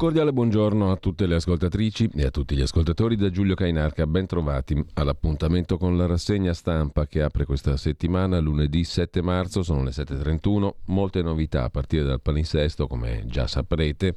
Cordiale 0.00 0.32
buongiorno 0.32 0.90
a 0.90 0.96
tutte 0.96 1.26
le 1.26 1.34
ascoltatrici 1.34 2.08
e 2.14 2.24
a 2.24 2.30
tutti 2.30 2.56
gli 2.56 2.62
ascoltatori 2.62 3.16
da 3.16 3.28
Giulio 3.28 3.54
Cainarca. 3.54 4.06
Ben 4.06 4.24
trovati 4.24 4.82
all'appuntamento 4.94 5.76
con 5.76 5.98
la 5.98 6.06
rassegna 6.06 6.54
stampa 6.54 7.06
che 7.06 7.20
apre 7.20 7.44
questa 7.44 7.76
settimana, 7.76 8.38
lunedì 8.38 8.82
7 8.82 9.20
marzo, 9.20 9.62
sono 9.62 9.82
le 9.82 9.90
7.31. 9.90 10.70
Molte 10.86 11.20
novità 11.20 11.64
a 11.64 11.68
partire 11.68 12.04
dal 12.04 12.22
palinsesto, 12.22 12.86
come 12.86 13.24
già 13.26 13.46
saprete. 13.46 14.14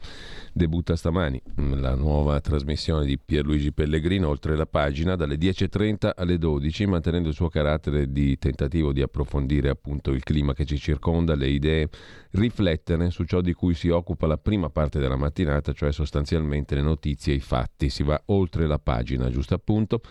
Debutta 0.53 0.95
stamani 0.95 1.41
la 1.55 1.95
nuova 1.95 2.39
trasmissione 2.39 3.05
di 3.05 3.19
Pierluigi 3.19 3.73
Pellegrino, 3.73 4.29
oltre 4.29 4.55
la 4.55 4.65
pagina, 4.65 5.17
dalle 5.17 5.35
10.30 5.35 6.11
alle 6.15 6.37
12, 6.37 6.85
mantenendo 6.85 7.27
il 7.27 7.35
suo 7.35 7.49
carattere 7.49 8.09
di 8.09 8.37
tentativo 8.37 8.93
di 8.93 9.01
approfondire 9.01 9.67
appunto 9.67 10.11
il 10.11 10.23
clima 10.23 10.53
che 10.53 10.63
ci 10.63 10.77
circonda, 10.77 11.35
le 11.35 11.49
idee, 11.49 11.89
riflettere 12.31 13.09
su 13.09 13.25
ciò 13.25 13.41
di 13.41 13.51
cui 13.51 13.73
si 13.73 13.89
occupa 13.89 14.27
la 14.27 14.37
prima 14.37 14.69
parte 14.69 14.97
della 14.97 15.17
mattinata 15.17 15.72
cioè 15.73 15.91
sostanzialmente 15.91 16.75
le 16.75 16.81
notizie 16.81 17.33
e 17.33 17.37
i 17.37 17.41
fatti. 17.41 17.89
Si 17.89 18.03
va 18.03 18.21
oltre 18.27 18.67
la 18.67 18.79
pagina, 18.79 19.29
giusto 19.29 19.53
appunto. 19.53 20.01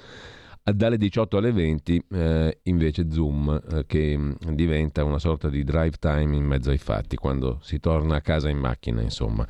Dalle 0.64 0.96
18 0.96 1.38
alle 1.38 1.50
20 1.50 2.04
eh, 2.08 2.60
invece 2.64 3.10
Zoom 3.10 3.60
eh, 3.68 3.84
che 3.84 4.36
diventa 4.52 5.02
una 5.02 5.18
sorta 5.18 5.48
di 5.48 5.64
drive 5.64 5.96
time 5.98 6.36
in 6.36 6.44
mezzo 6.44 6.70
ai 6.70 6.78
fatti, 6.78 7.16
quando 7.16 7.58
si 7.62 7.80
torna 7.80 8.16
a 8.16 8.20
casa 8.20 8.48
in 8.48 8.58
macchina, 8.58 9.00
insomma. 9.00 9.44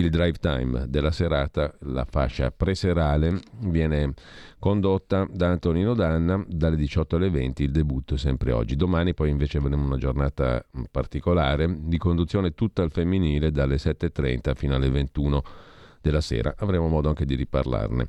Il 0.00 0.08
drive 0.08 0.38
time 0.38 0.86
della 0.88 1.10
serata, 1.10 1.74
la 1.80 2.06
fascia 2.08 2.50
preserale, 2.50 3.38
viene 3.64 4.14
condotta 4.58 5.28
da 5.30 5.48
Antonino 5.48 5.92
Danna 5.92 6.42
dalle 6.48 6.76
18 6.76 7.16
alle 7.16 7.28
20, 7.28 7.64
il 7.64 7.70
debutto 7.70 8.14
è 8.14 8.16
sempre 8.16 8.52
oggi. 8.52 8.76
Domani 8.76 9.12
poi 9.12 9.28
invece 9.28 9.58
avremo 9.58 9.84
una 9.84 9.98
giornata 9.98 10.64
particolare 10.90 11.76
di 11.80 11.98
conduzione 11.98 12.54
tutta 12.54 12.82
al 12.82 12.90
femminile 12.90 13.50
dalle 13.50 13.76
7.30 13.76 14.54
fino 14.54 14.74
alle 14.74 14.88
21 14.88 15.42
della 16.00 16.22
sera. 16.22 16.54
Avremo 16.56 16.88
modo 16.88 17.10
anche 17.10 17.26
di 17.26 17.34
riparlarne. 17.34 18.06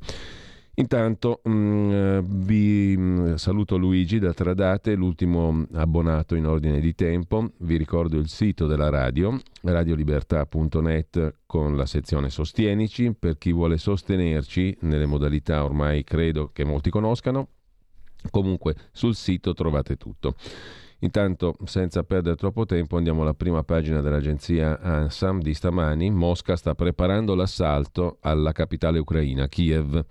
Intanto 0.82 1.42
mh, 1.44 1.52
mm, 1.52 2.20
vi 2.44 2.96
mm, 2.98 3.34
saluto 3.36 3.78
Luigi 3.78 4.18
da 4.18 4.34
Tradate, 4.34 4.96
l'ultimo 4.96 5.68
abbonato 5.74 6.34
in 6.34 6.48
ordine 6.48 6.80
di 6.80 6.96
tempo. 6.96 7.52
Vi 7.60 7.78
ricordo 7.78 8.18
il 8.18 8.28
sito 8.28 8.66
della 8.66 8.90
radio, 8.90 9.40
radiolibertà.net 9.62 11.36
con 11.46 11.78
la 11.78 11.86
sezione 11.86 12.32
Sostienici, 12.32 13.14
per 13.14 13.38
chi 13.38 13.52
vuole 13.52 13.78
sostenerci 13.78 14.76
nelle 14.82 15.06
modalità 15.06 15.64
ormai 15.64 16.04
credo 16.04 16.50
che 16.52 16.64
molti 16.64 16.90
conoscano. 16.90 17.50
Comunque 18.32 18.76
sul 18.92 19.14
sito 19.14 19.54
trovate 19.54 19.98
tutto. 19.98 20.34
Intanto, 21.04 21.58
senza 21.66 22.04
perdere 22.04 22.36
troppo 22.36 22.66
tempo, 22.66 22.98
andiamo 22.98 23.22
alla 23.22 23.36
prima 23.36 23.64
pagina 23.64 24.02
dell'agenzia 24.02 24.80
ANSAM 24.80 25.42
di 25.42 25.54
stamani. 25.54 26.10
Mosca 26.10 26.56
sta 26.56 26.74
preparando 26.74 27.36
l'assalto 27.36 28.18
alla 28.22 28.52
capitale 28.52 28.98
ucraina, 28.98 29.48
Kiev. 29.48 30.06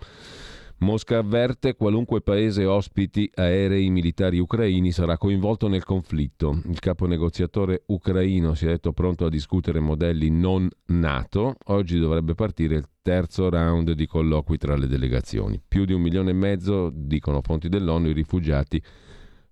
Mosca 0.81 1.19
avverte 1.19 1.75
qualunque 1.75 2.23
paese 2.23 2.65
ospiti 2.65 3.31
aerei 3.35 3.91
militari 3.91 4.39
ucraini 4.39 4.93
sarà 4.93 5.19
coinvolto 5.19 5.69
nel 5.69 5.85
conflitto. 5.85 6.63
Il 6.71 6.79
capo 6.79 7.07
negoziatore 7.07 7.83
ucraino 7.89 8.55
si 8.55 8.65
è 8.65 8.69
detto 8.69 8.93
pronto 8.93 9.27
a 9.27 9.29
discutere 9.29 9.79
modelli 9.79 10.31
non 10.31 10.67
NATO. 10.87 11.57
Oggi 11.67 11.99
dovrebbe 11.99 12.35
partire 12.35 12.77
il 12.77 12.89
terzo 13.03 13.51
round 13.51 13.93
di 13.93 14.07
colloqui 14.07 14.57
tra 14.57 14.75
le 14.75 14.87
delegazioni. 14.87 15.61
Più 15.67 15.85
di 15.85 15.93
un 15.93 16.01
milione 16.01 16.31
e 16.31 16.35
mezzo, 16.35 16.91
dicono 16.91 17.43
fonti 17.43 17.69
dell'ONU, 17.69 18.09
i 18.09 18.15
rifugiati 18.15 18.83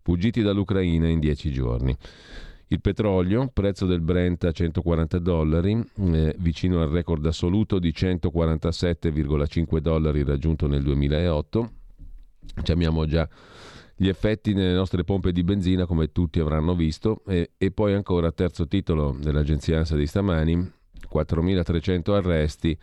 fuggiti 0.01 0.41
dall'Ucraina 0.41 1.09
in 1.09 1.21
dieci 1.21 1.53
giorni. 1.53 1.95
Il 2.71 2.83
petrolio, 2.83 3.49
prezzo 3.51 3.87
del 3.87 4.03
Brent 4.03 4.45
a 4.45 4.53
140 4.53 5.19
dollari, 5.21 5.83
eh, 6.13 6.35
vicino 6.39 6.83
al 6.83 6.91
record 6.91 7.25
assoluto 7.25 7.79
di 7.79 7.91
147,5 7.91 9.79
dollari 9.79 10.23
raggiunto 10.23 10.67
nel 10.67 10.83
2008. 10.83 11.71
Ci 12.63 12.71
abbiamo 12.71 13.07
già 13.07 13.27
gli 13.97 14.09
effetti 14.09 14.53
nelle 14.53 14.75
nostre 14.75 15.03
pompe 15.03 15.33
di 15.33 15.43
benzina, 15.43 15.87
come 15.87 16.13
tutti 16.13 16.41
avranno 16.41 16.75
visto, 16.75 17.23
e, 17.27 17.53
e 17.57 17.71
poi 17.71 17.95
ancora 17.95 18.31
terzo 18.33 18.67
titolo 18.67 19.17
dell'agenzia 19.19 19.79
ANSA 19.79 19.97
di 19.97 20.07
stamani, 20.07 20.55
4.300 21.11 22.13
arresti 22.13 22.79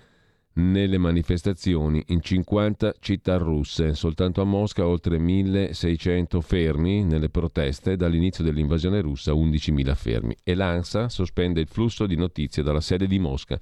nelle 0.56 0.98
manifestazioni 0.98 2.04
in 2.08 2.22
50 2.22 2.96
città 3.00 3.38
russe. 3.38 3.94
Soltanto 3.94 4.42
a 4.42 4.46
Mosca 4.46 4.86
oltre 4.86 5.18
1600 5.18 6.42
fermi 6.42 7.04
nelle 7.04 7.30
proteste, 7.30 7.96
dall'inizio 7.96 8.44
dell'invasione 8.44 9.02
russa 9.02 9.34
11.000 9.34 9.96
fermi. 9.96 10.36
E 10.44 10.56
l'ANSA 10.56 11.10
sospende 11.10 11.62
il 11.62 11.68
flusso 11.68 12.06
di 12.06 12.16
notizie 12.16 12.64
dalla 12.64 12.82
sede 12.82 13.08
di 13.08 13.20
Mosca 13.20 13.60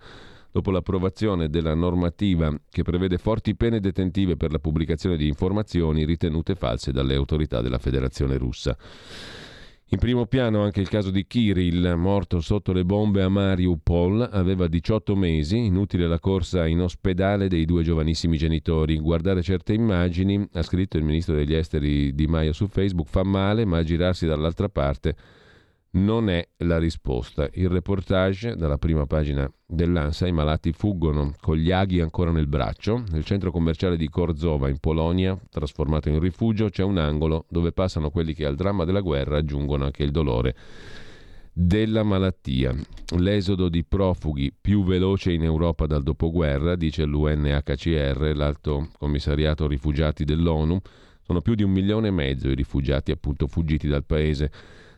dopo 0.53 0.69
l'approvazione 0.69 1.49
della 1.49 1.73
normativa 1.73 2.55
che 2.69 2.83
prevede 2.83 3.17
forti 3.17 3.55
pene 3.55 3.79
detentive 3.79 4.37
per 4.37 4.51
la 4.51 4.59
pubblicazione 4.59 5.17
di 5.17 5.27
informazioni 5.27 6.05
ritenute 6.05 6.53
false 6.53 6.91
dalle 6.91 7.15
autorità 7.15 7.59
della 7.59 7.79
Federazione 7.79 8.37
russa. 8.37 8.77
In 9.93 9.99
primo 9.99 10.25
piano 10.25 10.63
anche 10.63 10.81
il 10.81 10.89
caso 10.89 11.11
di 11.11 11.27
Kirill, 11.27 11.93
morto 11.93 12.41
sotto 12.41 12.73
le 12.73 12.83
bombe 12.83 13.21
a 13.21 13.29
Mariupol, 13.29 14.27
aveva 14.31 14.65
18 14.65 15.15
mesi, 15.15 15.65
inutile 15.65 16.07
la 16.07 16.17
corsa 16.17 16.65
in 16.65 16.81
ospedale 16.81 17.47
dei 17.47 17.65
due 17.65 17.83
giovanissimi 17.83 18.35
genitori. 18.35 18.97
Guardare 18.97 19.43
certe 19.43 19.73
immagini, 19.73 20.49
ha 20.53 20.63
scritto 20.63 20.97
il 20.97 21.03
ministro 21.03 21.35
degli 21.35 21.53
esteri 21.53 22.11
Di 22.15 22.25
Maio 22.25 22.53
su 22.53 22.65
Facebook, 22.65 23.07
fa 23.07 23.23
male, 23.23 23.65
ma 23.65 23.83
girarsi 23.83 24.25
dall'altra 24.25 24.67
parte 24.67 25.15
non 25.93 26.29
è 26.29 26.47
la 26.57 26.77
risposta. 26.77 27.47
Il 27.53 27.69
reportage 27.69 28.55
dalla 28.55 28.77
prima 28.77 29.05
pagina 29.05 29.51
dell'ANSA, 29.65 30.27
i 30.27 30.31
malati 30.31 30.71
fuggono 30.71 31.33
con 31.39 31.57
gli 31.57 31.71
aghi 31.71 31.99
ancora 31.99 32.31
nel 32.31 32.47
braccio. 32.47 33.03
Nel 33.11 33.25
centro 33.25 33.51
commerciale 33.51 33.97
di 33.97 34.09
Korzova 34.09 34.69
in 34.69 34.79
Polonia, 34.79 35.37
trasformato 35.49 36.09
in 36.09 36.19
rifugio, 36.19 36.69
c'è 36.69 36.83
un 36.83 36.97
angolo 36.97 37.45
dove 37.49 37.71
passano 37.71 38.09
quelli 38.09 38.33
che 38.33 38.45
al 38.45 38.55
dramma 38.55 38.85
della 38.85 39.01
guerra 39.01 39.37
aggiungono 39.37 39.85
anche 39.85 40.03
il 40.03 40.11
dolore 40.11 40.55
della 41.53 42.01
malattia. 42.01 42.73
L'esodo 43.17 43.69
di 43.69 43.83
profughi 43.83 44.51
più 44.59 44.83
veloce 44.83 45.31
in 45.31 45.43
Europa 45.43 45.85
dal 45.85 46.01
dopoguerra, 46.01 46.75
dice 46.75 47.05
l'UNHCR, 47.05 48.35
l'Alto 48.35 48.89
Commissariato 48.97 49.67
Rifugiati 49.67 50.23
dell'ONU. 50.23 50.79
Sono 51.21 51.41
più 51.41 51.53
di 51.53 51.63
un 51.63 51.71
milione 51.71 52.07
e 52.07 52.11
mezzo 52.11 52.49
i 52.49 52.55
rifugiati 52.55 53.11
appunto 53.11 53.47
fuggiti 53.47 53.87
dal 53.87 54.03
paese 54.03 54.51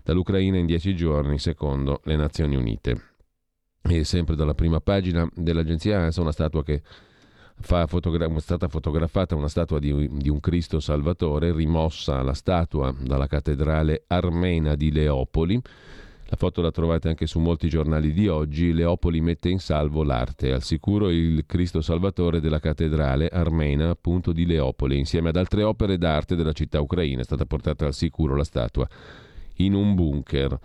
dall'Ucraina 0.05 0.57
in 0.57 0.67
dieci 0.67 0.95
giorni, 0.95 1.39
secondo 1.39 1.99
le 2.03 2.15
Nazioni 2.15 2.55
Unite. 2.55 3.13
E 3.81 4.03
sempre 4.03 4.35
dalla 4.35 4.53
prima 4.53 4.79
pagina 4.79 5.27
dell'agenzia 5.33 5.99
ANSA 5.99 6.21
una 6.21 6.31
statua 6.31 6.63
che 6.63 6.81
fa 7.59 7.87
fotogra- 7.87 8.27
è 8.27 8.39
stata 8.39 8.67
fotografata 8.67 9.35
una 9.35 9.47
statua 9.47 9.79
di, 9.79 10.09
di, 10.11 10.29
un 10.29 10.39
Cristo 10.39 10.79
Salvatore, 10.79 11.51
rimossa 11.51 12.21
la 12.21 12.33
statua 12.33 12.95
dalla 12.99 13.25
cattedrale 13.25 14.03
armena 14.07 14.75
di 14.75 14.91
Leopoli. 14.91 15.59
La 16.27 16.37
foto 16.37 16.61
la 16.61 16.71
trovate 16.71 17.07
anche 17.07 17.27
su 17.27 17.39
molti 17.39 17.67
giornali 17.67 18.11
di 18.11 18.27
oggi. 18.27 18.73
Leopoli 18.73 19.21
mette 19.21 19.49
in 19.49 19.59
salvo 19.59 20.03
l'arte. 20.03 20.51
Al 20.51 20.63
sicuro 20.63 21.09
il 21.09 21.45
Cristo 21.47 21.81
Salvatore 21.81 22.39
della 22.39 22.59
cattedrale 22.59 23.27
armena, 23.27 23.89
appunto 23.89 24.31
di 24.31 24.45
Leopoli. 24.45 24.97
Insieme 24.97 25.29
ad 25.29 25.35
altre 25.35 25.63
opere 25.63 25.97
d'arte 25.97 26.35
della 26.35 26.51
città 26.51 26.79
ucraina 26.79 27.21
è 27.21 27.23
stata 27.23 27.45
portata 27.45 27.85
al 27.85 27.93
sicuro 27.93 28.35
la 28.35 28.43
statua 28.43 28.87
in 29.57 29.73
un 29.73 29.95
bunker. 29.95 30.59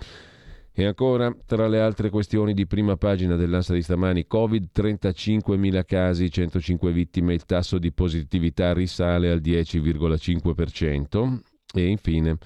E 0.72 0.84
ancora, 0.84 1.34
tra 1.46 1.68
le 1.68 1.80
altre 1.80 2.10
questioni 2.10 2.54
di 2.54 2.66
prima 2.66 2.96
pagina 2.96 3.36
dell'Ansa 3.36 3.74
di 3.74 3.82
stamani, 3.82 4.26
Covid, 4.26 4.68
35.000 4.74 5.84
casi, 5.84 6.30
105 6.30 6.92
vittime, 6.92 7.34
il 7.34 7.44
tasso 7.44 7.78
di 7.78 7.92
positività 7.92 8.72
risale 8.72 9.30
al 9.30 9.40
10,5%. 9.40 11.40
E 11.74 11.86
infine, 11.86 12.38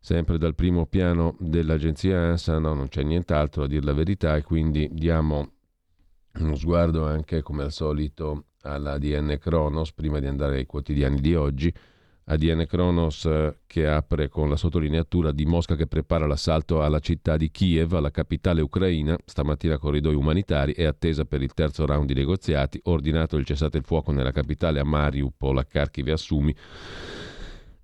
sempre 0.00 0.38
dal 0.38 0.54
primo 0.54 0.86
piano 0.86 1.36
dell'agenzia 1.38 2.18
ANSA, 2.18 2.58
no, 2.58 2.74
non 2.74 2.88
c'è 2.88 3.02
nient'altro 3.02 3.64
a 3.64 3.68
dire 3.68 3.84
la 3.84 3.94
verità 3.94 4.36
e 4.36 4.42
quindi 4.42 4.88
diamo 4.90 5.52
uno 6.34 6.54
sguardo 6.56 7.06
anche, 7.06 7.42
come 7.42 7.62
al 7.62 7.72
solito, 7.72 8.46
alla 8.62 8.98
DN 8.98 9.38
Kronos, 9.38 9.92
prima 9.92 10.18
di 10.18 10.26
andare 10.26 10.56
ai 10.56 10.66
quotidiani 10.66 11.20
di 11.20 11.34
oggi. 11.34 11.72
ADN 12.30 12.64
Kronos 12.66 13.24
eh, 13.24 13.58
che 13.66 13.88
apre 13.88 14.28
con 14.28 14.48
la 14.48 14.56
sottolineatura 14.56 15.32
di 15.32 15.44
Mosca 15.46 15.74
che 15.74 15.88
prepara 15.88 16.26
l'assalto 16.26 16.80
alla 16.80 17.00
città 17.00 17.36
di 17.36 17.50
Kiev, 17.50 17.94
alla 17.94 18.12
capitale 18.12 18.60
ucraina. 18.60 19.18
Stamattina 19.24 19.78
corridoi 19.78 20.14
umanitari 20.14 20.72
è 20.74 20.84
attesa 20.84 21.24
per 21.24 21.42
il 21.42 21.52
terzo 21.54 21.86
round 21.86 22.06
di 22.06 22.14
negoziati. 22.14 22.80
Ordinato 22.84 23.36
il 23.36 23.44
cessate 23.44 23.78
il 23.78 23.84
fuoco 23.84 24.12
nella 24.12 24.30
capitale 24.30 24.78
a 24.78 24.84
Mariupol, 24.84 25.58
a 25.58 25.64
Kharkiv 25.64 26.06
e 26.06 26.12
a 26.12 26.16
Sumi. 26.16 26.54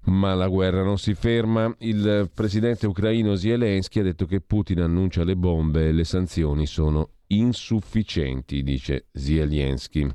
Ma 0.05 0.35
la 0.35 0.47
guerra 0.47 0.85
non 0.85 0.99
si 0.99 1.15
ferma. 1.15 1.75
Il 1.79 2.31
presidente 2.33 2.87
ucraino 2.87 3.35
Zelensky 3.35 3.99
ha 3.99 4.05
detto 4.05 4.27
che 4.27 4.41
Putin 4.41 4.83
annuncia 4.83 5.25
le 5.25 5.35
bombe 5.35 5.89
e 5.89 5.93
le 5.93 6.05
sanzioni 6.05 6.67
sono 6.67 7.11
insufficienti, 7.27 8.63
dice 8.63 9.07
Zelensky. 9.11 10.09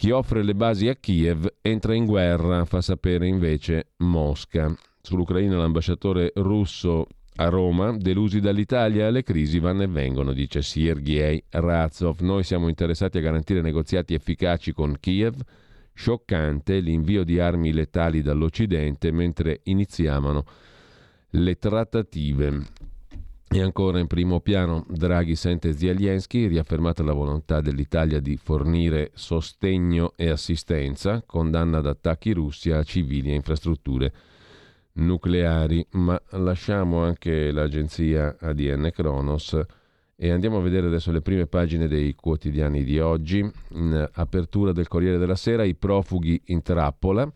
Chi 0.00 0.12
offre 0.12 0.42
le 0.42 0.54
basi 0.54 0.88
a 0.88 0.94
Kiev 0.94 1.46
entra 1.60 1.92
in 1.92 2.06
guerra, 2.06 2.64
fa 2.64 2.80
sapere 2.80 3.26
invece 3.26 3.88
Mosca. 3.98 4.74
Sull'Ucraina 4.98 5.58
l'ambasciatore 5.58 6.32
russo 6.36 7.06
a 7.34 7.50
Roma, 7.50 7.94
delusi 7.94 8.40
dall'Italia, 8.40 9.10
le 9.10 9.22
crisi 9.22 9.58
vanno 9.58 9.82
e 9.82 9.88
vengono, 9.88 10.32
dice 10.32 10.62
Sergei 10.62 11.44
Razov. 11.50 12.20
Noi 12.20 12.44
siamo 12.44 12.68
interessati 12.68 13.18
a 13.18 13.20
garantire 13.20 13.60
negoziati 13.60 14.14
efficaci 14.14 14.72
con 14.72 14.96
Kiev. 14.98 15.38
Scioccante 15.92 16.80
l'invio 16.80 17.22
di 17.22 17.38
armi 17.38 17.70
letali 17.70 18.22
dall'Occidente 18.22 19.12
mentre 19.12 19.60
iniziavano 19.64 20.44
le 21.32 21.58
trattative. 21.58 22.62
E 23.52 23.60
ancora 23.60 23.98
in 23.98 24.06
primo 24.06 24.38
piano 24.38 24.86
Draghi 24.88 25.34
sente 25.34 25.76
Zelensky, 25.76 26.46
riaffermata 26.46 27.02
la 27.02 27.12
volontà 27.12 27.60
dell'Italia 27.60 28.20
di 28.20 28.36
fornire 28.36 29.10
sostegno 29.14 30.12
e 30.14 30.28
assistenza, 30.28 31.24
condanna 31.26 31.78
ad 31.78 31.86
attacchi 31.86 32.30
russi 32.30 32.70
a 32.70 32.84
civili 32.84 33.32
e 33.32 33.34
infrastrutture 33.34 34.12
nucleari. 34.92 35.84
Ma 35.94 36.20
lasciamo 36.30 37.02
anche 37.02 37.50
l'agenzia 37.50 38.36
ADN 38.38 38.90
Kronos 38.94 39.60
e 40.14 40.30
andiamo 40.30 40.58
a 40.58 40.62
vedere 40.62 40.86
adesso 40.86 41.10
le 41.10 41.20
prime 41.20 41.48
pagine 41.48 41.88
dei 41.88 42.14
quotidiani 42.14 42.84
di 42.84 43.00
oggi. 43.00 43.38
In 43.70 44.10
apertura 44.12 44.70
del 44.70 44.86
Corriere 44.86 45.18
della 45.18 45.34
Sera, 45.34 45.64
i 45.64 45.74
profughi 45.74 46.40
in 46.46 46.62
trappola. 46.62 47.28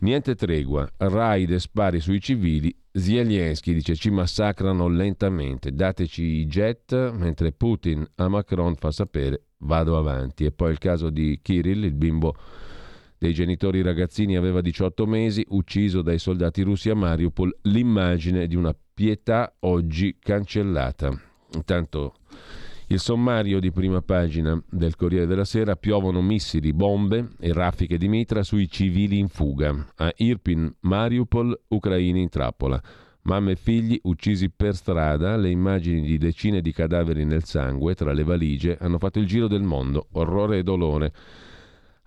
Niente 0.00 0.34
tregua, 0.34 0.86
raid 0.98 1.50
e 1.50 1.58
spari 1.58 1.98
sui 2.00 2.20
civili. 2.20 2.74
Zelensky 2.92 3.72
dice 3.72 3.94
ci 3.94 4.10
massacrano 4.10 4.88
lentamente, 4.88 5.72
dateci 5.72 6.22
i 6.22 6.46
jet, 6.46 7.12
mentre 7.12 7.52
Putin 7.52 8.04
a 8.16 8.28
Macron 8.28 8.74
fa 8.74 8.90
sapere 8.90 9.44
vado 9.58 9.96
avanti. 9.96 10.44
E 10.44 10.50
poi 10.50 10.72
il 10.72 10.78
caso 10.78 11.10
di 11.10 11.38
Kirill, 11.40 11.84
il 11.84 11.94
bimbo 11.94 12.34
dei 13.16 13.32
genitori 13.32 13.82
ragazzini 13.82 14.36
aveva 14.36 14.60
18 14.60 15.06
mesi, 15.06 15.44
ucciso 15.50 16.02
dai 16.02 16.18
soldati 16.18 16.62
russi 16.62 16.90
a 16.90 16.94
Mariupol, 16.94 17.58
l'immagine 17.62 18.46
di 18.46 18.56
una 18.56 18.74
pietà 18.94 19.54
oggi 19.60 20.16
cancellata. 20.18 21.10
Intanto 21.54 22.14
il 22.92 22.98
sommario 22.98 23.60
di 23.60 23.70
prima 23.70 24.02
pagina 24.02 24.60
del 24.68 24.96
Corriere 24.96 25.26
della 25.26 25.44
Sera 25.44 25.76
piovono 25.76 26.20
missili, 26.20 26.72
bombe 26.72 27.30
e 27.38 27.52
raffiche 27.52 27.96
di 27.96 28.08
mitra 28.08 28.42
sui 28.42 28.68
civili 28.68 29.16
in 29.16 29.28
fuga. 29.28 29.92
A 29.94 30.12
Irpin, 30.16 30.74
Mariupol, 30.80 31.56
ucraini 31.68 32.22
in 32.22 32.28
trappola. 32.28 32.82
Mamme 33.22 33.52
e 33.52 33.56
figli 33.56 33.96
uccisi 34.02 34.50
per 34.50 34.74
strada, 34.74 35.36
le 35.36 35.50
immagini 35.50 36.04
di 36.04 36.18
decine 36.18 36.60
di 36.60 36.72
cadaveri 36.72 37.24
nel 37.24 37.44
sangue 37.44 37.94
tra 37.94 38.12
le 38.12 38.24
valigie 38.24 38.76
hanno 38.80 38.98
fatto 38.98 39.20
il 39.20 39.26
giro 39.26 39.46
del 39.46 39.62
mondo. 39.62 40.08
Orrore 40.12 40.58
e 40.58 40.62
dolore. 40.64 41.12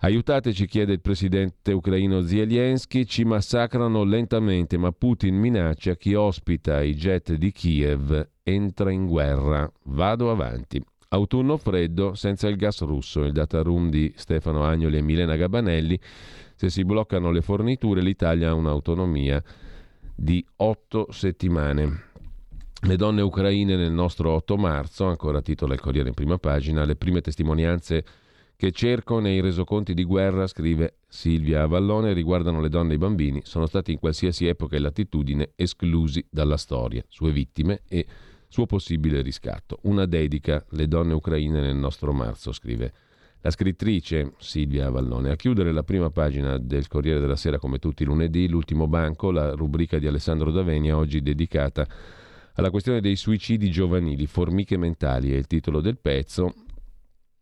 Aiutateci, 0.00 0.66
chiede 0.66 0.92
il 0.92 1.00
presidente 1.00 1.72
ucraino 1.72 2.20
Zelensky, 2.20 3.06
ci 3.06 3.24
massacrano 3.24 4.04
lentamente, 4.04 4.76
ma 4.76 4.92
Putin 4.92 5.34
minaccia 5.34 5.96
chi 5.96 6.12
ospita 6.12 6.82
i 6.82 6.94
jet 6.94 7.32
di 7.32 7.50
Kiev 7.52 8.32
entra 8.44 8.92
in 8.92 9.06
guerra. 9.06 9.70
Vado 9.84 10.30
avanti. 10.30 10.82
Autunno 11.08 11.56
freddo 11.56 12.14
senza 12.14 12.48
il 12.48 12.56
gas 12.56 12.82
russo, 12.82 13.24
il 13.24 13.32
data 13.32 13.62
room 13.62 13.88
di 13.88 14.12
Stefano 14.16 14.64
Agnoli 14.64 14.98
e 14.98 15.02
Milena 15.02 15.36
Gabanelli. 15.36 15.98
Se 16.54 16.68
si 16.68 16.84
bloccano 16.84 17.30
le 17.30 17.40
forniture 17.40 18.02
l'Italia 18.02 18.50
ha 18.50 18.54
un'autonomia 18.54 19.42
di 20.14 20.44
otto 20.56 21.08
settimane. 21.10 22.12
Le 22.80 22.96
donne 22.96 23.22
ucraine 23.22 23.76
nel 23.76 23.92
nostro 23.92 24.32
8 24.32 24.56
marzo, 24.56 25.06
ancora 25.06 25.40
titola 25.40 25.72
il 25.72 25.80
Corriere 25.80 26.08
in 26.08 26.14
prima 26.14 26.36
pagina, 26.36 26.84
le 26.84 26.96
prime 26.96 27.22
testimonianze 27.22 28.04
che 28.56 28.72
cerco 28.72 29.20
nei 29.20 29.40
resoconti 29.40 29.94
di 29.94 30.04
guerra, 30.04 30.46
scrive 30.46 30.98
Silvia 31.08 31.62
Avallone, 31.62 32.12
riguardano 32.12 32.60
le 32.60 32.68
donne 32.68 32.92
e 32.92 32.96
i 32.96 32.98
bambini, 32.98 33.40
sono 33.44 33.66
stati 33.66 33.92
in 33.92 33.98
qualsiasi 33.98 34.46
epoca 34.46 34.76
e 34.76 34.80
latitudine 34.80 35.52
esclusi 35.56 36.24
dalla 36.30 36.56
storia, 36.56 37.04
sue 37.08 37.32
vittime 37.32 37.82
e 37.88 38.06
suo 38.54 38.66
possibile 38.66 39.20
riscatto. 39.20 39.80
Una 39.82 40.06
dedica, 40.06 40.64
le 40.70 40.86
donne 40.86 41.12
ucraine 41.12 41.60
nel 41.60 41.74
nostro 41.74 42.12
marzo, 42.12 42.52
scrive 42.52 42.92
la 43.40 43.50
scrittrice 43.50 44.34
Silvia 44.38 44.86
Avallone. 44.86 45.32
A 45.32 45.34
chiudere 45.34 45.72
la 45.72 45.82
prima 45.82 46.10
pagina 46.10 46.56
del 46.56 46.86
Corriere 46.86 47.18
della 47.18 47.34
Sera, 47.34 47.58
come 47.58 47.80
tutti 47.80 48.04
i 48.04 48.06
lunedì, 48.06 48.48
l'ultimo 48.48 48.86
banco, 48.86 49.32
la 49.32 49.54
rubrica 49.54 49.98
di 49.98 50.06
Alessandro 50.06 50.52
Davenia, 50.52 50.96
oggi 50.96 51.20
dedicata 51.20 51.84
alla 52.54 52.70
questione 52.70 53.00
dei 53.00 53.16
suicidi 53.16 53.72
giovanili, 53.72 54.28
formiche 54.28 54.76
mentali 54.76 55.32
è 55.32 55.36
il 55.36 55.48
titolo 55.48 55.80
del 55.80 55.98
pezzo, 55.98 56.54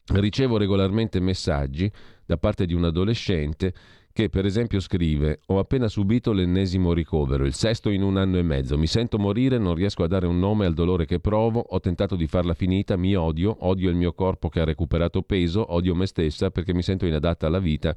Ricevo 0.05 0.56
regolarmente 0.56 1.20
messaggi 1.20 1.91
da 2.26 2.37
parte 2.37 2.67
di 2.67 2.75
un 2.75 2.85
adolescente 2.85 3.73
che 4.12 4.29
per 4.29 4.44
esempio 4.44 4.79
scrive 4.81 5.41
ho 5.47 5.59
appena 5.59 5.88
subito 5.88 6.32
l'ennesimo 6.32 6.93
ricovero, 6.93 7.47
il 7.47 7.55
sesto 7.55 7.88
in 7.88 8.03
un 8.03 8.17
anno 8.17 8.38
e 8.38 8.43
mezzo, 8.43 8.76
mi 8.76 8.87
sento 8.87 9.19
morire, 9.19 9.59
non 9.59 9.75
riesco 9.75 10.03
a 10.03 10.06
dare 10.06 10.26
un 10.26 10.38
nome 10.38 10.67
al 10.67 10.75
dolore 10.75 11.06
che 11.06 11.19
provo, 11.19 11.61
ho 11.61 11.81
tentato 11.81 12.14
di 12.14 12.26
farla 12.26 12.55
finita, 12.55 12.97
mi 12.97 13.14
odio, 13.14 13.56
odio 13.61 13.88
il 13.88 13.97
mio 13.97 14.12
corpo 14.12 14.49
che 14.49 14.61
ha 14.61 14.64
recuperato 14.64 15.23
peso, 15.23 15.73
odio 15.73 15.94
me 15.94 16.06
stessa 16.06 16.50
perché 16.50 16.75
mi 16.75 16.82
sento 16.82 17.06
inadatta 17.06 17.47
alla 17.47 17.59
vita. 17.59 17.94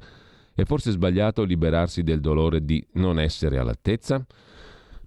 È 0.54 0.64
forse 0.64 0.90
sbagliato 0.90 1.44
liberarsi 1.44 2.02
del 2.02 2.20
dolore 2.20 2.64
di 2.64 2.84
non 2.92 3.20
essere 3.20 3.58
all'altezza? 3.58 4.24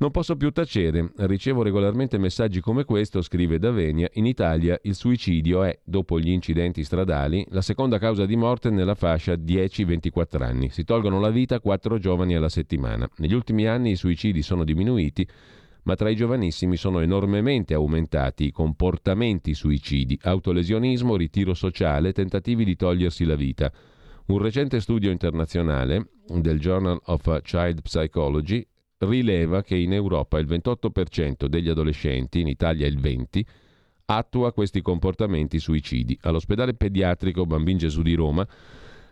Non 0.02 0.12
posso 0.12 0.38
più 0.38 0.52
tacere, 0.52 1.12
ricevo 1.18 1.62
regolarmente 1.62 2.18
messaggi 2.18 2.62
come 2.62 2.86
questo, 2.86 3.22
scrive 3.22 3.60
Davenia, 3.60 4.08
in 4.14 4.26
Italia 4.26 4.80
il 4.84 4.96
suicidio 4.96 5.64
è, 5.64 5.78
dopo 5.84 6.22
gli 6.22 6.30
incidenti 6.30 6.86
stradali, 6.86 7.46
la 7.50 7.62
seconda 7.62 7.98
causa 7.98 8.26
di 8.26 8.38
morte 8.38 8.70
nella 8.70 8.96
fascia 8.96 9.34
10-24 9.34 10.42
anni. 10.42 10.70
Si 10.70 10.86
tolgono 10.86 11.20
la 11.20 11.32
vita 11.32 11.60
quattro 11.60 11.98
giovani 11.98 12.34
alla 12.34 12.48
settimana. 12.48 13.10
Negli 13.18 13.34
ultimi 13.34 13.68
anni 13.68 13.92
i 13.92 13.96
suicidi 13.98 14.42
sono 14.42 14.64
diminuiti, 14.64 15.28
ma 15.84 15.96
tra 15.96 16.10
i 16.10 16.16
giovanissimi 16.16 16.78
sono 16.78 17.02
enormemente 17.02 17.74
aumentati 17.74 18.46
i 18.46 18.52
comportamenti 18.52 19.54
suicidi, 19.54 20.18
autolesionismo, 20.22 21.18
ritiro 21.18 21.54
sociale, 21.54 22.14
tentativi 22.14 22.64
di 22.64 22.78
togliersi 22.78 23.26
la 23.26 23.36
vita. 23.36 23.70
Un 24.28 24.38
recente 24.38 24.80
studio 24.80 25.12
internazionale 25.12 26.08
del 26.26 26.58
Journal 26.58 27.02
of 27.04 27.42
Child 27.42 27.82
Psychology 27.82 28.66
rileva 29.00 29.64
che 29.64 29.76
in 29.76 29.94
Europa 29.94 30.40
il 30.40 30.48
28% 30.48 31.46
degli 31.46 31.70
adolescenti, 31.70 32.40
in 32.40 32.48
Italia 32.48 32.88
il 32.88 33.00
20%, 33.00 33.42
attua 34.06 34.52
questi 34.54 34.82
comportamenti 34.82 35.60
suicidi. 35.60 36.18
All'ospedale 36.22 36.74
pediatrico 36.74 37.46
Bambin 37.46 37.78
Gesù 37.78 38.02
di 38.02 38.16
Roma 38.16 38.48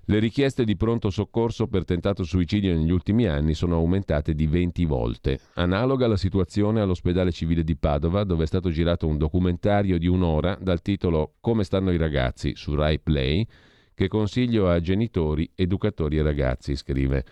le 0.09 0.19
richieste 0.19 0.63
di 0.63 0.77
pronto 0.77 1.09
soccorso 1.09 1.67
per 1.67 1.83
tentato 1.83 2.23
suicidio 2.23 2.73
negli 2.73 2.91
ultimi 2.91 3.25
anni 3.27 3.53
sono 3.53 3.75
aumentate 3.75 4.33
di 4.33 4.47
20 4.47 4.85
volte. 4.85 5.39
Analoga 5.55 6.07
la 6.07 6.15
situazione 6.15 6.79
all'ospedale 6.79 7.33
civile 7.33 7.61
di 7.61 7.75
Padova, 7.75 8.23
dove 8.23 8.45
è 8.45 8.47
stato 8.47 8.69
girato 8.69 9.05
un 9.05 9.17
documentario 9.17 9.97
di 9.97 10.07
un'ora 10.07 10.57
dal 10.61 10.81
titolo 10.81 11.33
Come 11.41 11.65
stanno 11.65 11.91
i 11.91 11.97
ragazzi 11.97 12.55
su 12.55 12.73
Rai 12.73 12.99
Play, 12.99 13.45
che 13.93 14.07
consiglio 14.07 14.69
a 14.69 14.79
genitori, 14.79 15.51
educatori 15.53 16.17
e 16.17 16.21
ragazzi, 16.21 16.77
scrive. 16.77 17.25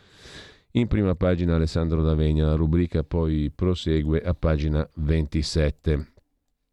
In 0.77 0.88
prima 0.88 1.15
pagina 1.15 1.55
Alessandro 1.55 2.03
D'Avegna, 2.03 2.48
la 2.48 2.55
rubrica 2.55 3.01
poi 3.01 3.50
prosegue 3.50 4.20
a 4.20 4.34
pagina 4.34 4.86
27. 4.96 6.12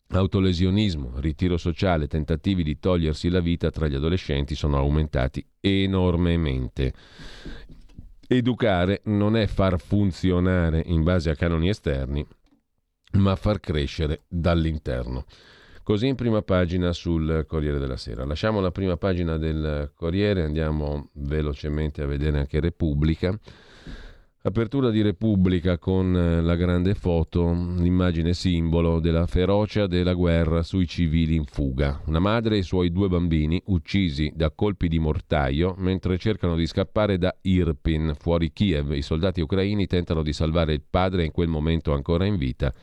Autolesionismo, 0.09 1.21
ritiro 1.21 1.57
sociale, 1.57 2.09
tentativi 2.09 2.65
di 2.65 2.81
togliersi 2.81 3.29
la 3.29 3.39
vita 3.39 3.71
tra 3.71 3.87
gli 3.87 3.95
adolescenti 3.95 4.57
sono 4.57 4.77
aumentati 4.77 5.47
enormemente. 5.61 6.93
Educare 8.27 9.03
non 9.05 9.37
è 9.37 9.47
far 9.47 9.79
funzionare 9.79 10.83
in 10.85 11.05
base 11.05 11.31
a 11.31 11.37
canoni 11.37 11.69
esterni, 11.69 12.27
ma 13.19 13.37
far 13.37 13.61
crescere 13.61 14.23
dall'interno. 14.27 15.27
Così 15.85 16.09
in 16.09 16.17
prima 16.17 16.43
pagina 16.43 16.93
sul 16.93 17.45
Corriere 17.47 17.79
della 17.79 17.97
Sera. 17.97 18.25
Lasciamo 18.25 18.59
la 18.59 18.73
prima 18.73 18.97
pagina 18.97 19.37
del 19.37 19.93
Corriere, 19.95 20.43
andiamo 20.43 21.11
velocemente 21.13 22.03
a 22.03 22.07
vedere 22.07 22.41
anche 22.41 22.59
Repubblica. 22.59 23.39
Apertura 24.45 24.91
di 24.91 25.03
Repubblica 25.03 25.79
con 25.79 26.17
eh, 26.17 26.41
la 26.41 26.57
grande 26.57 26.95
foto, 26.95 27.53
l'immagine 27.53 28.35
simbolo 28.35 28.99
della 28.99 29.29
ferocia 29.29 29.87
della 29.87 30.15
guerra 30.15 30.65
sui 30.65 30.89
civili 30.89 31.37
in 31.37 31.45
fuga. 31.45 32.03
Una 32.07 32.19
madre 32.19 32.57
e 32.57 32.59
i 32.59 32.63
suoi 32.65 32.91
due 32.91 33.07
bambini 33.07 33.63
uccisi 33.67 34.33
da 34.35 34.51
colpi 34.51 34.89
di 34.89 34.99
mortaio 34.99 35.77
mentre 35.79 36.19
cercano 36.19 36.57
di 36.57 36.67
scappare 36.67 37.19
da 37.19 37.33
Irpin, 37.43 38.15
fuori 38.19 38.53
Kiev. 38.53 38.91
I 38.91 39.03
soldati 39.03 39.41
ucraini 39.41 39.87
tentano 39.87 40.25
di 40.25 40.33
salvare 40.33 40.73
il 40.73 40.83
padre 40.91 41.25
in 41.25 41.31
quel 41.31 41.47
momento 41.47 41.93
ancora 41.93 42.25
in 42.25 42.37
vita. 42.37 42.75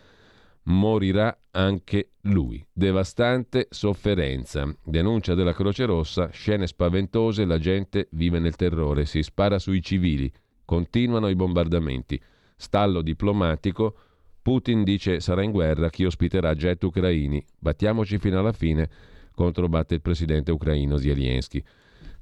Morirà 0.64 1.38
anche 1.52 2.12
lui. 2.22 2.66
Devastante 2.72 3.68
sofferenza. 3.70 4.74
Denuncia 4.82 5.34
della 5.34 5.54
Croce 5.54 5.84
Rossa, 5.84 6.30
scene 6.32 6.68
spaventose, 6.68 7.44
la 7.44 7.60
gente 7.60 8.08
vive 8.12 8.40
nel 8.40 8.56
terrore, 8.56 9.04
si 9.04 9.22
spara 9.22 9.60
sui 9.60 9.82
civili. 9.82 10.32
Continuano 10.70 11.30
i 11.30 11.36
bombardamenti. 11.36 12.22
Stallo 12.56 13.02
diplomatico. 13.02 13.96
Putin 14.40 14.84
dice 14.84 15.20
sarà 15.20 15.42
in 15.42 15.50
guerra 15.50 15.90
chi 15.90 16.06
ospiterà 16.06 16.54
jet 16.54 16.84
ucraini. 16.84 17.44
Battiamoci 17.58 18.20
fino 18.20 18.38
alla 18.38 18.52
fine 18.52 18.88
controbatte 19.34 19.96
il 19.96 20.02
presidente 20.02 20.52
ucraino 20.52 20.98
Zelensky. 20.98 21.64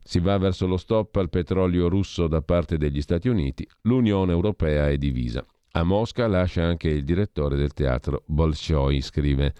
Si 0.01 0.21
va 0.21 0.37
verso 0.37 0.65
lo 0.65 0.77
stop 0.77 1.13
al 1.17 1.29
petrolio 1.29 1.89
russo 1.89 2.27
da 2.27 2.41
parte 2.41 2.77
degli 2.77 3.01
Stati 3.01 3.27
Uniti, 3.27 3.67
l'Unione 3.81 4.31
Europea 4.31 4.87
è 4.87 4.97
divisa. 4.97 5.45
A 5.71 5.83
Mosca 5.83 6.25
lascia 6.27 6.63
anche 6.63 6.87
il 6.87 7.03
direttore 7.03 7.57
del 7.57 7.73
teatro 7.73 8.23
Bolshoi, 8.27 9.01
scrive 9.01 9.53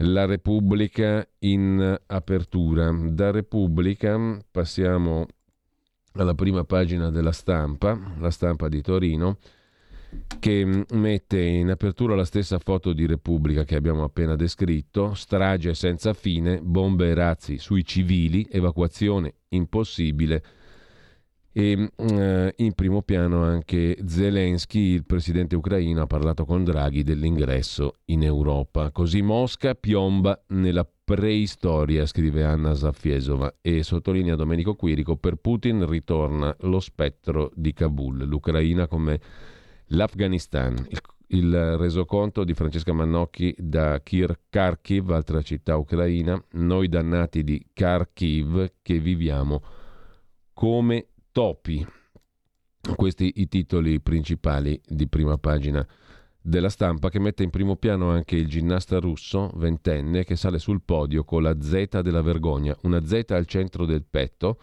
La 0.00 0.26
Repubblica 0.26 1.26
in 1.38 1.98
apertura. 2.08 2.92
Da 2.92 3.30
Repubblica 3.30 4.38
passiamo 4.50 5.28
alla 6.14 6.34
prima 6.34 6.64
pagina 6.64 7.10
della 7.10 7.32
stampa, 7.32 7.98
la 8.18 8.30
stampa 8.30 8.68
di 8.68 8.82
Torino 8.82 9.38
che 10.38 10.84
mette 10.90 11.40
in 11.40 11.70
apertura 11.70 12.14
la 12.14 12.24
stessa 12.24 12.58
foto 12.58 12.92
di 12.92 13.06
Repubblica 13.06 13.64
che 13.64 13.76
abbiamo 13.76 14.04
appena 14.04 14.36
descritto, 14.36 15.14
strage 15.14 15.72
senza 15.74 16.12
fine, 16.12 16.60
bombe 16.60 17.08
e 17.08 17.14
razzi 17.14 17.58
sui 17.58 17.84
civili, 17.84 18.46
evacuazione 18.50 19.34
impossibile 19.48 20.42
e 21.52 21.90
eh, 21.94 22.54
in 22.56 22.72
primo 22.72 23.02
piano 23.02 23.42
anche 23.42 23.98
Zelensky, 24.06 24.94
il 24.94 25.04
presidente 25.04 25.54
ucraino, 25.54 26.00
ha 26.02 26.06
parlato 26.06 26.46
con 26.46 26.64
Draghi 26.64 27.02
dell'ingresso 27.02 27.96
in 28.06 28.22
Europa. 28.22 28.90
Così 28.90 29.20
Mosca 29.20 29.74
piomba 29.74 30.42
nella 30.48 30.88
preistoria, 31.14 32.06
scrive 32.06 32.42
Anna 32.42 32.74
Zafiesova 32.74 33.56
e 33.60 33.82
sottolinea 33.82 34.34
Domenico 34.34 34.74
Quirico, 34.74 35.16
per 35.16 35.34
Putin 35.34 35.86
ritorna 35.86 36.56
lo 36.60 36.80
spettro 36.80 37.50
di 37.54 37.74
Kabul, 37.74 38.24
l'Ucraina 38.24 38.86
come 38.86 39.20
L'Afghanistan, 39.88 40.74
il, 40.88 41.00
il 41.38 41.76
resoconto 41.76 42.44
di 42.44 42.54
Francesca 42.54 42.94
Mannocchi 42.94 43.54
da 43.58 44.00
Kir 44.00 44.40
Kharkiv, 44.48 45.10
altra 45.10 45.42
città 45.42 45.76
ucraina, 45.76 46.42
noi 46.52 46.88
dannati 46.88 47.44
di 47.44 47.62
Kharkiv 47.74 48.76
che 48.80 48.98
viviamo 48.98 49.62
come 50.54 51.08
topi. 51.30 51.86
Questi 52.96 53.32
i 53.36 53.48
titoli 53.48 54.00
principali 54.00 54.80
di 54.82 55.06
prima 55.08 55.36
pagina 55.36 55.86
della 56.42 56.68
stampa 56.68 57.08
che 57.08 57.20
mette 57.20 57.44
in 57.44 57.50
primo 57.50 57.76
piano 57.76 58.10
anche 58.10 58.34
il 58.34 58.48
ginnasta 58.48 58.98
russo, 58.98 59.52
ventenne, 59.54 60.24
che 60.24 60.34
sale 60.34 60.58
sul 60.58 60.82
podio 60.84 61.22
con 61.22 61.42
la 61.42 61.60
Z 61.60 62.00
della 62.00 62.20
vergogna, 62.20 62.76
una 62.82 63.04
Z 63.04 63.26
al 63.28 63.46
centro 63.46 63.86
del 63.86 64.04
petto, 64.08 64.58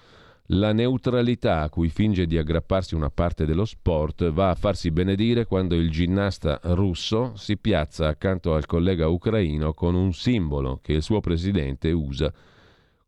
la 0.54 0.74
neutralità 0.74 1.62
a 1.62 1.70
cui 1.70 1.90
finge 1.90 2.26
di 2.26 2.38
aggrapparsi 2.38 2.96
una 2.96 3.12
parte 3.12 3.46
dello 3.46 3.66
sport 3.66 4.32
va 4.32 4.50
a 4.50 4.56
farsi 4.56 4.90
benedire 4.90 5.46
quando 5.46 5.76
il 5.76 5.92
ginnasta 5.92 6.60
russo 6.64 7.34
si 7.36 7.56
piazza 7.56 8.08
accanto 8.08 8.56
al 8.56 8.66
collega 8.66 9.08
ucraino 9.08 9.74
con 9.76 9.94
un 9.94 10.12
simbolo 10.12 10.80
che 10.82 10.94
il 10.94 11.04
suo 11.04 11.20
presidente 11.20 11.92
usa 11.92 12.34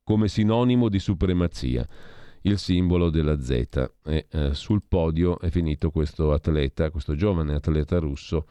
come 0.03 0.27
sinonimo 0.27 0.87
di 0.87 0.99
supremazia, 0.99 1.85
il 2.41 2.59
simbolo 2.59 3.09
della 3.09 3.41
Z. 3.41 3.49
E 4.03 4.27
eh, 4.29 4.53
sul 4.53 4.83
podio 4.87 5.39
è 5.39 5.49
finito 5.49 5.89
questo 5.89 6.33
atleta, 6.33 6.91
questo 6.91 7.15
giovane 7.15 7.55
atleta 7.55 7.97
russo 7.97 8.45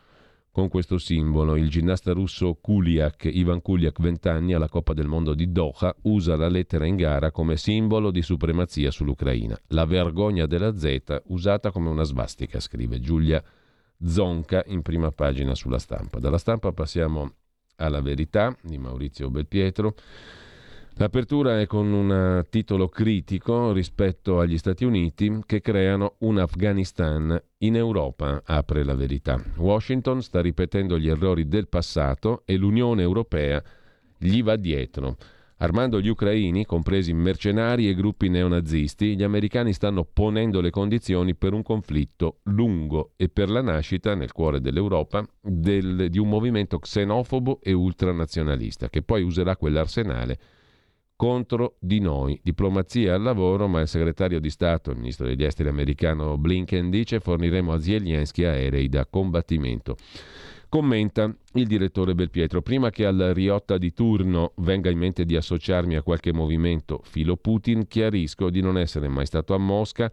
con 0.51 0.69
questo 0.69 0.99
simbolo. 0.99 1.57
Il 1.57 1.69
ginnasta 1.69 2.13
russo 2.13 2.59
Kuliak, 2.61 3.29
Ivan 3.33 3.63
Kuliak, 3.63 4.01
20 4.01 4.29
anni, 4.29 4.55
alla 4.55 4.69
Coppa 4.69 4.93
del 4.93 5.07
Mondo 5.07 5.35
di 5.35 5.51
Doha, 5.53 5.95
usa 6.03 6.37
la 6.37 6.49
lettera 6.49 6.87
in 6.87 6.97
gara 6.97 7.31
come 7.31 7.57
simbolo 7.57 8.11
di 8.11 8.23
supremazia 8.23 8.91
sull'Ucraina. 8.91 9.59
La 9.69 9.85
vergogna 9.85 10.47
della 10.47 10.77
Z 10.77 11.23
usata 11.27 11.71
come 11.71 11.89
una 11.89 12.05
svastica, 12.05 12.61
scrive 12.61 13.01
Giulia 13.01 13.43
Zonca 14.03 14.63
in 14.67 14.83
prima 14.83 15.11
pagina 15.11 15.55
sulla 15.55 15.79
stampa. 15.79 16.19
Dalla 16.19 16.39
stampa 16.39 16.73
passiamo 16.73 17.35
alla 17.77 18.01
verità 18.01 18.57
di 18.63 18.79
Maurizio 18.79 19.31
Belpietro. 19.31 19.95
L'apertura 20.95 21.61
è 21.61 21.67
con 21.67 21.93
un 21.93 22.45
titolo 22.51 22.89
critico 22.89 23.73
rispetto 23.73 24.39
agli 24.39 24.59
Stati 24.59 24.85
Uniti 24.85 25.41
che 25.47 25.61
creano 25.61 26.17
un 26.19 26.39
Afghanistan 26.39 27.41
in 27.59 27.77
Europa, 27.77 28.43
apre 28.45 28.85
la 28.85 28.95
verità. 28.95 29.43
Washington 29.57 30.21
sta 30.21 30.43
ripetendo 30.43 30.99
gli 30.99 31.09
errori 31.09 31.49
del 31.49 31.69
passato 31.69 32.43
e 32.45 32.57
l'Unione 32.57 33.01
Europea 33.01 33.63
gli 34.19 34.43
va 34.43 34.57
dietro. 34.57 35.17
Armando 35.63 36.01
gli 36.01 36.09
ucraini, 36.09 36.65
compresi 36.65 37.13
mercenari 37.13 37.89
e 37.89 37.95
gruppi 37.95 38.29
neonazisti, 38.29 39.15
gli 39.15 39.23
americani 39.23 39.75
stanno 39.75 40.05
ponendo 40.05 40.61
le 40.63 40.71
condizioni 40.71 41.35
per 41.35 41.53
un 41.53 41.63
conflitto 41.63 42.41
lungo 42.45 43.13
e 43.17 43.29
per 43.29 43.51
la 43.51 43.61
nascita, 43.61 44.15
nel 44.15 44.33
cuore 44.33 44.61
dell'Europa, 44.61 45.27
del, 45.41 46.09
di 46.09 46.19
un 46.19 46.29
movimento 46.29 46.79
xenofobo 46.79 47.61
e 47.63 47.73
ultranazionalista, 47.73 48.89
che 48.89 49.03
poi 49.03 49.23
userà 49.23 49.57
quell'arsenale 49.57 50.39
contro 51.21 51.77
di 51.81 52.01
noi. 52.01 52.41
Diplomazia 52.43 53.15
al 53.15 53.21
lavoro, 53.21 53.69
ma 53.69 53.83
il 53.83 53.89
segretario 53.89 54.41
di 54.41 54.49
Stato, 54.49 54.91
il 54.91 54.97
ministro 54.97 55.27
degli 55.27 55.45
esteri 55.45 55.69
americano 55.69 56.39
Blinken 56.39 56.89
dice 56.89 57.21
forniremo 57.21 57.75
a 57.75 57.79
Zelensky 57.79 58.45
aerei 58.45 58.89
da 58.89 59.05
combattimento. 59.05 59.99
Commenta 60.71 61.31
il 61.57 61.67
direttore 61.67 62.15
Belpietro, 62.15 62.63
prima 62.63 62.89
che 62.89 63.05
al 63.05 63.33
Riotta 63.35 63.77
di 63.77 63.93
turno 63.93 64.55
venga 64.61 64.89
in 64.89 64.97
mente 64.97 65.27
di 65.27 65.37
associarmi 65.37 65.95
a 65.95 66.03
qualche 66.03 66.33
movimento 66.33 67.03
filo 67.05 67.37
Putin, 67.37 67.87
chiarisco 67.87 68.49
di 68.49 68.63
non 68.63 68.79
essere 68.79 69.09
mai 69.09 69.27
stato 69.27 69.53
a 69.53 69.59
Mosca 69.59 70.11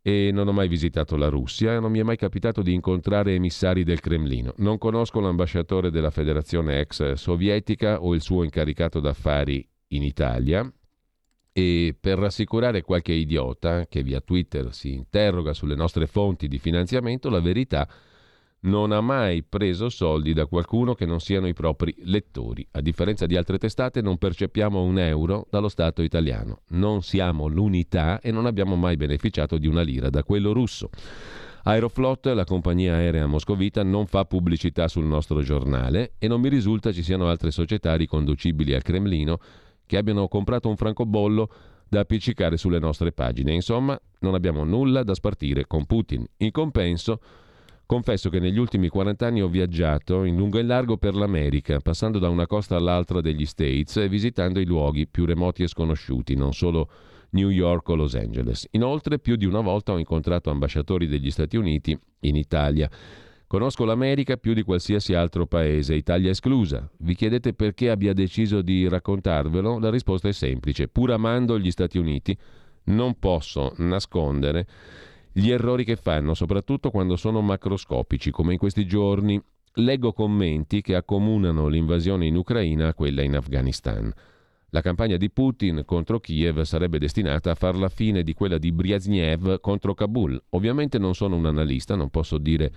e 0.00 0.30
non 0.32 0.46
ho 0.46 0.52
mai 0.52 0.68
visitato 0.68 1.16
la 1.16 1.28
Russia 1.28 1.74
e 1.74 1.80
non 1.80 1.90
mi 1.90 1.98
è 1.98 2.04
mai 2.04 2.16
capitato 2.16 2.62
di 2.62 2.72
incontrare 2.74 3.34
emissari 3.34 3.82
del 3.82 3.98
Cremlino. 3.98 4.52
Non 4.58 4.78
conosco 4.78 5.18
l'ambasciatore 5.18 5.90
della 5.90 6.10
federazione 6.10 6.78
ex 6.78 7.14
sovietica 7.14 8.00
o 8.00 8.14
il 8.14 8.20
suo 8.20 8.44
incaricato 8.44 9.00
d'affari 9.00 9.68
in 9.88 10.02
Italia 10.02 10.70
e 11.52 11.96
per 11.98 12.18
rassicurare 12.18 12.82
qualche 12.82 13.12
idiota 13.12 13.86
che 13.86 14.02
via 14.02 14.20
Twitter 14.20 14.72
si 14.72 14.92
interroga 14.92 15.52
sulle 15.52 15.74
nostre 15.74 16.06
fonti 16.06 16.46
di 16.46 16.58
finanziamento, 16.58 17.28
la 17.30 17.40
verità 17.40 17.88
non 18.60 18.92
ha 18.92 19.00
mai 19.00 19.42
preso 19.42 19.88
soldi 19.88 20.32
da 20.32 20.46
qualcuno 20.46 20.94
che 20.94 21.06
non 21.06 21.20
siano 21.20 21.46
i 21.46 21.54
propri 21.54 21.94
lettori. 22.04 22.66
A 22.72 22.80
differenza 22.80 23.26
di 23.26 23.36
altre 23.36 23.58
testate 23.58 24.00
non 24.00 24.18
percepiamo 24.18 24.82
un 24.82 24.98
euro 24.98 25.46
dallo 25.50 25.68
Stato 25.68 26.02
italiano. 26.02 26.62
Non 26.70 27.02
siamo 27.02 27.46
l'unità 27.46 28.20
e 28.20 28.30
non 28.30 28.46
abbiamo 28.46 28.74
mai 28.76 28.96
beneficiato 28.96 29.58
di 29.58 29.66
una 29.66 29.82
lira 29.82 30.10
da 30.10 30.24
quello 30.24 30.52
russo. 30.52 30.90
Aeroflot, 31.64 32.26
la 32.26 32.44
compagnia 32.44 32.94
aerea 32.94 33.26
moscovita, 33.26 33.82
non 33.82 34.06
fa 34.06 34.24
pubblicità 34.24 34.88
sul 34.88 35.04
nostro 35.04 35.42
giornale 35.42 36.12
e 36.18 36.26
non 36.26 36.40
mi 36.40 36.48
risulta 36.48 36.92
ci 36.92 37.02
siano 37.02 37.28
altre 37.28 37.50
società 37.50 37.94
riconducibili 37.94 38.74
al 38.74 38.82
Cremlino 38.82 39.38
che 39.88 39.96
abbiano 39.96 40.28
comprato 40.28 40.68
un 40.68 40.76
francobollo 40.76 41.50
da 41.88 42.00
appiccicare 42.00 42.58
sulle 42.58 42.78
nostre 42.78 43.10
pagine. 43.12 43.54
Insomma, 43.54 43.98
non 44.20 44.34
abbiamo 44.34 44.62
nulla 44.62 45.02
da 45.02 45.14
spartire 45.14 45.66
con 45.66 45.86
Putin. 45.86 46.24
In 46.36 46.50
compenso, 46.50 47.20
confesso 47.86 48.28
che 48.28 48.38
negli 48.38 48.58
ultimi 48.58 48.88
40 48.88 49.26
anni 49.26 49.40
ho 49.40 49.48
viaggiato 49.48 50.24
in 50.24 50.36
lungo 50.36 50.58
e 50.58 50.62
largo 50.62 50.98
per 50.98 51.14
l'America, 51.14 51.80
passando 51.80 52.18
da 52.18 52.28
una 52.28 52.46
costa 52.46 52.76
all'altra 52.76 53.22
degli 53.22 53.46
States 53.46 53.96
e 53.96 54.08
visitando 54.08 54.60
i 54.60 54.66
luoghi 54.66 55.08
più 55.08 55.24
remoti 55.24 55.62
e 55.62 55.68
sconosciuti, 55.68 56.36
non 56.36 56.52
solo 56.52 56.90
New 57.30 57.48
York 57.48 57.88
o 57.88 57.94
Los 57.94 58.14
Angeles. 58.14 58.68
Inoltre, 58.72 59.18
più 59.18 59.36
di 59.36 59.46
una 59.46 59.60
volta 59.60 59.92
ho 59.92 59.98
incontrato 59.98 60.50
ambasciatori 60.50 61.06
degli 61.06 61.30
Stati 61.30 61.56
Uniti 61.56 61.98
in 62.20 62.36
Italia 62.36 62.90
Conosco 63.48 63.86
l'America 63.86 64.36
più 64.36 64.52
di 64.52 64.62
qualsiasi 64.62 65.14
altro 65.14 65.46
paese, 65.46 65.94
Italia 65.94 66.28
esclusa. 66.28 66.86
Vi 66.98 67.14
chiedete 67.14 67.54
perché 67.54 67.88
abbia 67.88 68.12
deciso 68.12 68.60
di 68.60 68.86
raccontarvelo? 68.86 69.78
La 69.78 69.88
risposta 69.88 70.28
è 70.28 70.32
semplice. 70.32 70.88
Pur 70.88 71.12
amando 71.12 71.58
gli 71.58 71.70
Stati 71.70 71.96
Uniti, 71.96 72.36
non 72.84 73.18
posso 73.18 73.72
nascondere 73.78 74.66
gli 75.32 75.50
errori 75.50 75.84
che 75.84 75.96
fanno, 75.96 76.34
soprattutto 76.34 76.90
quando 76.90 77.16
sono 77.16 77.40
macroscopici, 77.40 78.30
come 78.30 78.52
in 78.52 78.58
questi 78.58 78.86
giorni. 78.86 79.42
Leggo 79.76 80.12
commenti 80.12 80.82
che 80.82 80.94
accomunano 80.94 81.68
l'invasione 81.68 82.26
in 82.26 82.36
Ucraina 82.36 82.88
a 82.88 82.94
quella 82.94 83.22
in 83.22 83.34
Afghanistan. 83.34 84.12
La 84.70 84.82
campagna 84.82 85.16
di 85.16 85.30
Putin 85.30 85.82
contro 85.86 86.20
Kiev 86.20 86.60
sarebbe 86.60 86.98
destinata 86.98 87.50
a 87.50 87.54
far 87.54 87.74
la 87.76 87.88
fine 87.88 88.22
di 88.22 88.34
quella 88.34 88.58
di 88.58 88.70
Brezhnev 88.70 89.60
contro 89.60 89.94
Kabul. 89.94 90.38
Ovviamente 90.50 90.98
non 90.98 91.14
sono 91.14 91.36
un 91.36 91.46
analista, 91.46 91.94
non 91.94 92.10
posso 92.10 92.36
dire 92.36 92.70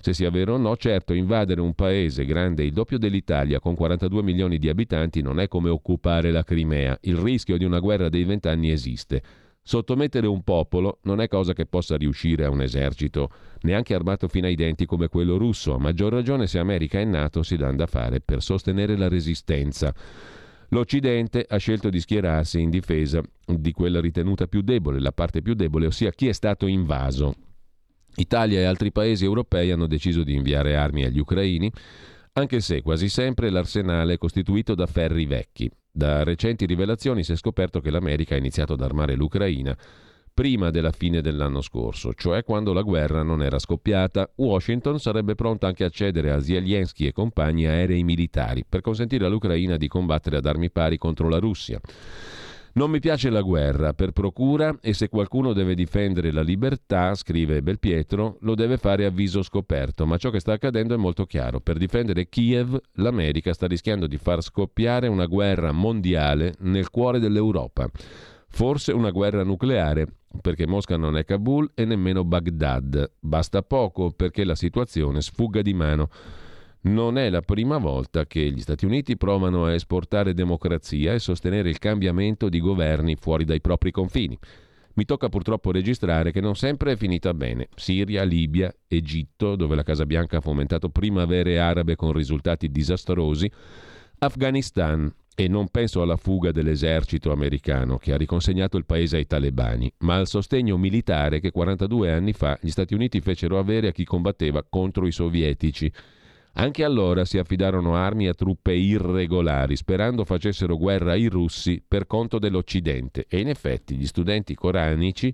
se 0.00 0.12
sia 0.12 0.30
vero 0.30 0.54
o 0.54 0.58
no. 0.58 0.76
Certo, 0.76 1.14
invadere 1.14 1.62
un 1.62 1.72
paese 1.72 2.26
grande 2.26 2.64
il 2.64 2.72
doppio 2.74 2.98
dell'Italia 2.98 3.60
con 3.60 3.74
42 3.74 4.22
milioni 4.22 4.58
di 4.58 4.68
abitanti 4.68 5.22
non 5.22 5.40
è 5.40 5.48
come 5.48 5.70
occupare 5.70 6.30
la 6.30 6.44
Crimea. 6.44 6.98
Il 7.00 7.16
rischio 7.16 7.56
di 7.56 7.64
una 7.64 7.78
guerra 7.78 8.10
dei 8.10 8.24
vent'anni 8.24 8.70
esiste. 8.70 9.22
Sottomettere 9.62 10.26
un 10.26 10.42
popolo 10.42 10.98
non 11.04 11.22
è 11.22 11.28
cosa 11.28 11.54
che 11.54 11.64
possa 11.64 11.96
riuscire 11.96 12.44
a 12.44 12.50
un 12.50 12.60
esercito, 12.60 13.30
neanche 13.62 13.94
armato 13.94 14.28
fino 14.28 14.46
ai 14.46 14.54
denti 14.54 14.84
come 14.84 15.08
quello 15.08 15.38
russo, 15.38 15.74
a 15.74 15.78
maggior 15.78 16.12
ragione 16.12 16.46
se 16.46 16.58
America 16.58 17.00
e 17.00 17.04
NATO 17.04 17.42
si 17.42 17.56
danno 17.56 17.76
da 17.76 17.86
fare 17.86 18.20
per 18.20 18.42
sostenere 18.42 18.98
la 18.98 19.08
resistenza. 19.08 19.94
L'Occidente 20.70 21.44
ha 21.48 21.56
scelto 21.56 21.88
di 21.88 21.98
schierarsi 21.98 22.60
in 22.60 22.68
difesa 22.68 23.22
di 23.46 23.72
quella 23.72 24.00
ritenuta 24.00 24.46
più 24.46 24.60
debole, 24.60 25.00
la 25.00 25.12
parte 25.12 25.40
più 25.40 25.54
debole, 25.54 25.86
ossia 25.86 26.10
chi 26.10 26.28
è 26.28 26.32
stato 26.32 26.66
invaso. 26.66 27.34
Italia 28.16 28.60
e 28.60 28.64
altri 28.64 28.92
paesi 28.92 29.24
europei 29.24 29.70
hanno 29.70 29.86
deciso 29.86 30.22
di 30.24 30.34
inviare 30.34 30.76
armi 30.76 31.04
agli 31.04 31.18
ucraini, 31.18 31.72
anche 32.32 32.60
se 32.60 32.82
quasi 32.82 33.08
sempre 33.08 33.48
l'arsenale 33.48 34.14
è 34.14 34.18
costituito 34.18 34.74
da 34.74 34.86
ferri 34.86 35.24
vecchi. 35.24 35.70
Da 35.90 36.22
recenti 36.22 36.66
rivelazioni 36.66 37.24
si 37.24 37.32
è 37.32 37.36
scoperto 37.36 37.80
che 37.80 37.90
l'America 37.90 38.34
ha 38.34 38.38
iniziato 38.38 38.74
ad 38.74 38.82
armare 38.82 39.14
l'Ucraina 39.14 39.76
prima 40.38 40.70
della 40.70 40.92
fine 40.92 41.20
dell'anno 41.20 41.60
scorso, 41.60 42.14
cioè 42.14 42.44
quando 42.44 42.72
la 42.72 42.82
guerra 42.82 43.24
non 43.24 43.42
era 43.42 43.58
scoppiata. 43.58 44.30
Washington 44.36 45.00
sarebbe 45.00 45.34
pronta 45.34 45.66
anche 45.66 45.82
a 45.82 45.88
cedere 45.88 46.30
a 46.30 46.38
Zelensky 46.40 47.06
e 47.06 47.12
compagni 47.12 47.66
aerei 47.66 48.04
militari 48.04 48.64
per 48.64 48.80
consentire 48.80 49.26
all'Ucraina 49.26 49.76
di 49.76 49.88
combattere 49.88 50.36
ad 50.36 50.46
armi 50.46 50.70
pari 50.70 50.96
contro 50.96 51.28
la 51.28 51.38
Russia. 51.38 51.80
Non 52.74 52.88
mi 52.88 53.00
piace 53.00 53.30
la 53.30 53.40
guerra 53.40 53.94
per 53.94 54.12
procura 54.12 54.78
e 54.80 54.94
se 54.94 55.08
qualcuno 55.08 55.52
deve 55.52 55.74
difendere 55.74 56.30
la 56.30 56.42
libertà, 56.42 57.16
scrive 57.16 57.60
Belpietro, 57.60 58.36
lo 58.42 58.54
deve 58.54 58.76
fare 58.76 59.06
a 59.06 59.10
viso 59.10 59.42
scoperto, 59.42 60.06
ma 60.06 60.18
ciò 60.18 60.30
che 60.30 60.38
sta 60.38 60.52
accadendo 60.52 60.94
è 60.94 60.98
molto 60.98 61.26
chiaro. 61.26 61.58
Per 61.58 61.78
difendere 61.78 62.28
Kiev, 62.28 62.78
l'America 62.92 63.52
sta 63.52 63.66
rischiando 63.66 64.06
di 64.06 64.18
far 64.18 64.40
scoppiare 64.40 65.08
una 65.08 65.26
guerra 65.26 65.72
mondiale 65.72 66.54
nel 66.60 66.90
cuore 66.90 67.18
dell'Europa. 67.18 67.90
Forse 68.50 68.92
una 68.92 69.10
guerra 69.10 69.44
nucleare, 69.44 70.06
perché 70.40 70.66
Mosca 70.66 70.96
non 70.96 71.16
è 71.16 71.24
Kabul 71.24 71.70
e 71.74 71.84
nemmeno 71.84 72.24
Baghdad. 72.24 73.12
Basta 73.20 73.62
poco 73.62 74.10
perché 74.10 74.44
la 74.44 74.54
situazione 74.54 75.20
sfugga 75.20 75.62
di 75.62 75.74
mano. 75.74 76.08
Non 76.80 77.18
è 77.18 77.28
la 77.28 77.42
prima 77.42 77.78
volta 77.78 78.26
che 78.26 78.50
gli 78.50 78.60
Stati 78.60 78.84
Uniti 78.84 79.16
provano 79.16 79.66
a 79.66 79.74
esportare 79.74 80.32
democrazia 80.32 81.12
e 81.12 81.18
sostenere 81.18 81.68
il 81.68 81.78
cambiamento 81.78 82.48
di 82.48 82.60
governi 82.60 83.16
fuori 83.16 83.44
dai 83.44 83.60
propri 83.60 83.90
confini. 83.90 84.38
Mi 84.94 85.04
tocca 85.04 85.28
purtroppo 85.28 85.70
registrare 85.70 86.32
che 86.32 86.40
non 86.40 86.56
sempre 86.56 86.92
è 86.92 86.96
finita 86.96 87.32
bene. 87.34 87.68
Siria, 87.76 88.24
Libia, 88.24 88.74
Egitto, 88.88 89.54
dove 89.54 89.76
la 89.76 89.84
Casa 89.84 90.06
Bianca 90.06 90.38
ha 90.38 90.40
fomentato 90.40 90.88
primavere 90.88 91.60
arabe 91.60 91.94
con 91.94 92.12
risultati 92.12 92.68
disastrosi, 92.68 93.50
Afghanistan, 94.18 95.12
e 95.40 95.46
non 95.46 95.68
penso 95.68 96.02
alla 96.02 96.16
fuga 96.16 96.50
dell'esercito 96.50 97.30
americano 97.30 97.96
che 97.98 98.12
ha 98.12 98.16
riconsegnato 98.16 98.76
il 98.76 98.84
paese 98.84 99.18
ai 99.18 99.26
talebani, 99.28 99.88
ma 99.98 100.16
al 100.16 100.26
sostegno 100.26 100.76
militare 100.76 101.38
che 101.38 101.52
42 101.52 102.10
anni 102.10 102.32
fa 102.32 102.58
gli 102.60 102.70
Stati 102.70 102.92
Uniti 102.92 103.20
fecero 103.20 103.56
avere 103.56 103.86
a 103.86 103.92
chi 103.92 104.02
combatteva 104.02 104.64
contro 104.68 105.06
i 105.06 105.12
sovietici. 105.12 105.92
Anche 106.54 106.82
allora 106.82 107.24
si 107.24 107.38
affidarono 107.38 107.94
armi 107.94 108.26
a 108.26 108.34
truppe 108.34 108.72
irregolari, 108.72 109.76
sperando 109.76 110.24
facessero 110.24 110.76
guerra 110.76 111.12
ai 111.12 111.28
russi 111.28 111.80
per 111.86 112.08
conto 112.08 112.40
dell'Occidente. 112.40 113.26
E 113.28 113.38
in 113.38 113.48
effetti 113.48 113.94
gli 113.94 114.06
studenti 114.08 114.56
coranici 114.56 115.32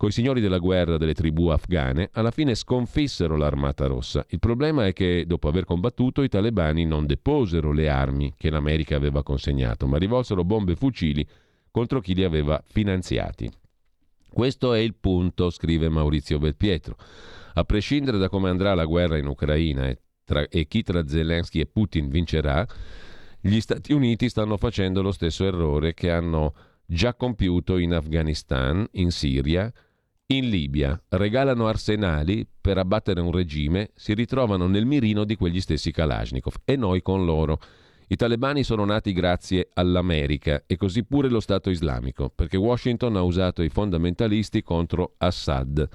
coi 0.00 0.12
signori 0.12 0.40
della 0.40 0.56
guerra 0.56 0.96
delle 0.96 1.12
tribù 1.12 1.48
afghane, 1.48 2.08
alla 2.14 2.30
fine 2.30 2.54
sconfissero 2.54 3.36
l'armata 3.36 3.84
rossa. 3.84 4.24
Il 4.30 4.38
problema 4.38 4.86
è 4.86 4.94
che 4.94 5.26
dopo 5.26 5.46
aver 5.46 5.66
combattuto 5.66 6.22
i 6.22 6.28
talebani 6.30 6.86
non 6.86 7.04
deposero 7.04 7.70
le 7.70 7.90
armi 7.90 8.32
che 8.34 8.48
l'America 8.48 8.96
aveva 8.96 9.22
consegnato, 9.22 9.86
ma 9.86 9.98
rivolsero 9.98 10.42
bombe 10.42 10.72
e 10.72 10.76
fucili 10.76 11.28
contro 11.70 12.00
chi 12.00 12.14
li 12.14 12.24
aveva 12.24 12.64
finanziati. 12.66 13.50
Questo 14.32 14.72
è 14.72 14.78
il 14.78 14.94
punto, 14.98 15.50
scrive 15.50 15.90
Maurizio 15.90 16.38
Belpietro. 16.38 16.96
A 17.52 17.64
prescindere 17.64 18.16
da 18.16 18.30
come 18.30 18.48
andrà 18.48 18.72
la 18.72 18.86
guerra 18.86 19.18
in 19.18 19.26
Ucraina 19.26 19.86
e, 19.86 19.98
tra, 20.24 20.48
e 20.48 20.66
chi 20.66 20.82
tra 20.82 21.06
Zelensky 21.06 21.60
e 21.60 21.66
Putin 21.66 22.08
vincerà, 22.08 22.66
gli 23.38 23.60
Stati 23.60 23.92
Uniti 23.92 24.30
stanno 24.30 24.56
facendo 24.56 25.02
lo 25.02 25.12
stesso 25.12 25.44
errore 25.44 25.92
che 25.92 26.10
hanno 26.10 26.54
già 26.86 27.12
compiuto 27.12 27.76
in 27.76 27.92
Afghanistan, 27.92 28.88
in 28.92 29.10
Siria, 29.10 29.70
in 30.32 30.48
Libia 30.48 31.00
regalano 31.08 31.66
arsenali 31.66 32.46
per 32.60 32.78
abbattere 32.78 33.20
un 33.20 33.32
regime, 33.32 33.90
si 33.94 34.14
ritrovano 34.14 34.66
nel 34.66 34.86
mirino 34.86 35.24
di 35.24 35.34
quegli 35.34 35.60
stessi 35.60 35.90
Kalashnikov 35.90 36.54
e 36.64 36.76
noi 36.76 37.02
con 37.02 37.24
loro. 37.24 37.60
I 38.08 38.16
talebani 38.16 38.62
sono 38.62 38.84
nati 38.84 39.12
grazie 39.12 39.68
all'America 39.74 40.64
e 40.66 40.76
così 40.76 41.04
pure 41.04 41.28
lo 41.28 41.40
Stato 41.40 41.70
islamico, 41.70 42.28
perché 42.28 42.56
Washington 42.56 43.16
ha 43.16 43.22
usato 43.22 43.62
i 43.62 43.68
fondamentalisti 43.68 44.62
contro 44.62 45.14
Assad. 45.18 45.88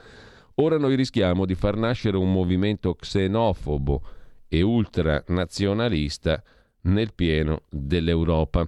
Ora 0.56 0.78
noi 0.78 0.96
rischiamo 0.96 1.46
di 1.46 1.56
far 1.56 1.78
nascere 1.78 2.18
un 2.18 2.32
movimento 2.32 2.96
xenofobo 2.96 4.02
e 4.48 4.62
ultranazionalista 4.62 6.42
nel 6.82 7.14
pieno 7.14 7.64
dell'Europa. 7.70 8.68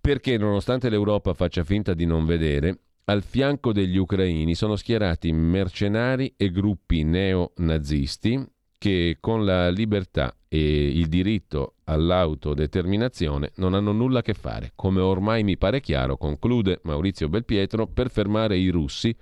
Perché 0.00 0.38
nonostante 0.38 0.88
l'Europa 0.88 1.34
faccia 1.34 1.64
finta 1.64 1.92
di 1.92 2.06
non 2.06 2.24
vedere, 2.24 2.78
al 3.08 3.22
fianco 3.22 3.72
degli 3.72 3.96
ucraini 3.96 4.54
sono 4.56 4.74
schierati 4.74 5.30
mercenari 5.32 6.34
e 6.36 6.50
gruppi 6.50 7.04
neonazisti 7.04 8.44
che 8.78 9.18
con 9.20 9.44
la 9.44 9.68
libertà 9.70 10.34
e 10.48 10.88
il 10.88 11.06
diritto 11.06 11.74
all'autodeterminazione 11.84 13.52
non 13.56 13.74
hanno 13.74 13.92
nulla 13.92 14.18
a 14.18 14.22
che 14.22 14.34
fare. 14.34 14.72
Come 14.74 15.00
ormai 15.00 15.44
mi 15.44 15.56
pare 15.56 15.80
chiaro, 15.80 16.16
conclude 16.16 16.80
Maurizio 16.82 17.28
Belpietro, 17.28 17.86
per 17.86 18.10
fermare 18.10 18.56
i 18.56 18.70
russi 18.70 19.14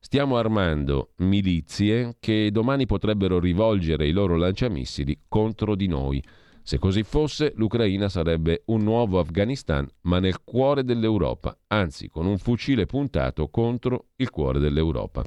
stiamo 0.00 0.38
armando 0.38 1.12
milizie 1.16 2.16
che 2.18 2.50
domani 2.50 2.86
potrebbero 2.86 3.38
rivolgere 3.38 4.06
i 4.06 4.12
loro 4.12 4.36
lanciamissili 4.36 5.24
contro 5.28 5.74
di 5.74 5.88
noi. 5.88 6.22
Se 6.66 6.80
così 6.80 7.04
fosse, 7.04 7.52
l'Ucraina 7.54 8.08
sarebbe 8.08 8.62
un 8.66 8.82
nuovo 8.82 9.20
Afghanistan, 9.20 9.88
ma 10.00 10.18
nel 10.18 10.42
cuore 10.42 10.82
dell'Europa, 10.82 11.56
anzi 11.68 12.08
con 12.08 12.26
un 12.26 12.38
fucile 12.38 12.86
puntato 12.86 13.46
contro 13.50 14.06
il 14.16 14.30
cuore 14.30 14.58
dell'Europa. 14.58 15.22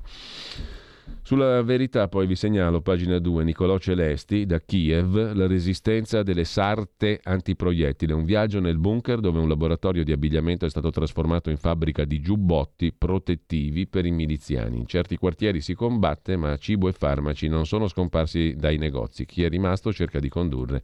Sulla 1.21 1.63
verità 1.63 2.09
poi 2.09 2.27
vi 2.27 2.35
segnalo, 2.35 2.81
pagina 2.81 3.19
2, 3.19 3.45
Nicolò 3.45 3.79
Celesti, 3.79 4.45
da 4.45 4.59
Kiev, 4.59 5.33
la 5.33 5.47
resistenza 5.47 6.23
delle 6.23 6.43
sarte 6.43 7.21
antiproiettile, 7.23 8.11
un 8.11 8.25
viaggio 8.25 8.59
nel 8.59 8.77
bunker 8.77 9.21
dove 9.21 9.39
un 9.39 9.47
laboratorio 9.47 10.03
di 10.03 10.11
abbigliamento 10.11 10.65
è 10.65 10.69
stato 10.69 10.89
trasformato 10.89 11.49
in 11.49 11.57
fabbrica 11.57 12.03
di 12.03 12.19
giubbotti 12.19 12.91
protettivi 12.91 13.87
per 13.87 14.05
i 14.05 14.11
miliziani. 14.11 14.77
In 14.77 14.87
certi 14.87 15.15
quartieri 15.15 15.61
si 15.61 15.73
combatte, 15.73 16.35
ma 16.35 16.57
cibo 16.57 16.89
e 16.89 16.91
farmaci 16.91 17.47
non 17.47 17.65
sono 17.65 17.87
scomparsi 17.87 18.55
dai 18.57 18.77
negozi. 18.77 19.25
Chi 19.25 19.43
è 19.43 19.47
rimasto 19.47 19.93
cerca 19.93 20.19
di 20.19 20.27
condurre 20.27 20.83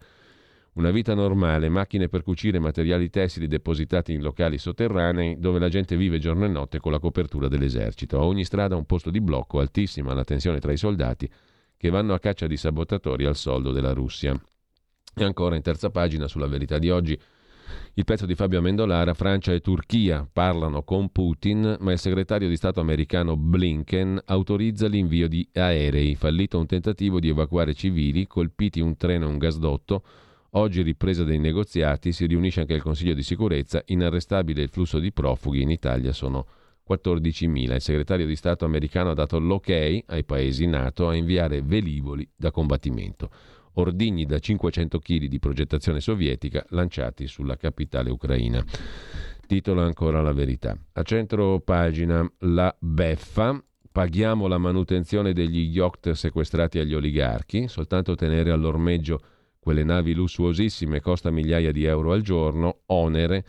una 0.76 0.92
vita 0.92 1.14
normale, 1.14 1.70
macchine 1.70 2.10
per 2.10 2.22
cucire 2.24 2.60
materiali 2.60 3.10
tessili 3.10 3.48
depositati 3.48 4.14
in 4.14 4.22
locali 4.22 4.58
sotterranei 4.58 5.40
dove 5.40 5.60
la 5.60 5.70
gente 5.70 5.96
vive 5.96 6.20
giorno 6.20 6.46
e 6.46 6.50
notte 6.50 6.80
con 6.80 6.92
la 6.92 7.00
copertura 7.00 7.48
dell'esercito. 7.48 8.18
A 8.20 8.26
ogni 8.26 8.44
strada 8.44 8.76
un 8.76 8.86
posto 8.86 9.10
di 9.10 9.22
blocco, 9.22 9.60
altissima 9.60 10.14
la 10.14 10.24
tensione 10.24 10.60
tra 10.60 10.72
i 10.72 10.78
soldati 10.78 11.30
che 11.78 11.90
vanno 11.90 12.14
a 12.14 12.20
caccia 12.20 12.48
di 12.48 12.58
sabotatori 12.58 13.26
al 13.26 13.36
soldo 13.36 13.72
della 13.72 13.94
Russia. 13.94 14.40
E 15.18 15.24
ancora 15.24 15.56
in 15.56 15.62
terza 15.62 15.90
pagina 15.90 16.28
sulla 16.28 16.48
verità 16.48 16.78
di 16.78 16.90
oggi 16.90 17.18
il 17.94 18.04
pezzo 18.04 18.26
di 18.26 18.36
Fabio 18.36 18.60
Amendolara, 18.60 19.14
Francia 19.14 19.54
e 19.54 19.62
Turchia 19.62 20.28
parlano 20.32 20.84
con 20.84 21.10
Putin, 21.10 21.78
ma 21.80 21.94
il 21.94 21.98
segretario 21.98 22.50
di 22.50 22.58
Stato 22.58 22.82
americano 22.82 23.38
Blinken 23.38 24.22
autorizza 24.26 24.88
l'invio 24.88 25.30
di 25.30 25.48
aerei. 25.54 26.16
Fallito 26.16 26.60
un 26.60 26.66
tentativo 26.66 27.20
di 27.20 27.30
evacuare 27.30 27.74
civili, 27.74 28.28
colpiti 28.28 28.82
un 28.82 28.98
treno 28.98 29.26
e 29.26 29.30
un 29.30 29.38
gasdotto, 29.38 30.04
Oggi, 30.58 30.84
ripresa 30.84 31.26
dei 31.26 31.38
negoziati, 31.38 32.14
si 32.14 32.26
riunisce 32.26 32.62
anche 32.62 32.76
il 32.76 32.82
Consiglio 32.82 33.14
di 33.14 33.24
sicurezza. 33.24 33.82
Inarrestabile 33.88 34.62
il 34.62 34.70
flusso 34.70 35.00
di 35.00 35.12
profughi 35.12 35.62
in 35.62 35.70
Italia 35.70 36.14
sono 36.14 36.48
14.000. 36.90 37.74
Il 37.74 37.82
segretario 37.82 38.26
di 38.26 38.38
Stato 38.38 38.64
americano 38.64 39.10
ha 39.10 39.14
dato 39.14 39.38
l'ok 39.38 39.70
ai 40.06 40.24
paesi 40.24 40.66
NATO 40.66 41.10
a 41.10 41.16
inviare 41.16 41.62
velivoli 41.62 42.26
da 42.34 42.52
combattimento, 42.52 43.30
ordigni 43.74 44.26
da 44.26 44.40
500 44.40 44.98
kg 44.98 45.26
di 45.26 45.40
progettazione 45.40 46.00
sovietica 46.00 46.66
lanciati 46.70 47.28
sulla 47.28 47.58
capitale 47.58 48.10
ucraina. 48.10 48.64
Titolo 49.46 49.82
ancora 49.82 50.22
la 50.22 50.32
verità. 50.32 50.78
A 50.94 51.02
centro 51.04 51.60
pagina 51.60 52.26
la 52.40 52.74
beffa. 52.80 53.62
Paghiamo 53.92 54.48
la 54.48 54.58
manutenzione 54.58 55.34
degli 55.34 55.70
yacht 55.70 56.12
sequestrati 56.12 56.80
agli 56.80 56.94
oligarchi, 56.94 57.68
soltanto 57.68 58.16
tenere 58.16 58.52
all'ormeggio 58.52 59.20
quelle 59.66 59.84
navi 59.84 60.14
lussuosissime 60.14 61.02
costa 61.02 61.32
migliaia 61.32 61.72
di 61.72 61.86
euro 61.86 62.12
al 62.12 62.22
giorno, 62.22 62.82
onere 62.86 63.44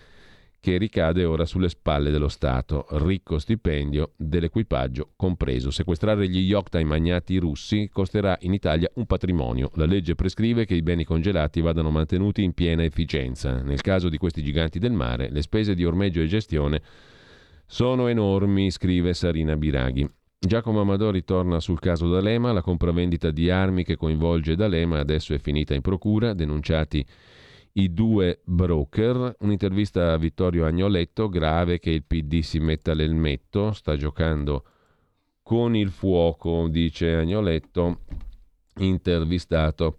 che 0.58 0.78
ricade 0.78 1.26
ora 1.26 1.44
sulle 1.44 1.68
spalle 1.68 2.10
dello 2.10 2.28
Stato, 2.28 2.86
ricco 2.92 3.38
stipendio 3.38 4.14
dell'equipaggio 4.16 5.10
compreso. 5.14 5.70
Sequestrare 5.70 6.26
gli 6.26 6.38
yacht 6.38 6.74
ai 6.76 6.84
magnati 6.84 7.36
russi 7.36 7.90
costerà 7.92 8.34
in 8.40 8.54
Italia 8.54 8.90
un 8.94 9.04
patrimonio. 9.04 9.70
La 9.74 9.84
legge 9.84 10.14
prescrive 10.14 10.64
che 10.64 10.74
i 10.74 10.80
beni 10.80 11.04
congelati 11.04 11.60
vadano 11.60 11.90
mantenuti 11.90 12.42
in 12.42 12.54
piena 12.54 12.82
efficienza. 12.82 13.60
Nel 13.60 13.82
caso 13.82 14.08
di 14.08 14.16
questi 14.16 14.42
giganti 14.42 14.78
del 14.78 14.92
mare, 14.92 15.28
le 15.30 15.42
spese 15.42 15.74
di 15.74 15.84
ormeggio 15.84 16.22
e 16.22 16.26
gestione 16.26 16.80
sono 17.66 18.06
enormi, 18.06 18.70
scrive 18.70 19.12
Sarina 19.12 19.54
Biraghi. 19.54 20.08
Giacomo 20.46 20.80
Amadori 20.80 21.24
torna 21.24 21.58
sul 21.58 21.80
caso 21.80 22.08
D'Alema, 22.08 22.52
la 22.52 22.62
compravendita 22.62 23.30
di 23.30 23.50
armi 23.50 23.82
che 23.82 23.96
coinvolge 23.96 24.54
D'Alema 24.54 25.00
adesso 25.00 25.34
è 25.34 25.38
finita 25.38 25.74
in 25.74 25.80
procura, 25.80 26.34
denunciati 26.34 27.04
i 27.72 27.92
due 27.92 28.40
broker, 28.44 29.36
un'intervista 29.40 30.12
a 30.12 30.16
Vittorio 30.16 30.64
Agnoletto, 30.64 31.28
grave 31.28 31.78
che 31.78 31.90
il 31.90 32.04
PD 32.04 32.40
si 32.40 32.60
metta 32.60 32.94
l'elmetto, 32.94 33.72
sta 33.72 33.96
giocando 33.96 34.64
con 35.42 35.74
il 35.74 35.90
fuoco, 35.90 36.68
dice 36.68 37.14
Agnoletto, 37.14 38.02
intervistato 38.76 39.96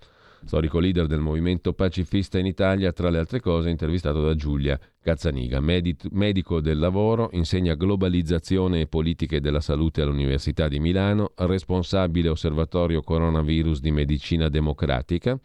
storico 0.47 0.79
leader 0.79 1.07
del 1.07 1.19
movimento 1.19 1.73
pacifista 1.73 2.39
in 2.39 2.45
Italia, 2.45 2.93
tra 2.93 3.09
le 3.09 3.19
altre 3.19 3.41
cose 3.41 3.69
intervistato 3.69 4.23
da 4.23 4.33
Giulia 4.33 4.79
Cazzaniga, 5.01 5.59
medico 5.59 6.61
del 6.61 6.79
lavoro, 6.79 7.29
insegna 7.33 7.75
globalizzazione 7.75 8.79
e 8.79 8.87
politiche 8.87 9.41
della 9.41 9.59
salute 9.59 10.01
all'Università 10.01 10.69
di 10.69 10.79
Milano, 10.79 11.33
responsabile 11.35 12.29
osservatorio 12.29 13.01
coronavirus 13.01 13.81
di 13.81 13.91
medicina 13.91 14.47
democratica. 14.47 15.37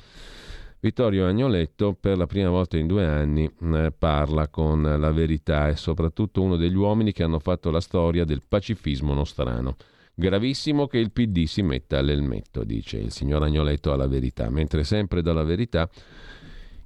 Vittorio 0.79 1.27
Agnoletto 1.27 1.97
per 1.99 2.17
la 2.17 2.27
prima 2.27 2.51
volta 2.51 2.77
in 2.77 2.87
due 2.87 3.05
anni 3.05 3.49
eh, 3.61 3.93
parla 3.97 4.49
con 4.49 4.83
la 4.83 5.13
verità 5.13 5.69
e 5.69 5.77
soprattutto 5.77 6.43
uno 6.43 6.57
degli 6.57 6.75
uomini 6.75 7.13
che 7.13 7.23
hanno 7.23 7.39
fatto 7.39 7.71
la 7.71 7.81
storia 7.81 8.25
del 8.25 8.43
pacifismo 8.49 9.15
nostrano. 9.15 9.77
Gravissimo 10.15 10.87
che 10.87 10.99
il 10.99 11.11
PD 11.11 11.45
si 11.45 11.63
metta 11.63 11.99
all'elmetto, 11.99 12.65
dice 12.65 12.99
il 12.99 13.11
signor 13.11 13.43
Agnoletto 13.43 13.93
alla 13.93 14.07
verità, 14.07 14.51
mentre 14.51 14.85
sempre 14.85 15.23
dalla 15.23 15.43
verità 15.43 15.89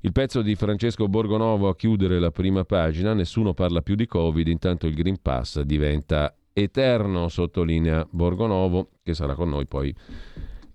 il 0.00 0.12
pezzo 0.12 0.42
di 0.42 0.54
Francesco 0.54 1.08
Borgonovo 1.08 1.68
a 1.68 1.74
chiudere 1.74 2.20
la 2.20 2.30
prima 2.30 2.64
pagina, 2.64 3.12
nessuno 3.14 3.54
parla 3.54 3.82
più 3.82 3.96
di 3.96 4.06
Covid, 4.06 4.46
intanto 4.46 4.86
il 4.86 4.94
Green 4.94 5.20
Pass 5.20 5.60
diventa 5.62 6.36
eterno, 6.52 7.28
sottolinea 7.28 8.06
Borgonovo, 8.08 8.90
che 9.02 9.14
sarà 9.14 9.34
con 9.34 9.48
noi 9.48 9.66
poi 9.66 9.92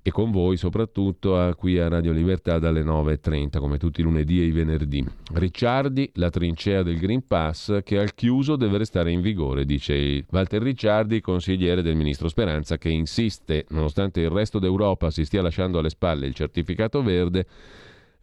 e 0.04 0.12
con 0.12 0.32
voi 0.32 0.58
soprattutto 0.58 1.38
a, 1.38 1.54
qui 1.56 1.78
a 1.80 1.88
Radio 1.88 2.12
Libertà 2.12 2.58
dalle 2.58 2.84
9.30 2.84 3.60
come 3.60 3.78
tutti 3.78 4.02
i 4.02 4.04
lunedì 4.04 4.42
e 4.42 4.46
i 4.46 4.52
venerdì. 4.52 5.06
Ricciardi, 5.34 6.12
la 6.16 6.30
trincea 6.30 6.84
del 6.84 6.98
Green 6.98 7.26
Pass 7.28 7.84
che 7.84 8.00
al 8.00 8.14
chiuso 8.16 8.56
deve 8.56 8.80
restare 8.80 9.12
in 9.12 9.22
vigore, 9.22 9.66
dice 9.66 10.26
Walter 10.30 10.62
Ricciardi, 10.62 11.22
consigliere 11.22 11.82
del 11.82 11.96
ministro 11.96 12.28
Speranza 12.28 12.78
che 12.78 12.90
insiste, 12.90 13.66
nonostante 13.70 14.22
il 14.22 14.30
resto 14.30 14.60
d'Europa 14.60 15.12
si 15.12 15.26
stia 15.26 15.42
lasciando 15.42 15.80
alle 15.80 15.90
spalle 15.90 16.26
il 16.26 16.34
certificato 16.34 17.04
verde, 17.04 17.46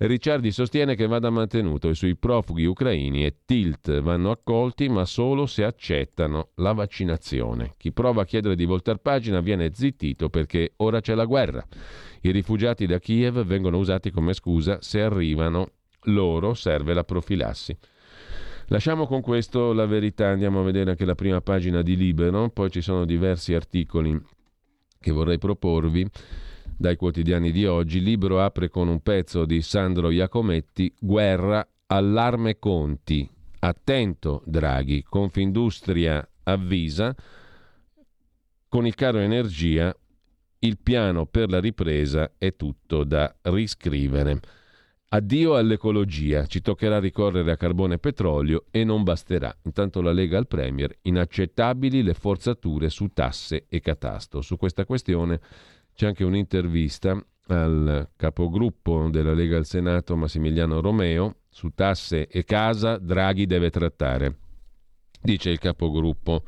Ricciardi 0.00 0.52
sostiene 0.52 0.94
che 0.94 1.08
vada 1.08 1.28
mantenuto 1.28 1.88
e 1.88 1.94
sui 1.94 2.14
profughi 2.14 2.64
ucraini 2.64 3.24
e 3.24 3.38
Tilt 3.44 4.00
vanno 4.00 4.30
accolti 4.30 4.88
ma 4.88 5.04
solo 5.04 5.44
se 5.46 5.64
accettano 5.64 6.50
la 6.56 6.72
vaccinazione. 6.72 7.74
Chi 7.76 7.90
prova 7.90 8.22
a 8.22 8.24
chiedere 8.24 8.54
di 8.54 8.64
voltar 8.64 8.98
pagina 8.98 9.40
viene 9.40 9.72
zittito 9.74 10.28
perché 10.28 10.74
ora 10.76 11.00
c'è 11.00 11.16
la 11.16 11.24
guerra. 11.24 11.66
I 12.20 12.30
rifugiati 12.30 12.86
da 12.86 13.00
Kiev 13.00 13.44
vengono 13.44 13.76
usati 13.78 14.12
come 14.12 14.34
scusa 14.34 14.78
se 14.80 15.00
arrivano 15.00 15.70
loro 16.02 16.54
serve 16.54 16.94
la 16.94 17.02
profilassi. 17.02 17.76
Lasciamo 18.66 19.04
con 19.04 19.20
questo 19.20 19.72
la 19.72 19.86
verità, 19.86 20.28
andiamo 20.28 20.60
a 20.60 20.64
vedere 20.64 20.90
anche 20.90 21.06
la 21.06 21.16
prima 21.16 21.40
pagina 21.40 21.82
di 21.82 21.96
Libero, 21.96 22.50
poi 22.50 22.70
ci 22.70 22.82
sono 22.82 23.04
diversi 23.04 23.52
articoli 23.52 24.16
che 25.00 25.10
vorrei 25.10 25.38
proporvi 25.38 26.08
dai 26.78 26.96
quotidiani 26.96 27.50
di 27.50 27.66
oggi. 27.66 28.00
Libro 28.00 28.40
apre 28.40 28.70
con 28.70 28.88
un 28.88 29.00
pezzo 29.00 29.44
di 29.44 29.60
Sandro 29.60 30.10
Iacometti, 30.10 30.94
Guerra, 30.98 31.66
allarme 31.86 32.58
Conti. 32.58 33.28
Attento 33.60 34.42
Draghi, 34.46 35.02
Confindustria 35.02 36.26
avvisa, 36.44 37.12
con 38.68 38.86
il 38.86 38.94
caro 38.94 39.18
energia 39.18 39.94
il 40.60 40.78
piano 40.78 41.26
per 41.26 41.50
la 41.50 41.60
ripresa 41.60 42.32
è 42.38 42.54
tutto 42.54 43.04
da 43.04 43.34
riscrivere. 43.42 44.40
Addio 45.10 45.56
all'ecologia, 45.56 46.46
ci 46.46 46.60
toccherà 46.60 46.98
ricorrere 46.98 47.52
a 47.52 47.56
carbone 47.56 47.94
e 47.94 47.98
petrolio 47.98 48.66
e 48.70 48.84
non 48.84 49.04
basterà. 49.04 49.56
Intanto 49.62 50.02
la 50.02 50.12
Lega 50.12 50.36
al 50.36 50.46
Premier, 50.46 50.94
inaccettabili 51.02 52.02
le 52.02 52.12
forzature 52.12 52.90
su 52.90 53.08
tasse 53.14 53.64
e 53.68 53.80
catasto. 53.80 54.42
Su 54.42 54.56
questa 54.56 54.84
questione 54.84 55.40
c'è 55.98 56.06
anche 56.06 56.22
un'intervista 56.22 57.20
al 57.48 58.10
capogruppo 58.14 59.08
della 59.10 59.32
Lega 59.32 59.56
al 59.56 59.66
Senato 59.66 60.16
Massimiliano 60.16 60.80
Romeo 60.80 61.38
su 61.48 61.70
tasse 61.74 62.28
e 62.28 62.44
casa 62.44 62.98
Draghi 62.98 63.46
deve 63.46 63.68
trattare. 63.68 64.36
Dice 65.20 65.50
il 65.50 65.58
capogruppo 65.58 66.44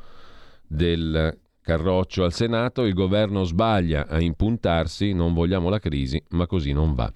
del 0.65 1.37
Carroccio 1.59 2.23
al 2.23 2.31
Senato, 2.31 2.85
il 2.85 2.93
governo 2.93 3.43
sbaglia 3.43 4.07
a 4.07 4.21
impuntarsi, 4.21 5.11
non 5.11 5.33
vogliamo 5.33 5.67
la 5.67 5.79
crisi, 5.79 6.23
ma 6.29 6.47
così 6.47 6.71
non 6.71 6.93
va. 6.93 7.11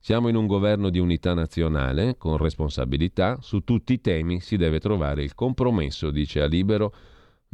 Siamo 0.00 0.26
in 0.26 0.34
un 0.34 0.48
governo 0.48 0.90
di 0.90 0.98
unità 0.98 1.34
nazionale, 1.34 2.16
con 2.18 2.36
responsabilità, 2.36 3.38
su 3.40 3.60
tutti 3.60 3.92
i 3.92 4.00
temi 4.00 4.40
si 4.40 4.56
deve 4.56 4.80
trovare 4.80 5.22
il 5.22 5.36
compromesso, 5.36 6.10
dice 6.10 6.42
a 6.42 6.46
Libero 6.46 6.92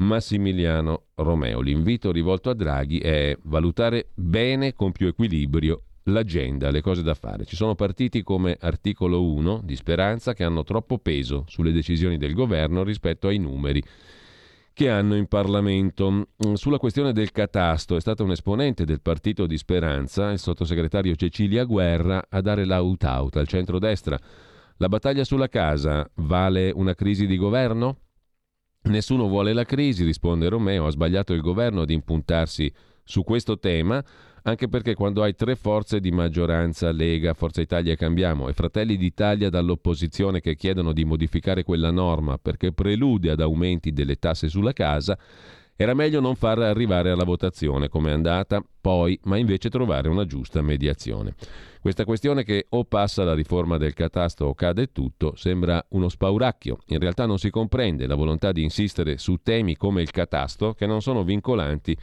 Massimiliano 0.03 1.07
Romeo. 1.15 1.61
L'invito 1.61 2.13
rivolto 2.13 2.51
a 2.51 2.55
Draghi 2.55 2.99
è 2.99 3.37
valutare 3.45 4.11
bene 4.15 4.75
con 4.75 4.93
più 4.93 5.07
equilibrio 5.07 5.83
l'agenda, 6.05 6.71
le 6.71 6.81
cose 6.81 7.03
da 7.03 7.15
fare. 7.15 7.45
Ci 7.45 7.57
sono 7.57 7.75
partiti 7.75 8.23
come 8.23 8.57
articolo 8.61 9.25
1 9.25 9.61
di 9.63 9.77
Speranza 9.77 10.35
che 10.35 10.45
hanno 10.45 10.65
troppo 10.65 10.99
peso 10.99 11.45
sulle 11.47 11.73
decisioni 11.73 12.19
del 12.19 12.35
governo 12.35 12.83
rispetto 12.83 13.29
ai 13.29 13.39
numeri 13.39 13.83
che 14.73 14.89
hanno 14.89 15.17
in 15.17 15.27
Parlamento. 15.27 16.11
Mm, 16.11 16.55
sulla 16.55 16.79
questione 16.79 17.13
del 17.13 17.31
catasto 17.31 17.97
è 17.97 18.01
stata 18.01 18.23
un 18.23 18.33
esponente 18.33 18.85
del 18.85 19.01
partito 19.01 19.47
di 19.47 19.57
Speranza, 19.57 20.31
il 20.31 20.39
sottosegretario 20.39 21.15
Cecilia 21.15 21.65
Guerra, 21.65 22.25
a 22.29 22.41
dare 22.41 22.65
l'out-out 22.65 23.37
al 23.37 23.47
centrodestra. 23.47 24.19
La 24.79 24.89
battaglia 24.89 25.25
sulla 25.25 25.49
casa 25.49 26.09
vale 26.15 26.73
una 26.75 26.95
crisi 26.95 27.27
di 27.27 27.37
governo? 27.37 27.99
Nessuno 28.85 29.29
vuole 29.29 29.53
la 29.53 29.65
crisi, 29.65 30.05
risponde 30.05 30.49
Romeo, 30.49 30.87
ha 30.87 30.91
sbagliato 30.91 31.33
il 31.33 31.41
governo 31.41 31.83
ad 31.83 31.91
impuntarsi 31.91 32.73
su 33.05 33.23
questo 33.23 33.59
tema, 33.61 34.03
anche 34.43 34.69
perché 34.69 34.95
quando 34.95 35.23
hai 35.23 35.37
tre 35.37 35.55
forze 35.55 36.01
di 36.01 36.11
maggioranza, 36.11 36.91
Lega, 36.91 37.33
Forza 37.33 37.61
Italia 37.61 37.93
e 37.93 37.97
Cambiamo, 37.97 38.49
e 38.49 38.53
Fratelli 38.53 38.97
d'Italia 38.97 39.51
dall'opposizione 39.51 40.41
che 40.41 40.57
chiedono 40.57 40.93
di 40.93 41.05
modificare 41.05 41.63
quella 41.63 41.93
norma 41.93 42.39
perché 42.39 42.73
prelude 42.73 43.31
ad 43.31 43.41
aumenti 43.41 43.93
delle 43.93 44.17
tasse 44.17 44.49
sulla 44.49 44.73
casa, 44.73 45.17
era 45.77 45.95
meglio 45.95 46.21
non 46.21 46.37
far 46.37 46.59
arrivare 46.59 47.11
alla 47.11 47.25
votazione 47.25 47.89
come 47.89 48.11
è 48.11 48.13
andata 48.13 48.63
poi, 48.81 49.19
ma 49.25 49.37
invece 49.37 49.69
trovare 49.69 50.09
una 50.09 50.27
giusta 50.27 50.63
mediazione. 50.63 51.35
Questa 51.81 52.05
questione 52.05 52.45
che 52.45 52.67
o 52.69 52.85
passa 52.85 53.25
la 53.25 53.35
riforma 53.35 53.79
del 53.79 53.95
catasto 53.95 54.45
o 54.45 54.55
cade 54.55 54.93
tutto 54.93 55.35
sembra 55.35 55.85
uno 55.91 56.09
spauracchio. 56.09 56.79
In 56.89 56.99
realtà 56.99 57.27
non 57.27 57.39
si 57.39 57.51
comprende 57.51 58.07
la 58.07 58.15
volontà 58.15 58.53
di 58.53 58.63
insistere 58.63 59.19
su 59.19 59.39
temi 59.43 59.77
come 59.77 60.03
il 60.03 60.11
catasto 60.11 60.75
che 60.75 60.87
non 60.87 61.01
sono 61.01 61.25
vincolanti 61.25 61.97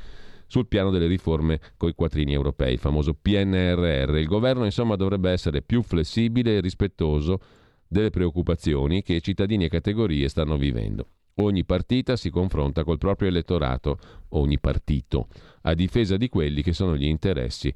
sul 0.48 0.68
piano 0.68 0.90
delle 0.90 1.08
riforme 1.08 1.60
coi 1.78 1.94
quattrini 1.94 2.34
europei, 2.34 2.74
il 2.74 2.80
famoso 2.80 3.14
PNRR. 3.14 4.18
Il 4.18 4.28
governo 4.28 4.66
insomma 4.66 4.96
dovrebbe 4.96 5.32
essere 5.32 5.62
più 5.62 5.84
flessibile 5.84 6.58
e 6.58 6.60
rispettoso 6.62 7.40
delle 7.88 8.10
preoccupazioni 8.10 9.04
che 9.04 9.22
cittadini 9.22 9.66
e 9.66 9.70
categorie 9.70 10.28
stanno 10.28 10.58
vivendo. 10.58 11.08
Ogni 11.42 11.64
partita 11.64 12.16
si 12.16 12.30
confronta 12.30 12.84
col 12.84 12.98
proprio 12.98 13.30
elettorato, 13.30 13.98
ogni 14.30 14.60
partito, 14.60 15.28
a 15.62 15.74
difesa 15.74 16.18
di 16.18 16.28
quelli 16.28 16.62
che 16.62 16.74
sono 16.74 16.98
gli 16.98 17.06
interessi 17.06 17.74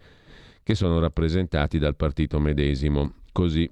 che 0.64 0.76
sono 0.76 1.00
rappresentati 1.00 1.78
dal 1.78 1.96
partito 1.96 2.40
medesimo. 2.40 3.16
Così 3.32 3.70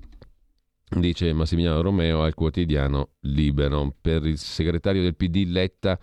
dice 0.89 1.31
Massimiliano 1.31 1.81
Romeo 1.81 2.21
al 2.21 2.33
quotidiano 2.33 3.11
Libero. 3.21 3.95
Per 3.99 4.25
il 4.25 4.37
segretario 4.37 5.01
del 5.01 5.15
PD 5.15 5.45
Letta 5.47 5.97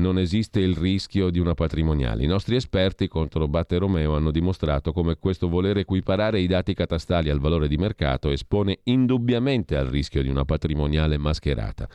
non 0.00 0.18
esiste 0.18 0.58
il 0.58 0.74
rischio 0.74 1.30
di 1.30 1.38
una 1.38 1.54
patrimoniale. 1.54 2.24
I 2.24 2.26
nostri 2.26 2.56
esperti 2.56 3.06
contro 3.06 3.46
Batte 3.46 3.78
Romeo 3.78 4.16
hanno 4.16 4.32
dimostrato 4.32 4.92
come 4.92 5.16
questo 5.16 5.48
voler 5.48 5.76
equiparare 5.76 6.40
i 6.40 6.46
dati 6.46 6.74
catastali 6.74 7.30
al 7.30 7.38
valore 7.38 7.68
di 7.68 7.76
mercato 7.76 8.30
espone 8.30 8.80
indubbiamente 8.84 9.76
al 9.76 9.86
rischio 9.86 10.22
di 10.22 10.28
una 10.28 10.44
patrimoniale 10.44 11.18
mascherata. 11.18 11.86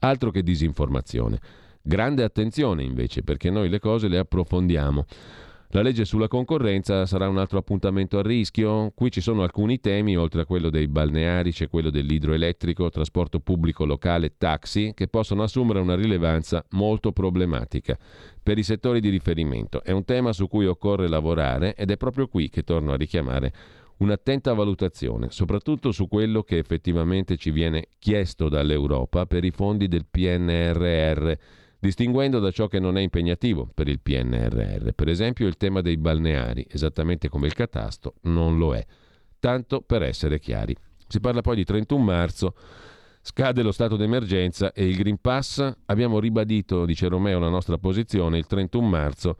Altro 0.00 0.30
che 0.30 0.42
disinformazione. 0.42 1.38
Grande 1.80 2.22
attenzione 2.22 2.82
invece 2.82 3.22
perché 3.22 3.50
noi 3.50 3.68
le 3.68 3.78
cose 3.78 4.08
le 4.08 4.18
approfondiamo. 4.18 5.06
La 5.74 5.80
legge 5.80 6.04
sulla 6.04 6.28
concorrenza 6.28 7.06
sarà 7.06 7.30
un 7.30 7.38
altro 7.38 7.56
appuntamento 7.56 8.18
a 8.18 8.22
rischio? 8.22 8.92
Qui 8.94 9.10
ci 9.10 9.22
sono 9.22 9.42
alcuni 9.42 9.80
temi, 9.80 10.18
oltre 10.18 10.42
a 10.42 10.44
quello 10.44 10.68
dei 10.68 10.86
balneari 10.86 11.50
c'è 11.50 11.70
quello 11.70 11.88
dell'idroelettrico, 11.88 12.90
trasporto 12.90 13.40
pubblico 13.40 13.86
locale, 13.86 14.34
taxi, 14.36 14.92
che 14.94 15.08
possono 15.08 15.42
assumere 15.42 15.80
una 15.80 15.94
rilevanza 15.94 16.62
molto 16.72 17.12
problematica 17.12 17.96
per 18.42 18.58
i 18.58 18.62
settori 18.62 19.00
di 19.00 19.08
riferimento. 19.08 19.82
È 19.82 19.92
un 19.92 20.04
tema 20.04 20.34
su 20.34 20.46
cui 20.46 20.66
occorre 20.66 21.08
lavorare 21.08 21.74
ed 21.74 21.90
è 21.90 21.96
proprio 21.96 22.28
qui 22.28 22.50
che 22.50 22.64
torno 22.64 22.92
a 22.92 22.96
richiamare 22.96 23.54
un'attenta 23.96 24.52
valutazione, 24.52 25.30
soprattutto 25.30 25.90
su 25.90 26.06
quello 26.06 26.42
che 26.42 26.58
effettivamente 26.58 27.38
ci 27.38 27.50
viene 27.50 27.86
chiesto 27.98 28.50
dall'Europa 28.50 29.24
per 29.24 29.42
i 29.42 29.50
fondi 29.50 29.88
del 29.88 30.04
PNRR 30.04 31.32
distinguendo 31.82 32.38
da 32.38 32.52
ciò 32.52 32.68
che 32.68 32.78
non 32.78 32.96
è 32.96 33.00
impegnativo 33.00 33.68
per 33.74 33.88
il 33.88 33.98
PNRR. 33.98 34.92
Per 34.92 35.08
esempio 35.08 35.48
il 35.48 35.56
tema 35.56 35.80
dei 35.80 35.96
balneari, 35.96 36.64
esattamente 36.70 37.28
come 37.28 37.48
il 37.48 37.54
catasto, 37.54 38.14
non 38.22 38.56
lo 38.56 38.72
è. 38.72 38.86
Tanto 39.40 39.80
per 39.80 40.04
essere 40.04 40.38
chiari. 40.38 40.76
Si 41.08 41.18
parla 41.18 41.40
poi 41.40 41.56
di 41.56 41.64
31 41.64 42.04
marzo, 42.04 42.54
scade 43.20 43.62
lo 43.62 43.72
stato 43.72 43.96
d'emergenza 43.96 44.72
e 44.72 44.86
il 44.86 44.94
Green 44.94 45.20
Pass. 45.20 45.74
Abbiamo 45.86 46.20
ribadito, 46.20 46.84
dice 46.84 47.08
Romeo, 47.08 47.40
la 47.40 47.48
nostra 47.48 47.76
posizione 47.78 48.38
il 48.38 48.46
31 48.46 48.86
marzo. 48.86 49.36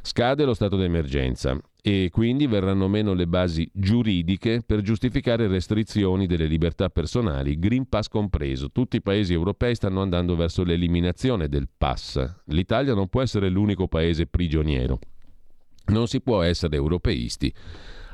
Scade 0.00 0.44
lo 0.44 0.54
stato 0.54 0.76
d'emergenza 0.76 1.60
e 1.86 2.08
quindi 2.10 2.46
verranno 2.46 2.88
meno 2.88 3.12
le 3.12 3.26
basi 3.26 3.70
giuridiche 3.70 4.62
per 4.64 4.80
giustificare 4.80 5.48
restrizioni 5.48 6.26
delle 6.26 6.46
libertà 6.46 6.88
personali, 6.88 7.58
Green 7.58 7.90
Pass 7.90 8.08
compreso. 8.08 8.70
Tutti 8.70 8.96
i 8.96 9.02
paesi 9.02 9.34
europei 9.34 9.74
stanno 9.74 10.00
andando 10.00 10.34
verso 10.34 10.64
l'eliminazione 10.64 11.46
del 11.46 11.68
pass. 11.76 12.36
L'Italia 12.46 12.94
non 12.94 13.08
può 13.08 13.20
essere 13.20 13.50
l'unico 13.50 13.86
paese 13.86 14.26
prigioniero. 14.26 14.98
Non 15.88 16.06
si 16.06 16.22
può 16.22 16.40
essere 16.40 16.76
europeisti 16.76 17.52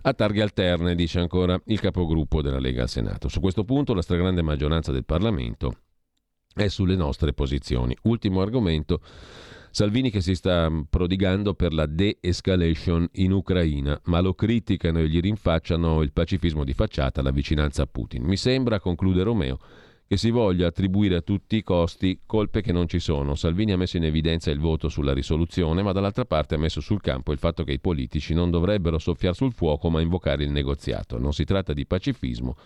a 0.03 0.15
targhe 0.15 0.43
alterne, 0.43 0.97
dice 0.97 1.21
ancora 1.21 1.57
il 1.67 1.79
capogruppo 1.79 2.43
della 2.43 2.59
Lega 2.59 2.83
al 2.83 2.89
Senato. 2.89 3.29
Su 3.29 3.39
questo 3.39 3.63
punto 3.63 3.95
la 3.95 4.03
stragrande 4.03 4.43
maggioranza 4.43 4.91
del 4.91 5.05
Parlamento 5.05 5.75
è 6.53 6.67
sulle 6.67 6.97
nostre 6.97 7.35
posizioni. 7.35 7.97
Ultimo 8.03 8.41
argomento 8.41 9.01
Salvini 9.73 10.11
che 10.11 10.21
si 10.21 10.35
sta 10.35 10.69
mm, 10.69 10.83
prodigando 10.91 11.55
per 11.55 11.73
la 11.73 11.87
de-escalation 11.87 13.09
in 13.15 13.33
Ucraina, 13.33 13.99
ma 14.05 14.21
lo 14.21 14.35
criticano 14.35 14.99
e 14.99 15.09
gli 15.09 15.21
rinfacciano 15.21 16.03
il 16.03 16.13
pacifismo 16.13 16.65
di 16.65 16.73
facciata, 16.73 17.23
la 17.23 17.31
vicinanza 17.31 17.83
a 17.83 17.87
Putin. 17.87 18.25
Mi 18.25 18.37
sembra, 18.37 18.81
conclude 18.81 19.23
Romeo, 19.23 19.59
che 20.09 20.17
si 20.17 20.31
voglia 20.31 20.67
attribuire 20.67 21.15
a 21.15 21.21
tutti 21.21 21.55
i 21.55 21.63
costi 21.63 22.23
colpe 22.27 22.63
che 22.63 22.73
non 22.73 22.89
ci 22.89 22.99
sono. 22.99 23.37
Salvini 23.37 23.71
ha 23.71 23.77
messo 23.77 23.97
in 23.97 24.03
evidenza 24.03 24.51
il 24.51 24.59
voto 24.59 24.89
sulla 24.89 25.13
risoluzione, 25.13 25.83
ma 25.83 25.93
dall'altra 25.93 26.25
parte 26.25 26.57
ha 26.57 26.59
messo 26.59 26.81
sul 26.81 27.01
campo 27.01 27.31
il 27.31 27.39
fatto 27.39 27.63
che 27.63 27.71
i 27.71 27.79
politici 27.79 28.35
non 28.35 28.51
dovrebbero 28.51 28.99
soffiare 28.99 29.37
sul 29.37 29.53
fuoco 29.53 29.89
ma 29.89 30.01
invocare 30.01 30.43
il 30.43 30.51
negoziato. 30.51 31.17
Non 31.17 31.33
si 31.33 31.45
tratta 31.45 31.73
di 31.73 31.87
pacifismo, 31.87 32.57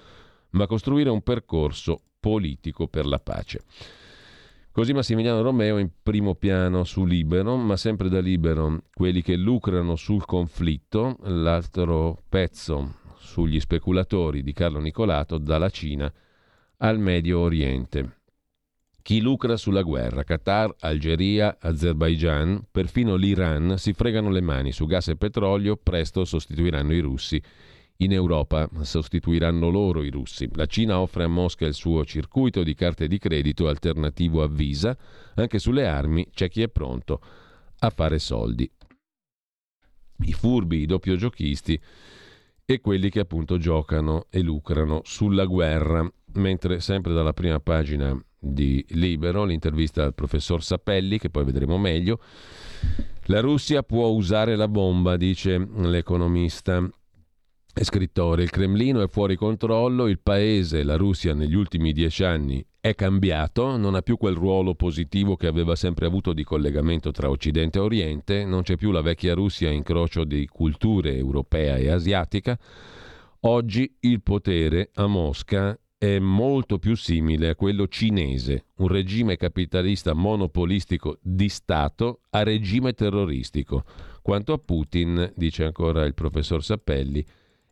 ma 0.52 0.66
costruire 0.66 1.10
un 1.10 1.20
percorso 1.20 2.00
politico 2.18 2.88
per 2.88 3.04
la 3.04 3.18
pace. 3.18 3.60
Così 4.74 4.92
Massimiliano 4.92 5.40
Romeo 5.40 5.78
in 5.78 5.88
primo 6.02 6.34
piano 6.34 6.82
su 6.82 7.04
Libero, 7.04 7.54
ma 7.54 7.76
sempre 7.76 8.08
da 8.08 8.18
Libero 8.18 8.86
quelli 8.92 9.22
che 9.22 9.36
lucrano 9.36 9.94
sul 9.94 10.24
conflitto, 10.24 11.16
l'altro 11.20 12.24
pezzo 12.28 12.96
sugli 13.16 13.60
speculatori 13.60 14.42
di 14.42 14.52
Carlo 14.52 14.80
Nicolato 14.80 15.38
dalla 15.38 15.70
Cina 15.70 16.12
al 16.78 16.98
Medio 16.98 17.38
Oriente. 17.38 18.22
Chi 19.00 19.20
lucra 19.20 19.56
sulla 19.56 19.82
guerra? 19.82 20.24
Qatar, 20.24 20.74
Algeria, 20.80 21.56
Azerbaijan, 21.60 22.66
perfino 22.68 23.14
l'Iran 23.14 23.78
si 23.78 23.92
fregano 23.92 24.28
le 24.28 24.40
mani 24.40 24.72
su 24.72 24.86
gas 24.86 25.06
e 25.06 25.14
petrolio, 25.14 25.76
presto 25.76 26.24
sostituiranno 26.24 26.92
i 26.92 26.98
russi 26.98 27.40
in 28.04 28.12
Europa 28.12 28.68
sostituiranno 28.82 29.68
loro 29.68 30.02
i 30.02 30.10
russi. 30.10 30.48
La 30.54 30.66
Cina 30.66 31.00
offre 31.00 31.24
a 31.24 31.28
Mosca 31.28 31.66
il 31.66 31.74
suo 31.74 32.04
circuito 32.04 32.62
di 32.62 32.74
carte 32.74 33.08
di 33.08 33.18
credito 33.18 33.68
alternativo 33.68 34.42
a 34.42 34.48
Visa. 34.48 34.96
Anche 35.34 35.58
sulle 35.58 35.86
armi 35.86 36.28
c'è 36.32 36.48
chi 36.48 36.62
è 36.62 36.68
pronto 36.68 37.20
a 37.78 37.90
fare 37.90 38.18
soldi. 38.18 38.70
I 40.18 40.32
furbi, 40.32 40.78
i 40.78 40.86
doppio 40.86 41.16
giochisti 41.16 41.80
e 42.64 42.80
quelli 42.80 43.10
che 43.10 43.20
appunto 43.20 43.58
giocano 43.58 44.26
e 44.30 44.40
lucrano 44.40 45.00
sulla 45.04 45.44
guerra. 45.44 46.08
Mentre 46.34 46.80
sempre 46.80 47.12
dalla 47.12 47.32
prima 47.32 47.60
pagina 47.60 48.18
di 48.38 48.84
Libero, 48.90 49.44
l'intervista 49.44 50.02
al 50.02 50.14
professor 50.14 50.62
Sapelli, 50.62 51.18
che 51.18 51.30
poi 51.30 51.44
vedremo 51.44 51.78
meglio, 51.78 52.20
la 53.26 53.40
Russia 53.40 53.82
può 53.82 54.08
usare 54.08 54.56
la 54.56 54.68
bomba, 54.68 55.16
dice 55.16 55.56
l'economista 55.58 56.86
scrittore, 57.82 58.44
il 58.44 58.50
Cremlino 58.50 59.02
è 59.02 59.08
fuori 59.08 59.34
controllo, 59.34 60.06
il 60.06 60.20
paese, 60.20 60.84
la 60.84 60.94
Russia 60.94 61.34
negli 61.34 61.54
ultimi 61.54 61.92
dieci 61.92 62.22
anni 62.22 62.64
è 62.84 62.94
cambiato, 62.94 63.76
non 63.76 63.94
ha 63.94 64.02
più 64.02 64.16
quel 64.18 64.34
ruolo 64.34 64.74
positivo 64.74 65.36
che 65.36 65.46
aveva 65.46 65.74
sempre 65.74 66.04
avuto 66.06 66.34
di 66.34 66.44
collegamento 66.44 67.10
tra 67.10 67.30
Occidente 67.30 67.78
e 67.78 67.82
Oriente, 67.82 68.44
non 68.44 68.62
c'è 68.62 68.76
più 68.76 68.90
la 68.90 69.00
vecchia 69.00 69.34
Russia 69.34 69.70
incrocio 69.70 70.22
di 70.22 70.46
culture 70.46 71.16
europea 71.16 71.76
e 71.76 71.88
asiatica. 71.88 72.58
Oggi 73.40 73.96
il 74.00 74.22
potere 74.22 74.90
a 74.94 75.06
Mosca 75.06 75.76
è 75.96 76.18
molto 76.18 76.78
più 76.78 76.94
simile 76.94 77.48
a 77.48 77.54
quello 77.56 77.88
cinese, 77.88 78.66
un 78.76 78.88
regime 78.88 79.36
capitalista 79.36 80.12
monopolistico 80.12 81.18
di 81.22 81.48
Stato 81.48 82.20
a 82.30 82.42
regime 82.42 82.92
terroristico. 82.92 83.84
Quanto 84.20 84.52
a 84.52 84.58
Putin, 84.58 85.32
dice 85.34 85.64
ancora 85.64 86.04
il 86.04 86.12
professor 86.12 86.62
Sappelli, 86.62 87.24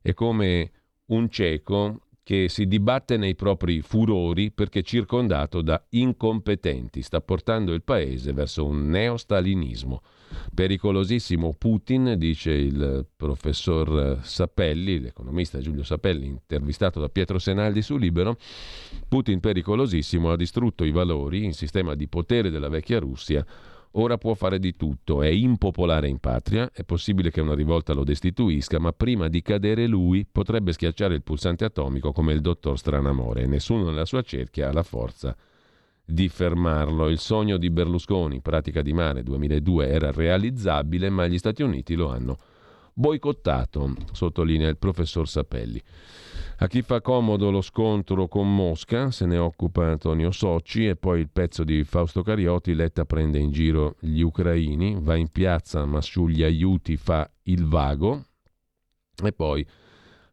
è 0.03 0.13
come 0.13 0.71
un 1.07 1.31
cieco 1.31 2.01
che 2.25 2.49
si 2.49 2.67
dibatte 2.67 3.17
nei 3.17 3.35
propri 3.35 3.81
furori 3.81 4.53
perché 4.53 4.83
circondato 4.83 5.61
da 5.61 5.85
incompetenti, 5.91 7.03
sta 7.03 7.21
portando 7.21 7.73
il 7.73 7.83
paese 7.83 8.33
verso 8.33 8.65
un 8.65 8.89
neostalinismo. 8.89 10.03
Pericolosissimo 10.55 11.55
Putin, 11.59 12.15
dice 12.17 12.53
il 12.53 13.07
professor 13.15 14.21
Sapelli, 14.23 15.01
l'economista 15.01 15.59
Giulio 15.59 15.83
Sapelli, 15.83 16.27
intervistato 16.27 17.01
da 17.01 17.09
Pietro 17.09 17.39
Senaldi 17.39 17.83
su 17.83 17.97
Libero. 17.97 18.39
Putin 19.09 19.41
pericolosissimo 19.41 20.31
ha 20.31 20.37
distrutto 20.37 20.85
i 20.85 20.93
valori, 20.93 21.45
il 21.45 21.55
sistema 21.55 21.95
di 21.95 22.09
potere 22.09 22.51
della 22.51 22.69
vecchia 22.69 23.01
Russia 23.01 23.45
Ora 23.97 24.17
può 24.17 24.33
fare 24.33 24.59
di 24.59 24.75
tutto, 24.75 25.21
è 25.21 25.29
impopolare 25.29 26.09
in 26.09 26.19
patria, 26.19 26.71
è 26.73 26.83
possibile 26.83 27.31
che 27.31 27.43
una 27.43 27.55
rivolta 27.55 27.93
lo 27.93 28.05
destituisca, 28.05 28.79
ma 28.79 28.93
prima 28.93 29.29
di 29.29 29.43
cadere 29.43 29.87
lui 29.87 30.27
potrebbe 30.31 30.73
schiacciare 30.73 31.15
il 31.15 31.23
pulsante 31.23 31.67
atomico 31.67 32.11
come 32.13 32.33
il 32.33 32.41
dottor 32.41 32.79
Stranamore 32.79 33.47
nessuno 33.47 33.85
nella 33.85 34.07
sua 34.07 34.23
cerchia 34.23 34.71
ha 34.71 34.73
la 34.73 34.83
forza 34.83 35.37
di 36.03 36.29
fermarlo. 36.29 37.09
Il 37.09 37.19
sogno 37.19 37.59
di 37.59 37.69
Berlusconi, 37.69 38.41
pratica 38.41 38.81
di 38.81 38.95
mare 38.95 39.23
2002, 39.23 39.87
era 39.87 40.11
realizzabile, 40.11 41.11
ma 41.11 41.27
gli 41.27 41.37
Stati 41.37 41.63
Uniti 41.63 41.95
lo 41.95 42.09
hanno 42.09 42.39
boicottato, 42.95 43.95
sottolinea 44.13 44.69
il 44.69 44.79
professor 44.79 45.29
Sapelli. 45.29 45.83
A 46.63 46.69
chi 46.69 46.83
fa 46.83 47.01
comodo 47.01 47.51
lo 47.51 47.61
scontro 47.61 48.29
con 48.29 48.55
Mosca 48.55 49.11
se 49.11 49.27
ne 49.27 49.37
occupa 49.37 49.85
Antonio 49.85 50.31
Socci 50.31 50.87
e 50.87 50.95
poi 50.95 51.19
il 51.19 51.29
pezzo 51.29 51.65
di 51.65 51.83
Fausto 51.83 52.23
Carioti, 52.23 52.75
Letta 52.75 53.05
prende 53.05 53.41
in 53.41 53.51
giro 53.51 53.97
gli 53.99 54.21
ucraini, 54.21 54.97
va 55.01 55.17
in 55.17 55.27
piazza 55.27 55.85
ma 55.87 56.01
sugli 56.01 56.45
aiuti 56.45 56.97
fa 56.97 57.29
il 57.47 57.67
vago 57.67 58.27
e 59.25 59.33
poi 59.33 59.67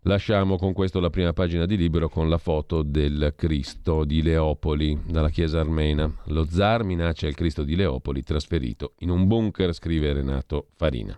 lasciamo 0.01 0.57
con 0.57 0.71
questo 0.71 0.99
la 0.99 1.09
prima 1.09 1.33
pagina 1.33 1.65
di 1.65 1.75
Libero 1.75 2.09
con 2.09 2.29
la 2.29 2.37
foto 2.37 2.83
del 2.83 3.33
Cristo 3.35 4.05
di 4.05 4.21
Leopoli 4.21 5.01
dalla 5.07 5.31
chiesa 5.31 5.59
armena. 5.59 6.13
Lo 6.25 6.45
zar 6.45 6.83
minaccia 6.83 7.25
il 7.25 7.33
Cristo 7.33 7.63
di 7.63 7.75
Leopoli 7.75 8.21
trasferito 8.21 8.93
in 8.99 9.09
un 9.09 9.25
bunker, 9.25 9.73
scrive 9.73 10.13
Renato 10.13 10.67
Farina. 10.75 11.17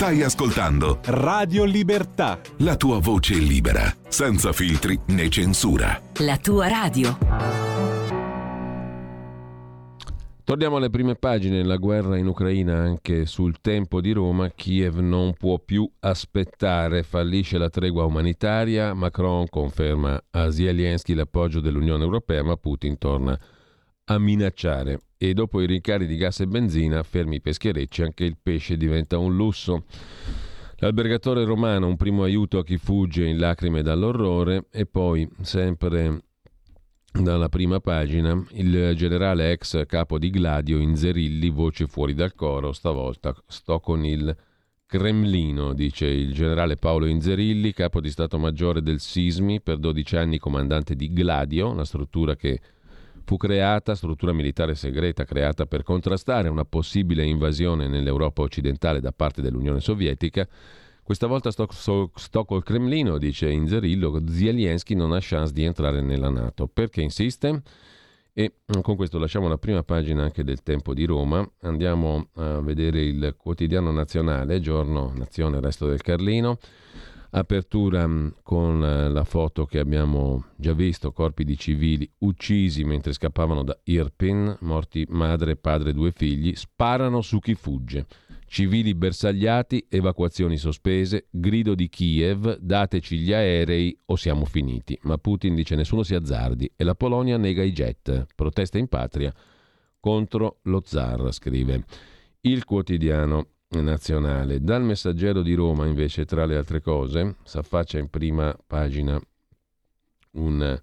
Stai 0.00 0.22
ascoltando 0.22 1.00
Radio 1.04 1.64
Libertà. 1.64 2.40
La 2.60 2.76
tua 2.76 3.00
voce 3.00 3.34
libera, 3.34 3.82
senza 4.08 4.50
filtri 4.50 4.98
né 5.08 5.28
censura. 5.28 6.00
La 6.20 6.38
tua 6.38 6.68
radio. 6.68 7.18
Torniamo 10.42 10.78
alle 10.78 10.88
prime 10.88 11.16
pagine, 11.16 11.62
la 11.62 11.76
guerra 11.76 12.16
in 12.16 12.28
Ucraina 12.28 12.78
anche 12.78 13.26
sul 13.26 13.60
tempo 13.60 14.00
di 14.00 14.12
Roma, 14.12 14.48
Kiev 14.48 14.96
non 15.00 15.34
può 15.34 15.58
più 15.58 15.86
aspettare, 16.00 17.02
fallisce 17.02 17.58
la 17.58 17.68
tregua 17.68 18.06
umanitaria, 18.06 18.94
Macron 18.94 19.50
conferma 19.50 20.18
a 20.30 20.50
Zelensky 20.50 21.12
l'appoggio 21.12 21.60
dell'Unione 21.60 22.04
Europea, 22.04 22.42
ma 22.42 22.56
Putin 22.56 22.96
torna 22.96 23.32
a 23.32 23.38
minacciare 24.18 25.00
e 25.16 25.34
dopo 25.34 25.60
i 25.60 25.66
rincari 25.66 26.06
di 26.06 26.16
gas 26.16 26.40
e 26.40 26.46
benzina, 26.46 27.02
fermi 27.02 27.36
i 27.36 27.40
pescherecci, 27.40 28.02
anche 28.02 28.24
il 28.24 28.36
pesce 28.42 28.76
diventa 28.76 29.18
un 29.18 29.36
lusso. 29.36 29.84
L'albergatore 30.76 31.44
romano, 31.44 31.86
un 31.86 31.96
primo 31.96 32.22
aiuto 32.22 32.58
a 32.58 32.64
chi 32.64 32.78
fugge 32.78 33.26
in 33.26 33.38
lacrime 33.38 33.82
dall'orrore 33.82 34.66
e 34.70 34.86
poi, 34.86 35.28
sempre 35.42 36.22
dalla 37.12 37.48
prima 37.50 37.80
pagina, 37.80 38.42
il 38.52 38.94
generale 38.96 39.52
ex 39.52 39.84
capo 39.84 40.18
di 40.18 40.30
Gladio 40.30 40.78
Inzerilli, 40.78 41.50
voce 41.50 41.86
fuori 41.86 42.14
dal 42.14 42.34
coro, 42.34 42.72
stavolta 42.72 43.34
sto 43.46 43.80
con 43.80 44.04
il 44.04 44.34
Cremlino, 44.86 45.74
dice 45.74 46.06
il 46.06 46.32
generale 46.32 46.76
Paolo 46.76 47.06
Inzerilli, 47.06 47.72
capo 47.72 48.00
di 48.00 48.10
Stato 48.10 48.38
Maggiore 48.38 48.80
del 48.80 49.00
Sismi, 49.00 49.60
per 49.60 49.76
12 49.76 50.16
anni 50.16 50.38
comandante 50.38 50.96
di 50.96 51.12
Gladio, 51.12 51.68
una 51.68 51.84
struttura 51.84 52.34
che 52.36 52.60
fu 53.24 53.36
creata, 53.36 53.94
struttura 53.94 54.32
militare 54.32 54.74
segreta 54.74 55.24
creata 55.24 55.66
per 55.66 55.82
contrastare 55.82 56.48
una 56.48 56.64
possibile 56.64 57.24
invasione 57.24 57.88
nell'Europa 57.88 58.42
occidentale 58.42 59.00
da 59.00 59.12
parte 59.12 59.42
dell'Unione 59.42 59.80
Sovietica. 59.80 60.48
Questa 61.02 61.26
volta 61.26 61.50
sto, 61.50 61.66
sto, 61.70 62.10
sto 62.14 62.44
col 62.44 62.62
Cremlino, 62.62 63.18
dice 63.18 63.50
Inzerillo, 63.50 64.20
Zelensky 64.28 64.94
non 64.94 65.12
ha 65.12 65.18
chance 65.20 65.52
di 65.52 65.64
entrare 65.64 66.00
nella 66.00 66.30
Nato. 66.30 66.68
Perché 66.68 67.00
insiste? 67.00 67.62
E 68.32 68.52
con 68.82 68.94
questo 68.94 69.18
lasciamo 69.18 69.48
la 69.48 69.58
prima 69.58 69.82
pagina 69.82 70.22
anche 70.22 70.44
del 70.44 70.62
Tempo 70.62 70.94
di 70.94 71.04
Roma, 71.04 71.44
andiamo 71.62 72.28
a 72.34 72.60
vedere 72.60 73.02
il 73.02 73.34
quotidiano 73.36 73.90
nazionale, 73.90 74.60
giorno, 74.60 75.12
nazione, 75.14 75.60
resto 75.60 75.86
del 75.88 76.00
Carlino. 76.00 76.58
Apertura 77.32 78.06
mm, 78.08 78.28
con 78.42 78.84
eh, 78.84 79.08
la 79.08 79.22
foto 79.22 79.64
che 79.64 79.78
abbiamo 79.78 80.46
già 80.56 80.72
visto, 80.72 81.12
corpi 81.12 81.44
di 81.44 81.56
civili 81.56 82.10
uccisi 82.18 82.82
mentre 82.82 83.12
scappavano 83.12 83.62
da 83.62 83.78
Irpin, 83.84 84.56
morti 84.62 85.06
madre, 85.08 85.54
padre 85.54 85.90
e 85.90 85.92
due 85.92 86.10
figli, 86.10 86.54
sparano 86.56 87.20
su 87.20 87.38
chi 87.38 87.54
fugge. 87.54 88.06
Civili 88.46 88.96
bersagliati, 88.96 89.86
evacuazioni 89.88 90.56
sospese, 90.56 91.26
grido 91.30 91.76
di 91.76 91.88
Kiev, 91.88 92.56
dateci 92.58 93.18
gli 93.18 93.32
aerei 93.32 93.96
o 94.06 94.16
siamo 94.16 94.44
finiti. 94.44 94.98
Ma 95.02 95.16
Putin 95.18 95.54
dice 95.54 95.76
nessuno 95.76 96.02
si 96.02 96.16
azzardi 96.16 96.72
e 96.74 96.82
la 96.82 96.96
Polonia 96.96 97.36
nega 97.36 97.62
i 97.62 97.70
jet. 97.70 98.26
Protesta 98.34 98.76
in 98.76 98.88
patria 98.88 99.32
contro 100.00 100.58
lo 100.62 100.82
zar, 100.84 101.32
scrive. 101.32 101.84
Il 102.40 102.64
quotidiano 102.64 103.46
nazionale. 103.78 104.60
Dal 104.60 104.82
messaggero 104.82 105.42
di 105.42 105.54
Roma, 105.54 105.86
invece, 105.86 106.24
tra 106.24 106.44
le 106.44 106.56
altre 106.56 106.80
cose, 106.80 107.36
s'affaccia 107.44 107.98
in 107.98 108.08
prima 108.08 108.56
pagina 108.66 109.20
un, 110.32 110.80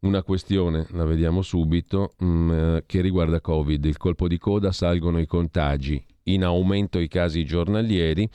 una 0.00 0.22
questione, 0.22 0.86
la 0.90 1.04
vediamo 1.04 1.42
subito, 1.42 2.14
mh, 2.18 2.26
mm, 2.26 2.76
che 2.86 3.00
riguarda 3.00 3.40
Covid. 3.40 3.84
Il 3.84 3.96
colpo 3.96 4.28
di 4.28 4.38
coda, 4.38 4.70
salgono 4.70 5.18
i 5.18 5.26
contagi, 5.26 6.02
in 6.24 6.44
aumento 6.44 7.00
i 7.00 7.08
casi 7.08 7.44
giornalieri, 7.44 8.28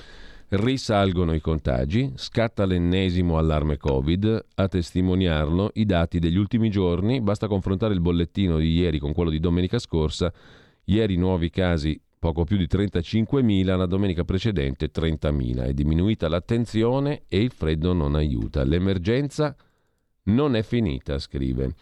risalgono 0.49 1.33
i 1.33 1.39
contagi, 1.39 2.11
scatta 2.15 2.65
l'ennesimo 2.65 3.37
allarme 3.37 3.77
Covid, 3.77 4.45
a 4.55 4.67
testimoniarlo 4.67 5.71
i 5.75 5.85
dati 5.85 6.19
degli 6.19 6.37
ultimi 6.37 6.69
giorni, 6.69 7.21
basta 7.21 7.47
confrontare 7.47 7.93
il 7.93 8.01
bollettino 8.01 8.57
di 8.57 8.73
ieri 8.73 8.99
con 8.99 9.13
quello 9.13 9.29
di 9.29 9.39
domenica 9.39 9.79
scorsa, 9.79 10.31
ieri 10.83 11.15
nuovi 11.15 11.49
casi 11.49 11.99
poco 12.23 12.45
più 12.45 12.55
di 12.55 12.67
35.000, 12.71 13.75
la 13.75 13.85
domenica 13.85 14.23
precedente 14.23 14.89
30.000. 14.89 15.65
È 15.65 15.73
diminuita 15.73 16.29
l'attenzione 16.29 17.23
e 17.27 17.41
il 17.41 17.51
freddo 17.51 17.91
non 17.91 18.15
aiuta. 18.15 18.63
L'emergenza 18.63 19.53
non 20.27 20.55
è 20.55 20.63
finita, 20.63 21.19
scrive 21.19 21.73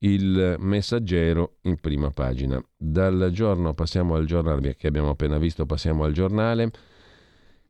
il 0.00 0.56
messaggero 0.58 1.54
in 1.62 1.80
prima 1.80 2.10
pagina. 2.10 2.62
Dal 2.76 3.30
giorno 3.32 3.72
passiamo 3.72 4.14
al 4.14 4.26
giornale 4.26 4.76
che 4.76 4.88
abbiamo 4.88 5.08
appena 5.08 5.38
visto, 5.38 5.64
passiamo 5.64 6.04
al 6.04 6.12
giornale. 6.12 6.70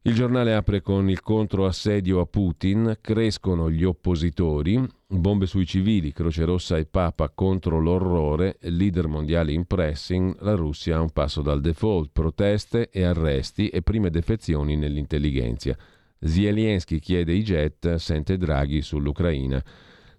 Il 0.03 0.15
giornale 0.15 0.55
apre 0.55 0.81
con 0.81 1.11
il 1.11 1.21
controassedio 1.21 2.21
a 2.21 2.27
Putin, 2.27 2.99
crescono 3.01 3.69
gli 3.69 3.83
oppositori, 3.83 4.81
bombe 5.09 5.47
sui 5.47 5.67
civili, 5.67 6.13
Croce 6.13 6.45
Rossa 6.45 6.79
e 6.79 6.87
Papa 6.87 7.29
contro 7.31 7.81
l'orrore, 7.81 8.59
leader 8.61 9.09
mondiali 9.09 9.55
in 9.55 9.67
pressing, 9.67 10.41
la 10.41 10.55
Russia 10.55 10.97
a 10.97 11.01
un 11.01 11.11
passo 11.11 11.43
dal 11.43 11.61
default, 11.61 12.11
proteste 12.13 12.91
e 12.91 13.03
arresti 13.03 13.69
e 13.69 13.83
prime 13.83 14.09
defezioni 14.09 14.77
nell'intelligenza. 14.77 15.77
Zelensky 16.21 17.01
chiede 17.01 17.33
i 17.33 17.43
jet, 17.43 17.97
sente 17.97 18.39
Draghi 18.39 18.81
sull'Ucraina. 18.81 19.63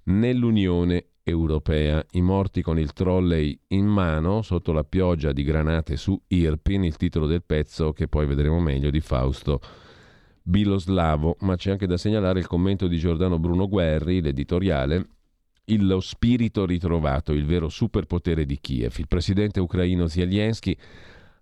Nell'Unione 0.04 1.06
Europea, 1.30 2.06
i 2.12 2.22
morti 2.22 2.62
con 2.62 2.78
il 2.78 2.92
trolley 2.94 3.58
in 3.68 3.86
mano 3.86 4.42
sotto 4.42 4.72
la 4.72 4.84
pioggia 4.84 5.32
di 5.32 5.44
granate 5.44 5.96
su 5.96 6.20
Irpin, 6.28 6.84
il 6.84 6.98
titolo 6.98 7.28
del 7.28 7.44
pezzo 7.44 7.94
che 7.94 8.08
poi 8.08 8.26
vedremo 8.26 8.60
meglio 8.60 8.90
di 8.90 9.00
Fausto 9.00 9.62
Biloslavo, 10.42 11.38
ma 11.42 11.56
c'è 11.56 11.72
anche 11.72 11.88
da 11.88 11.98
segnalare 11.98 12.40
il 12.40 12.48
commento 12.48 12.88
di 12.88 12.98
Giordano 12.98 13.40
Bruno 13.40 13.68
Guerri, 13.68 14.22
l'editoriale 14.22 15.08
lo 15.78 16.00
spirito 16.00 16.66
ritrovato, 16.66 17.32
il 17.32 17.46
vero 17.46 17.70
superpotere 17.70 18.46
di 18.46 18.58
Kiev. 18.60 18.96
Il 18.98 19.08
presidente 19.08 19.60
ucraino 19.60 20.08
Zelensky 20.08 20.76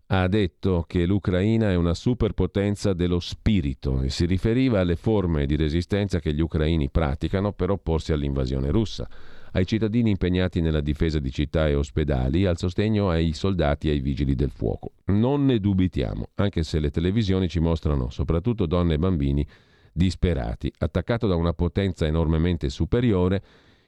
ha 0.08 0.28
detto 0.28 0.84
che 0.88 1.06
l'Ucraina 1.06 1.70
è 1.70 1.76
una 1.76 1.94
superpotenza 1.94 2.94
dello 2.94 3.20
spirito 3.20 4.02
e 4.02 4.10
si 4.10 4.26
riferiva 4.26 4.80
alle 4.80 4.96
forme 4.96 5.46
di 5.46 5.56
resistenza 5.56 6.20
che 6.20 6.34
gli 6.34 6.42
ucraini 6.42 6.90
praticano 6.90 7.54
per 7.54 7.72
opporsi 7.72 8.14
all'invasione 8.14 8.72
russa 8.72 9.08
ai 9.52 9.66
cittadini 9.66 10.10
impegnati 10.10 10.62
nella 10.62 10.82
difesa 10.82 11.20
di 11.20 11.32
città 11.32 11.68
e 11.68 11.76
ospedali, 11.76 12.46
al 12.46 12.58
sostegno 12.58 13.10
ai 13.10 13.34
soldati 13.34 13.90
e 13.90 13.92
ai 13.92 14.00
vigili 14.00 14.36
del 14.36 14.52
fuoco. 14.52 14.92
Non 15.06 15.46
ne 15.46 15.60
dubitiamo, 15.60 16.30
anche 16.36 16.64
se 16.64 16.80
le 16.80 16.90
televisioni 16.90 17.48
ci 17.48 17.60
mostrano 17.60 18.10
soprattutto 18.10 18.66
donne 18.66 18.96
e 18.96 19.00
bambini 19.00 19.46
disperati. 19.92 20.72
Attaccato 20.78 21.28
da 21.28 21.36
una 21.36 21.54
potenza 21.54 22.06
enormemente 22.06 22.70
superiore, 22.70 23.42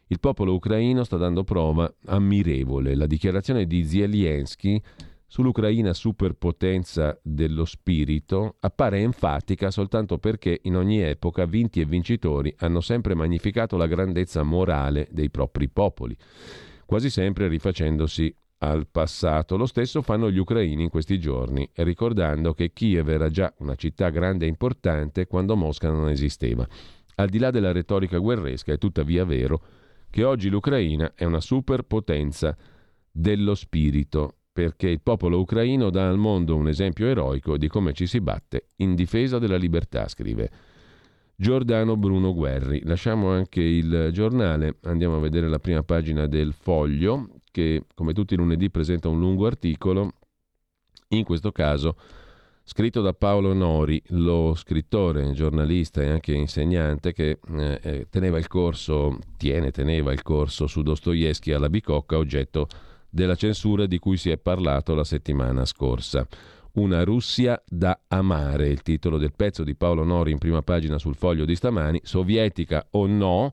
il 0.08 0.20
popolo 0.20 0.56
ucraino 0.56 1.04
sta 1.04 1.18
dando 1.18 1.44
prova 1.44 1.92
ammirevole. 2.08 2.96
La 2.96 3.06
dichiarazione 3.06 3.66
di 3.66 3.86
Zelensky 3.86 4.82
sull'Ucraina 5.30 5.94
superpotenza 5.94 7.18
dello 7.22 7.64
spirito 7.64 8.56
appare 8.62 8.98
enfatica 9.00 9.70
soltanto 9.70 10.18
perché 10.18 10.60
in 10.64 10.76
ogni 10.76 11.02
epoca 11.02 11.46
vinti 11.46 11.80
e 11.80 11.86
vincitori 11.86 12.52
hanno 12.58 12.82
sempre 12.82 13.14
magnificato 13.14 13.78
la 13.78 13.86
grandezza 13.86 14.42
morale 14.42 15.08
dei 15.12 15.30
propri 15.30 15.70
popoli, 15.70 16.18
quasi 16.84 17.12
sempre 17.12 17.48
rifacendosi 17.48 18.36
al 18.58 18.88
passato. 18.88 19.56
Lo 19.56 19.68
stesso 19.68 20.02
fanno 20.02 20.32
gli 20.32 20.40
ucraini 20.40 20.82
in 20.82 20.90
questi 20.90 21.20
giorni, 21.20 21.70
ricordando 21.76 22.54
che 22.54 22.74
Kiev 22.74 23.08
era 23.08 23.30
già 23.30 23.54
una 23.60 23.76
città 23.76 24.10
grande 24.10 24.46
e 24.46 24.50
importante 24.50 25.28
quando 25.28 25.56
Mosca 25.56 25.92
non 25.92 26.10
esisteva. 26.10 26.68
Al 27.16 27.30
di 27.30 27.38
là 27.38 27.52
della 27.52 27.72
retorica 27.72 28.18
guerresca 28.18 28.74
è 28.74 28.80
tuttavia 28.80 29.26
vero 29.26 29.62
che 30.10 30.24
oggi 30.24 30.50
l'Ucraina 30.50 31.14
è 31.14 31.24
una 31.24 31.40
superpotenza 31.40 32.58
dello 33.12 33.54
spirito 33.54 34.39
perché 34.52 34.90
il 34.90 35.02
popolo 35.02 35.40
ucraino 35.40 35.90
dà 35.90 36.08
al 36.08 36.18
mondo 36.18 36.56
un 36.56 36.68
esempio 36.68 37.08
eroico 37.08 37.58
di 37.58 37.68
come 37.68 37.94
ci 37.94 38.06
si 38.08 38.20
batte 38.20 38.68
in 38.78 38.96
difesa 38.96 39.40
della 39.40 39.58
libertà, 39.58 40.08
scrive 40.08 40.50
Giordano 41.36 41.96
Bruno 41.96 42.34
Guerri. 42.34 42.82
Lasciamo 42.84 43.30
anche 43.30 43.62
il 43.62 44.10
giornale, 44.12 44.78
andiamo 44.84 45.16
a 45.16 45.20
vedere 45.20 45.48
la 45.48 45.60
prima 45.60 45.84
pagina 45.84 46.28
del 46.28 46.54
Foglio, 46.54 47.30
che 47.52 47.86
come 47.94 48.14
tutti 48.14 48.34
i 48.34 48.38
lunedì 48.38 48.70
presenta 48.70 49.08
un 49.08 49.20
lungo 49.20 49.46
articolo, 49.46 50.14
in 51.10 51.24
questo 51.24 51.52
caso 51.52 51.96
scritto 52.70 53.02
da 53.02 53.14
Paolo 53.14 53.54
Nori, 53.54 54.00
lo 54.10 54.54
scrittore, 54.54 55.32
giornalista 55.32 56.04
e 56.04 56.10
anche 56.10 56.34
insegnante 56.34 57.14
che 57.14 57.40
eh, 57.56 57.80
eh 57.82 58.08
teneva 58.12 58.38
il 58.38 58.48
corso, 58.48 59.18
tiene, 59.38 59.72
teneva 59.72 60.12
il 60.12 60.22
corso 60.22 60.68
su 60.68 60.84
Dostoevsky 60.84 61.52
alla 61.52 61.68
Bicocca, 61.68 62.18
oggetto 62.18 62.68
della 63.10 63.36
censura 63.36 63.86
di 63.86 63.98
cui 64.00 64.18
si 64.18 64.30
è 64.30 64.38
parlato 64.38 64.94
la 64.94 65.04
settimana 65.04 65.66
scorsa. 65.66 66.28
Una 66.74 67.04
Russia 67.04 67.62
da 67.68 68.00
amare, 68.08 68.70
il 68.70 68.84
titolo 68.84 69.18
del 69.18 69.34
pezzo 69.34 69.64
di 69.64 69.76
Paolo 69.76 70.04
Nori 70.04 70.32
in 70.32 70.38
prima 70.38 70.62
pagina 70.62 71.00
sul 71.00 71.16
foglio 71.16 71.46
di 71.46 71.56
stamani, 71.56 72.00
sovietica 72.04 72.88
o 72.92 73.08
no, 73.08 73.52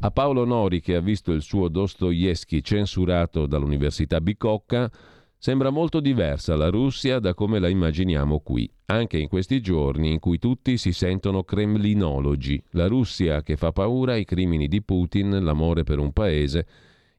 a 0.00 0.10
Paolo 0.10 0.44
Nori 0.44 0.80
che 0.80 0.94
ha 0.94 1.00
visto 1.00 1.32
il 1.32 1.42
suo 1.42 1.68
Dostoevsky 1.68 2.60
censurato 2.60 3.46
dall'Università 3.46 4.20
Bicocca, 4.20 4.90
sembra 5.36 5.70
molto 5.70 6.00
diversa 6.00 6.54
la 6.54 6.68
Russia 6.68 7.18
da 7.18 7.32
come 7.32 7.58
la 7.58 7.68
immaginiamo 7.68 8.40
qui, 8.40 8.70
anche 8.86 9.16
in 9.16 9.28
questi 9.28 9.62
giorni 9.62 10.12
in 10.12 10.18
cui 10.18 10.38
tutti 10.38 10.76
si 10.76 10.92
sentono 10.92 11.44
kremlinologi. 11.44 12.62
La 12.72 12.86
Russia 12.86 13.42
che 13.42 13.56
fa 13.56 13.72
paura 13.72 14.12
ai 14.12 14.26
crimini 14.26 14.68
di 14.68 14.82
Putin, 14.82 15.42
l'amore 15.42 15.82
per 15.82 15.98
un 15.98 16.12
paese, 16.12 16.66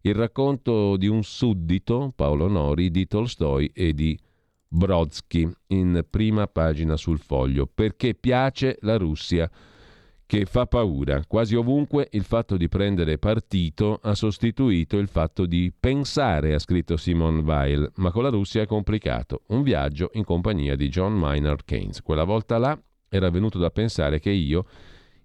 il 0.02 0.16
racconto 0.16 0.98
di 0.98 1.08
un 1.08 1.24
suddito, 1.24 2.12
Paolo 2.16 2.48
Nori, 2.48 2.90
di 2.90 3.08
Tolstoi 3.08 3.72
e 3.74 3.94
di 3.94 4.18
Brodsky, 4.68 5.50
in 5.68 6.06
prima 6.10 6.48
pagina 6.48 6.98
sul 6.98 7.20
foglio, 7.20 7.68
perché 7.68 8.16
piace 8.16 8.78
la 8.82 8.98
Russia 8.98 9.50
che 10.25 10.46
fa 10.46 10.65
paura. 10.65 11.25
Quasi 11.28 11.56
ovunque 11.56 12.08
il 12.12 12.23
fatto 12.23 12.56
di 12.56 12.69
prendere 12.69 13.17
partito 13.17 14.00
ha 14.02 14.15
sostituito 14.15 14.98
il 14.98 15.10
fatto 15.10 15.46
di 15.46 15.73
pensare, 15.78 16.54
ha 16.54 16.60
scritto 16.60 16.96
Simon 16.96 17.40
Weil, 17.40 17.92
ma 17.96 18.12
con 18.12 18.23
la 18.23 18.30
Russia 18.30 18.62
è 18.62 18.65
complicato. 18.65 19.42
Un 19.48 19.62
viaggio 19.62 20.10
in 20.13 20.23
compagnia 20.23 20.78
di 20.78 20.88
John 20.88 21.15
Maynard 21.15 21.65
Keynes. 21.65 22.02
Quella 22.02 22.23
volta 22.23 22.58
là 22.58 22.82
era 23.10 23.30
venuto 23.30 23.60
da 23.60 23.71
pensare 23.71 24.21
che 24.21 24.30
io 24.30 24.65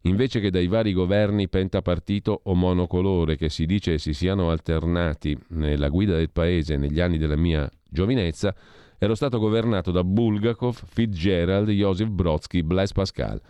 Invece 0.07 0.39
che 0.39 0.51
dai 0.51 0.69
vari 0.69 0.93
governi 0.93 1.49
pentapartito 1.49 2.41
o 2.45 2.55
monocolore 2.55 3.37
che 3.37 3.49
si 3.49 3.67
dice 3.67 3.99
si 3.99 4.13
siano 4.13 4.51
alternati 4.51 5.37
nella 5.49 5.89
guida 5.89 6.15
del 6.15 6.31
paese 6.31 6.77
negli 6.77 7.01
anni 7.01 7.19
della 7.19 7.37
mia 7.37 7.69
giovinezza, 7.89 8.55
ero 8.99 9.17
stato 9.17 9.41
governato 9.41 9.91
da 9.91 10.05
Bulgakov, 10.05 10.81
Fitzgerald, 10.87 11.71
Joseph 11.71 12.09
Brodsky, 12.09 12.63
Blaise 12.63 12.93
Pascal. 12.95 13.41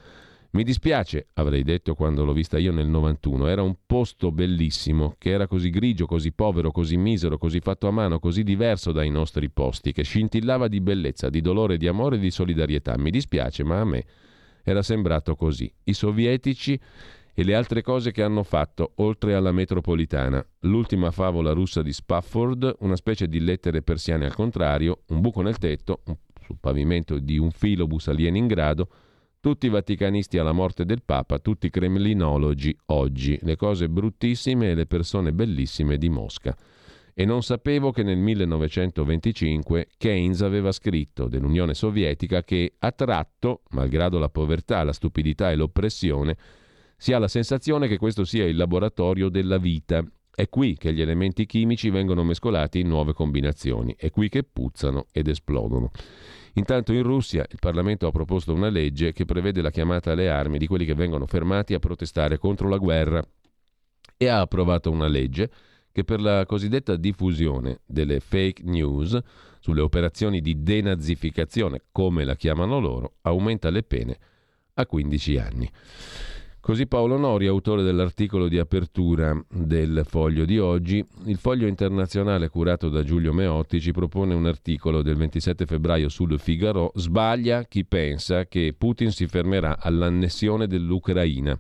Mi 0.53 0.63
dispiace, 0.63 1.27
avrei 1.35 1.63
detto 1.63 1.95
quando 1.95 2.25
l'ho 2.25 2.33
vista 2.33 2.57
io 2.57 2.73
nel 2.73 2.87
91, 2.87 3.49
era 3.49 3.63
un 3.63 3.77
posto 3.85 4.33
bellissimo, 4.33 5.15
che 5.19 5.31
era 5.31 5.47
così 5.47 5.69
grigio, 5.69 6.07
così 6.07 6.33
povero, 6.33 6.71
così 6.71 6.97
misero, 6.97 7.37
così 7.37 7.61
fatto 7.61 7.87
a 7.87 7.91
mano, 7.91 8.19
così 8.19 8.43
diverso 8.43 8.93
dai 8.93 9.11
nostri 9.11 9.51
posti, 9.51 9.93
che 9.93 10.05
scintillava 10.05 10.69
di 10.69 10.81
bellezza, 10.81 11.29
di 11.29 11.43
dolore, 11.43 11.77
di 11.77 11.87
amore 11.87 12.17
e 12.17 12.21
di 12.21 12.31
solidarietà. 12.31 12.97
Mi 12.97 13.11
dispiace, 13.11 13.63
ma 13.63 13.81
a 13.81 13.85
me 13.85 14.05
era 14.69 14.83
sembrato 14.83 15.37
così. 15.37 15.73
I 15.85 15.93
sovietici 15.93 16.79
e 17.33 17.45
le 17.45 17.55
altre 17.55 17.83
cose 17.83 18.11
che 18.11 18.25
hanno 18.25 18.43
fatto, 18.43 18.95
oltre 18.97 19.35
alla 19.35 19.53
metropolitana. 19.53 20.45
L'ultima 20.61 21.13
favola 21.13 21.53
russa 21.53 21.83
di 21.83 21.93
Spafford, 21.93 22.75
una 22.81 22.97
specie 22.97 23.29
di 23.29 23.39
lettere 23.39 23.83
persiane 23.83 24.25
al 24.25 24.35
contrario, 24.35 25.03
un 25.09 25.21
buco 25.21 25.41
nel 25.41 25.59
tetto, 25.59 26.03
sul 26.43 26.57
pavimento 26.59 27.21
di 27.21 27.39
un 27.39 27.53
filobus 27.53 28.09
a 28.09 28.13
Leningrado, 28.13 28.89
tutti 29.39 29.67
i 29.67 29.71
vaticanisti 29.71 30.37
alla 30.37 30.51
morte 30.51 30.85
del 30.85 31.03
Papa, 31.05 31.39
tutti 31.39 31.67
i 31.67 31.71
kremlinologi 31.71 32.77
oggi, 32.87 33.39
le 33.43 33.55
cose 33.55 33.89
bruttissime 33.89 34.71
e 34.71 34.75
le 34.75 34.87
persone 34.87 35.33
bellissime 35.33 35.97
di 35.97 36.09
Mosca. 36.09 36.57
E 37.19 37.25
non 37.25 37.43
sapevo 37.43 37.93
che 37.93 38.03
nel 38.03 38.19
1925 38.19 39.89
Keynes 39.97 40.43
aveva 40.43 40.71
scritto 40.71 41.29
dell'Unione 41.29 41.73
Sovietica 41.73 42.43
che 42.43 42.75
a 42.79 42.93
tratto, 42.93 43.63
malgrado 43.71 44.19
la 44.19 44.29
povertà, 44.29 44.83
la 44.83 44.93
stupidità 44.93 45.51
e 45.51 45.57
l'oppressione, 45.57 46.37
si 46.95 47.15
ha 47.15 47.19
la 47.19 47.27
sensazione 47.27 47.89
che 47.89 47.97
questo 47.97 48.25
sia 48.25 48.45
il 48.45 48.55
laboratorio 48.55 49.31
della 49.31 49.57
vita. 49.57 50.05
È 50.31 50.47
qui 50.51 50.77
che 50.77 50.93
gli 50.93 51.01
elementi 51.01 51.47
chimici 51.47 51.89
vengono 51.89 52.23
mescolati 52.23 52.81
in 52.81 52.89
nuove 52.89 53.15
combinazioni, 53.15 53.95
è 53.97 54.11
qui 54.11 54.29
che 54.29 54.43
puzzano 54.45 55.07
ed 55.11 55.29
esplodono. 55.29 55.93
Intanto 56.57 56.93
in 56.93 57.03
Russia 57.03 57.47
il 57.51 57.59
Parlamento 57.59 58.07
ha 58.07 58.11
proposto 58.11 58.53
una 58.53 58.69
legge 58.69 59.15
che 59.15 59.25
prevede 59.25 59.63
la 59.63 59.71
chiamata 59.71 60.13
alle 60.13 60.29
armi 60.29 60.59
di 60.59 60.67
quelli 60.67 60.85
che 60.85 60.95
vengono 60.95 61.25
fermati 61.25 61.73
a 61.73 61.79
protestare 61.79 62.37
contro 62.37 62.69
la 62.69 62.77
guerra 62.77 63.27
e 64.19 64.27
ha 64.27 64.41
approvato 64.41 64.91
una 64.91 65.09
legge 65.09 65.51
che 65.97 66.05
per 66.05 66.21
la 66.21 66.45
cosiddetta 66.45 66.95
diffusione 66.95 67.81
delle 67.87 68.21
fake 68.21 68.63
news 68.65 69.19
sulle 69.61 69.81
operazioni 69.81 70.43
di 70.43 70.63
denazificazione, 70.63 71.85
come 71.91 72.23
la 72.25 72.37
chiamano 72.37 72.79
loro, 72.79 73.15
aumenta 73.23 73.71
le 73.71 73.83
pene 73.83 74.19
a 74.75 74.85
15 74.85 75.39
anni. 75.39 75.71
Così 76.61 76.87
Paolo 76.87 77.17
Nori, 77.17 77.47
autore 77.47 77.83
dell'articolo 77.83 78.47
di 78.47 78.59
apertura 78.59 79.43
del 79.49 80.03
foglio 80.05 80.45
di 80.45 80.59
oggi, 80.59 81.03
il 81.25 81.39
foglio 81.39 81.67
internazionale 81.67 82.51
curato 82.51 82.91
da 82.91 83.03
Giulio 83.03 83.33
Meotti 83.33 83.81
ci 83.81 83.93
propone 83.93 84.35
un 84.35 84.45
articolo 84.45 85.01
del 85.01 85.17
27 85.17 85.65
febbraio 85.65 86.11
sul 86.11 86.39
Figaro, 86.39 86.93
sbaglia 86.95 87.65
chi 87.65 87.87
pensa 87.87 88.45
che 88.45 88.75
Putin 88.77 89.13
si 89.13 89.27
fermerà 89.27 89.79
all'annessione 89.81 90.67
dell'Ucraina. 90.67 91.59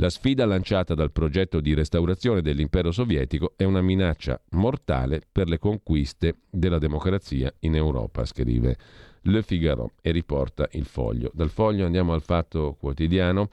La 0.00 0.08
sfida 0.08 0.46
lanciata 0.46 0.94
dal 0.94 1.12
progetto 1.12 1.60
di 1.60 1.74
restaurazione 1.74 2.40
dell'impero 2.40 2.90
sovietico 2.90 3.52
è 3.54 3.64
una 3.64 3.82
minaccia 3.82 4.40
mortale 4.52 5.20
per 5.30 5.46
le 5.46 5.58
conquiste 5.58 6.36
della 6.48 6.78
democrazia 6.78 7.52
in 7.60 7.74
Europa, 7.74 8.24
scrive 8.24 8.78
Le 9.20 9.42
Figaro 9.42 9.90
e 10.00 10.10
riporta 10.10 10.66
il 10.72 10.86
foglio. 10.86 11.30
Dal 11.34 11.50
foglio 11.50 11.84
andiamo 11.84 12.14
al 12.14 12.22
fatto 12.22 12.78
quotidiano. 12.80 13.48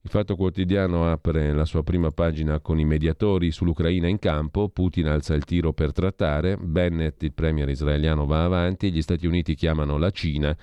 Il 0.00 0.10
Fatto 0.10 0.36
Quotidiano 0.36 1.10
apre 1.10 1.52
la 1.52 1.66
sua 1.66 1.82
prima 1.82 2.10
pagina 2.10 2.60
con 2.60 2.78
i 2.78 2.84
mediatori 2.86 3.50
sull'Ucraina 3.50 4.06
in 4.08 4.18
campo, 4.18 4.70
Putin 4.70 5.08
alza 5.08 5.34
il 5.34 5.44
tiro 5.44 5.74
per 5.74 5.92
trattare, 5.92 6.56
Bennett, 6.56 7.22
il 7.22 7.32
premier 7.32 7.68
israeliano, 7.68 8.24
va 8.24 8.44
avanti, 8.44 8.90
gli 8.90 9.00
Stati 9.02 9.26
Uniti 9.26 9.54
chiamano 9.54 9.98
la 9.98 10.10
Cina, 10.10 10.54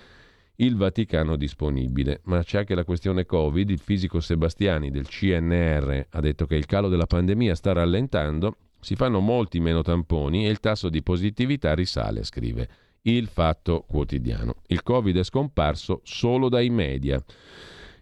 il 0.61 0.75
Vaticano 0.75 1.35
disponibile. 1.35 2.21
Ma 2.23 2.43
c'è 2.43 2.59
anche 2.59 2.75
la 2.75 2.83
questione 2.83 3.25
Covid, 3.25 3.69
il 3.69 3.79
fisico 3.79 4.19
Sebastiani 4.19 4.89
del 4.89 5.07
CNR 5.07 6.07
ha 6.09 6.19
detto 6.19 6.45
che 6.45 6.55
il 6.55 6.65
calo 6.65 6.87
della 6.87 7.07
pandemia 7.07 7.55
sta 7.55 7.73
rallentando, 7.73 8.55
si 8.79 8.95
fanno 8.95 9.19
molti 9.19 9.59
meno 9.59 9.81
tamponi 9.81 10.45
e 10.45 10.49
il 10.49 10.59
tasso 10.59 10.89
di 10.89 11.03
positività 11.03 11.73
risale, 11.73 12.23
scrive 12.23 12.67
il 13.03 13.27
Fatto 13.27 13.83
Quotidiano. 13.87 14.55
Il 14.67 14.83
Covid 14.83 15.17
è 15.17 15.23
scomparso 15.23 16.01
solo 16.03 16.49
dai 16.49 16.69
media. 16.69 17.23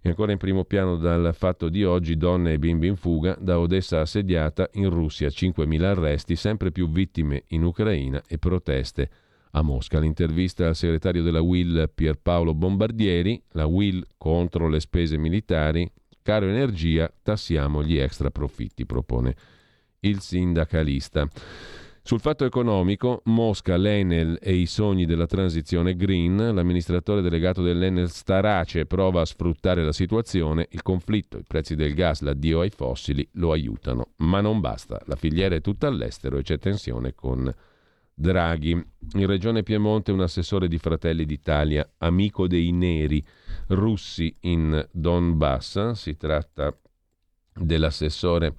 E 0.02 0.08
ancora 0.08 0.32
in 0.32 0.38
primo 0.38 0.64
piano 0.64 0.96
dal 0.96 1.36
fatto 1.36 1.68
di 1.68 1.84
oggi, 1.84 2.16
donne 2.16 2.54
e 2.54 2.60
bimbi 2.60 2.88
in 2.88 2.96
fuga, 2.96 3.38
da 3.40 3.60
Odessa 3.60 4.00
assediata, 4.00 4.70
in 4.74 4.90
Russia 4.90 5.28
5.000 5.28 5.84
arresti, 5.84 6.38
sempre 6.38 6.72
più 6.72 6.90
vittime 6.90 7.44
in 7.48 7.64
Ucraina 7.64 8.22
e 8.26 8.38
proteste 8.38 9.10
a 9.52 9.62
Mosca. 9.62 10.00
L'intervista 10.00 10.68
al 10.68 10.76
segretario 10.76 11.24
della 11.24 11.42
Will 11.42 11.90
Pierpaolo 11.94 12.54
Bombardieri, 12.54 13.42
la 13.52 13.66
Will 13.66 14.04
contro 14.18 14.68
le 14.68 14.80
spese 14.80 15.18
militari, 15.18 15.90
caro 16.22 16.48
energia, 16.48 17.12
tassiamo 17.24 17.84
gli 17.84 17.98
extra 17.98 18.30
profitti, 18.30 18.86
propone 18.86 19.36
il 20.02 20.20
sindacalista. 20.20 21.28
Sul 22.02 22.22
fatto 22.22 22.44
economico, 22.44 23.22
Mosca, 23.26 23.78
l'Enel 23.78 24.40
e 24.42 24.56
i 24.56 24.66
sogni 24.66 25.06
della 25.06 25.28
transizione 25.28 25.96
green, 25.96 26.38
l'amministratore 26.56 27.22
delegato 27.22 27.62
dell'Enel 27.62 28.10
Starace 28.10 28.86
prova 28.86 29.22
a 29.22 29.26
sfruttare 29.26 29.84
la 29.84 29.92
situazione, 29.92 30.68
il 30.72 30.82
conflitto, 30.82 31.38
i 31.38 31.44
prezzi 31.46 31.76
del 31.76 31.94
gas, 31.94 32.22
l'addio 32.22 32.62
ai 32.62 32.72
fossili 32.72 33.28
lo 33.34 33.52
aiutano, 33.52 34.14
ma 34.18 34.42
non 34.42 34.60
basta, 34.60 35.00
la 35.06 35.16
filiera 35.16 35.54
è 35.54 35.62
tutta 35.62 35.86
all'estero 35.86 36.38
e 36.38 36.42
c'è 36.42 36.58
tensione 36.58 37.14
con 37.14 37.54
Draghi. 38.20 38.72
In 38.72 39.26
Regione 39.26 39.64
Piemonte 39.64 40.12
un 40.12 40.20
assessore 40.20 40.68
di 40.68 40.78
Fratelli 40.78 41.24
d'Italia, 41.24 41.90
amico 42.00 42.48
dei 42.48 42.74
neri 42.74 43.26
russi 43.68 44.36
in 44.42 44.86
Donbass, 44.92 45.92
si 45.92 46.18
tratta 46.18 46.78
dell'assessore 47.54 48.56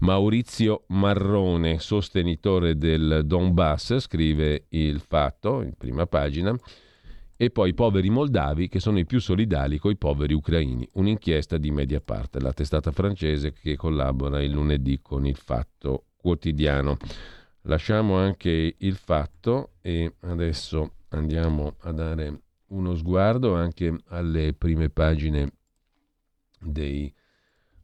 Maurizio 0.00 0.84
Marrone, 0.88 1.78
sostenitore 1.78 2.76
del 2.76 3.22
Donbass, 3.24 4.00
scrive 4.00 4.66
il 4.68 5.00
fatto 5.00 5.62
in 5.62 5.72
prima 5.78 6.04
pagina, 6.04 6.54
e 7.36 7.50
poi 7.50 7.70
i 7.70 7.74
poveri 7.74 8.10
moldavi 8.10 8.68
che 8.68 8.80
sono 8.80 8.98
i 8.98 9.06
più 9.06 9.18
solidali 9.18 9.78
con 9.78 9.92
i 9.92 9.96
poveri 9.96 10.34
ucraini. 10.34 10.86
Un'inchiesta 10.92 11.56
di 11.56 11.70
Mediapart, 11.70 12.36
la 12.42 12.52
testata 12.52 12.92
francese 12.92 13.54
che 13.54 13.76
collabora 13.76 14.42
il 14.42 14.50
lunedì 14.50 15.00
con 15.00 15.24
il 15.24 15.36
fatto 15.36 16.08
quotidiano. 16.16 16.98
Lasciamo 17.66 18.16
anche 18.18 18.74
il 18.76 18.96
fatto 18.96 19.70
e 19.80 20.16
adesso 20.20 20.96
andiamo 21.08 21.76
a 21.80 21.92
dare 21.92 22.42
uno 22.68 22.94
sguardo 22.94 23.54
anche 23.54 24.00
alle 24.08 24.52
prime 24.52 24.90
pagine 24.90 25.50
dei 26.60 27.10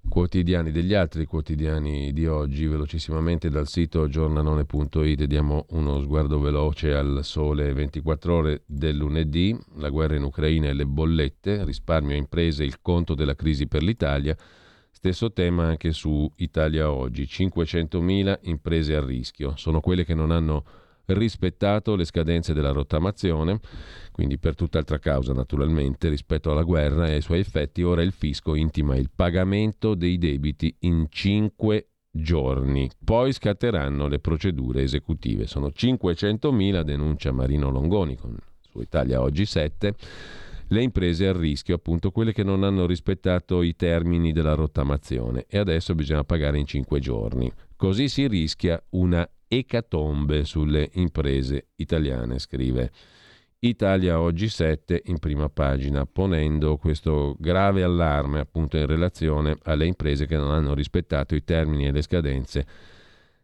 quotidiani, 0.07 0.71
degli 0.71 0.93
altri 0.93 1.25
quotidiani 1.25 2.13
di 2.13 2.27
oggi, 2.27 2.67
velocissimamente 2.67 3.49
dal 3.49 3.69
sito 3.69 4.07
giornalone.it 4.07 5.25
diamo 5.25 5.65
uno 5.71 5.99
sguardo 6.03 6.41
veloce 6.41 6.93
al 6.93 7.21
sole 7.23 7.73
24 7.73 8.35
ore 8.35 8.63
del 8.67 8.97
lunedì, 8.97 9.59
la 9.77 9.89
guerra 9.89 10.17
in 10.17 10.25
Ucraina 10.25 10.69
e 10.69 10.75
le 10.75 10.85
bollette, 10.85 11.65
risparmio 11.65 12.17
imprese, 12.17 12.65
il 12.65 12.83
conto 12.83 13.15
della 13.15 13.35
crisi 13.35 13.67
per 13.67 13.83
l'Italia, 13.83 14.37
stesso 15.01 15.33
tema 15.33 15.65
anche 15.65 15.93
su 15.93 16.31
Italia 16.37 16.93
Oggi, 16.93 17.23
500.000 17.23 18.41
imprese 18.43 18.95
a 18.95 19.03
rischio, 19.03 19.57
sono 19.57 19.81
quelle 19.81 20.05
che 20.05 20.13
non 20.13 20.31
hanno 20.31 20.63
rispettato 21.07 21.97
le 21.97 22.05
scadenze 22.05 22.53
della 22.53 22.71
rottamazione, 22.71 23.61
quindi 24.13 24.39
per 24.39 24.55
tutt'altra 24.55 24.99
causa 24.99 25.33
naturalmente 25.33 26.11
rispetto 26.11 26.51
alla 26.51 26.65
guerra 26.65 27.09
e 27.09 27.15
ai 27.15 27.23
suoi 27.23 27.39
effetti, 27.39 27.83
ora 27.83 28.03
il 28.03 28.13
fisco 28.13 28.55
intima 28.55 28.95
il 28.95 29.09
pagamento 29.13 29.95
dei 29.95 30.19
debiti 30.19 30.77
in 30.81 31.07
5 31.09 31.89
giorni, 32.11 32.91
poi 33.03 33.33
scatteranno 33.33 34.07
le 34.07 34.19
procedure 34.19 34.83
esecutive. 34.83 35.47
Sono 35.47 35.69
500.000, 35.69 36.83
denuncia 36.83 37.33
Marino 37.33 37.71
Longoni 37.71 38.17
con 38.17 38.37
su 38.71 38.81
Italia 38.81 39.23
Oggi 39.23 39.47
7 39.47 39.95
le 40.71 40.83
imprese 40.83 41.27
a 41.27 41.33
rischio, 41.33 41.75
appunto 41.75 42.11
quelle 42.11 42.33
che 42.33 42.45
non 42.45 42.63
hanno 42.63 42.87
rispettato 42.87 43.63
i 43.63 43.75
termini 43.75 44.33
della 44.33 44.55
rottamazione 44.55 45.47
e 45.49 45.59
adesso 45.59 45.95
bisogna 45.95 46.25
pagare 46.25 46.59
in 46.59 46.67
5 46.67 47.01
giorni. 47.01 47.51
Così 47.77 48.09
si 48.09 48.27
rischia 48.29 48.81
una 48.91 49.29
ecatombe 49.49 50.45
sulle 50.45 50.89
imprese 50.95 51.69
italiane, 51.77 52.39
scrive 52.39 52.93
Italia 53.63 54.21
Oggi 54.21 54.49
7 54.49 55.03
in 55.07 55.19
prima 55.19 55.49
pagina, 55.49 56.07
ponendo 56.07 56.77
questo 56.77 57.35
grave 57.39 57.83
allarme 57.83 58.39
appunto 58.39 58.77
in 58.77 58.87
relazione 58.87 59.59
alle 59.65 59.87
imprese 59.87 60.27
che 60.27 60.37
non 60.37 60.53
hanno 60.53 60.73
rispettato 60.73 61.35
i 61.35 61.43
termini 61.43 61.87
e 61.87 61.93
le 61.93 62.03
scadenze 62.03 62.67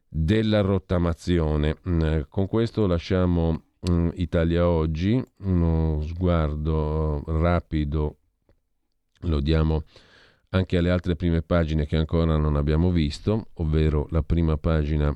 della 0.09 0.61
rottamazione. 0.61 1.77
Mm, 1.89 2.21
con 2.29 2.47
questo 2.47 2.87
lasciamo 2.87 3.66
Italia 4.15 4.69
Oggi, 4.69 5.23
uno 5.39 6.01
sguardo 6.03 7.23
rapido 7.27 8.17
lo 9.21 9.41
diamo 9.41 9.85
anche 10.51 10.77
alle 10.77 10.91
altre 10.91 11.17
prime 11.17 11.43
pagine 11.43 11.87
che 11.87 11.97
ancora 11.97 12.37
non 12.37 12.57
abbiamo 12.57 12.91
visto, 12.91 13.49
ovvero 13.55 14.07
la 14.11 14.23
prima 14.23 14.57
pagina 14.57 15.15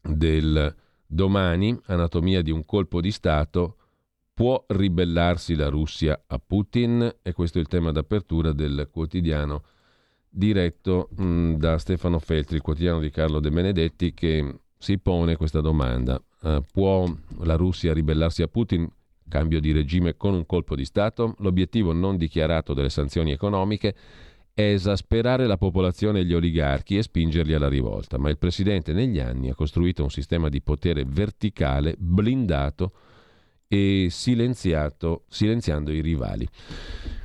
del 0.00 0.74
domani, 1.06 1.78
anatomia 1.86 2.42
di 2.42 2.50
un 2.50 2.64
colpo 2.64 3.00
di 3.00 3.10
Stato, 3.10 3.76
Può 4.34 4.64
ribellarsi 4.66 5.54
la 5.54 5.68
Russia 5.68 6.24
a 6.26 6.38
Putin? 6.38 7.16
E 7.20 7.32
questo 7.32 7.58
è 7.58 7.60
il 7.60 7.66
tema 7.68 7.92
d'apertura 7.92 8.52
del 8.52 8.88
quotidiano 8.90 9.62
diretto 10.28 11.10
mh, 11.14 11.56
da 11.56 11.76
Stefano 11.76 12.18
Feltri, 12.18 12.56
il 12.56 12.62
quotidiano 12.62 12.98
di 12.98 13.10
Carlo 13.10 13.40
De 13.40 13.50
Benedetti, 13.50 14.14
che 14.14 14.60
si 14.78 14.98
pone 14.98 15.36
questa 15.36 15.60
domanda. 15.60 16.20
Uh, 16.42 16.60
può 16.72 17.08
la 17.44 17.54
Russia 17.54 17.92
ribellarsi 17.92 18.42
a 18.42 18.48
Putin? 18.48 18.90
Cambio 19.28 19.60
di 19.60 19.72
regime 19.72 20.16
con 20.16 20.34
un 20.34 20.44
colpo 20.44 20.74
di 20.74 20.84
Stato? 20.84 21.36
L'obiettivo 21.38 21.92
non 21.92 22.16
dichiarato 22.16 22.74
delle 22.74 22.90
sanzioni 22.90 23.30
economiche 23.30 23.94
è 24.52 24.62
esasperare 24.62 25.46
la 25.46 25.56
popolazione 25.56 26.20
e 26.20 26.24
gli 26.24 26.34
oligarchi 26.34 26.98
e 26.98 27.02
spingerli 27.02 27.54
alla 27.54 27.68
rivolta, 27.68 28.18
ma 28.18 28.28
il 28.28 28.36
Presidente 28.36 28.92
negli 28.92 29.18
anni 29.18 29.48
ha 29.48 29.54
costruito 29.54 30.02
un 30.02 30.10
sistema 30.10 30.48
di 30.48 30.60
potere 30.60 31.04
verticale, 31.06 31.94
blindato, 31.96 32.92
e 33.72 34.08
silenziando 34.10 35.24
i 35.92 36.02
rivali. 36.02 36.46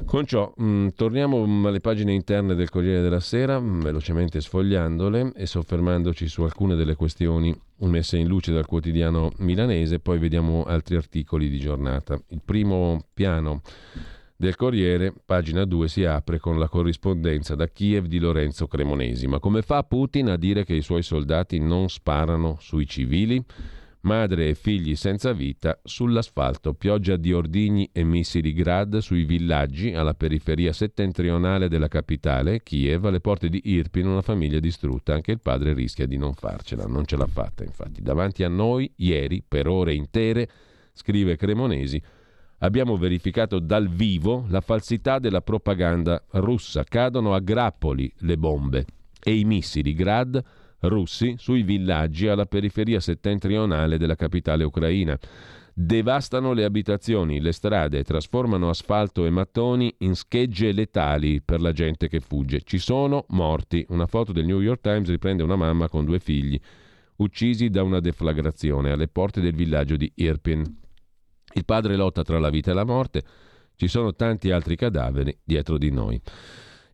Con 0.05 0.25
ciò 0.25 0.53
mh, 0.55 0.63
mm, 0.63 0.87
torniamo 0.95 1.45
mm, 1.45 1.65
alle 1.65 1.81
pagine 1.81 2.13
interne 2.13 2.55
del 2.55 2.69
Corriere 2.69 3.01
della 3.01 3.19
Sera, 3.19 3.59
mh, 3.59 3.65
mm, 3.65 3.81
velocemente 3.81 4.39
sfogliandole 4.39 5.33
e 5.35 5.45
soffermandoci 5.45 6.25
su 6.29 6.43
alcune 6.43 6.75
delle 6.75 6.95
questioni 6.95 7.53
messe 7.79 8.15
in 8.15 8.27
luce 8.27 8.53
dal 8.53 8.65
quotidiano 8.65 9.29
milanese, 9.39 9.99
poi 9.99 10.19
vediamo 10.19 10.63
altri 10.63 10.95
articoli 10.95 11.49
di 11.49 11.59
giornata. 11.59 12.17
Il 12.29 12.39
primo 12.45 13.03
piano 13.13 13.61
del 14.37 14.55
Corriere, 14.55 15.13
pagina 15.25 15.65
2, 15.65 15.87
si 15.89 16.05
apre 16.05 16.39
con 16.39 16.57
la 16.57 16.69
corrispondenza 16.69 17.55
da 17.55 17.67
Kiev 17.67 18.05
di 18.05 18.19
Lorenzo 18.19 18.67
Cremonesi. 18.67 19.27
Ma 19.27 19.39
come 19.39 19.63
fa 19.63 19.83
Putin 19.83 20.29
a 20.29 20.37
dire 20.37 20.63
che 20.63 20.75
i 20.75 20.81
suoi 20.81 21.03
soldati 21.03 21.59
non 21.59 21.89
sparano 21.89 22.55
sui 22.61 22.87
civili? 22.87 23.43
Madre 24.07 24.47
e 24.47 24.55
figli 24.55 24.95
senza 24.95 25.33
vita 25.33 25.81
sull'asfalto, 25.83 26.73
pioggia 26.73 27.17
di 27.17 27.33
ordigni 27.33 27.89
e 27.91 28.05
missili 28.05 28.53
Grad 28.53 28.99
sui 28.99 29.25
villaggi 29.25 29.93
alla 29.93 30.13
periferia 30.13 30.71
settentrionale 30.71 31.67
della 31.67 31.89
capitale, 31.89 32.63
Kiev, 32.63 33.03
alle 33.03 33.19
porte 33.19 33.49
di 33.49 33.59
Irpin, 33.65 34.07
una 34.07 34.21
famiglia 34.21 34.61
distrutta. 34.61 35.13
Anche 35.13 35.33
il 35.33 35.41
padre 35.41 35.73
rischia 35.73 36.05
di 36.05 36.15
non 36.15 36.33
farcela, 36.35 36.85
non 36.85 37.03
ce 37.03 37.17
l'ha 37.17 37.27
fatta 37.27 37.65
infatti. 37.65 38.01
Davanti 38.01 38.45
a 38.45 38.47
noi, 38.47 38.89
ieri, 38.95 39.43
per 39.45 39.67
ore 39.67 39.93
intere, 39.93 40.49
scrive 40.93 41.35
Cremonesi, 41.35 42.01
abbiamo 42.59 42.95
verificato 42.95 43.59
dal 43.59 43.89
vivo 43.89 44.45
la 44.47 44.61
falsità 44.61 45.19
della 45.19 45.41
propaganda 45.41 46.23
russa. 46.31 46.85
Cadono 46.85 47.33
a 47.33 47.39
grappoli 47.39 48.09
le 48.19 48.37
bombe 48.37 48.85
e 49.21 49.37
i 49.37 49.43
missili 49.43 49.93
Grad 49.93 50.41
russi 50.81 51.35
sui 51.37 51.63
villaggi 51.63 52.27
alla 52.27 52.45
periferia 52.45 52.99
settentrionale 52.99 53.97
della 53.97 54.15
capitale 54.15 54.63
ucraina. 54.63 55.17
Devastano 55.73 56.53
le 56.53 56.63
abitazioni, 56.63 57.39
le 57.39 57.51
strade, 57.51 58.03
trasformano 58.03 58.69
asfalto 58.69 59.25
e 59.25 59.29
mattoni 59.29 59.93
in 59.99 60.15
schegge 60.15 60.71
letali 60.71 61.39
per 61.41 61.61
la 61.61 61.71
gente 61.71 62.07
che 62.07 62.19
fugge. 62.19 62.61
Ci 62.63 62.79
sono 62.79 63.25
morti. 63.29 63.85
Una 63.89 64.07
foto 64.07 64.31
del 64.31 64.45
New 64.45 64.59
York 64.59 64.81
Times 64.81 65.07
riprende 65.07 65.43
una 65.43 65.55
mamma 65.55 65.87
con 65.87 66.03
due 66.03 66.19
figli, 66.19 66.59
uccisi 67.17 67.69
da 67.69 67.83
una 67.83 67.99
deflagrazione 67.99 68.91
alle 68.91 69.07
porte 69.07 69.39
del 69.39 69.53
villaggio 69.53 69.97
di 69.97 70.11
Irpin. 70.15 70.63
Il 71.53 71.65
padre 71.65 71.95
lotta 71.95 72.23
tra 72.23 72.39
la 72.39 72.49
vita 72.49 72.71
e 72.71 72.73
la 72.73 72.85
morte. 72.85 73.23
Ci 73.75 73.87
sono 73.87 74.15
tanti 74.15 74.49
altri 74.49 74.75
cadaveri 74.75 75.37
dietro 75.43 75.77
di 75.77 75.91
noi. 75.91 76.19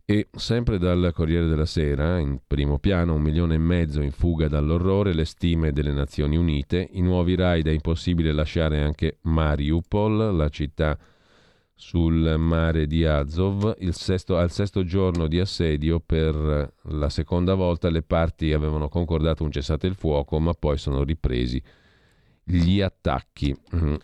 E 0.05 0.27
sempre 0.35 0.77
dal 0.79 1.11
Corriere 1.13 1.47
della 1.47 1.65
Sera, 1.65 2.19
in 2.19 2.39
primo 2.45 2.77
piano, 2.77 3.15
un 3.15 3.21
milione 3.21 3.55
e 3.55 3.57
mezzo 3.57 4.01
in 4.01 4.11
fuga 4.11 4.49
dall'orrore, 4.49 5.13
le 5.13 5.23
stime 5.23 5.71
delle 5.71 5.93
Nazioni 5.93 6.35
Unite, 6.35 6.89
i 6.91 7.01
nuovi 7.01 7.35
raid 7.35 7.67
è 7.67 7.71
impossibile 7.71 8.33
lasciare 8.33 8.81
anche 8.81 9.19
Mariupol, 9.21 10.35
la 10.35 10.49
città 10.49 10.99
sul 11.73 12.35
mare 12.37 12.85
di 12.85 13.05
Azov, 13.05 13.77
sesto, 13.91 14.37
al 14.37 14.51
sesto 14.51 14.83
giorno 14.83 15.27
di 15.27 15.39
assedio 15.39 16.01
per 16.01 16.73
la 16.81 17.09
seconda 17.09 17.53
volta 17.53 17.89
le 17.89 18.01
parti 18.01 18.51
avevano 18.51 18.89
concordato 18.89 19.45
un 19.45 19.51
cessate 19.51 19.87
il 19.87 19.95
fuoco, 19.95 20.37
ma 20.37 20.53
poi 20.53 20.77
sono 20.77 21.03
ripresi 21.03 21.63
gli 22.43 22.81
attacchi. 22.81 23.55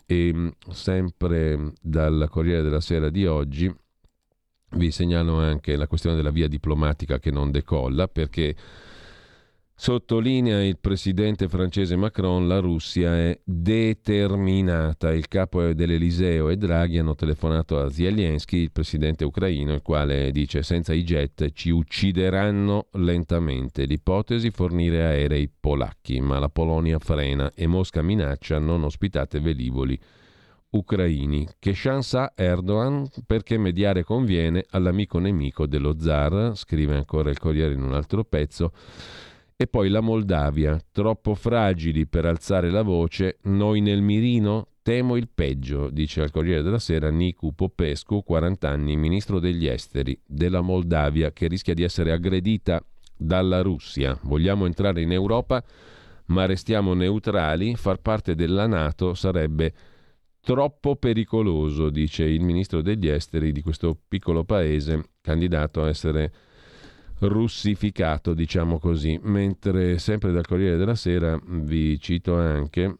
E 0.05 0.53
sempre 0.69 1.73
dal 1.81 2.27
Corriere 2.29 2.63
della 2.63 2.79
Sera 2.79 3.09
di 3.09 3.25
oggi, 3.25 3.73
vi 4.71 4.91
segnalo 4.91 5.39
anche 5.39 5.75
la 5.75 5.87
questione 5.87 6.15
della 6.15 6.31
via 6.31 6.47
diplomatica 6.47 7.19
che 7.19 7.31
non 7.31 7.51
decolla 7.51 8.07
perché 8.07 8.55
Sottolinea 9.81 10.61
il 10.61 10.77
presidente 10.77 11.47
francese 11.47 11.95
Macron, 11.95 12.49
la 12.49 12.59
Russia 12.59 13.15
è 13.15 13.39
determinata. 13.45 15.13
Il 15.13 15.29
capo 15.29 15.71
dell'Eliseo 15.71 16.49
e 16.49 16.57
Draghi 16.57 16.97
hanno 16.97 17.15
telefonato 17.15 17.79
a 17.79 17.89
Zelensky, 17.89 18.57
il 18.57 18.73
presidente 18.73 19.23
ucraino, 19.23 19.73
il 19.73 19.81
quale 19.81 20.31
dice 20.31 20.63
senza 20.63 20.91
i 20.91 21.03
jet 21.03 21.53
ci 21.53 21.69
uccideranno 21.69 22.87
lentamente. 22.95 23.85
L'ipotesi 23.85 24.51
fornire 24.51 25.05
aerei 25.05 25.49
polacchi, 25.49 26.19
ma 26.19 26.39
la 26.39 26.49
Polonia 26.49 26.99
frena 26.99 27.49
e 27.55 27.65
Mosca 27.65 28.01
minaccia 28.01 28.59
non 28.59 28.83
ospitate 28.83 29.39
velivoli 29.39 29.97
ucraini. 30.71 31.47
Che 31.57 31.71
chance 31.73 32.17
ha 32.17 32.31
Erdogan 32.35 33.07
perché 33.25 33.57
mediare 33.57 34.03
conviene 34.03 34.65
all'amico 34.69 35.19
nemico 35.19 35.65
dello 35.65 35.99
zar, 35.99 36.55
scrive 36.55 36.95
ancora 36.95 37.29
il 37.29 37.39
Corriere 37.39 37.73
in 37.73 37.81
un 37.81 37.93
altro 37.93 38.23
pezzo. 38.23 38.71
E 39.55 39.67
poi 39.67 39.89
la 39.89 39.99
Moldavia, 39.99 40.79
troppo 40.91 41.35
fragili 41.35 42.07
per 42.07 42.25
alzare 42.25 42.69
la 42.69 42.81
voce, 42.81 43.39
noi 43.43 43.81
nel 43.81 44.01
mirino 44.01 44.67
temo 44.81 45.17
il 45.17 45.27
peggio, 45.27 45.89
dice 45.89 46.21
al 46.21 46.31
Corriere 46.31 46.61
della 46.61 46.79
Sera 46.79 47.09
Nicu 47.09 47.53
Popescu, 47.53 48.23
40 48.23 48.69
anni, 48.69 48.95
ministro 48.95 49.39
degli 49.39 49.67
esteri 49.67 50.17
della 50.25 50.61
Moldavia, 50.61 51.31
che 51.31 51.47
rischia 51.47 51.73
di 51.73 51.83
essere 51.83 52.13
aggredita 52.13 52.81
dalla 53.17 53.61
Russia. 53.61 54.17
Vogliamo 54.23 54.65
entrare 54.65 55.01
in 55.01 55.11
Europa, 55.11 55.61
ma 56.27 56.45
restiamo 56.45 56.93
neutrali, 56.93 57.75
far 57.75 57.97
parte 57.97 58.35
della 58.35 58.65
Nato 58.65 59.13
sarebbe 59.13 59.73
troppo 60.49 60.95
pericoloso, 60.95 61.91
dice 61.91 62.23
il 62.23 62.41
ministro 62.41 62.81
degli 62.81 63.07
esteri 63.07 63.51
di 63.51 63.61
questo 63.61 63.95
piccolo 64.07 64.43
paese, 64.45 65.09
candidato 65.21 65.83
a 65.83 65.89
essere 65.89 66.33
russificato, 67.19 68.33
diciamo 68.33 68.79
così. 68.79 69.19
Mentre 69.21 69.99
sempre 69.99 70.31
dal 70.31 70.47
Corriere 70.47 70.77
della 70.77 70.95
Sera 70.95 71.39
vi 71.45 71.99
cito 71.99 72.35
anche, 72.35 72.97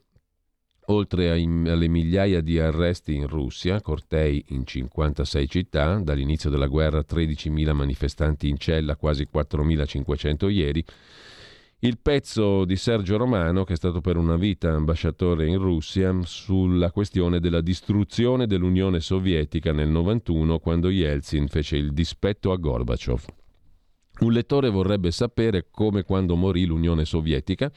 oltre 0.85 1.31
ai, 1.31 1.45
alle 1.65 1.87
migliaia 1.87 2.41
di 2.41 2.59
arresti 2.59 3.15
in 3.15 3.25
Russia, 3.25 3.81
cortei 3.81 4.45
in 4.49 4.63
56 4.63 5.49
città, 5.49 5.95
dall'inizio 5.95 6.51
della 6.51 6.67
guerra 6.67 6.99
13.000 6.99 7.73
manifestanti 7.73 8.47
in 8.47 8.59
cella, 8.59 8.95
quasi 8.95 9.27
4.500 9.27 10.51
ieri, 10.51 10.85
il 11.81 11.97
pezzo 12.01 12.65
di 12.65 12.75
Sergio 12.75 13.15
Romano, 13.15 13.63
che 13.63 13.73
è 13.73 13.77
stato 13.77 14.01
per 14.01 14.17
una 14.17 14.35
vita 14.35 14.71
ambasciatore 14.71 15.47
in 15.47 15.57
Russia, 15.57 16.13
sulla 16.23 16.91
questione 16.91 17.39
della 17.39 17.61
distruzione 17.61 18.47
dell'Unione 18.47 18.99
Sovietica 18.99 19.71
nel 19.71 19.87
91 19.87 20.59
quando 20.59 20.89
Yeltsin 20.89 21.47
fece 21.47 21.77
il 21.77 21.93
dispetto 21.93 22.51
a 22.51 22.57
Gorbaciov. 22.57 23.23
Un 24.19 24.33
lettore 24.33 24.69
vorrebbe 24.69 25.11
sapere 25.11 25.67
come 25.71 26.03
quando 26.03 26.35
morì 26.35 26.65
l'Unione 26.65 27.05
Sovietica 27.05 27.71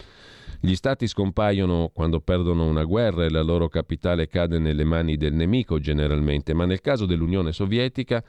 gli 0.65 0.75
stati 0.75 1.09
scompaiono 1.09 1.91
quando 1.93 2.21
perdono 2.21 2.67
una 2.67 2.85
guerra 2.85 3.25
e 3.25 3.31
la 3.31 3.43
loro 3.43 3.69
capitale 3.69 4.29
cade 4.29 4.59
nelle 4.59 4.85
mani 4.85 5.17
del 5.17 5.35
nemico 5.35 5.81
generalmente, 5.81 6.55
ma 6.55 6.67
nel 6.67 6.81
caso 6.81 7.05
dell'Unione 7.05 7.53
Sovietica 7.53 8.23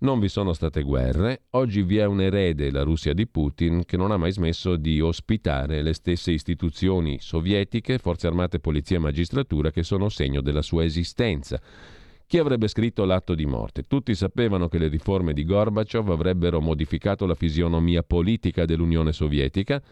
non 0.00 0.18
vi 0.18 0.28
sono 0.28 0.52
state 0.52 0.82
guerre, 0.82 1.42
oggi 1.50 1.82
vi 1.82 1.98
è 1.98 2.06
un 2.06 2.20
erede, 2.20 2.70
la 2.70 2.82
Russia 2.82 3.12
di 3.12 3.26
Putin, 3.26 3.84
che 3.84 3.96
non 3.96 4.10
ha 4.10 4.16
mai 4.16 4.32
smesso 4.32 4.76
di 4.76 5.00
ospitare 5.00 5.82
le 5.82 5.92
stesse 5.92 6.32
istituzioni 6.32 7.18
sovietiche, 7.20 7.98
forze 7.98 8.26
armate, 8.26 8.60
polizia 8.60 8.96
e 8.96 9.00
magistratura 9.00 9.70
che 9.70 9.82
sono 9.82 10.08
segno 10.08 10.40
della 10.40 10.62
sua 10.62 10.84
esistenza. 10.84 11.60
Chi 12.26 12.38
avrebbe 12.38 12.68
scritto 12.68 13.04
l'atto 13.04 13.34
di 13.34 13.44
morte? 13.44 13.82
Tutti 13.82 14.14
sapevano 14.14 14.68
che 14.68 14.78
le 14.78 14.88
riforme 14.88 15.34
di 15.34 15.44
Gorbaciov 15.44 16.10
avrebbero 16.10 16.60
modificato 16.60 17.26
la 17.26 17.34
fisionomia 17.34 18.02
politica 18.02 18.64
dell'Unione 18.64 19.12
Sovietica, 19.12 19.82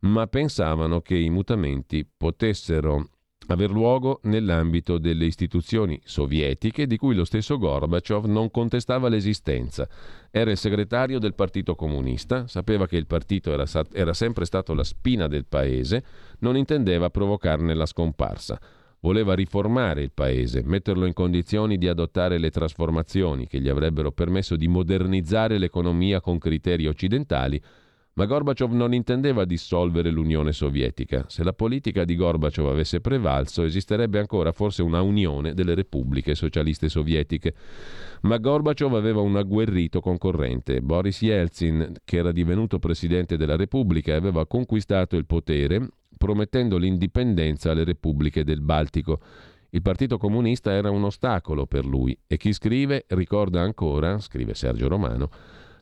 ma 0.00 0.26
pensavano 0.26 1.00
che 1.00 1.16
i 1.16 1.30
mutamenti 1.30 2.04
potessero 2.04 3.08
aver 3.48 3.70
luogo 3.70 4.20
nell'ambito 4.24 4.98
delle 4.98 5.24
istituzioni 5.24 6.00
sovietiche 6.04 6.86
di 6.86 6.96
cui 6.96 7.14
lo 7.14 7.24
stesso 7.24 7.58
Gorbaciov 7.58 8.26
non 8.26 8.50
contestava 8.50 9.08
l'esistenza. 9.08 9.88
Era 10.30 10.50
il 10.50 10.56
segretario 10.56 11.18
del 11.18 11.34
Partito 11.34 11.74
Comunista, 11.74 12.46
sapeva 12.46 12.86
che 12.86 12.96
il 12.96 13.06
partito 13.06 13.52
era, 13.52 13.64
era 13.92 14.12
sempre 14.12 14.44
stato 14.44 14.74
la 14.74 14.84
spina 14.84 15.28
del 15.28 15.46
paese, 15.46 16.04
non 16.40 16.56
intendeva 16.56 17.10
provocarne 17.10 17.74
la 17.74 17.86
scomparsa. 17.86 18.60
Voleva 19.00 19.34
riformare 19.34 20.02
il 20.02 20.10
paese, 20.12 20.62
metterlo 20.64 21.06
in 21.06 21.12
condizioni 21.12 21.78
di 21.78 21.86
adottare 21.86 22.38
le 22.38 22.50
trasformazioni 22.50 23.46
che 23.46 23.60
gli 23.60 23.68
avrebbero 23.68 24.10
permesso 24.10 24.56
di 24.56 24.66
modernizzare 24.66 25.58
l'economia 25.58 26.20
con 26.20 26.38
criteri 26.38 26.86
occidentali, 26.86 27.62
Ma 28.18 28.24
Gorbaciov 28.24 28.72
non 28.72 28.94
intendeva 28.94 29.44
dissolvere 29.44 30.08
l'Unione 30.08 30.52
Sovietica. 30.52 31.26
Se 31.28 31.44
la 31.44 31.52
politica 31.52 32.06
di 32.06 32.16
Gorbaciov 32.16 32.66
avesse 32.66 33.02
prevalso, 33.02 33.62
esisterebbe 33.62 34.18
ancora 34.18 34.52
forse 34.52 34.80
una 34.80 35.02
unione 35.02 35.52
delle 35.52 35.74
repubbliche 35.74 36.34
socialiste 36.34 36.88
sovietiche. 36.88 37.52
Ma 38.22 38.38
Gorbaciov 38.38 38.94
aveva 38.94 39.20
un 39.20 39.36
agguerrito 39.36 40.00
concorrente, 40.00 40.80
Boris 40.80 41.20
Yeltsin, 41.20 41.92
che 42.06 42.16
era 42.16 42.32
divenuto 42.32 42.78
presidente 42.78 43.36
della 43.36 43.56
Repubblica 43.56 44.12
e 44.12 44.16
aveva 44.16 44.46
conquistato 44.46 45.16
il 45.16 45.26
potere, 45.26 45.86
promettendo 46.16 46.78
l'indipendenza 46.78 47.72
alle 47.72 47.84
repubbliche 47.84 48.44
del 48.44 48.62
Baltico. 48.62 49.20
Il 49.68 49.82
Partito 49.82 50.16
Comunista 50.16 50.72
era 50.72 50.90
un 50.90 51.04
ostacolo 51.04 51.66
per 51.66 51.84
lui 51.84 52.18
e 52.26 52.38
chi 52.38 52.54
scrive 52.54 53.04
ricorda 53.08 53.60
ancora, 53.60 54.18
scrive 54.20 54.54
Sergio 54.54 54.88
Romano, 54.88 55.28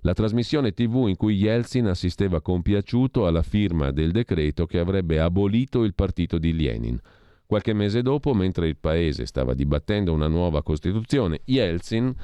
la 0.04 0.12
trasmissione 0.12 0.72
tv 0.72 1.06
in 1.08 1.16
cui 1.16 1.34
Yeltsin 1.34 1.86
assisteva 1.86 2.42
compiaciuto 2.42 3.26
alla 3.26 3.42
firma 3.42 3.90
del 3.90 4.10
decreto 4.10 4.66
che 4.66 4.78
avrebbe 4.78 5.18
abolito 5.18 5.82
il 5.82 5.94
partito 5.94 6.36
di 6.36 6.54
Lenin. 6.54 7.00
Qualche 7.46 7.72
mese 7.72 8.02
dopo, 8.02 8.34
mentre 8.34 8.68
il 8.68 8.76
paese 8.76 9.24
stava 9.24 9.54
dibattendo 9.54 10.12
una 10.12 10.28
nuova 10.28 10.62
Costituzione, 10.62 11.40
Yeltsin 11.46 12.14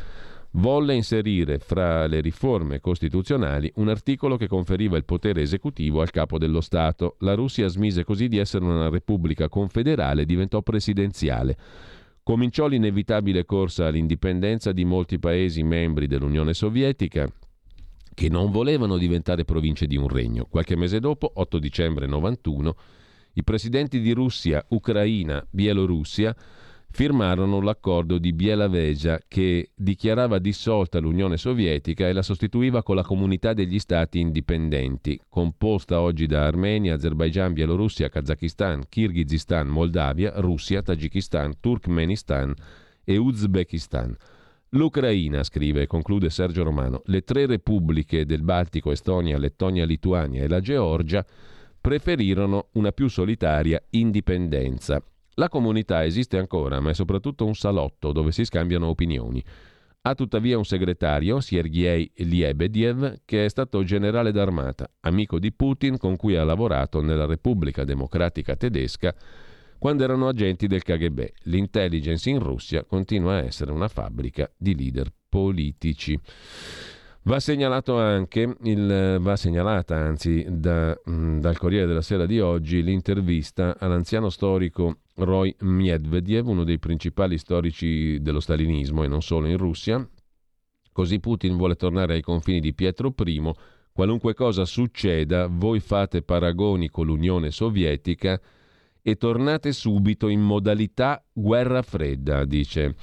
volle 0.53 0.95
inserire 0.95 1.59
fra 1.59 2.07
le 2.07 2.21
riforme 2.21 2.81
costituzionali 2.81 3.73
un 3.77 3.89
articolo 3.89 4.37
che 4.37 4.47
conferiva 4.47 4.99
il 4.99 5.07
potere 5.07 5.41
esecutivo 5.41 6.03
al 6.03 6.11
capo 6.11 6.37
dello 6.37 6.61
Stato. 6.61 7.17
La 7.21 7.35
Russia 7.35 7.67
smise 7.69 8.05
così 8.05 8.29
di 8.29 8.37
essere 8.37 8.63
una 8.63 8.91
repubblica 8.91 9.49
confederale 9.49 10.23
e 10.23 10.27
diventò 10.27 10.61
presidenziale. 10.61 11.57
Cominciò 12.23 12.67
l'inevitabile 12.67 13.47
corsa 13.47 13.87
all'indipendenza 13.87 14.73
di 14.73 14.85
molti 14.85 15.19
paesi 15.19 15.63
membri 15.63 16.07
dell'Unione 16.07 16.53
Sovietica, 16.53 17.27
che 18.15 18.29
non 18.29 18.51
volevano 18.51 18.97
diventare 18.97 19.45
province 19.45 19.87
di 19.87 19.97
un 19.97 20.09
regno. 20.09 20.47
Qualche 20.49 20.77
mese 20.77 21.01
dopo, 21.01 21.31
8 21.35 21.59
dicembre 21.59 22.07
91, 22.07 22.77
i 23.35 23.45
presidenti 23.45 24.01
di 24.01 24.13
Russia, 24.13 24.65
Ucraina, 24.69 25.45
Bielorussia 25.49 26.35
firmarono 26.93 27.61
l'accordo 27.61 28.19
di 28.19 28.33
Bielaveggia 28.33 29.21
che 29.29 29.71
dichiarava 29.77 30.39
dissolta 30.39 30.99
l'Unione 30.99 31.37
Sovietica 31.37 32.09
e 32.09 32.13
la 32.13 32.23
sostituiva 32.23 32.83
con 32.83 32.97
la 32.97 33.05
comunità 33.05 33.53
degli 33.53 33.79
stati 33.79 34.19
indipendenti, 34.19 35.21
composta 35.29 36.01
oggi 36.01 36.27
da 36.27 36.47
Armenia, 36.47 36.95
Azerbaijan, 36.95 37.53
Bielorussia, 37.53 38.09
Kazakistan, 38.09 38.85
Kirghizistan, 38.89 39.69
Moldavia, 39.69 40.33
Russia, 40.37 40.83
Tagikistan, 40.83 41.55
Turkmenistan 41.61 42.53
e 43.05 43.17
Uzbekistan. 43.17 44.17
L'Ucraina, 44.75 45.43
scrive 45.43 45.83
e 45.83 45.87
conclude 45.89 46.31
Sergio 46.31 46.63
Romano, 46.63 47.03
le 47.07 47.23
tre 47.23 47.47
repubbliche 47.47 48.25
del 48.25 48.43
Baltico, 48.43 48.93
Estonia, 48.93 49.37
Lettonia, 49.37 49.85
Lituania 49.85 50.45
e 50.45 50.49
la 50.49 50.61
Georgia 50.61 51.27
preferirono 51.81 52.69
una 52.75 52.93
più 52.93 53.09
solitaria 53.09 53.83
indipendenza. 53.91 55.03
La 55.35 55.49
comunità 55.49 56.05
esiste 56.05 56.39
ancora, 56.39 56.79
ma 56.79 56.91
è 56.91 56.95
soprattutto 56.95 57.45
un 57.47 57.57
salotto 57.57 58.13
dove 58.13 58.31
si 58.31 58.45
scambiano 58.45 58.87
opinioni. 58.87 59.43
Ha 60.03 60.15
tuttavia 60.15 60.57
un 60.57 60.65
segretario, 60.65 61.41
Sergei 61.41 62.09
Liebediev, 62.15 63.23
che 63.25 63.47
è 63.47 63.49
stato 63.49 63.83
generale 63.83 64.31
d'armata, 64.31 64.89
amico 65.01 65.41
di 65.41 65.53
Putin 65.53 65.99
con 65.99 66.15
cui 66.15 66.37
ha 66.37 66.45
lavorato 66.45 67.01
nella 67.01 67.27
Repubblica 67.27 67.83
Democratica 67.83 68.55
Tedesca 68.55 69.13
quando 69.81 70.05
erano 70.05 70.29
agenti 70.29 70.67
del 70.67 70.83
KGB. 70.83 71.27
L'intelligence 71.45 72.29
in 72.29 72.39
Russia 72.39 72.85
continua 72.85 73.37
a 73.37 73.45
essere 73.45 73.73
una 73.73 73.89
fabbrica 73.89 74.49
di 74.55 74.77
leader 74.77 75.11
politici. 75.27 76.21
Va, 77.23 77.39
anche 77.99 78.57
il, 78.63 79.19
va 79.21 79.37
segnalata 79.37 79.97
anzi 79.97 80.45
da, 80.51 80.99
mh, 81.03 81.39
dal 81.39 81.57
Corriere 81.57 81.87
della 81.87 82.03
Sera 82.03 82.27
di 82.27 82.41
oggi 82.41 82.83
l'intervista 82.83 83.77
all'anziano 83.79 84.29
storico 84.29 84.99
Roy 85.15 85.55
Medvedev, 85.61 86.47
uno 86.47 86.65
dei 86.65 86.79
principali 86.79 87.39
storici 87.39 88.21
dello 88.21 88.41
stalinismo 88.41 89.03
e 89.03 89.09
non 89.09 89.23
solo 89.23 89.47
in 89.49 89.57
Russia. 89.57 90.07
Così 90.93 91.21
Putin 91.21 91.57
vuole 91.57 91.77
tornare 91.77 92.15
ai 92.15 92.23
confini 92.23 92.61
di 92.61 92.75
Pietro 92.75 93.15
I. 93.17 93.53
Qualunque 93.93 94.35
cosa 94.35 94.67
succeda, 94.67 95.47
voi 95.47 95.81
fate 95.81 96.21
paragoni 96.21 96.91
con 96.91 97.07
l'Unione 97.07 97.51
Sovietica 97.51 98.39
e 99.03 99.17
tornate 99.17 99.73
subito 99.73 100.29
in 100.29 100.41
modalità 100.41 101.23
guerra 101.33 101.83
fredda, 101.83 102.45
dice 102.45 102.95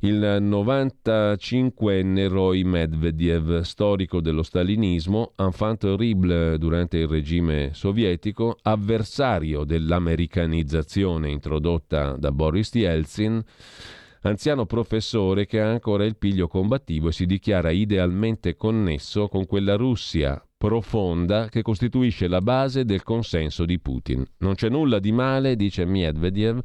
il 0.00 0.20
95enne 0.20 2.28
Roy 2.28 2.64
Medvedev, 2.64 3.62
storico 3.62 4.20
dello 4.20 4.42
stalinismo, 4.42 5.32
enfant 5.36 5.80
terrible 5.80 6.58
durante 6.58 6.98
il 6.98 7.08
regime 7.08 7.70
sovietico, 7.72 8.58
avversario 8.62 9.64
dell'americanizzazione 9.64 11.30
introdotta 11.30 12.14
da 12.18 12.30
Boris 12.30 12.74
Yeltsin, 12.74 13.42
anziano 14.20 14.66
professore 14.66 15.46
che 15.46 15.60
ha 15.60 15.70
ancora 15.70 16.04
il 16.04 16.16
piglio 16.16 16.46
combattivo 16.46 17.08
e 17.08 17.12
si 17.12 17.24
dichiara 17.24 17.70
idealmente 17.70 18.54
connesso 18.54 19.28
con 19.28 19.46
quella 19.46 19.76
Russia 19.76 20.45
profonda 20.56 21.48
che 21.48 21.62
costituisce 21.62 22.28
la 22.28 22.40
base 22.40 22.84
del 22.84 23.02
consenso 23.02 23.64
di 23.64 23.78
Putin. 23.78 24.24
Non 24.38 24.54
c'è 24.54 24.68
nulla 24.68 24.98
di 24.98 25.12
male, 25.12 25.56
dice 25.56 25.84
Medvedev, 25.84 26.60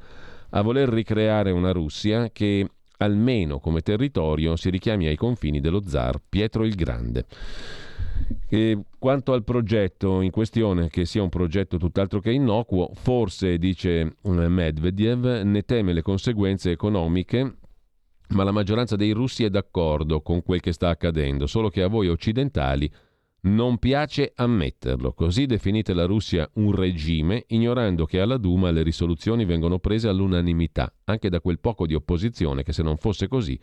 a 0.51 0.61
voler 0.61 0.89
ricreare 0.89 1.51
una 1.51 1.71
Russia 1.71 2.29
che 2.31 2.67
almeno 2.97 3.59
come 3.59 3.81
territorio 3.81 4.55
si 4.55 4.69
richiami 4.69 5.07
ai 5.07 5.15
confini 5.15 5.59
dello 5.59 5.81
zar 5.85 6.21
Pietro 6.27 6.65
il 6.65 6.75
Grande. 6.75 7.25
E 8.47 8.77
quanto 8.97 9.33
al 9.33 9.43
progetto 9.43 10.21
in 10.21 10.29
questione, 10.29 10.89
che 10.89 11.05
sia 11.05 11.23
un 11.23 11.29
progetto 11.29 11.77
tutt'altro 11.77 12.19
che 12.19 12.31
innocuo, 12.31 12.91
forse, 12.93 13.57
dice 13.57 14.15
Medvedev, 14.21 15.41
ne 15.43 15.61
teme 15.63 15.93
le 15.93 16.01
conseguenze 16.01 16.71
economiche 16.71 17.55
ma 18.31 18.43
la 18.43 18.51
maggioranza 18.51 18.95
dei 18.95 19.11
russi 19.11 19.43
è 19.43 19.49
d'accordo 19.49 20.21
con 20.21 20.41
quel 20.41 20.61
che 20.61 20.71
sta 20.71 20.87
accadendo, 20.87 21.47
solo 21.47 21.69
che 21.69 21.81
a 21.81 21.87
voi 21.87 22.07
occidentali 22.07 22.89
non 23.43 23.77
piace 23.79 24.33
ammetterlo, 24.35 25.13
così 25.13 25.45
definite 25.45 25.93
la 25.93 26.05
Russia 26.05 26.49
un 26.55 26.73
regime, 26.73 27.45
ignorando 27.47 28.05
che 28.05 28.19
alla 28.19 28.37
Duma 28.37 28.69
le 28.71 28.83
risoluzioni 28.83 29.45
vengono 29.45 29.79
prese 29.79 30.07
all'unanimità, 30.07 30.93
anche 31.05 31.29
da 31.29 31.41
quel 31.41 31.59
poco 31.59 31.87
di 31.87 31.95
opposizione 31.95 32.63
che 32.63 32.73
se 32.73 32.83
non 32.83 32.97
fosse 32.97 33.27
così 33.27 33.59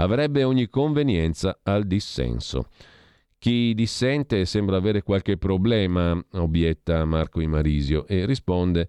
avrebbe 0.00 0.44
ogni 0.44 0.68
convenienza 0.68 1.60
al 1.62 1.86
dissenso. 1.86 2.68
Chi 3.38 3.72
dissente 3.74 4.44
sembra 4.46 4.76
avere 4.76 5.02
qualche 5.02 5.36
problema, 5.36 6.20
obietta 6.32 7.04
Marco 7.04 7.40
Imarisio, 7.40 8.06
e 8.06 8.26
risponde 8.26 8.88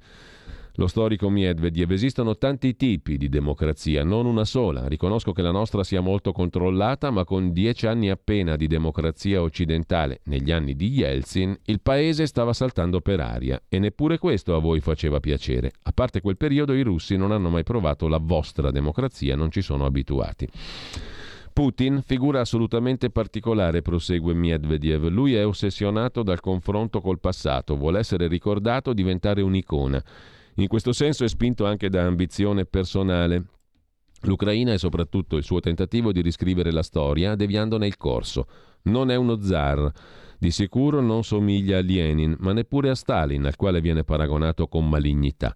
lo 0.80 0.88
storico 0.88 1.30
Medvedev, 1.30 1.92
esistono 1.92 2.38
tanti 2.38 2.78
tipi 2.78 3.18
di 3.18 3.28
democrazia, 3.28 4.06
non 4.06 4.26
una 4.26 4.46
sola. 4.46 4.88
Riconosco 4.88 5.34
che 5.34 5.42
la 5.42 5.52
nostra 5.52 5.84
sia 5.84 6.00
molto 6.00 6.32
controllata, 6.32 7.12
ma 7.12 7.26
con 7.26 7.52
dieci 7.52 7.86
anni 7.86 8.10
appena 8.10 8.56
di 8.56 8.66
democrazia 8.66 9.42
occidentale, 9.42 10.22
negli 10.24 10.54
anni 10.54 10.78
di 10.78 10.88
Yeltsin, 10.88 11.54
il 11.66 11.82
paese 11.82 12.26
stava 12.28 12.54
saltando 12.54 13.02
per 13.02 13.20
aria 13.20 13.62
e 13.68 13.78
neppure 13.78 14.18
questo 14.18 14.56
a 14.56 14.60
voi 14.60 14.80
faceva 14.80 15.20
piacere. 15.20 15.74
A 15.82 15.92
parte 15.92 16.22
quel 16.22 16.38
periodo 16.38 16.72
i 16.72 16.82
russi 16.82 17.18
non 17.18 17.34
hanno 17.34 17.50
mai 17.50 17.64
provato 17.64 18.08
la 18.08 18.20
vostra 18.22 18.72
democrazia, 18.72 19.36
non 19.36 19.52
ci 19.52 19.62
sono 19.62 19.84
abituati. 19.84 20.48
Putin, 21.52 22.02
figura 22.06 22.40
assolutamente 22.40 23.10
particolare, 23.10 23.82
prosegue 23.82 24.34
Medvedev. 24.34 25.10
Lui 25.10 25.36
è 25.36 25.46
ossessionato 25.46 26.24
dal 26.24 26.40
confronto 26.40 27.02
col 27.02 27.20
passato, 27.20 27.76
vuole 27.76 28.00
essere 28.00 28.30
ricordato, 28.30 28.94
diventare 28.94 29.42
un'icona. 29.42 30.02
In 30.60 30.68
questo 30.68 30.92
senso 30.92 31.24
è 31.24 31.30
spinto 31.30 31.66
anche 31.66 31.90
da 31.90 32.04
ambizione 32.06 32.66
personale. 32.66 33.46
L'Ucraina 34.24 34.74
e 34.74 34.78
soprattutto 34.78 35.38
il 35.38 35.44
suo 35.44 35.62
tentativo 35.62 36.12
di 36.12 36.20
riscrivere 36.22 36.74
la 36.74 36.84
storia 36.84 37.36
deviandone 37.36 37.88
il 37.88 37.96
corso. 37.96 38.46
Non 38.84 39.10
è 39.10 39.16
uno 39.16 39.42
zar. 39.42 39.90
Di 40.38 40.52
sicuro 40.52 41.00
non 41.00 41.24
somiglia 41.24 41.78
a 41.78 41.82
Lenin, 41.82 42.36
ma 42.40 42.52
neppure 42.52 42.90
a 42.90 42.96
Stalin, 42.96 43.46
al 43.46 43.56
quale 43.56 43.80
viene 43.80 44.04
paragonato 44.04 44.68
con 44.68 44.90
malignità. 44.90 45.56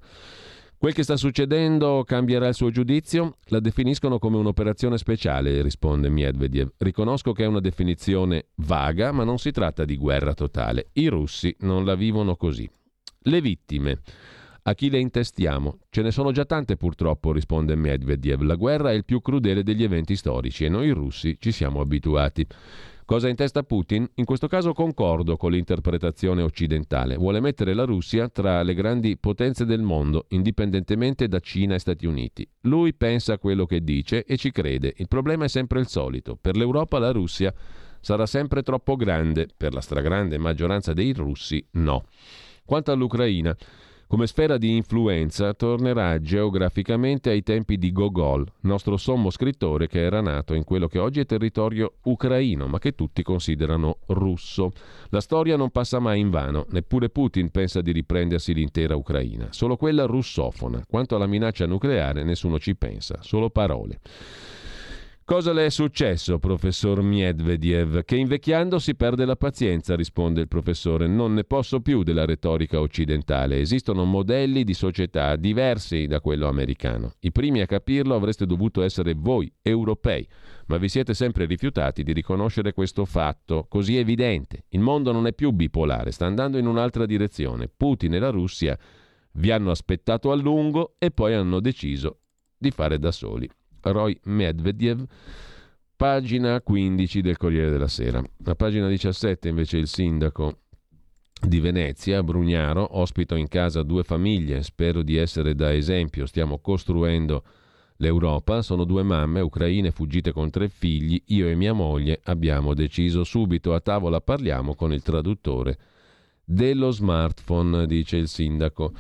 Quel 0.77 0.93
che 0.93 1.03
sta 1.03 1.17
succedendo 1.17 2.03
cambierà 2.05 2.47
il 2.47 2.53
suo 2.53 2.69
giudizio? 2.69 3.37
La 3.47 3.59
definiscono 3.59 4.19
come 4.19 4.37
un'operazione 4.37 4.97
speciale, 4.97 5.61
risponde 5.61 6.07
Medvedev. 6.07 6.75
Riconosco 6.77 7.33
che 7.33 7.43
è 7.43 7.47
una 7.47 7.59
definizione 7.59 8.47
vaga, 8.55 9.11
ma 9.11 9.25
non 9.25 9.37
si 9.37 9.51
tratta 9.51 9.83
di 9.83 9.97
guerra 9.97 10.33
totale. 10.33 10.91
I 10.93 11.07
russi 11.07 11.53
non 11.59 11.83
la 11.83 11.95
vivono 11.95 12.37
così. 12.37 12.69
Le 13.25 13.41
vittime. 13.41 13.99
A 14.65 14.75
chi 14.75 14.89
le 14.89 14.99
intestiamo? 14.99 15.79
Ce 15.89 16.01
ne 16.01 16.11
sono 16.11 16.31
già 16.31 16.45
tante 16.45 16.77
purtroppo, 16.77 17.33
risponde 17.33 17.75
Medvedev. 17.75 18.43
La 18.43 18.55
guerra 18.55 18.91
è 18.91 18.93
il 18.93 19.03
più 19.03 19.19
crudele 19.19 19.61
degli 19.61 19.83
eventi 19.83 20.15
storici 20.15 20.63
e 20.63 20.69
noi 20.69 20.89
russi 20.91 21.35
ci 21.37 21.51
siamo 21.51 21.81
abituati. 21.81 22.47
Cosa 23.03 23.27
in 23.27 23.35
testa 23.35 23.63
Putin? 23.63 24.09
In 24.15 24.23
questo 24.23 24.47
caso 24.47 24.71
concordo 24.71 25.35
con 25.35 25.51
l'interpretazione 25.51 26.41
occidentale. 26.41 27.17
Vuole 27.17 27.41
mettere 27.41 27.73
la 27.73 27.83
Russia 27.83 28.29
tra 28.29 28.63
le 28.63 28.73
grandi 28.73 29.17
potenze 29.17 29.65
del 29.65 29.81
mondo, 29.81 30.27
indipendentemente 30.29 31.27
da 31.27 31.39
Cina 31.39 31.75
e 31.75 31.79
Stati 31.79 32.05
Uniti. 32.05 32.47
Lui 32.61 32.93
pensa 32.93 33.37
quello 33.37 33.65
che 33.65 33.83
dice 33.83 34.23
e 34.23 34.37
ci 34.37 34.51
crede. 34.51 34.93
Il 34.95 35.09
problema 35.09 35.43
è 35.43 35.49
sempre 35.49 35.81
il 35.81 35.87
solito. 35.87 36.37
Per 36.39 36.55
l'Europa 36.55 36.99
la 36.99 37.11
Russia 37.11 37.53
sarà 37.99 38.25
sempre 38.25 38.63
troppo 38.63 38.95
grande, 38.95 39.49
per 39.57 39.73
la 39.73 39.81
stragrande 39.81 40.37
maggioranza 40.37 40.93
dei 40.93 41.11
russi 41.11 41.65
no. 41.71 42.05
Quanto 42.63 42.93
all'Ucraina, 42.93 43.53
come 44.13 44.27
sfera 44.27 44.59
di 44.59 44.75
influenza 44.75 45.55
tornerà 45.55 46.21
geograficamente 46.21 47.31
ai 47.31 47.41
tempi 47.41 47.79
di 47.79 47.91
Gogol, 47.91 48.45
nostro 48.59 48.95
sommo 48.95 49.31
scrittore 49.31 49.87
che 49.87 50.01
era 50.01 50.21
nato 50.21 50.53
in 50.53 50.63
quello 50.63 50.87
che 50.87 50.99
oggi 50.99 51.19
è 51.19 51.25
territorio 51.25 51.93
ucraino, 52.03 52.67
ma 52.67 52.77
che 52.77 52.93
tutti 52.93 53.23
considerano 53.23 53.97
russo. 54.09 54.71
La 55.09 55.19
storia 55.19 55.57
non 55.57 55.71
passa 55.71 55.97
mai 55.97 56.19
in 56.19 56.29
vano, 56.29 56.67
neppure 56.69 57.09
Putin 57.09 57.49
pensa 57.49 57.81
di 57.81 57.91
riprendersi 57.91 58.53
l'intera 58.53 58.95
Ucraina, 58.95 59.47
solo 59.49 59.77
quella 59.77 60.05
russofona. 60.05 60.83
Quanto 60.87 61.15
alla 61.15 61.25
minaccia 61.25 61.65
nucleare 61.65 62.23
nessuno 62.23 62.59
ci 62.59 62.75
pensa, 62.75 63.17
solo 63.21 63.49
parole. 63.49 63.99
Cosa 65.25 65.53
le 65.53 65.67
è 65.67 65.69
successo, 65.69 66.37
professor 66.37 67.01
Medvedev? 67.01 68.03
Che 68.03 68.17
invecchiando 68.17 68.77
si 68.77 68.93
perde 68.93 69.23
la 69.23 69.37
pazienza, 69.37 69.95
risponde 69.95 70.41
il 70.41 70.49
professore. 70.49 71.07
Non 71.07 71.33
ne 71.33 71.45
posso 71.45 71.79
più 71.79 72.03
della 72.03 72.25
retorica 72.25 72.81
occidentale. 72.81 73.61
Esistono 73.61 74.03
modelli 74.03 74.65
di 74.65 74.73
società 74.73 75.37
diversi 75.37 76.07
da 76.07 76.19
quello 76.19 76.49
americano. 76.49 77.13
I 77.21 77.31
primi 77.31 77.61
a 77.61 77.65
capirlo 77.65 78.15
avreste 78.15 78.45
dovuto 78.45 78.81
essere 78.81 79.13
voi, 79.13 79.49
europei, 79.61 80.27
ma 80.67 80.75
vi 80.75 80.89
siete 80.89 81.13
sempre 81.13 81.45
rifiutati 81.45 82.03
di 82.03 82.11
riconoscere 82.11 82.73
questo 82.73 83.05
fatto 83.05 83.65
così 83.69 83.95
evidente. 83.95 84.65
Il 84.69 84.81
mondo 84.81 85.13
non 85.13 85.25
è 85.25 85.31
più 85.31 85.51
bipolare, 85.51 86.11
sta 86.11 86.25
andando 86.25 86.57
in 86.57 86.67
un'altra 86.67 87.05
direzione. 87.05 87.69
Putin 87.69 88.13
e 88.13 88.19
la 88.19 88.29
Russia 88.29 88.77
vi 89.35 89.51
hanno 89.51 89.71
aspettato 89.71 90.33
a 90.33 90.35
lungo 90.35 90.95
e 90.97 91.11
poi 91.11 91.33
hanno 91.33 91.61
deciso 91.61 92.17
di 92.57 92.71
fare 92.71 92.99
da 92.99 93.11
soli. 93.13 93.49
Roy 93.91 94.17
Medvedev, 94.23 95.03
pagina 95.95 96.61
15 96.61 97.21
del 97.21 97.37
Corriere 97.37 97.69
della 97.69 97.87
Sera. 97.87 98.21
A 98.45 98.55
pagina 98.55 98.87
17 98.87 99.49
invece 99.49 99.77
il 99.77 99.87
sindaco 99.87 100.59
di 101.47 101.59
Venezia, 101.59 102.23
Brugnaro, 102.23 102.97
ospito 102.97 103.35
in 103.35 103.47
casa 103.47 103.83
due 103.83 104.03
famiglie, 104.03 104.63
spero 104.63 105.01
di 105.01 105.17
essere 105.17 105.55
da 105.55 105.73
esempio, 105.73 106.25
stiamo 106.25 106.59
costruendo 106.59 107.43
l'Europa, 107.97 108.61
sono 108.61 108.83
due 108.83 109.03
mamme 109.03 109.41
ucraine 109.41 109.91
fuggite 109.91 110.31
con 110.31 110.49
tre 110.49 110.69
figli, 110.69 111.21
io 111.27 111.47
e 111.47 111.55
mia 111.55 111.73
moglie 111.73 112.19
abbiamo 112.23 112.73
deciso 112.73 113.23
subito 113.23 113.73
a 113.73 113.79
tavola 113.79 114.21
parliamo 114.21 114.75
con 114.75 114.93
il 114.93 115.01
traduttore 115.01 115.77
dello 116.43 116.91
smartphone, 116.91 117.85
dice 117.85 118.17
il 118.17 118.27
sindaco 118.27 118.93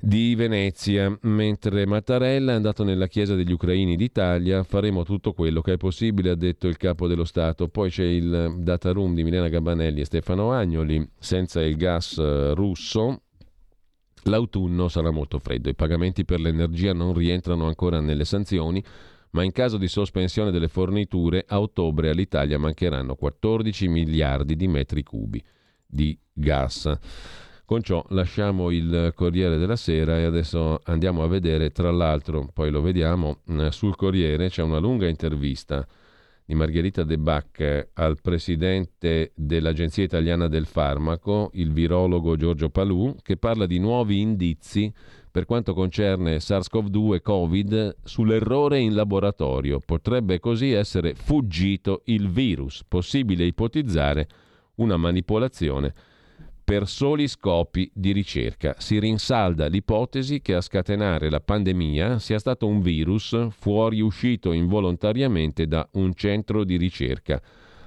di 0.00 0.36
Venezia, 0.36 1.16
mentre 1.22 1.84
Mattarella 1.84 2.52
è 2.52 2.54
andato 2.54 2.84
nella 2.84 3.08
chiesa 3.08 3.34
degli 3.34 3.50
ucraini 3.50 3.96
d'Italia, 3.96 4.62
faremo 4.62 5.02
tutto 5.02 5.32
quello 5.32 5.60
che 5.60 5.72
è 5.72 5.76
possibile, 5.76 6.30
ha 6.30 6.34
detto 6.36 6.68
il 6.68 6.76
capo 6.76 7.08
dello 7.08 7.24
Stato. 7.24 7.68
Poi 7.68 7.90
c'è 7.90 8.04
il 8.04 8.56
data 8.58 8.92
room 8.92 9.14
di 9.14 9.24
Milena 9.24 9.48
Gabanelli 9.48 10.00
e 10.00 10.04
Stefano 10.04 10.52
Agnoli, 10.52 11.06
senza 11.18 11.60
il 11.62 11.76
gas 11.76 12.16
eh, 12.18 12.54
russo. 12.54 13.22
L'autunno 14.24 14.88
sarà 14.88 15.10
molto 15.10 15.38
freddo, 15.38 15.68
i 15.68 15.74
pagamenti 15.74 16.24
per 16.24 16.40
l'energia 16.40 16.92
non 16.92 17.14
rientrano 17.14 17.66
ancora 17.66 18.00
nelle 18.00 18.24
sanzioni, 18.24 18.82
ma 19.30 19.42
in 19.42 19.52
caso 19.52 19.78
di 19.78 19.88
sospensione 19.88 20.50
delle 20.50 20.68
forniture 20.68 21.44
a 21.46 21.60
ottobre 21.60 22.10
all'Italia 22.10 22.58
mancheranno 22.58 23.14
14 23.14 23.88
miliardi 23.88 24.54
di 24.54 24.68
metri 24.68 25.02
cubi 25.02 25.42
di 25.86 26.16
gas. 26.32 26.98
Con 27.68 27.82
ciò 27.82 28.02
lasciamo 28.08 28.70
il 28.70 29.12
Corriere 29.14 29.58
della 29.58 29.76
Sera 29.76 30.18
e 30.18 30.24
adesso 30.24 30.80
andiamo 30.84 31.22
a 31.22 31.28
vedere, 31.28 31.68
tra 31.68 31.90
l'altro, 31.90 32.48
poi 32.54 32.70
lo 32.70 32.80
vediamo, 32.80 33.40
eh, 33.46 33.70
sul 33.72 33.94
Corriere 33.94 34.48
c'è 34.48 34.62
una 34.62 34.78
lunga 34.78 35.06
intervista 35.06 35.86
di 36.46 36.54
Margherita 36.54 37.04
De 37.04 37.18
Bac 37.18 37.88
al 37.92 38.22
presidente 38.22 39.32
dell'Agenzia 39.34 40.02
Italiana 40.02 40.48
del 40.48 40.64
Farmaco, 40.64 41.50
il 41.52 41.70
virologo 41.70 42.36
Giorgio 42.36 42.70
Palù, 42.70 43.14
che 43.20 43.36
parla 43.36 43.66
di 43.66 43.78
nuovi 43.78 44.18
indizi 44.18 44.90
per 45.30 45.44
quanto 45.44 45.74
concerne 45.74 46.38
SARS-CoV-2 46.38 47.20
Covid 47.20 47.96
sull'errore 48.02 48.78
in 48.78 48.94
laboratorio. 48.94 49.78
Potrebbe 49.84 50.40
così 50.40 50.72
essere 50.72 51.12
fuggito 51.12 52.00
il 52.06 52.30
virus, 52.30 52.82
possibile 52.88 53.44
ipotizzare 53.44 54.26
una 54.76 54.96
manipolazione 54.96 55.92
per 56.68 56.86
soli 56.86 57.28
scopi 57.28 57.90
di 57.94 58.12
ricerca. 58.12 58.74
Si 58.76 58.98
rinsalda 58.98 59.68
l'ipotesi 59.68 60.42
che 60.42 60.52
a 60.52 60.60
scatenare 60.60 61.30
la 61.30 61.40
pandemia 61.40 62.18
sia 62.18 62.38
stato 62.38 62.66
un 62.66 62.82
virus 62.82 63.48
fuoriuscito 63.52 64.52
involontariamente 64.52 65.66
da 65.66 65.88
un 65.92 66.12
centro 66.12 66.64
di 66.64 66.76
ricerca. 66.76 67.40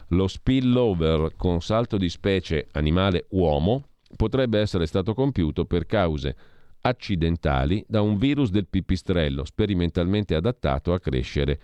Lo 0.07 0.27
spillover 0.27 1.35
con 1.37 1.61
salto 1.61 1.97
di 1.97 2.09
specie 2.09 2.69
animale-uomo 2.71 3.83
potrebbe 4.15 4.59
essere 4.59 4.87
stato 4.87 5.13
compiuto 5.13 5.65
per 5.65 5.85
cause 5.85 6.35
accidentali 6.81 7.85
da 7.87 8.01
un 8.01 8.17
virus 8.17 8.49
del 8.49 8.65
pipistrello 8.67 9.45
sperimentalmente 9.45 10.33
adattato 10.33 10.91
a 10.91 10.99
crescere 10.99 11.59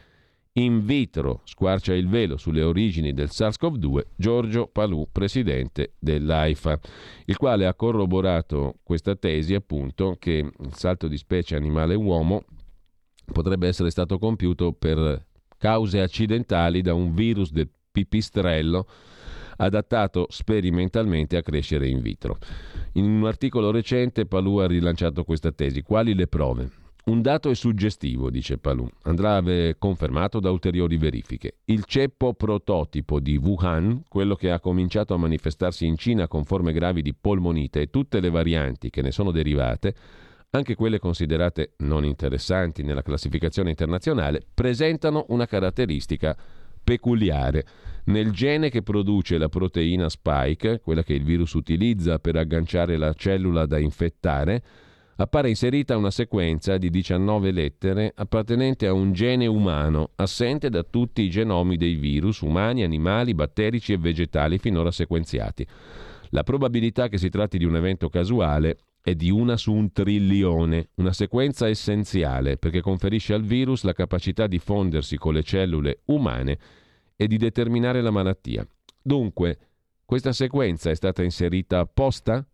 in 0.57 0.85
vitro 0.85 1.41
squarcia 1.43 1.93
il 1.93 2.07
velo 2.07 2.37
sulle 2.37 2.63
origini 2.63 3.13
del 3.13 3.29
SARS-CoV-2 3.31 4.01
Giorgio 4.15 4.67
Palù, 4.67 5.07
presidente 5.11 5.93
dell'AIFA, 5.99 6.79
il 7.25 7.37
quale 7.37 7.67
ha 7.67 7.75
corroborato 7.75 8.75
questa 8.83 9.15
tesi 9.15 9.53
appunto 9.53 10.15
che 10.19 10.31
il 10.31 10.73
salto 10.73 11.07
di 11.07 11.17
specie 11.17 11.55
animale-uomo 11.55 12.43
potrebbe 13.31 13.67
essere 13.67 13.91
stato 13.91 14.17
compiuto 14.17 14.73
per 14.73 15.25
cause 15.57 16.01
accidentali 16.01 16.81
da 16.81 16.93
un 16.93 17.13
virus 17.13 17.51
del 17.51 17.69
pipistrello 17.91 18.87
adattato 19.57 20.27
sperimentalmente 20.29 21.35
a 21.35 21.41
crescere 21.41 21.87
in 21.87 21.99
vitro. 21.99 22.37
In 22.93 23.05
un 23.05 23.25
articolo 23.25 23.71
recente 23.71 24.25
Palù 24.25 24.57
ha 24.57 24.67
rilanciato 24.67 25.23
questa 25.23 25.51
tesi. 25.51 25.81
Quali 25.81 26.13
le 26.13 26.27
prove? 26.27 26.85
Un 27.07 27.21
dato 27.21 27.49
è 27.49 27.55
suggestivo, 27.55 28.29
dice 28.29 28.57
Palù, 28.57 28.85
andrà 29.03 29.41
confermato 29.79 30.41
da 30.41 30.51
ulteriori 30.51 30.97
verifiche. 30.97 31.59
Il 31.63 31.85
ceppo 31.85 32.33
prototipo 32.33 33.21
di 33.21 33.37
Wuhan, 33.37 34.03
quello 34.09 34.35
che 34.35 34.51
ha 34.51 34.59
cominciato 34.59 35.13
a 35.13 35.17
manifestarsi 35.17 35.85
in 35.85 35.95
Cina 35.95 36.27
con 36.27 36.43
forme 36.43 36.73
gravi 36.73 37.01
di 37.01 37.13
polmonite 37.13 37.79
e 37.79 37.89
tutte 37.89 38.19
le 38.19 38.29
varianti 38.29 38.89
che 38.89 39.01
ne 39.01 39.11
sono 39.11 39.31
derivate, 39.31 39.95
anche 40.49 40.75
quelle 40.75 40.99
considerate 40.99 41.75
non 41.77 42.03
interessanti 42.03 42.83
nella 42.83 43.03
classificazione 43.03 43.69
internazionale, 43.69 44.41
presentano 44.53 45.27
una 45.29 45.45
caratteristica 45.45 46.35
peculiare. 46.83 47.65
Nel 48.07 48.31
gene 48.31 48.69
che 48.69 48.83
produce 48.83 49.37
la 49.37 49.47
proteina 49.47 50.09
spike, 50.09 50.81
quella 50.81 51.03
che 51.03 51.13
il 51.13 51.23
virus 51.23 51.53
utilizza 51.53 52.19
per 52.19 52.35
agganciare 52.35 52.97
la 52.97 53.13
cellula 53.13 53.65
da 53.65 53.77
infettare, 53.77 54.61
appare 55.17 55.49
inserita 55.49 55.97
una 55.97 56.11
sequenza 56.11 56.77
di 56.77 56.89
19 56.89 57.51
lettere 57.51 58.11
appartenente 58.15 58.87
a 58.87 58.93
un 58.93 59.13
gene 59.13 59.47
umano, 59.47 60.11
assente 60.15 60.69
da 60.69 60.83
tutti 60.83 61.21
i 61.21 61.29
genomi 61.29 61.77
dei 61.77 61.95
virus 61.95 62.41
umani, 62.41 62.83
animali, 62.83 63.33
batterici 63.33 63.93
e 63.93 63.97
vegetali 63.97 64.57
finora 64.57 64.91
sequenziati. 64.91 65.65
La 66.29 66.43
probabilità 66.43 67.07
che 67.07 67.17
si 67.17 67.29
tratti 67.29 67.57
di 67.57 67.65
un 67.65 67.75
evento 67.75 68.09
casuale 68.09 68.77
è 69.01 69.15
di 69.15 69.31
una 69.31 69.55
su 69.55 69.73
un 69.73 69.91
trilione, 69.91 70.89
una 70.95 71.13
sequenza 71.13 71.67
essenziale 71.67 72.57
perché 72.57 72.81
conferisce 72.81 73.33
al 73.33 73.43
virus 73.43 73.83
la 73.83 73.93
capacità 73.93 74.47
di 74.47 74.59
fondersi 74.59 75.17
con 75.17 75.33
le 75.33 75.43
cellule 75.43 76.01
umane 76.05 76.57
e 77.15 77.25
di 77.27 77.37
determinare 77.37 78.01
la 78.01 78.11
malattia. 78.11 78.67
Dunque, 79.01 79.57
questa 80.05 80.33
sequenza 80.33 80.89
è 80.89 80.95
stata 80.95 81.23
inserita 81.23 81.79
apposta? 81.79 82.45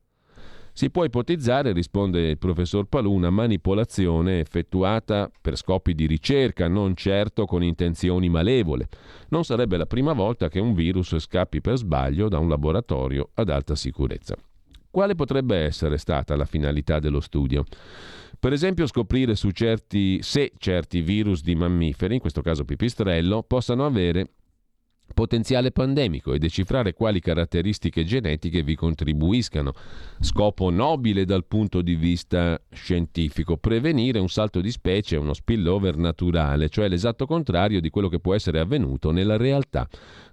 Si 0.75 0.89
può 0.89 1.03
ipotizzare, 1.03 1.71
risponde 1.71 2.29
il 2.29 2.39
professor 2.39 2.85
Palù, 2.85 3.11
una 3.11 3.29
manipolazione 3.29 4.39
effettuata 4.39 5.29
per 5.39 5.55
scopi 5.55 5.93
di 5.93 6.07
ricerca, 6.07 6.67
non 6.67 6.95
certo 6.95 7.45
con 7.45 7.61
intenzioni 7.61 8.27
malevole. 8.27 8.89
Non 9.29 9.43
sarebbe 9.43 9.77
la 9.77 9.85
prima 9.85 10.13
volta 10.13 10.49
che 10.49 10.59
un 10.59 10.73
virus 10.73 11.15
scappi 11.19 11.61
per 11.61 11.77
sbaglio 11.77 12.27
da 12.27 12.39
un 12.39 12.49
laboratorio 12.49 13.29
ad 13.35 13.49
alta 13.49 13.75
sicurezza. 13.75 14.35
Quale 14.89 15.13
potrebbe 15.13 15.57
essere 15.57 15.97
stata 15.97 16.35
la 16.35 16.45
finalità 16.45 16.97
dello 16.99 17.19
studio? 17.19 17.65
Per 18.39 18.51
esempio 18.51 18.87
scoprire 18.87 19.35
certi, 19.35 20.23
se 20.23 20.53
certi 20.57 21.01
virus 21.01 21.43
di 21.43 21.53
mammiferi, 21.53 22.15
in 22.15 22.19
questo 22.19 22.41
caso 22.41 22.65
pipistrello, 22.65 23.43
possano 23.43 23.85
avere 23.85 24.27
potenziale 25.13 25.71
pandemico 25.71 26.33
e 26.33 26.39
decifrare 26.39 26.93
quali 26.93 27.19
caratteristiche 27.19 28.03
genetiche 28.03 28.63
vi 28.63 28.75
contribuiscano. 28.75 29.73
Scopo 30.19 30.69
nobile 30.69 31.25
dal 31.25 31.45
punto 31.45 31.81
di 31.81 31.95
vista 31.95 32.59
scientifico, 32.71 33.57
prevenire 33.57 34.19
un 34.19 34.29
salto 34.29 34.59
di 34.61 34.71
specie, 34.71 35.15
uno 35.15 35.33
spillover 35.33 35.95
naturale, 35.97 36.69
cioè 36.69 36.87
l'esatto 36.87 37.25
contrario 37.25 37.79
di 37.79 37.89
quello 37.89 38.09
che 38.09 38.19
può 38.19 38.33
essere 38.33 38.59
avvenuto 38.59 39.11
nella 39.11 39.37
realtà. 39.37 39.87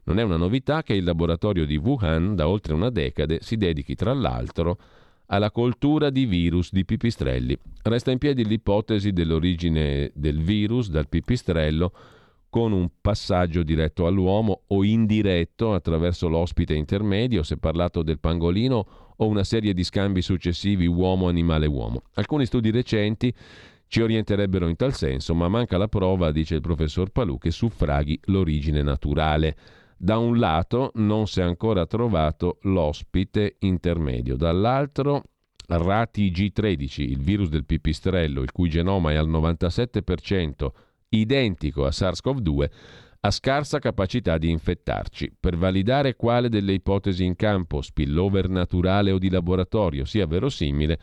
Non 0.05 0.19
è 0.19 0.23
una 0.23 0.37
novità 0.37 0.83
che 0.83 0.95
il 0.95 1.05
laboratorio 1.05 1.67
di 1.67 1.77
Wuhan 1.77 2.35
da 2.35 2.49
oltre 2.49 2.73
una 2.73 2.91
decade 2.91 3.41
si 3.43 3.57
dedichi 3.57 3.95
tra 3.95 4.13
l'altro 4.13 4.79
alla 5.27 5.51
coltura 5.51 6.11
di 6.11 6.27
virus 6.27 6.73
di 6.73 6.85
pipistrelli. 6.85 7.57
Resta 7.83 8.11
in 8.11 8.19
piedi 8.19 8.45
l'ipotesi 8.45 9.13
dell'origine 9.13 10.11
del 10.15 10.43
virus 10.43 10.91
dal 10.91 11.09
pipistrello 11.09 11.93
con 12.51 12.73
un 12.73 12.91
passaggio 13.01 13.63
diretto 13.63 14.07
all'uomo 14.07 14.63
o 14.67 14.85
indiretto 14.85 15.73
attraverso 15.73 16.29
l'ospite 16.29 16.75
intermedio, 16.75 17.45
se 17.45 17.57
parlato 17.57 18.03
del 18.03 18.19
pangolino, 18.19 18.87
o 19.17 19.27
una 19.27 19.45
serie 19.45 19.73
di 19.73 19.85
scambi 19.85 20.21
successivi 20.21 20.87
uomo-animale-uomo. 20.87 22.03
Alcuni 22.15 22.47
studi 22.47 22.71
recenti 22.71 23.33
ci 23.87 24.01
orienterebbero 24.03 24.69
in 24.69 24.77
tal 24.77 24.95
senso, 24.95 25.35
ma 25.35 25.49
manca 25.49 25.79
la 25.79 25.89
prova, 25.89 26.33
dice 26.33 26.57
il 26.57 26.61
professor 26.61 27.11
Palù, 27.11 27.39
che 27.39 27.51
suffraghi 27.51 28.19
l'origine 28.25 28.83
naturale. 28.83 29.57
Da 29.97 30.19
un 30.19 30.39
lato 30.39 30.91
non 30.95 31.27
si 31.27 31.41
è 31.41 31.43
ancora 31.43 31.87
trovato 31.87 32.59
l'ospite 32.63 33.57
intermedio, 33.61 34.37
dall'altro 34.37 35.25
Rati 35.67 36.33
G13, 36.33 37.03
il 37.03 37.21
virus 37.21 37.49
del 37.49 37.65
pipistrello, 37.65 38.43
il 38.43 38.51
cui 38.51 38.69
genoma 38.69 39.13
è 39.13 39.17
al 39.17 39.29
97% 39.29 40.71
identico 41.11 41.85
a 41.85 41.91
SARS-CoV-2, 41.91 42.71
ha 43.21 43.31
scarsa 43.31 43.79
capacità 43.79 44.39
di 44.39 44.51
infettarci. 44.51 45.35
Per 45.39 45.57
validare 45.57 46.17
quale 46.17 46.49
delle 46.49 46.73
ipotesi 46.73 47.25
in 47.25 47.37
campo, 47.37 47.83
spillover 47.83 48.49
naturale 48.49 49.11
o 49.11 49.19
di 49.19 49.29
laboratorio, 49.29 50.05
sia 50.05 50.27
verosimile, 50.27 50.99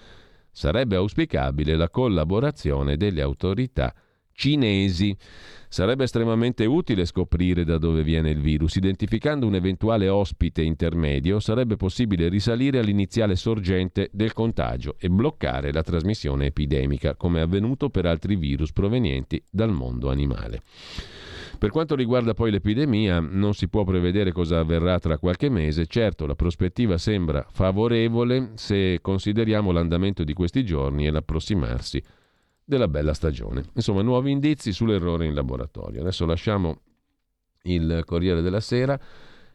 sarebbe 0.52 0.96
auspicabile 0.96 1.76
la 1.76 1.90
collaborazione 1.90 2.98
delle 2.98 3.22
autorità 3.22 3.94
cinesi. 4.38 5.18
Sarebbe 5.70 6.06
estremamente 6.06 6.66
utile 6.66 7.04
scoprire 7.06 7.66
da 7.66 7.78
dove 7.78 8.04
viene 8.04 8.30
il 8.30 8.40
virus. 8.40 8.76
Identificando 8.76 9.46
un 9.46 9.56
eventuale 9.56 10.08
ospite 10.08 10.62
intermedio 10.62 11.42
sarebbe 11.42 11.76
possibile 11.76 12.30
risalire 12.30 12.80
all'iniziale 12.80 13.36
sorgente 13.36 14.10
del 14.14 14.32
contagio 14.32 14.96
e 14.98 15.10
bloccare 15.10 15.74
la 15.74 15.82
trasmissione 15.82 16.46
epidemica, 16.46 17.16
come 17.16 17.40
è 17.40 17.42
avvenuto 17.42 17.90
per 17.90 18.06
altri 18.06 18.38
virus 18.38 18.72
provenienti 18.72 19.44
dal 19.50 19.74
mondo 19.74 20.10
animale. 20.10 20.62
Per 21.58 21.72
quanto 21.72 21.96
riguarda 21.96 22.36
poi 22.36 22.52
l'epidemia, 22.52 23.20
non 23.20 23.56
si 23.56 23.68
può 23.68 23.84
prevedere 23.84 24.32
cosa 24.32 24.60
avverrà 24.60 25.00
tra 25.00 25.18
qualche 25.18 25.50
mese. 25.50 25.88
Certo, 25.88 26.28
la 26.28 26.36
prospettiva 26.36 27.00
sembra 27.00 27.46
favorevole 27.50 28.52
se 28.54 29.00
consideriamo 29.02 29.72
l'andamento 29.72 30.24
di 30.24 30.34
questi 30.34 30.64
giorni 30.64 31.08
e 31.08 31.12
l'approssimarsi 31.12 32.02
della 32.68 32.90
bella 32.90 33.14
stagione. 33.14 33.64
Insomma, 33.76 34.02
nuovi 34.02 34.30
indizi 34.30 34.74
sull'errore 34.74 35.26
in 35.26 35.34
laboratorio. 35.34 36.02
Adesso 36.02 36.26
lasciamo 36.26 36.82
il 37.64 38.04
Corriere 38.06 38.42
della 38.42 38.60
Sera 38.60 39.00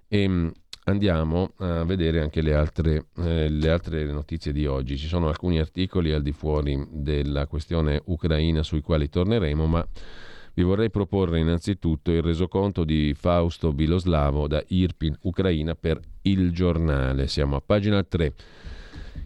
e 0.09 0.29
mm, 0.29 0.49
andiamo 0.85 1.53
a 1.59 1.85
vedere 1.85 2.23
anche 2.23 2.41
le 2.41 2.55
altre, 2.55 3.09
eh, 3.19 3.51
le 3.51 3.71
altre, 3.71 4.11
notizie 4.11 4.53
di 4.53 4.65
oggi. 4.67 4.97
Ci 4.97 5.09
sono 5.09 5.29
alcuni 5.29 5.59
articoli 5.59 6.13
al 6.13 6.23
di 6.23 6.33
fuori 6.33 6.87
della 6.91 7.47
questione 7.47 8.01
ucraina 8.07 8.63
sui 8.63 8.81
quali 8.81 9.11
torneremo, 9.11 9.67
ma 9.67 9.87
vi 10.55 10.63
vorrei 10.63 10.89
proporre 10.89 11.39
innanzitutto 11.39 12.13
il 12.13 12.23
resoconto 12.23 12.83
di 12.83 13.13
Fausto 13.15 13.75
Biloslavo 13.75 14.49
da 14.49 14.63
Irpin, 14.69 15.15
Ucraina, 15.23 15.75
per 15.75 16.01
Il 16.23 16.51
Giornale. 16.53 17.27
Siamo 17.27 17.57
a 17.57 17.61
pagina 17.61 18.03
3. 18.03 18.35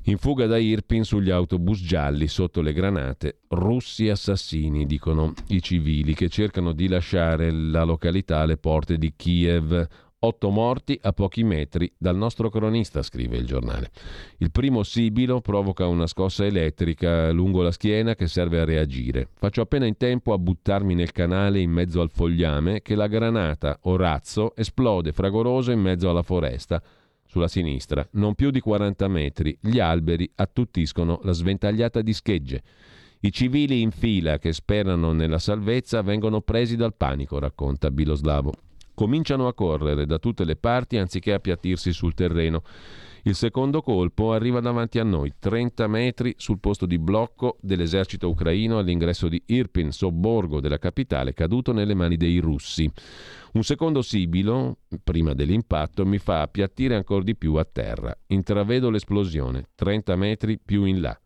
In 0.09 0.18
fuga 0.18 0.47
da 0.47 0.57
Irpin 0.57 1.05
sugli 1.05 1.30
autobus 1.30 1.82
gialli 1.82 2.28
sotto 2.28 2.61
le 2.61 2.72
granate, 2.72 3.41
russi 3.49 4.09
assassini, 4.09 4.87
dicono 4.87 5.34
i 5.49 5.61
civili 5.61 6.14
che 6.14 6.28
cercano 6.28 6.72
di 6.72 6.87
lasciare 6.87 7.51
la 7.51 7.82
località 7.82 8.39
alle 8.39 8.57
porte 8.57 8.99
di 8.99 9.14
Kiev. 9.16 9.87
Otto 10.18 10.49
morti 10.49 10.99
a 11.03 11.12
pochi 11.12 11.45
metri 11.45 11.93
dal 11.97 12.16
nostro 12.16 12.51
cronista, 12.51 13.03
scrive 13.03 13.37
il 13.37 13.47
giornale. 13.47 13.91
Il 14.39 14.51
primo 14.51 14.82
sibilo 14.82 15.41
provoca 15.41 15.87
una 15.87 16.07
scossa 16.07 16.45
elettrica 16.45 17.30
lungo 17.30 17.62
la 17.62 17.70
schiena 17.70 18.14
che 18.14 18.26
serve 18.26 18.61
a 18.61 18.64
reagire. 18.64 19.28
Faccio 19.34 19.61
appena 19.61 19.87
in 19.87 19.97
tempo 19.97 20.32
a 20.32 20.39
buttarmi 20.39 20.95
nel 20.95 21.12
canale 21.12 21.61
in 21.61 21.70
mezzo 21.70 22.01
al 22.01 22.11
fogliame 22.11 22.80
che 22.80 22.95
la 22.95 23.09
granata 23.09 23.78
o 23.82 23.97
razzo 23.97 24.57
esplode 24.57 25.12
fragoroso 25.12 25.70
in 25.70 25.80
mezzo 25.80 26.09
alla 26.09 26.22
foresta 26.22 26.82
sulla 27.26 27.48
sinistra, 27.48 28.06
non 28.12 28.34
più 28.34 28.50
di 28.50 28.60
40 28.60 29.08
metri, 29.08 29.56
gli 29.60 29.78
alberi 29.78 30.30
attuttiscono 30.34 31.20
la 31.22 31.32
sventagliata 31.32 32.02
di 32.02 32.12
schegge. 32.12 32.62
I 33.20 33.32
civili 33.32 33.80
in 33.80 33.90
fila 33.90 34.38
che 34.38 34.52
sperano 34.52 35.12
nella 35.12 35.38
salvezza 35.38 36.02
vengono 36.02 36.40
presi 36.40 36.76
dal 36.76 36.94
panico, 36.94 37.38
racconta 37.38 37.90
Biloslavo. 37.90 38.52
Cominciano 38.94 39.46
a 39.46 39.54
correre 39.54 40.06
da 40.06 40.18
tutte 40.18 40.44
le 40.44 40.56
parti 40.56 40.96
anziché 40.96 41.32
appiattirsi 41.32 41.92
sul 41.92 42.14
terreno. 42.14 42.62
Il 43.26 43.34
secondo 43.34 43.82
colpo 43.82 44.32
arriva 44.32 44.60
davanti 44.60 45.00
a 45.00 45.02
noi, 45.02 45.32
30 45.36 45.88
metri 45.88 46.34
sul 46.36 46.60
posto 46.60 46.86
di 46.86 46.96
blocco 46.96 47.56
dell'esercito 47.60 48.28
ucraino 48.28 48.78
all'ingresso 48.78 49.26
di 49.26 49.42
Irpin, 49.46 49.90
sobborgo 49.90 50.60
della 50.60 50.78
capitale, 50.78 51.34
caduto 51.34 51.72
nelle 51.72 51.94
mani 51.94 52.16
dei 52.16 52.38
russi. 52.38 52.88
Un 53.54 53.64
secondo 53.64 54.00
sibilo, 54.00 54.76
prima 55.02 55.34
dell'impatto, 55.34 56.06
mi 56.06 56.18
fa 56.18 56.42
appiattire 56.42 56.94
ancora 56.94 57.24
di 57.24 57.34
più 57.34 57.54
a 57.54 57.64
terra. 57.64 58.16
Intravedo 58.28 58.90
l'esplosione, 58.90 59.70
30 59.74 60.14
metri 60.14 60.60
più 60.64 60.84
in 60.84 61.00
là, 61.00 61.20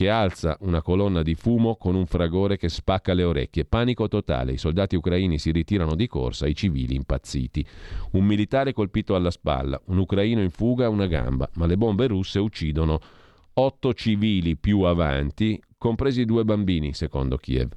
che 0.00 0.08
alza 0.08 0.56
una 0.60 0.80
colonna 0.80 1.22
di 1.22 1.34
fumo 1.34 1.76
con 1.76 1.94
un 1.94 2.06
fragore 2.06 2.56
che 2.56 2.70
spacca 2.70 3.12
le 3.12 3.22
orecchie. 3.22 3.66
Panico 3.66 4.08
totale, 4.08 4.52
i 4.52 4.56
soldati 4.56 4.96
ucraini 4.96 5.38
si 5.38 5.50
ritirano 5.50 5.94
di 5.94 6.06
corsa, 6.06 6.46
i 6.46 6.54
civili 6.54 6.94
impazziti. 6.94 7.62
Un 8.12 8.24
militare 8.24 8.72
colpito 8.72 9.14
alla 9.14 9.30
spalla, 9.30 9.78
un 9.88 9.98
ucraino 9.98 10.40
in 10.40 10.48
fuga 10.48 10.88
una 10.88 11.06
gamba, 11.06 11.50
ma 11.56 11.66
le 11.66 11.76
bombe 11.76 12.06
russe 12.06 12.38
uccidono 12.38 12.98
otto 13.52 13.92
civili 13.92 14.56
più 14.56 14.80
avanti, 14.80 15.62
compresi 15.76 16.24
due 16.24 16.44
bambini, 16.44 16.94
secondo 16.94 17.36
Kiev. 17.36 17.70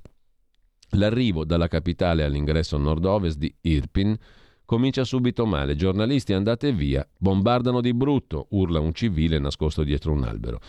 L'arrivo 0.91 1.43
dalla 1.43 1.67
capitale 1.67 2.23
all'ingresso 2.23 2.77
nord-ovest 2.77 3.37
di 3.37 3.53
Irpin 3.63 4.17
comincia 4.63 5.03
subito 5.03 5.45
male. 5.45 5.75
Giornalisti 5.75 6.31
andate 6.31 6.71
via, 6.71 7.05
bombardano 7.17 7.81
di 7.81 7.93
brutto, 7.93 8.47
urla 8.51 8.79
un 8.79 8.93
civile 8.93 9.39
nascosto 9.39 9.83
dietro 9.83 10.13
un 10.13 10.23
albero. 10.23 10.61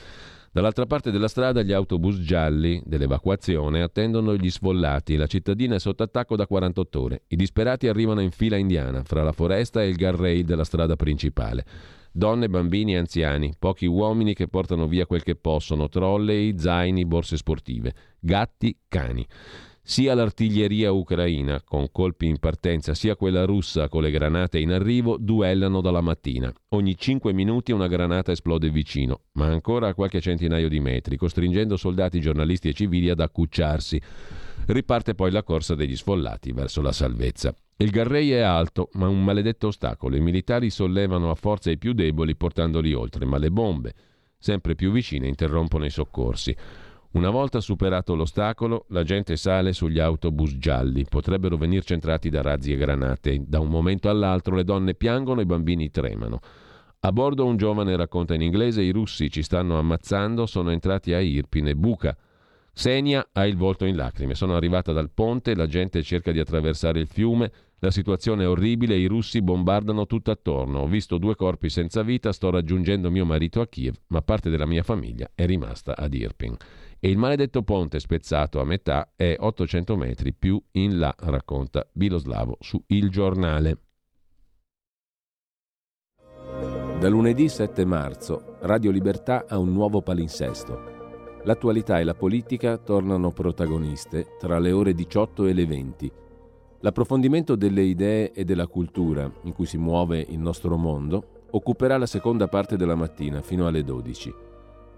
Dall'altra 0.55 0.87
parte 0.87 1.11
della 1.11 1.27
strada 1.27 1.63
gli 1.63 1.73
autobus 1.73 2.21
gialli 2.21 2.81
dell'evacuazione 2.87 3.83
attendono 3.83 4.37
gli 4.37 4.49
sfollati. 4.49 5.17
La 5.17 5.27
cittadina 5.27 5.75
è 5.75 5.81
sotto 5.81 6.05
attacco 6.05 6.37
da 6.37 6.47
48 6.47 7.03
ore. 7.03 7.23
I 7.27 7.35
disperati 7.35 7.89
arrivano 7.89 8.21
in 8.21 8.31
fila 8.31 8.57
indiana 8.57 9.03
fra 9.03 9.25
la 9.25 9.33
foresta 9.33 9.83
e 9.83 9.89
il 9.89 9.97
guardrail 9.97 10.45
della 10.45 10.63
strada 10.63 10.95
principale. 10.95 11.65
Donne, 12.13 12.49
bambini 12.49 12.95
e 12.95 12.99
anziani, 12.99 13.53
pochi 13.59 13.87
uomini 13.87 14.33
che 14.33 14.47
portano 14.47 14.87
via 14.87 15.07
quel 15.07 15.25
che 15.25 15.35
possono, 15.35 15.89
trolley, 15.89 16.57
zaini, 16.57 17.05
borse 17.05 17.37
sportive, 17.37 17.93
gatti, 18.21 18.79
cani. 18.87 19.27
Sia 19.87 20.15
l'artiglieria 20.15 20.93
ucraina, 20.93 21.61
con 21.63 21.91
colpi 21.93 22.27
in 22.27 22.39
partenza, 22.39 22.95
sia 22.95 23.17
quella 23.17 23.45
russa 23.45 23.91
con 23.91 24.01
le 24.01 24.11
granate 24.11 24.59
in 24.59 24.73
arrivo, 24.73 25.19
duellano 25.19 25.83
dalla 25.83 26.01
mattina. 26.01 26.51
Ogni 26.71 26.97
cinque 26.97 27.35
minuti 27.35 27.71
una 27.71 27.87
granata 27.87 28.33
esplode 28.33 28.71
vicino, 28.71 29.25
ma 29.33 29.45
ancora 29.45 29.89
a 29.89 29.95
qualche 29.95 30.23
centinaio 30.23 30.71
di 30.71 30.81
metri, 30.81 31.19
costringendo 31.19 31.77
soldati, 31.77 32.19
giornalisti 32.19 32.71
e 32.71 32.73
civili 32.73 33.11
ad 33.11 33.21
accucciarsi. 33.21 34.01
Riparte 34.69 35.15
poi 35.15 35.31
la 35.31 35.43
corsa 35.43 35.75
degli 35.75 35.95
sfollati 35.95 36.53
verso 36.53 36.81
la 36.81 36.93
salvezza. 36.93 37.55
Il 37.77 37.91
Garrei 37.91 38.33
è 38.33 38.41
alto, 38.41 38.89
ma 38.95 39.09
un 39.09 39.23
maledetto 39.23 39.67
ostacolo. 39.67 40.17
I 40.17 40.21
militari 40.21 40.71
sollevano 40.71 41.29
a 41.29 41.35
forza 41.35 41.71
i 41.71 41.77
più 41.77 41.93
deboli 41.93 42.35
portandoli 42.37 42.95
oltre, 42.95 43.27
ma 43.27 43.37
le 43.37 43.51
bombe, 43.51 43.93
sempre 44.39 44.75
più 44.77 44.91
vicine, 44.91 45.29
interrompono 45.29 45.85
i 45.85 45.91
soccorsi. 45.91 46.57
Una 47.15 47.31
volta 47.31 47.61
superato 47.61 48.17
l'ostacolo, 48.17 48.87
la 48.89 49.05
gente 49.05 49.37
sale 49.37 49.73
sugli 49.73 50.01
autobus 50.01 50.57
gialli. 50.59 51.07
Potrebbero 51.09 51.57
venir 51.57 51.85
centrati 51.85 52.29
da 52.29 52.43
razzi 52.43 52.73
e 52.73 52.77
granate. 52.77 53.45
Da 53.47 53.61
un 53.61 53.69
momento 53.69 54.09
all'altro 54.09 54.57
le 54.57 54.65
donne 54.65 54.95
piangono 54.95 55.39
e 55.39 55.45
i 55.45 55.47
bambini 55.47 55.91
tremano. 55.93 56.41
A 56.99 57.13
bordo 57.13 57.47
un 57.47 57.57
giovane 57.57 57.95
racconta 57.95 58.35
in 58.35 58.43
inglese: 58.43 58.83
I 58.83 58.91
russi 58.91 59.31
ci 59.31 59.43
stanno 59.43 59.79
ammazzando, 59.79 60.45
sono 60.47 60.73
entrati 60.73 61.13
a 61.13 61.21
Irpin 61.21 61.69
e 61.69 61.77
Buca. 61.77 62.17
Senia 62.73 63.29
ha 63.31 63.47
il 63.47 63.57
volto 63.57 63.85
in 63.85 63.95
lacrime. 63.95 64.35
Sono 64.35 64.57
arrivata 64.57 64.91
dal 64.91 65.13
ponte, 65.13 65.55
la 65.55 65.69
gente 65.69 66.03
cerca 66.03 66.33
di 66.33 66.41
attraversare 66.41 66.99
il 66.99 67.07
fiume. 67.07 67.53
La 67.79 67.93
situazione 67.93 68.43
è 68.43 68.49
orribile, 68.49 68.97
i 68.97 69.07
russi 69.07 69.41
bombardano 69.41 70.07
tutto 70.07 70.33
attorno. 70.33 70.81
Ho 70.81 70.89
visto 70.89 71.19
due 71.19 71.37
corpi 71.37 71.69
senza 71.69 72.03
vita, 72.03 72.33
sto 72.33 72.51
raggiungendo 72.51 73.11
mio 73.11 73.27
marito 73.27 73.61
a 73.61 73.69
Kiev, 73.69 73.95
ma 74.09 74.23
parte 74.23 74.51
della 74.51 74.67
mia 74.67 74.83
famiglia 74.83 75.31
è 75.35 75.47
rimasta 75.47 75.95
ad 75.95 76.13
Irpin 76.15 76.57
e 77.05 77.11
il 77.11 77.19
maledetto 77.19 77.63
ponte 77.63 78.01
spezzato 78.01 78.63
a 78.63 78.65
metà 78.65 79.11
è 79.15 79.37
800 79.39 79.95
metri 79.95 80.33
più 80.33 80.59
in 80.71 80.99
là, 80.99 81.15
racconta 81.19 81.87
Biloslavo 81.93 82.57
su 82.61 82.83
Il 82.87 83.11
Giornale. 83.11 83.79
Da 86.99 87.09
lunedì 87.11 87.47
7 87.51 87.85
marzo 87.85 88.57
Radio 88.61 88.91
Libertà 88.91 89.45
ha 89.47 89.59
un 89.59 89.71
nuovo 89.71 90.01
palinsesto. 90.01 91.43
L'attualità 91.43 91.99
e 91.99 92.05
la 92.05 92.15
politica 92.15 92.79
tornano 92.79 93.33
protagoniste 93.33 94.29
tra 94.39 94.59
le 94.59 94.73
ore 94.73 94.95
18 94.95 95.45
e 95.45 95.53
le 95.53 95.67
20. 95.67 96.13
L'approfondimento 96.81 97.55
delle 97.55 97.83
idee 97.83 98.33
e 98.33 98.45
della 98.45 98.67
cultura 98.67 99.31
in 99.43 99.53
cui 99.53 99.67
si 99.67 99.77
muove 99.77 100.25
il 100.27 100.39
nostro 100.39 100.79
mondo 100.79 101.43
occuperà 101.51 101.99
la 101.99 102.07
seconda 102.07 102.49
parte 102.49 102.79
della 102.79 102.95
mattina 102.95 103.43
fino 103.43 103.67
alle 103.67 103.85
12. 103.85 104.53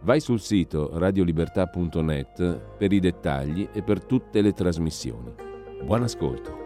Vai 0.06 0.20
sul 0.20 0.40
sito 0.40 0.96
radiolibertà.net 0.96 2.76
per 2.78 2.92
i 2.92 3.00
dettagli 3.00 3.68
e 3.72 3.82
per 3.82 4.04
tutte 4.04 4.40
le 4.40 4.52
trasmissioni. 4.52 5.34
Buon 5.82 6.04
ascolto. 6.04 6.64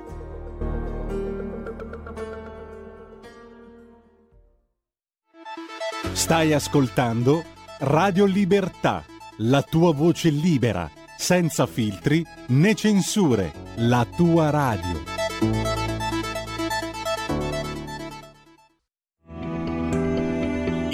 Stai 6.13 6.53
ascoltando 6.53 7.43
Radio 7.79 8.27
Libertà, 8.27 9.03
la 9.39 9.63
tua 9.63 9.95
voce 9.95 10.29
libera, 10.29 10.91
senza 11.17 11.65
filtri 11.65 12.23
né 12.49 12.75
censure, 12.75 13.55
la 13.77 14.07
tua 14.15 14.51
radio. 14.51 15.20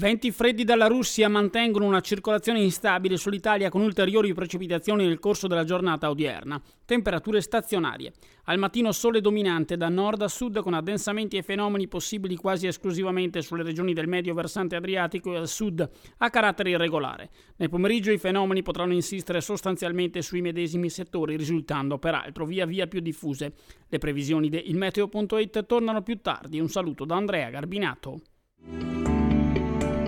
Venti 0.00 0.30
freddi 0.30 0.64
dalla 0.64 0.86
Russia 0.86 1.28
mantengono 1.28 1.84
una 1.84 2.00
circolazione 2.00 2.62
instabile 2.62 3.18
sull'Italia 3.18 3.68
con 3.68 3.82
ulteriori 3.82 4.32
precipitazioni 4.32 5.06
nel 5.06 5.18
corso 5.18 5.46
della 5.46 5.64
giornata 5.64 6.08
odierna. 6.08 6.58
Temperature 6.86 7.42
stazionarie. 7.42 8.14
Al 8.44 8.58
mattino 8.58 8.92
sole 8.92 9.20
dominante 9.20 9.76
da 9.76 9.90
nord 9.90 10.22
a 10.22 10.28
sud 10.28 10.62
con 10.62 10.72
addensamenti 10.72 11.36
e 11.36 11.42
fenomeni 11.42 11.86
possibili 11.86 12.36
quasi 12.36 12.66
esclusivamente 12.66 13.42
sulle 13.42 13.62
regioni 13.62 13.92
del 13.92 14.08
medio 14.08 14.32
versante 14.32 14.74
adriatico 14.74 15.34
e 15.34 15.36
al 15.36 15.48
sud 15.48 15.86
a 16.16 16.30
carattere 16.30 16.70
irregolare. 16.70 17.28
Nel 17.56 17.68
pomeriggio 17.68 18.10
i 18.10 18.16
fenomeni 18.16 18.62
potranno 18.62 18.94
insistere 18.94 19.42
sostanzialmente 19.42 20.22
sui 20.22 20.40
medesimi 20.40 20.88
settori, 20.88 21.36
risultando 21.36 21.98
peraltro 21.98 22.46
via 22.46 22.64
via 22.64 22.86
più 22.86 23.00
diffuse. 23.00 23.52
Le 23.86 23.98
previsioni 23.98 24.48
di 24.48 24.70
ilmeteo.it 24.70 25.66
tornano 25.66 26.00
più 26.00 26.22
tardi. 26.22 26.58
Un 26.58 26.70
saluto 26.70 27.04
da 27.04 27.16
Andrea 27.16 27.50
Garbinato. 27.50 28.22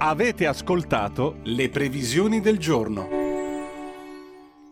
Avete 0.05 0.49
ascoltato 0.49 1.37
le 1.45 1.69
previsioni 1.69 2.41
del 2.41 2.59
giorno. 2.59 3.09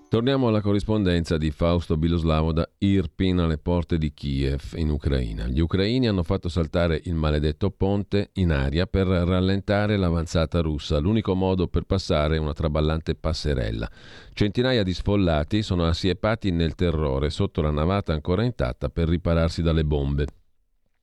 Torniamo 0.09 0.49
alla 0.49 0.61
corrispondenza 0.61 1.39
di 1.39 1.53
Fausto 1.53 1.97
Biloslavo 1.97 2.51
da 2.51 2.69
Irpin 2.79 3.39
alle 3.39 3.57
porte 3.57 3.97
di 3.97 4.13
Kiev 4.13 4.73
in 4.75 4.91
Ucraina. 4.91 5.47
Gli 5.47 5.61
ucraini 5.61 6.09
hanno 6.09 6.25
fatto 6.25 6.49
saltare 6.49 7.01
il 7.05 7.15
maledetto 7.15 7.71
ponte 7.71 8.31
in 8.35 8.51
aria 8.51 8.87
per 8.87 9.07
rallentare 9.07 9.97
l'avanzata 9.97 10.59
russa. 10.63 10.99
L'unico 10.99 11.37
modo 11.37 11.69
per 11.69 11.85
passare 11.85 12.37
una 12.37 12.53
traballante 12.53 13.15
passerella. 13.15 13.89
Centinaia 14.33 14.83
di 14.83 14.93
sfollati 14.93 15.63
sono 15.63 15.87
assiepati 15.87 16.51
nel 16.51 16.75
terrore 16.75 17.31
sotto 17.31 17.63
la 17.63 17.71
navata 17.71 18.13
ancora 18.13 18.43
intatta 18.43 18.89
per 18.89 19.07
ripararsi 19.07 19.63
dalle 19.63 19.85
bombe. 19.85 20.27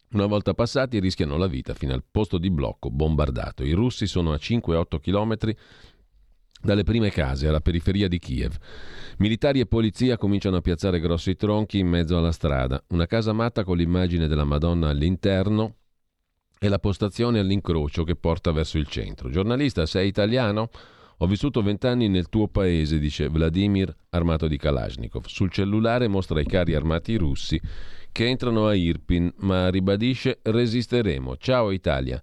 Una 0.09 0.25
volta 0.25 0.53
passati 0.53 0.99
rischiano 0.99 1.35
la 1.35 1.47
vita 1.47 1.73
fino 1.73 1.93
al 1.93 2.03
posto 2.09 2.37
di 2.37 2.49
blocco 2.49 2.89
bombardato. 2.89 3.65
I 3.65 3.73
russi 3.73 4.07
sono 4.07 4.31
a 4.31 4.37
5-8 4.37 4.99
km 5.01 5.35
dalle 6.61 6.83
prime 6.83 7.09
case 7.09 7.47
alla 7.47 7.59
periferia 7.59 8.07
di 8.07 8.17
Kiev. 8.17 8.55
Militari 9.17 9.59
e 9.59 9.65
polizia 9.65 10.15
cominciano 10.15 10.55
a 10.55 10.61
piazzare 10.61 11.01
grossi 11.01 11.35
tronchi 11.35 11.79
in 11.79 11.87
mezzo 11.87 12.17
alla 12.17 12.31
strada. 12.31 12.81
Una 12.89 13.05
casa 13.05 13.33
matta 13.33 13.65
con 13.65 13.75
l'immagine 13.75 14.27
della 14.27 14.45
Madonna 14.45 14.87
all'interno 14.87 15.75
e 16.57 16.69
la 16.69 16.79
postazione 16.79 17.39
all'incrocio 17.39 18.05
che 18.05 18.15
porta 18.15 18.53
verso 18.53 18.77
il 18.77 18.87
centro. 18.87 19.29
Giornalista, 19.29 19.85
sei 19.85 20.07
italiano? 20.07 20.69
Ho 21.17 21.27
vissuto 21.27 21.61
vent'anni 21.61 22.07
nel 22.07 22.29
tuo 22.29 22.47
paese, 22.47 22.97
dice 22.97 23.27
Vladimir, 23.27 23.93
armato 24.11 24.47
di 24.47 24.55
Kalashnikov. 24.55 25.25
Sul 25.25 25.51
cellulare 25.51 26.07
mostra 26.07 26.39
i 26.39 26.45
carri 26.45 26.75
armati 26.75 27.17
russi 27.17 27.59
che 28.18 28.26
entrano 28.26 28.65
a 28.65 28.74
Irpin, 28.74 29.32
ma 29.41 29.70
ribadisce 29.70 30.39
resisteremo. 30.41 31.38
Ciao 31.38 31.70
Italia. 31.70 32.20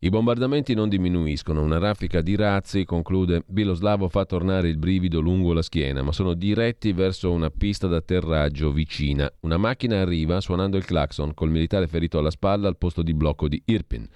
I 0.00 0.08
bombardamenti 0.08 0.74
non 0.74 0.88
diminuiscono, 0.88 1.62
una 1.62 1.78
raffica 1.78 2.22
di 2.22 2.34
razzi, 2.34 2.84
conclude 2.84 3.44
Biloslavo, 3.46 4.08
fa 4.08 4.24
tornare 4.24 4.68
il 4.68 4.78
brivido 4.78 5.20
lungo 5.20 5.52
la 5.52 5.62
schiena, 5.62 6.02
ma 6.02 6.10
sono 6.10 6.34
diretti 6.34 6.92
verso 6.92 7.30
una 7.30 7.50
pista 7.50 7.86
d'atterraggio 7.86 8.72
vicina. 8.72 9.32
Una 9.42 9.58
macchina 9.58 10.00
arriva 10.00 10.40
suonando 10.40 10.76
il 10.76 10.84
clacson 10.84 11.32
col 11.34 11.50
militare 11.50 11.86
ferito 11.86 12.18
alla 12.18 12.32
spalla 12.32 12.66
al 12.66 12.76
posto 12.76 13.02
di 13.02 13.14
blocco 13.14 13.46
di 13.46 13.62
Irpin. 13.64 14.08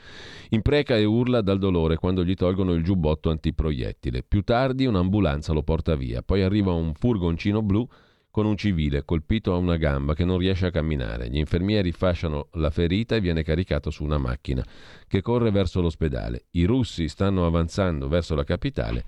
Impreca 0.48 0.96
e 0.96 1.04
urla 1.04 1.40
dal 1.40 1.60
dolore 1.60 1.98
quando 1.98 2.24
gli 2.24 2.34
tolgono 2.34 2.72
il 2.72 2.82
giubbotto 2.82 3.30
antiproiettile. 3.30 4.24
Più 4.24 4.42
tardi 4.42 4.86
un'ambulanza 4.86 5.52
lo 5.52 5.62
porta 5.62 5.94
via, 5.94 6.20
poi 6.20 6.42
arriva 6.42 6.72
un 6.72 6.94
furgoncino 6.94 7.62
blu 7.62 7.86
con 8.32 8.46
un 8.46 8.56
civile 8.56 9.04
colpito 9.04 9.52
a 9.52 9.58
una 9.58 9.76
gamba 9.76 10.14
che 10.14 10.24
non 10.24 10.38
riesce 10.38 10.66
a 10.66 10.70
camminare. 10.70 11.28
Gli 11.28 11.36
infermieri 11.36 11.92
fasciano 11.92 12.48
la 12.54 12.70
ferita 12.70 13.14
e 13.14 13.20
viene 13.20 13.44
caricato 13.44 13.90
su 13.90 14.02
una 14.02 14.16
macchina 14.16 14.64
che 15.06 15.20
corre 15.20 15.50
verso 15.50 15.82
l'ospedale. 15.82 16.46
I 16.52 16.64
russi 16.64 17.08
stanno 17.08 17.44
avanzando 17.44 18.08
verso 18.08 18.34
la 18.34 18.42
capitale 18.42 19.04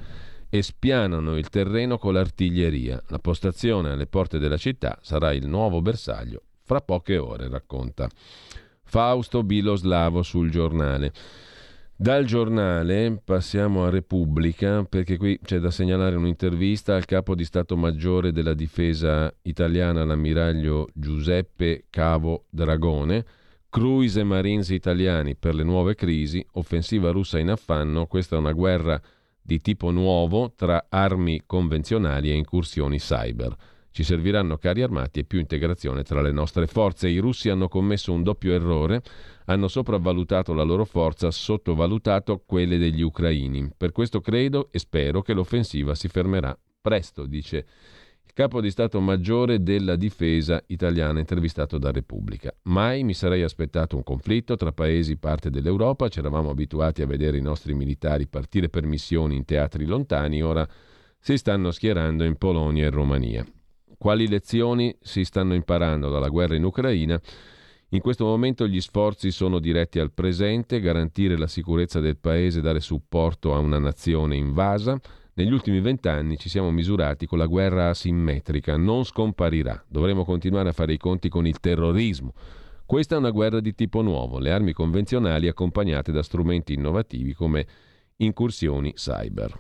e 0.51 0.63
spianano 0.63 1.39
il 1.39 1.49
terreno 1.49 1.97
con 1.97 2.13
l'artiglieria. 2.13 3.03
La 3.09 3.19
postazione 3.19 3.91
alle 3.91 4.07
porte 4.07 4.39
della 4.39 4.59
città 4.59 4.99
sarà 5.01 5.33
il 5.33 5.49
nuovo 5.49 5.81
bersaglio 5.81 6.43
fra 6.63 6.83
poche 6.83 7.17
ore, 7.17 7.49
racconta 7.49 8.09
Fausto 8.85 9.43
Biloslavo 9.43 10.23
sul 10.23 10.51
giornale. 10.51 11.13
Dal 11.97 12.25
giornale 12.25 13.21
passiamo 13.25 13.85
a 13.85 13.89
Repubblica 13.89 14.83
perché 14.83 15.17
qui 15.17 15.39
c'è 15.41 15.61
da 15.61 15.71
segnalare 15.71 16.17
un'intervista 16.17 16.97
al 16.97 17.05
capo 17.05 17.37
di 17.37 17.45
Stato 17.45 17.77
Maggiore 17.77 18.33
della 18.33 18.53
Difesa 18.53 19.33
italiana, 19.43 20.05
l'ammiraglio 20.05 20.89
Giuseppe 20.93 21.85
Cavo 21.91 22.47
Dragone. 22.51 23.25
Cruise 23.71 24.19
e 24.19 24.25
Marines 24.25 24.71
italiani 24.71 25.37
per 25.37 25.55
le 25.55 25.63
nuove 25.63 25.95
crisi, 25.95 26.45
offensiva 26.55 27.13
russa 27.13 27.39
in 27.39 27.51
affanno, 27.51 28.07
questa 28.07 28.35
è 28.35 28.41
una 28.41 28.53
guerra 28.53 29.01
di 29.41 29.61
tipo 29.61 29.93
nuovo 29.93 30.53
tra 30.57 30.87
armi 30.89 31.43
convenzionali 31.47 32.29
e 32.29 32.35
incursioni 32.35 32.99
cyber. 32.99 33.55
Ci 33.95 34.03
serviranno 34.03 34.59
carri 34.59 34.83
armati 34.83 35.21
e 35.21 35.25
più 35.25 35.39
integrazione 35.39 36.03
tra 36.03 36.21
le 36.21 36.33
nostre 36.33 36.67
forze. 36.67 37.09
I 37.09 37.19
russi 37.19 37.49
hanno 37.49 37.69
commesso 37.69 38.13
un 38.13 38.25
doppio 38.25 38.53
errore 38.53 39.01
hanno 39.45 39.69
sopravvalutato 39.69 40.53
la 40.53 40.65
loro 40.65 40.85
forza, 40.85 41.31
sottovalutato 41.31 42.43
quelle 42.45 42.77
degli 42.77 43.03
ucraini. 43.03 43.71
Per 43.77 43.93
questo 43.93 44.21
credo 44.21 44.67
e 44.73 44.81
spero 44.81 45.23
che 45.23 45.33
l'offensiva 45.33 45.95
si 45.95 46.09
fermerà 46.09 46.59
presto, 46.81 47.25
dice 47.25 47.67
il 48.25 48.33
capo 48.33 48.61
di 48.61 48.73
Stato 48.73 48.99
Maggiore 48.99 49.63
della 49.63 49.95
Difesa 49.95 50.61
italiana 50.67 51.21
intervistato 51.21 51.79
da 51.79 51.93
Repubblica. 51.93 52.53
Mai 52.63 53.05
mi 53.05 53.15
sarei 53.15 53.45
aspettato 53.45 53.95
un 53.95 54.03
conflitto 54.03 54.57
tra 54.57 54.73
paesi 54.73 55.19
parte 55.19 55.51
dell'Europa, 55.51 56.09
ci 56.09 56.19
eravamo 56.19 56.51
abituati 56.51 57.01
a 57.01 57.07
vedere 57.07 57.37
i 57.37 57.43
nostri 57.43 57.75
militari 57.75 58.27
partire 58.27 58.69
per 58.69 58.87
missioni 58.87 59.37
in 59.37 59.45
teatri 59.45 59.85
lontani, 59.85 60.43
ora 60.43 60.67
si 61.21 61.37
stanno 61.37 61.71
schierando 61.71 62.25
in 62.25 62.35
Polonia 62.35 62.87
e 62.87 62.91
Romania. 62.91 63.47
Quali 64.05 64.29
lezioni 64.29 64.95
si 65.01 65.25
stanno 65.25 65.55
imparando 65.55 66.11
dalla 66.11 66.29
guerra 66.29 66.55
in 66.57 66.65
Ucraina? 66.65 67.19
In 67.89 68.01
questo 68.01 68.27
momento 68.27 68.67
gli 68.67 68.83
sforzi 68.83 69.31
sono 69.31 69.59
diretti 69.59 69.99
al 69.99 70.13
presente, 70.13 70.81
garantire 70.81 71.39
la 71.39 71.47
sicurezza 71.47 72.01
del 72.01 72.19
paese, 72.19 72.61
dare 72.61 72.81
supporto 72.81 73.55
a 73.55 73.59
una 73.61 73.79
nazione 73.79 74.37
invasa. 74.37 75.01
Negli 75.33 75.53
ultimi 75.53 75.81
vent'anni 75.81 76.37
ci 76.37 76.51
siamo 76.51 76.71
misurati 76.71 77.25
con 77.25 77.39
la 77.39 77.47
guerra 77.47 77.89
asimmetrica, 77.89 78.77
non 78.77 79.05
scomparirà. 79.05 79.83
Dovremo 79.89 80.27
continuare 80.27 80.69
a 80.69 80.73
fare 80.73 80.93
i 80.93 80.99
conti 80.99 81.31
con 81.31 81.47
il 81.47 81.59
terrorismo. 81.59 82.35
Questa 82.85 83.15
è 83.15 83.19
una 83.19 83.31
guerra 83.31 83.61
di 83.61 83.75
tipo 83.75 84.03
nuovo, 84.03 84.39
le 84.39 84.53
armi 84.53 84.75
convenzionali 84.75 85.49
accompagnate 85.49 86.13
da 86.13 86.23
strumenti 86.23 86.75
innovativi 86.75 87.33
come 87.33 87.67
incursioni 88.17 88.93
cyber. 88.93 89.57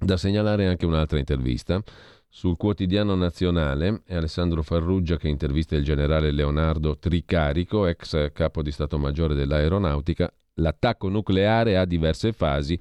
Da 0.00 0.16
segnalare 0.16 0.68
anche 0.68 0.86
un'altra 0.86 1.18
intervista 1.18 1.82
sul 2.30 2.56
quotidiano 2.56 3.14
nazionale 3.14 4.02
è 4.04 4.14
Alessandro 4.14 4.62
Farruggia 4.62 5.16
che 5.16 5.28
intervista 5.28 5.76
il 5.76 5.82
generale 5.82 6.30
Leonardo 6.30 6.98
Tricarico, 6.98 7.86
ex 7.86 8.32
capo 8.32 8.62
di 8.62 8.70
Stato 8.70 8.98
Maggiore 8.98 9.34
dell'Aeronautica. 9.34 10.30
L'attacco 10.54 11.08
nucleare 11.08 11.78
ha 11.78 11.86
diverse 11.86 12.32
fasi. 12.32 12.78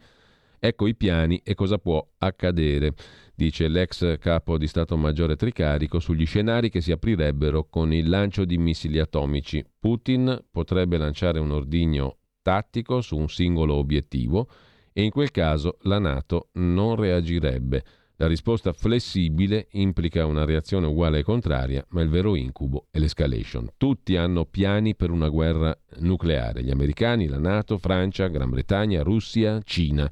Ecco 0.59 0.85
i 0.85 0.95
piani 0.95 1.41
e 1.43 1.55
cosa 1.55 1.77
può 1.77 2.05
accadere, 2.17 2.93
dice 3.33 3.67
l'ex 3.67 4.17
capo 4.17 4.57
di 4.57 4.67
Stato 4.67 4.97
Maggiore 4.97 5.37
Tricarico 5.37 5.99
sugli 5.99 6.25
scenari 6.25 6.69
che 6.69 6.81
si 6.81 6.91
aprirebbero 6.91 7.67
con 7.69 7.93
il 7.93 8.09
lancio 8.09 8.43
di 8.43 8.57
missili 8.57 8.99
atomici. 8.99 9.65
Putin 9.79 10.43
potrebbe 10.51 10.97
lanciare 10.97 11.39
un 11.39 11.51
ordigno 11.51 12.17
tattico 12.41 13.01
su 13.01 13.15
un 13.15 13.29
singolo 13.29 13.75
obiettivo 13.75 14.49
e 14.91 15.03
in 15.03 15.09
quel 15.09 15.31
caso 15.31 15.77
la 15.83 15.99
Nato 15.99 16.49
non 16.53 16.95
reagirebbe. 16.95 17.83
La 18.19 18.25
risposta 18.25 18.73
flessibile 18.73 19.67
implica 19.73 20.25
una 20.25 20.43
reazione 20.43 20.87
uguale 20.87 21.19
e 21.19 21.23
contraria, 21.23 21.85
ma 21.89 22.01
il 22.01 22.09
vero 22.09 22.35
incubo 22.35 22.87
è 22.89 22.97
l'escalation. 22.97 23.69
Tutti 23.77 24.15
hanno 24.15 24.45
piani 24.45 24.95
per 24.95 25.11
una 25.11 25.29
guerra 25.29 25.77
nucleare, 25.99 26.63
gli 26.63 26.71
americani, 26.71 27.27
la 27.27 27.37
Nato, 27.37 27.77
Francia, 27.77 28.25
Gran 28.27 28.49
Bretagna, 28.49 29.03
Russia, 29.03 29.61
Cina 29.63 30.09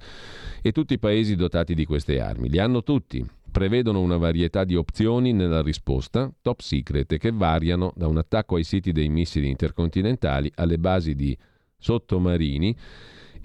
e 0.62 0.72
tutti 0.72 0.94
i 0.94 1.00
paesi 1.00 1.36
dotati 1.36 1.74
di 1.74 1.86
queste 1.86 2.20
armi. 2.20 2.48
Li 2.48 2.60
hanno 2.60 2.84
tutti. 2.84 3.26
Prevedono 3.52 4.02
una 4.02 4.18
varietà 4.18 4.66
di 4.66 4.76
opzioni 4.76 5.34
nella 5.34 5.64
risposta, 5.64 6.32
top 6.42 6.60
secret, 6.60 7.18
che 7.18 7.32
variano 7.32 7.92
da 7.96 8.06
un 8.06 8.18
attacco 8.18 8.58
ai 8.58 8.64
siti 8.64 8.92
dei 8.92 9.10
missili 9.10 9.50
intercontinentali 9.50 10.52
alle 10.56 10.78
basi 10.78 11.16
di 11.16 11.36
sottomarini 11.78 12.76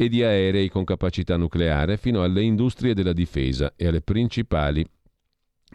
e 0.00 0.08
di 0.08 0.22
aerei 0.22 0.70
con 0.70 0.84
capacità 0.84 1.36
nucleare 1.36 1.98
fino 1.98 2.22
alle 2.22 2.40
industrie 2.40 2.94
della 2.94 3.12
difesa 3.12 3.74
e 3.76 3.86
alle 3.86 4.00
principali 4.00 4.82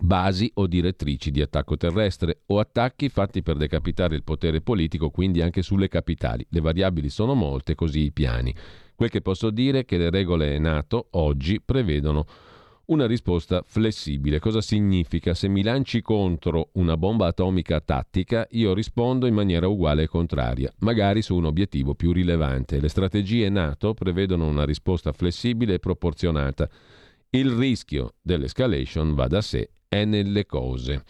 basi 0.02 0.50
o 0.56 0.66
direttrici 0.66 1.30
di 1.30 1.44
attacco 1.44 1.78
terrestre 1.78 2.42
o 2.48 2.58
attacchi 2.58 3.08
fatti 3.10 3.44
per 3.44 3.56
decapitare 3.56 4.16
il 4.16 4.24
potere 4.24 4.62
politico, 4.62 5.12
quindi 5.12 5.44
anche 5.44 5.62
sulle 5.62 5.90
capitali. 5.90 6.44
Le 6.50 6.60
variabili 6.60 7.12
sono 7.12 7.36
molte, 7.36 7.76
così 7.76 8.00
i 8.00 8.12
piani. 8.12 8.52
Quel 8.96 9.12
che 9.12 9.22
posso 9.22 9.52
dire 9.52 9.82
è 9.82 9.86
che 9.86 9.98
le 9.98 10.10
regole 10.10 10.58
NATO 10.58 11.10
oggi 11.12 11.62
prevedono 11.62 12.26
una 12.88 13.08
risposta 13.08 13.64
flessibile. 13.66 14.40
Cosa 14.40 14.62
significa? 14.62 15.34
Se 15.34 15.48
mi 15.48 15.64
lanci 15.64 16.02
contro 16.02 16.70
una 16.74 16.98
bomba 16.98 17.28
atomica 17.28 17.80
tattica, 17.80 18.48
io 18.52 18.74
rispondo 18.74 19.26
in 19.26 19.34
maniera 19.34 19.68
uguale 19.68 20.04
e 20.04 20.08
contraria, 20.08 20.72
magari 20.80 21.22
su 21.22 21.36
un 21.36 21.46
obiettivo 21.46 21.96
più 21.96 22.12
rilevante. 22.12 22.80
Le 22.80 22.90
strategie 22.90 23.50
NATO 23.50 23.94
prevedono 23.94 24.48
una 24.48 24.66
risposta 24.66 25.12
flessibile 25.14 25.76
e 25.76 25.80
proporzionata. 25.80 26.70
Il 27.30 27.52
rischio 27.52 28.14
dell'escalation 28.22 29.14
va 29.14 29.28
da 29.28 29.42
sé 29.42 29.70
è 29.88 30.06
nelle 30.06 30.46
cose. 30.46 31.04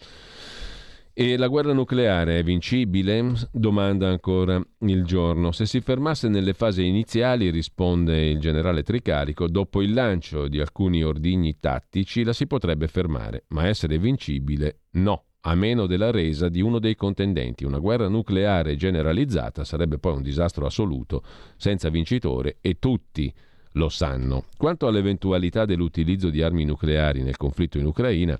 E 1.18 1.38
la 1.38 1.46
guerra 1.46 1.72
nucleare 1.72 2.40
è 2.40 2.42
vincibile? 2.42 3.32
Domanda 3.50 4.06
ancora 4.06 4.62
il 4.80 5.02
giorno. 5.04 5.50
Se 5.50 5.64
si 5.64 5.80
fermasse 5.80 6.28
nelle 6.28 6.52
fasi 6.52 6.84
iniziali, 6.84 7.48
risponde 7.48 8.26
il 8.26 8.38
generale 8.38 8.82
Tricarico, 8.82 9.48
dopo 9.48 9.80
il 9.80 9.94
lancio 9.94 10.46
di 10.46 10.60
alcuni 10.60 11.02
ordigni 11.02 11.58
tattici 11.58 12.22
la 12.22 12.34
si 12.34 12.46
potrebbe 12.46 12.86
fermare, 12.86 13.44
ma 13.48 13.66
essere 13.66 13.96
vincibile 13.96 14.80
no, 14.96 15.24
a 15.40 15.54
meno 15.54 15.86
della 15.86 16.10
resa 16.10 16.50
di 16.50 16.60
uno 16.60 16.78
dei 16.78 16.96
contendenti. 16.96 17.64
Una 17.64 17.78
guerra 17.78 18.08
nucleare 18.08 18.76
generalizzata 18.76 19.64
sarebbe 19.64 19.96
poi 19.96 20.16
un 20.16 20.22
disastro 20.22 20.66
assoluto, 20.66 21.22
senza 21.56 21.88
vincitore 21.88 22.58
e 22.60 22.78
tutti 22.78 23.32
lo 23.72 23.88
sanno. 23.88 24.44
Quanto 24.54 24.86
all'eventualità 24.86 25.64
dell'utilizzo 25.64 26.28
di 26.28 26.42
armi 26.42 26.66
nucleari 26.66 27.22
nel 27.22 27.38
conflitto 27.38 27.78
in 27.78 27.86
Ucraina, 27.86 28.38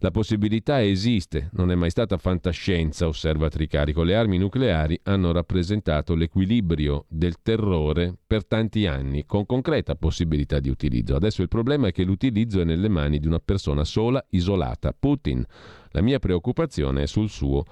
la 0.00 0.10
possibilità 0.12 0.82
esiste, 0.82 1.48
non 1.54 1.72
è 1.72 1.74
mai 1.74 1.90
stata 1.90 2.18
fantascienza, 2.18 3.08
osserva 3.08 3.48
Tricarico. 3.48 4.04
Le 4.04 4.14
armi 4.14 4.38
nucleari 4.38 4.98
hanno 5.04 5.32
rappresentato 5.32 6.14
l'equilibrio 6.14 7.04
del 7.08 7.42
terrore 7.42 8.16
per 8.24 8.46
tanti 8.46 8.86
anni, 8.86 9.26
con 9.26 9.44
concreta 9.44 9.96
possibilità 9.96 10.60
di 10.60 10.68
utilizzo. 10.68 11.16
Adesso 11.16 11.42
il 11.42 11.48
problema 11.48 11.88
è 11.88 11.92
che 11.92 12.04
l'utilizzo 12.04 12.60
è 12.60 12.64
nelle 12.64 12.88
mani 12.88 13.18
di 13.18 13.26
una 13.26 13.40
persona 13.40 13.82
sola, 13.82 14.24
isolata, 14.30 14.94
Putin. 14.96 15.44
La 15.90 16.00
mia 16.00 16.20
preoccupazione 16.20 17.02
è 17.02 17.06
sul 17.06 17.28
suo 17.28 17.64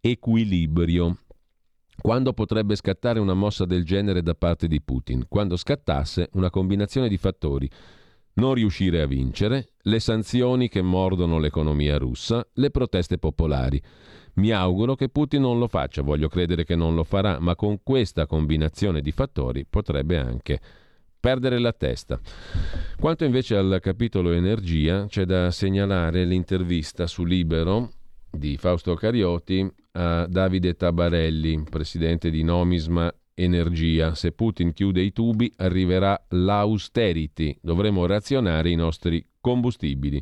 equilibrio. 0.00 1.18
Quando 2.00 2.32
potrebbe 2.32 2.76
scattare 2.76 3.18
una 3.18 3.34
mossa 3.34 3.64
del 3.64 3.84
genere 3.84 4.22
da 4.22 4.34
parte 4.34 4.68
di 4.68 4.80
Putin? 4.80 5.24
Quando 5.28 5.56
scattasse 5.56 6.28
una 6.34 6.50
combinazione 6.50 7.08
di 7.08 7.16
fattori 7.16 7.68
non 8.36 8.54
riuscire 8.54 9.00
a 9.02 9.06
vincere, 9.06 9.70
le 9.82 10.00
sanzioni 10.00 10.68
che 10.68 10.82
mordono 10.82 11.38
l'economia 11.38 11.98
russa, 11.98 12.46
le 12.54 12.70
proteste 12.70 13.18
popolari. 13.18 13.80
Mi 14.34 14.50
auguro 14.50 14.94
che 14.94 15.08
Putin 15.08 15.42
non 15.42 15.58
lo 15.58 15.68
faccia, 15.68 16.02
voglio 16.02 16.28
credere 16.28 16.64
che 16.64 16.76
non 16.76 16.94
lo 16.94 17.04
farà, 17.04 17.38
ma 17.40 17.54
con 17.54 17.80
questa 17.82 18.26
combinazione 18.26 19.00
di 19.00 19.12
fattori 19.12 19.64
potrebbe 19.68 20.18
anche 20.18 20.60
perdere 21.18 21.58
la 21.58 21.72
testa. 21.72 22.20
Quanto 23.00 23.24
invece 23.24 23.56
al 23.56 23.78
capitolo 23.80 24.32
energia, 24.32 25.06
c'è 25.06 25.24
da 25.24 25.50
segnalare 25.50 26.24
l'intervista 26.24 27.06
su 27.06 27.24
Libero 27.24 27.90
di 28.30 28.58
Fausto 28.58 28.94
Carioti 28.94 29.66
a 29.92 30.26
Davide 30.26 30.74
Tabarelli, 30.74 31.64
presidente 31.68 32.28
di 32.28 32.42
Nomisma 32.42 33.12
energia. 33.36 34.14
Se 34.14 34.32
Putin 34.32 34.72
chiude 34.72 35.02
i 35.02 35.12
tubi 35.12 35.52
arriverà 35.56 36.24
l'austerity, 36.30 37.56
dovremo 37.60 38.06
razionare 38.06 38.70
i 38.70 38.74
nostri 38.74 39.24
combustibili. 39.40 40.20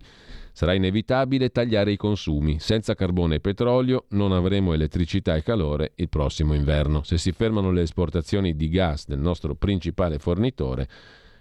Sarà 0.52 0.74
inevitabile 0.74 1.50
tagliare 1.50 1.92
i 1.92 1.96
consumi. 1.96 2.58
Senza 2.58 2.94
carbone 2.94 3.36
e 3.36 3.40
petrolio 3.40 4.06
non 4.10 4.32
avremo 4.32 4.72
elettricità 4.72 5.36
e 5.36 5.42
calore 5.42 5.92
il 5.96 6.08
prossimo 6.08 6.54
inverno. 6.54 7.02
Se 7.02 7.18
si 7.18 7.32
fermano 7.32 7.70
le 7.70 7.82
esportazioni 7.82 8.54
di 8.54 8.68
gas 8.68 9.06
del 9.06 9.20
nostro 9.20 9.54
principale 9.54 10.18
fornitore, 10.18 10.88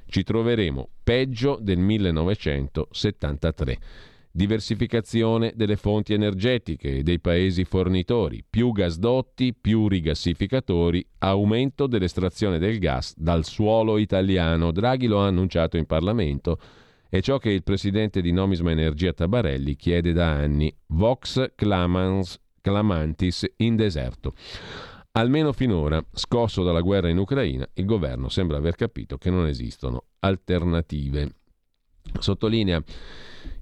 ci 0.08 0.24
troveremo 0.24 0.90
peggio 1.04 1.58
del 1.60 1.80
1973 1.80 4.12
diversificazione 4.36 5.54
delle 5.56 5.76
fonti 5.76 6.14
energetiche 6.14 6.98
e 6.98 7.04
dei 7.04 7.20
paesi 7.20 7.66
fornitori, 7.66 8.44
più 8.50 8.72
gasdotti, 8.72 9.54
più 9.54 9.88
rigassificatori, 9.88 11.06
aumento 11.20 11.86
dell'estrazione 11.86 12.58
del 12.58 12.80
gas 12.80 13.14
dal 13.16 13.46
suolo 13.46 14.00
italiano. 14.00 14.72
Draghi 14.72 15.06
lo 15.06 15.22
ha 15.22 15.28
annunciato 15.28 15.78
in 15.78 15.86
Parlamento. 15.86 16.60
È 17.08 17.22
ciò 17.22 17.38
che 17.38 17.52
il 17.52 17.62
presidente 17.62 18.22
di 18.22 18.32
Nomisma 18.32 18.72
Energia 18.72 19.14
Tabarelli 19.14 19.76
chiede 19.76 20.14
da 20.14 20.32
anni. 20.32 20.76
Vox 20.88 21.52
clamans, 21.54 22.42
clamantis 22.60 23.46
in 23.58 23.76
deserto. 23.76 24.34
Almeno 25.12 25.54
finora, 25.54 26.04
scosso 26.12 26.64
dalla 26.64 26.82
guerra 26.82 27.10
in 27.10 27.20
Ucraina, 27.20 27.70
il 27.76 27.86
governo 27.86 28.30
sembra 28.30 28.58
aver 28.58 28.74
capito 28.74 29.20
che 29.20 29.30
non 29.30 29.46
esistono 29.46 30.06
alternative. 30.22 31.36
Sottolinea 32.20 32.84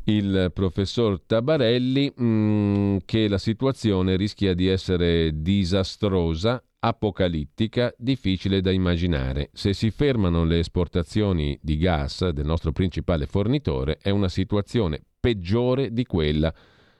il 0.06 0.50
professor 0.54 1.22
Tabarelli 1.22 2.12
mh, 2.16 2.24
mm, 2.24 2.98
che 3.06 3.28
la 3.28 3.38
situazione 3.38 4.16
rischia 4.16 4.56
di 4.56 4.68
essere 4.68 5.42
disastrosa, 5.42 6.64
apocalittica, 6.80 7.94
difficile 7.98 8.62
da 8.62 8.72
immaginare. 8.72 9.50
Se 9.54 9.74
si 9.74 9.92
fermano 9.92 10.44
le 10.44 10.58
esportazioni 10.60 11.60
di 11.62 11.78
gas 11.78 12.28
del 12.30 12.46
nostro 12.46 12.72
principale 12.72 13.28
fornitore 13.28 14.00
è 14.02 14.10
una 14.10 14.30
situazione 14.30 15.04
peggiore 15.20 15.94
di 15.94 16.06
quella 16.06 16.52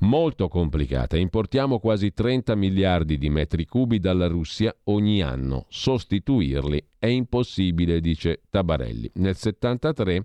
molto 0.00 0.48
complicata. 0.48 1.16
Importiamo 1.16 1.78
quasi 1.78 2.12
30 2.12 2.54
miliardi 2.54 3.18
di 3.18 3.30
metri 3.30 3.66
cubi 3.66 3.98
dalla 3.98 4.26
Russia 4.26 4.74
ogni 4.84 5.22
anno. 5.22 5.66
Sostituirli 5.68 6.82
è 6.98 7.06
impossibile, 7.06 8.00
dice 8.00 8.42
Tabarelli. 8.48 9.10
Nel 9.14 9.36
73 9.36 10.24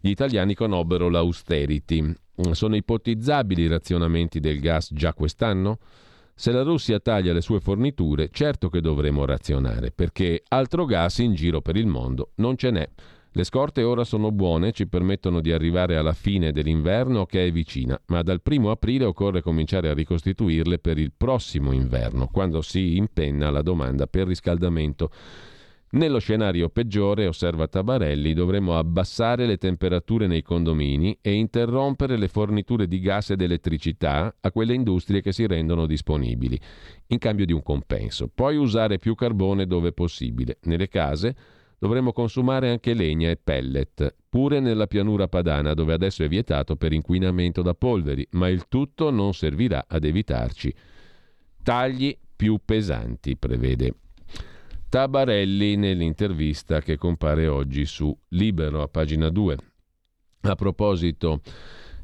gli 0.00 0.10
italiani 0.10 0.54
conobbero 0.54 1.08
l'austerity. 1.08 2.14
Sono 2.52 2.76
ipotizzabili 2.76 3.62
i 3.62 3.68
razionamenti 3.68 4.40
del 4.40 4.60
gas 4.60 4.92
già 4.92 5.14
quest'anno? 5.14 5.78
Se 6.38 6.52
la 6.52 6.62
Russia 6.62 7.00
taglia 7.00 7.32
le 7.32 7.40
sue 7.40 7.60
forniture, 7.60 8.28
certo 8.30 8.68
che 8.68 8.82
dovremo 8.82 9.24
razionare, 9.24 9.90
perché 9.90 10.42
altro 10.48 10.84
gas 10.84 11.18
in 11.18 11.32
giro 11.32 11.62
per 11.62 11.76
il 11.76 11.86
mondo 11.86 12.32
non 12.36 12.58
ce 12.58 12.70
n'è. 12.70 12.86
Le 13.36 13.44
scorte 13.44 13.82
ora 13.82 14.02
sono 14.04 14.32
buone, 14.32 14.72
ci 14.72 14.88
permettono 14.88 15.42
di 15.42 15.52
arrivare 15.52 15.98
alla 15.98 16.14
fine 16.14 16.52
dell'inverno 16.52 17.26
che 17.26 17.44
è 17.44 17.52
vicina, 17.52 18.00
ma 18.06 18.22
dal 18.22 18.40
primo 18.40 18.70
aprile 18.70 19.04
occorre 19.04 19.42
cominciare 19.42 19.90
a 19.90 19.92
ricostituirle 19.92 20.78
per 20.78 20.96
il 20.96 21.12
prossimo 21.14 21.72
inverno, 21.72 22.28
quando 22.28 22.62
si 22.62 22.96
impenna 22.96 23.50
la 23.50 23.60
domanda 23.60 24.06
per 24.06 24.26
riscaldamento. 24.26 25.10
Nello 25.90 26.18
scenario 26.18 26.70
peggiore, 26.70 27.26
osserva 27.26 27.68
Tabarelli, 27.68 28.32
dovremmo 28.32 28.78
abbassare 28.78 29.44
le 29.44 29.58
temperature 29.58 30.26
nei 30.26 30.40
condomini 30.40 31.18
e 31.20 31.34
interrompere 31.34 32.16
le 32.16 32.28
forniture 32.28 32.88
di 32.88 33.00
gas 33.00 33.28
ed 33.32 33.42
elettricità 33.42 34.34
a 34.40 34.50
quelle 34.50 34.72
industrie 34.72 35.20
che 35.20 35.32
si 35.32 35.46
rendono 35.46 35.84
disponibili, 35.84 36.58
in 37.08 37.18
cambio 37.18 37.44
di 37.44 37.52
un 37.52 37.62
compenso. 37.62 38.30
Poi 38.34 38.56
usare 38.56 38.96
più 38.96 39.14
carbone 39.14 39.66
dove 39.66 39.92
possibile. 39.92 40.56
Nelle 40.62 40.88
case 40.88 41.36
dovremmo 41.78 42.12
consumare 42.12 42.70
anche 42.70 42.94
legna 42.94 43.30
e 43.30 43.36
pellet, 43.36 44.14
pure 44.28 44.60
nella 44.60 44.86
pianura 44.86 45.28
padana 45.28 45.74
dove 45.74 45.92
adesso 45.92 46.22
è 46.22 46.28
vietato 46.28 46.76
per 46.76 46.92
inquinamento 46.92 47.62
da 47.62 47.74
polveri, 47.74 48.26
ma 48.32 48.48
il 48.48 48.66
tutto 48.68 49.10
non 49.10 49.34
servirà 49.34 49.84
ad 49.88 50.04
evitarci 50.04 50.74
tagli 51.62 52.16
più 52.36 52.60
pesanti, 52.64 53.36
prevede 53.36 53.94
Tabarelli 54.88 55.74
nell'intervista 55.76 56.80
che 56.80 56.96
compare 56.96 57.48
oggi 57.48 57.84
su 57.86 58.16
Libero 58.28 58.82
a 58.82 58.88
pagina 58.88 59.28
2. 59.30 59.56
A 60.42 60.54
proposito 60.54 61.40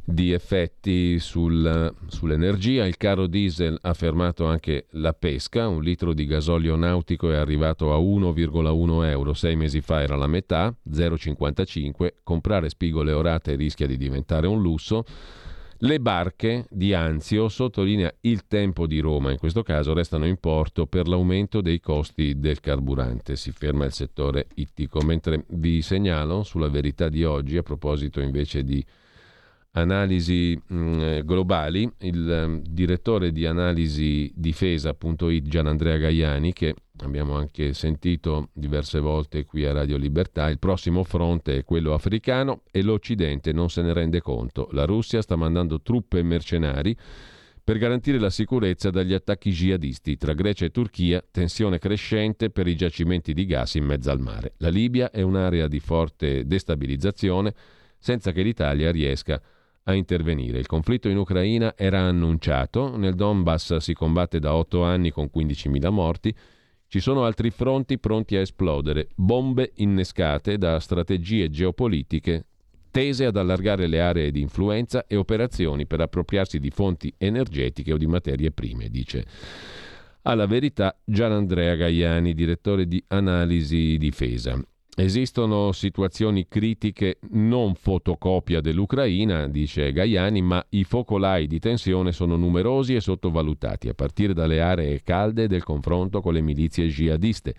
di 0.04 0.32
effetti 0.32 1.18
sul, 1.18 1.94
sull'energia. 2.06 2.86
Il 2.86 2.96
caro 2.96 3.26
diesel 3.26 3.78
ha 3.80 3.94
fermato 3.94 4.46
anche 4.46 4.86
la 4.90 5.12
pesca, 5.12 5.68
un 5.68 5.82
litro 5.82 6.12
di 6.12 6.26
gasolio 6.26 6.76
nautico 6.76 7.30
è 7.30 7.36
arrivato 7.36 7.92
a 7.92 7.98
1,1 7.98 9.04
euro, 9.06 9.34
sei 9.34 9.56
mesi 9.56 9.80
fa 9.80 10.02
era 10.02 10.16
la 10.16 10.26
metà, 10.26 10.74
0,55, 10.90 12.14
comprare 12.22 12.68
spigole 12.68 13.12
orate 13.12 13.54
rischia 13.54 13.86
di 13.86 13.96
diventare 13.96 14.46
un 14.46 14.60
lusso. 14.60 15.04
Le 15.84 15.98
barche 15.98 16.66
di 16.70 16.94
Anzio, 16.94 17.48
sottolinea 17.48 18.12
il 18.20 18.46
tempo 18.46 18.86
di 18.86 19.00
Roma, 19.00 19.32
in 19.32 19.38
questo 19.38 19.64
caso 19.64 19.92
restano 19.92 20.26
in 20.26 20.36
porto 20.36 20.86
per 20.86 21.08
l'aumento 21.08 21.60
dei 21.60 21.80
costi 21.80 22.38
del 22.38 22.60
carburante. 22.60 23.34
Si 23.34 23.50
ferma 23.50 23.84
il 23.84 23.92
settore 23.92 24.46
ittico. 24.54 25.00
Mentre 25.00 25.44
vi 25.48 25.82
segnalo 25.82 26.44
sulla 26.44 26.68
verità 26.68 27.08
di 27.08 27.24
oggi, 27.24 27.56
a 27.56 27.64
proposito 27.64 28.20
invece 28.20 28.62
di 28.62 28.84
analisi 29.72 30.60
mm, 30.72 31.20
globali, 31.20 31.90
il 32.00 32.44
um, 32.46 32.62
direttore 32.62 33.32
di 33.32 33.46
analisi 33.46 34.30
difesa.it 34.34 35.46
Gian 35.46 35.66
Andrea 35.66 35.96
Gaiani, 35.96 36.52
che 36.52 36.74
abbiamo 36.98 37.36
anche 37.36 37.72
sentito 37.72 38.48
diverse 38.52 39.00
volte 39.00 39.44
qui 39.44 39.64
a 39.64 39.72
Radio 39.72 39.96
Libertà, 39.96 40.50
il 40.50 40.58
prossimo 40.58 41.04
fronte 41.04 41.58
è 41.58 41.64
quello 41.64 41.94
africano 41.94 42.62
e 42.70 42.82
l'Occidente 42.82 43.52
non 43.52 43.70
se 43.70 43.82
ne 43.82 43.92
rende 43.92 44.20
conto. 44.20 44.68
La 44.72 44.84
Russia 44.84 45.22
sta 45.22 45.36
mandando 45.36 45.80
truppe 45.80 46.18
e 46.18 46.22
mercenari 46.22 46.96
per 47.64 47.78
garantire 47.78 48.18
la 48.18 48.30
sicurezza 48.30 48.90
dagli 48.90 49.14
attacchi 49.14 49.52
jihadisti 49.52 50.16
tra 50.16 50.34
Grecia 50.34 50.66
e 50.66 50.70
Turchia, 50.70 51.24
tensione 51.30 51.78
crescente 51.78 52.50
per 52.50 52.66
i 52.66 52.76
giacimenti 52.76 53.32
di 53.32 53.46
gas 53.46 53.76
in 53.76 53.84
mezzo 53.84 54.10
al 54.10 54.20
mare. 54.20 54.54
La 54.58 54.68
Libia 54.68 55.10
è 55.10 55.22
un'area 55.22 55.68
di 55.68 55.80
forte 55.80 56.44
destabilizzazione 56.44 57.54
senza 57.98 58.32
che 58.32 58.42
l'Italia 58.42 58.90
riesca 58.90 59.34
a 59.34 59.40
intervenire. 59.86 60.58
Il 60.58 60.66
conflitto 60.66 61.08
in 61.08 61.16
Ucraina 61.16 61.74
era 61.76 62.00
annunciato, 62.00 62.96
nel 62.96 63.14
Donbass 63.14 63.76
si 63.76 63.94
combatte 63.94 64.38
da 64.38 64.54
otto 64.54 64.82
anni 64.84 65.10
con 65.10 65.28
15.000 65.34 65.90
morti, 65.90 66.34
ci 66.86 67.00
sono 67.00 67.24
altri 67.24 67.50
fronti 67.50 67.98
pronti 67.98 68.36
a 68.36 68.40
esplodere, 68.40 69.08
bombe 69.14 69.72
innescate 69.76 70.58
da 70.58 70.78
strategie 70.78 71.50
geopolitiche 71.50 72.46
tese 72.90 73.24
ad 73.24 73.36
allargare 73.36 73.86
le 73.86 74.00
aree 74.00 74.30
di 74.30 74.40
influenza 74.40 75.06
e 75.06 75.16
operazioni 75.16 75.86
per 75.86 76.02
appropriarsi 76.02 76.60
di 76.60 76.70
fonti 76.70 77.12
energetiche 77.16 77.92
o 77.92 77.96
di 77.96 78.06
materie 78.06 78.52
prime, 78.52 78.88
dice 78.90 79.26
alla 80.22 80.46
verità 80.46 80.96
Gian 81.04 81.32
Andrea 81.32 81.74
Gaiani, 81.74 82.34
direttore 82.34 82.86
di 82.86 83.02
Analisi 83.08 83.96
Difesa. 83.98 84.62
Esistono 84.94 85.72
situazioni 85.72 86.46
critiche 86.46 87.16
non 87.30 87.74
fotocopia 87.74 88.60
dell'Ucraina, 88.60 89.48
dice 89.48 89.90
Gaiani, 89.90 90.42
ma 90.42 90.62
i 90.68 90.84
focolai 90.84 91.46
di 91.46 91.58
tensione 91.58 92.12
sono 92.12 92.36
numerosi 92.36 92.94
e 92.94 93.00
sottovalutati, 93.00 93.88
a 93.88 93.94
partire 93.94 94.34
dalle 94.34 94.60
aree 94.60 95.02
calde 95.02 95.48
del 95.48 95.64
confronto 95.64 96.20
con 96.20 96.34
le 96.34 96.42
milizie 96.42 96.88
jihadiste. 96.88 97.54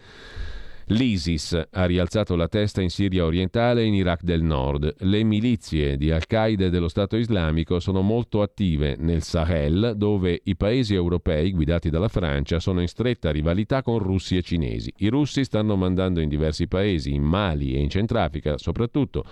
L'ISIS 0.87 1.61
ha 1.71 1.85
rialzato 1.85 2.35
la 2.35 2.49
testa 2.49 2.81
in 2.81 2.89
Siria 2.89 3.23
orientale 3.23 3.81
e 3.81 3.85
in 3.85 3.93
Iraq 3.93 4.21
del 4.21 4.43
nord. 4.43 4.95
Le 4.99 5.23
milizie 5.23 5.95
di 5.95 6.11
Al-Qaeda 6.11 6.65
e 6.65 6.69
dello 6.69 6.89
Stato 6.89 7.15
islamico 7.15 7.79
sono 7.79 8.01
molto 8.01 8.41
attive 8.41 8.95
nel 8.97 9.21
Sahel, 9.21 9.93
dove 9.95 10.41
i 10.43 10.57
paesi 10.57 10.93
europei, 10.93 11.51
guidati 11.51 11.89
dalla 11.89 12.09
Francia, 12.09 12.59
sono 12.59 12.81
in 12.81 12.87
stretta 12.87 13.31
rivalità 13.31 13.81
con 13.81 13.99
russi 13.99 14.35
e 14.35 14.41
cinesi. 14.41 14.91
I 14.97 15.07
russi 15.07 15.45
stanno 15.45 15.77
mandando 15.77 16.19
in 16.19 16.27
diversi 16.27 16.67
paesi, 16.67 17.13
in 17.13 17.23
Mali 17.23 17.75
e 17.75 17.79
in 17.79 17.89
Centrafrica 17.89 18.57
soprattutto, 18.57 19.23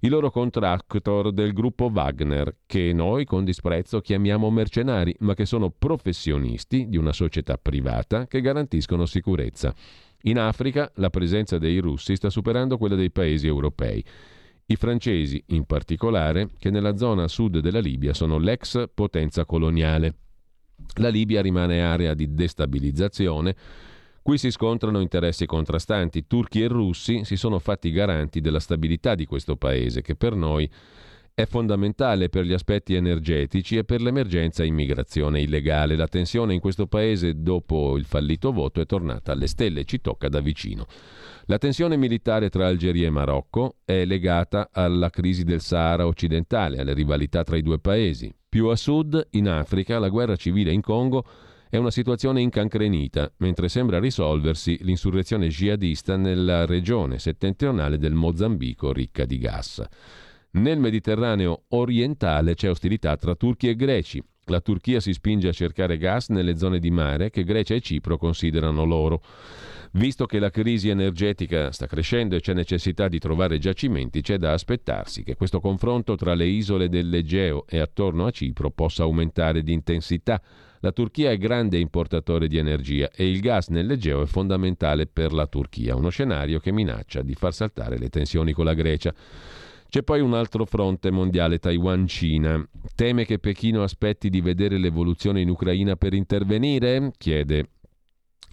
i 0.00 0.08
loro 0.08 0.30
contractor 0.30 1.32
del 1.32 1.52
gruppo 1.52 1.90
Wagner, 1.92 2.58
che 2.66 2.92
noi 2.92 3.24
con 3.24 3.42
disprezzo 3.42 4.00
chiamiamo 4.00 4.50
mercenari, 4.50 5.14
ma 5.20 5.34
che 5.34 5.46
sono 5.46 5.70
professionisti 5.70 6.88
di 6.88 6.98
una 6.98 7.12
società 7.12 7.56
privata 7.56 8.26
che 8.26 8.42
garantiscono 8.42 9.06
sicurezza. 9.06 9.74
In 10.26 10.38
Africa 10.38 10.90
la 10.96 11.10
presenza 11.10 11.58
dei 11.58 11.78
russi 11.78 12.16
sta 12.16 12.30
superando 12.30 12.78
quella 12.78 12.94
dei 12.94 13.10
paesi 13.10 13.46
europei. 13.46 14.02
I 14.66 14.76
francesi, 14.76 15.42
in 15.48 15.64
particolare, 15.64 16.48
che 16.58 16.70
nella 16.70 16.96
zona 16.96 17.28
sud 17.28 17.58
della 17.58 17.80
Libia 17.80 18.14
sono 18.14 18.38
l'ex 18.38 18.84
potenza 18.94 19.44
coloniale. 19.44 20.14
La 20.94 21.10
Libia 21.10 21.42
rimane 21.42 21.82
area 21.82 22.14
di 22.14 22.32
destabilizzazione. 22.32 23.54
Qui 24.22 24.38
si 24.38 24.50
scontrano 24.50 25.00
interessi 25.00 25.44
contrastanti. 25.44 26.26
Turchi 26.26 26.62
e 26.62 26.68
russi 26.68 27.24
si 27.24 27.36
sono 27.36 27.58
fatti 27.58 27.90
garanti 27.90 28.40
della 28.40 28.60
stabilità 28.60 29.14
di 29.14 29.26
questo 29.26 29.56
paese, 29.56 30.00
che 30.00 30.16
per 30.16 30.34
noi 30.34 30.70
è 31.36 31.46
fondamentale 31.46 32.28
per 32.28 32.44
gli 32.44 32.52
aspetti 32.52 32.94
energetici 32.94 33.76
e 33.76 33.82
per 33.82 34.00
l'emergenza 34.00 34.62
immigrazione 34.62 35.40
illegale. 35.40 35.96
La 35.96 36.06
tensione 36.06 36.54
in 36.54 36.60
questo 36.60 36.86
paese 36.86 37.42
dopo 37.42 37.96
il 37.96 38.04
fallito 38.04 38.52
voto 38.52 38.80
è 38.80 38.86
tornata 38.86 39.32
alle 39.32 39.48
stelle 39.48 39.84
ci 39.84 40.00
tocca 40.00 40.28
da 40.28 40.38
vicino. 40.38 40.86
La 41.46 41.58
tensione 41.58 41.96
militare 41.96 42.50
tra 42.50 42.68
Algeria 42.68 43.08
e 43.08 43.10
Marocco 43.10 43.78
è 43.84 44.04
legata 44.04 44.68
alla 44.70 45.10
crisi 45.10 45.42
del 45.42 45.60
Sahara 45.60 46.06
occidentale, 46.06 46.78
alle 46.78 46.94
rivalità 46.94 47.42
tra 47.42 47.56
i 47.56 47.62
due 47.62 47.80
paesi. 47.80 48.32
Più 48.48 48.68
a 48.68 48.76
sud, 48.76 49.26
in 49.32 49.48
Africa, 49.48 49.98
la 49.98 50.10
guerra 50.10 50.36
civile 50.36 50.70
in 50.70 50.82
Congo 50.82 51.24
è 51.68 51.76
una 51.76 51.90
situazione 51.90 52.40
incancrenita, 52.42 53.32
mentre 53.38 53.68
sembra 53.68 53.98
risolversi 53.98 54.78
l'insurrezione 54.82 55.48
jihadista 55.48 56.16
nella 56.16 56.64
regione 56.64 57.18
settentrionale 57.18 57.98
del 57.98 58.14
Mozambico 58.14 58.92
ricca 58.92 59.24
di 59.24 59.38
gas. 59.38 59.84
Nel 60.54 60.78
Mediterraneo 60.78 61.64
orientale 61.70 62.54
c'è 62.54 62.70
ostilità 62.70 63.16
tra 63.16 63.34
turchi 63.34 63.68
e 63.68 63.74
greci. 63.74 64.22
La 64.44 64.60
Turchia 64.60 65.00
si 65.00 65.12
spinge 65.12 65.48
a 65.48 65.52
cercare 65.52 65.98
gas 65.98 66.28
nelle 66.28 66.56
zone 66.56 66.78
di 66.78 66.92
mare 66.92 67.30
che 67.30 67.42
Grecia 67.42 67.74
e 67.74 67.80
Cipro 67.80 68.16
considerano 68.18 68.84
loro. 68.84 69.20
Visto 69.94 70.26
che 70.26 70.38
la 70.38 70.50
crisi 70.50 70.90
energetica 70.90 71.72
sta 71.72 71.86
crescendo 71.86 72.36
e 72.36 72.40
c'è 72.40 72.52
necessità 72.52 73.08
di 73.08 73.18
trovare 73.18 73.58
giacimenti, 73.58 74.20
c'è 74.20 74.36
da 74.36 74.52
aspettarsi 74.52 75.24
che 75.24 75.34
questo 75.34 75.58
confronto 75.58 76.14
tra 76.14 76.34
le 76.34 76.46
isole 76.46 76.88
dell'Egeo 76.88 77.64
e 77.66 77.80
attorno 77.80 78.26
a 78.26 78.30
Cipro 78.30 78.70
possa 78.70 79.02
aumentare 79.02 79.64
di 79.64 79.72
intensità. 79.72 80.40
La 80.80 80.92
Turchia 80.92 81.32
è 81.32 81.38
grande 81.38 81.78
importatore 81.78 82.46
di 82.46 82.58
energia 82.58 83.10
e 83.12 83.28
il 83.28 83.40
gas 83.40 83.68
nell'Egeo 83.70 84.22
è 84.22 84.26
fondamentale 84.26 85.06
per 85.06 85.32
la 85.32 85.46
Turchia, 85.48 85.96
uno 85.96 86.10
scenario 86.10 86.60
che 86.60 86.70
minaccia 86.70 87.22
di 87.22 87.34
far 87.34 87.54
saltare 87.54 87.98
le 87.98 88.08
tensioni 88.08 88.52
con 88.52 88.66
la 88.66 88.74
Grecia. 88.74 89.12
C'è 89.94 90.02
poi 90.02 90.20
un 90.20 90.34
altro 90.34 90.64
fronte 90.64 91.12
mondiale, 91.12 91.60
Taiwan-Cina. 91.60 92.68
Teme 92.96 93.24
che 93.24 93.38
Pechino 93.38 93.84
aspetti 93.84 94.28
di 94.28 94.40
vedere 94.40 94.76
l'evoluzione 94.76 95.40
in 95.40 95.48
Ucraina 95.48 95.94
per 95.94 96.14
intervenire? 96.14 97.12
Chiede 97.16 97.68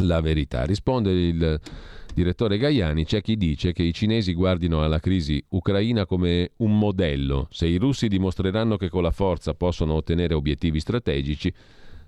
la 0.04 0.22
verità. 0.22 0.66
Risponde 0.66 1.10
il 1.10 1.60
direttore 2.14 2.60
Gaiani, 2.60 3.06
c'è 3.06 3.22
chi 3.22 3.38
dice 3.38 3.74
che 3.74 3.82
i 3.82 3.92
cinesi 3.92 4.36
guardino 4.36 4.84
alla 4.84 5.00
crisi 5.00 5.44
ucraina 5.50 6.06
come 6.06 6.52
un 6.58 6.78
modello. 6.78 7.48
Se 7.50 7.66
i 7.66 7.78
russi 7.78 8.08
dimostreranno 8.08 8.78
che 8.78 8.90
con 8.90 9.02
la 9.02 9.10
forza 9.10 9.56
possono 9.56 9.96
ottenere 9.96 10.36
obiettivi 10.36 10.80
strategici, 10.80 11.52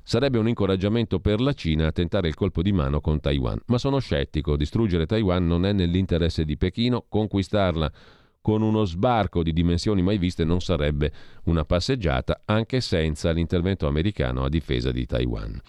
sarebbe 0.03 0.37
un 0.37 0.47
incoraggiamento 0.47 1.19
per 1.19 1.41
la 1.41 1.53
Cina 1.53 1.87
a 1.87 1.91
tentare 1.91 2.27
il 2.27 2.35
colpo 2.35 2.61
di 2.61 2.71
mano 2.71 3.01
con 3.01 3.19
Taiwan. 3.19 3.59
Ma 3.65 3.79
sono 3.79 3.97
scettico, 3.97 4.55
distruggere 4.55 5.07
Taiwan 5.07 5.47
non 5.47 5.65
è 5.65 5.73
nell'interesse 5.73 6.45
di 6.45 6.55
Pechino, 6.55 7.05
conquistarla 7.09 7.91
con 8.43 8.61
uno 8.61 8.83
sbarco 8.83 9.41
di 9.41 9.53
dimensioni 9.53 10.01
mai 10.01 10.17
viste 10.17 10.43
non 10.43 10.59
sarebbe 10.59 11.13
una 11.45 11.63
passeggiata, 11.63 12.41
anche 12.43 12.81
senza 12.81 13.31
l'intervento 13.31 13.87
americano 13.87 14.43
a 14.43 14.49
difesa 14.49 14.91
di 14.91 15.05
Taiwan. 15.05 15.61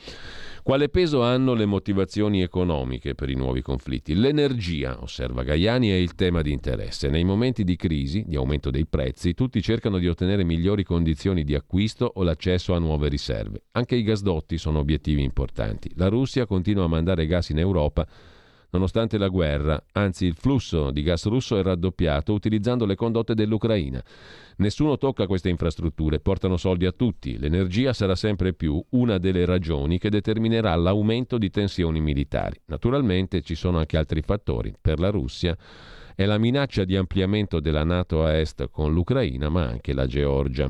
Quale 0.60 0.88
peso 0.88 1.22
hanno 1.22 1.55
le 1.55 1.66
motivazioni 1.66 2.42
economiche 2.42 3.14
per 3.14 3.30
i 3.30 3.36
nuovi 3.36 3.62
conflitti? 3.62 4.14
L'energia, 4.14 5.01
osserva 5.02 5.44
Gaiani, 5.44 5.90
è 5.90 5.94
il 5.94 6.16
tema 6.16 6.42
di 6.42 6.51
interesse. 6.51 7.10
Nei 7.10 7.22
momenti 7.22 7.62
di 7.62 7.76
crisi, 7.76 8.24
di 8.26 8.34
aumento 8.34 8.70
dei 8.70 8.86
prezzi, 8.86 9.34
tutti 9.34 9.62
cercano 9.62 9.98
di 9.98 10.09
ottenere 10.09 10.42
migliori 10.42 10.82
condizioni 10.82 11.44
di 11.44 11.55
acquisto 11.55 12.10
o 12.14 12.24
l'accesso 12.24 12.74
a 12.74 12.80
nuove 12.80 13.09
riserve. 13.09 13.64
Anche 13.72 13.94
i 13.94 14.02
gasdotti 14.02 14.59
sono 14.59 14.80
obiettivi 14.80 15.22
importanti. 15.22 15.92
La 15.94 16.09
Russia 16.09 16.44
continua 16.44 16.84
a 16.84 16.88
mandare 16.88 17.26
gas 17.26 17.51
in 17.51 17.60
Europa 17.60 18.05
nonostante 18.74 19.18
la 19.18 19.28
guerra, 19.28 19.80
anzi 19.92 20.26
il 20.26 20.34
flusso 20.34 20.90
di 20.90 21.02
gas 21.02 21.26
russo 21.26 21.56
è 21.56 21.62
raddoppiato 21.62 22.32
utilizzando 22.32 22.84
le 22.84 22.96
condotte 22.96 23.34
dell'Ucraina. 23.34 24.02
Nessuno 24.56 24.98
tocca 24.98 25.28
queste 25.28 25.48
infrastrutture, 25.48 26.18
portano 26.18 26.56
soldi 26.56 26.84
a 26.84 26.90
tutti, 26.90 27.38
l'energia 27.38 27.92
sarà 27.92 28.16
sempre 28.16 28.52
più 28.52 28.84
una 28.90 29.18
delle 29.18 29.44
ragioni 29.44 29.98
che 29.98 30.10
determinerà 30.10 30.74
l'aumento 30.74 31.38
di 31.38 31.51
tensioni 31.51 32.01
militari. 32.01 32.60
Naturalmente 32.66 33.42
ci 33.42 33.55
sono 33.55 33.78
anche 33.78 33.96
altri 33.96 34.22
fattori. 34.22 34.74
Per 34.80 34.98
la 34.98 35.10
Russia 35.10 35.56
è 36.16 36.24
la 36.24 36.38
minaccia 36.38 36.84
di 36.84 36.96
ampliamento 36.96 37.60
della 37.60 37.84
Nato 37.84 38.24
a 38.24 38.36
est 38.36 38.68
con 38.70 38.92
l'Ucraina, 38.92 39.48
ma 39.48 39.66
anche 39.66 39.92
la 39.92 40.06
Georgia. 40.06 40.68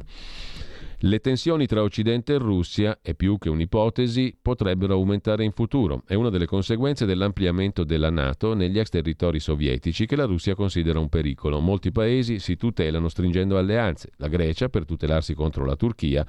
Le 0.99 1.19
tensioni 1.19 1.67
tra 1.67 1.83
Occidente 1.83 2.35
e 2.35 2.39
Russia, 2.39 2.99
è 3.03 3.15
più 3.15 3.37
che 3.39 3.49
un'ipotesi, 3.49 4.37
potrebbero 4.41 4.95
aumentare 4.95 5.45
in 5.45 5.51
futuro. 5.51 6.03
È 6.07 6.15
una 6.15 6.31
delle 6.31 6.47
conseguenze 6.47 7.05
dell'ampliamento 7.05 7.85
della 7.85 8.11
Nato 8.11 8.55
negli 8.55 8.79
ex 8.79 8.89
territori 8.91 9.41
sovietici 9.41 10.07
che 10.07 10.17
la 10.17 10.25
Russia 10.25 10.55
considera 10.55 11.01
un 11.01 11.09
pericolo. 11.09 11.61
Molti 11.61 11.91
paesi 11.91 12.39
si 12.39 12.57
tutelano 12.57 13.09
stringendo 13.09 13.59
alleanze. 13.59 14.13
La 14.17 14.29
Grecia, 14.29 14.69
per 14.69 14.85
tutelarsi 14.85 15.35
contro 15.35 15.65
la 15.65 15.77
Turchia, 15.77 16.25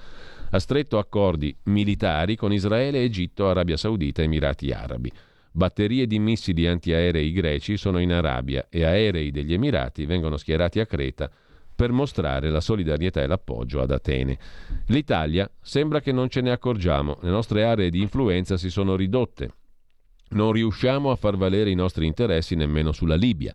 ha 0.49 0.59
stretto 0.59 0.97
accordi 0.97 1.55
militari 1.65 2.35
con 2.35 2.51
Israele, 2.51 3.03
Egitto, 3.03 3.47
Arabia 3.47 3.77
Saudita 3.77 4.21
e 4.21 4.25
Emirati 4.25 4.71
Arabi. 4.71 5.11
Batterie 5.51 6.05
di 6.05 6.19
missili 6.19 6.67
antiaerei 6.67 7.31
greci 7.31 7.77
sono 7.77 7.99
in 7.99 8.11
Arabia 8.11 8.67
e 8.69 8.83
aerei 8.83 9.31
degli 9.31 9.53
Emirati 9.53 10.05
vengono 10.05 10.35
schierati 10.35 10.81
a 10.81 10.85
Creta 10.85 11.31
per 11.75 11.91
mostrare 11.91 12.49
la 12.49 12.61
solidarietà 12.61 13.21
e 13.21 13.27
l'appoggio 13.27 13.81
ad 13.81 13.91
Atene. 13.91 14.37
L'Italia 14.87 15.49
sembra 15.61 15.99
che 15.99 16.11
non 16.11 16.29
ce 16.29 16.41
ne 16.41 16.51
accorgiamo, 16.51 17.17
le 17.21 17.29
nostre 17.29 17.65
aree 17.65 17.89
di 17.89 18.01
influenza 18.01 18.57
si 18.57 18.69
sono 18.69 18.95
ridotte. 18.95 19.49
Non 20.29 20.51
riusciamo 20.51 21.11
a 21.11 21.15
far 21.15 21.37
valere 21.37 21.69
i 21.69 21.75
nostri 21.75 22.07
interessi 22.07 22.55
nemmeno 22.55 22.91
sulla 22.91 23.15
Libia. 23.15 23.53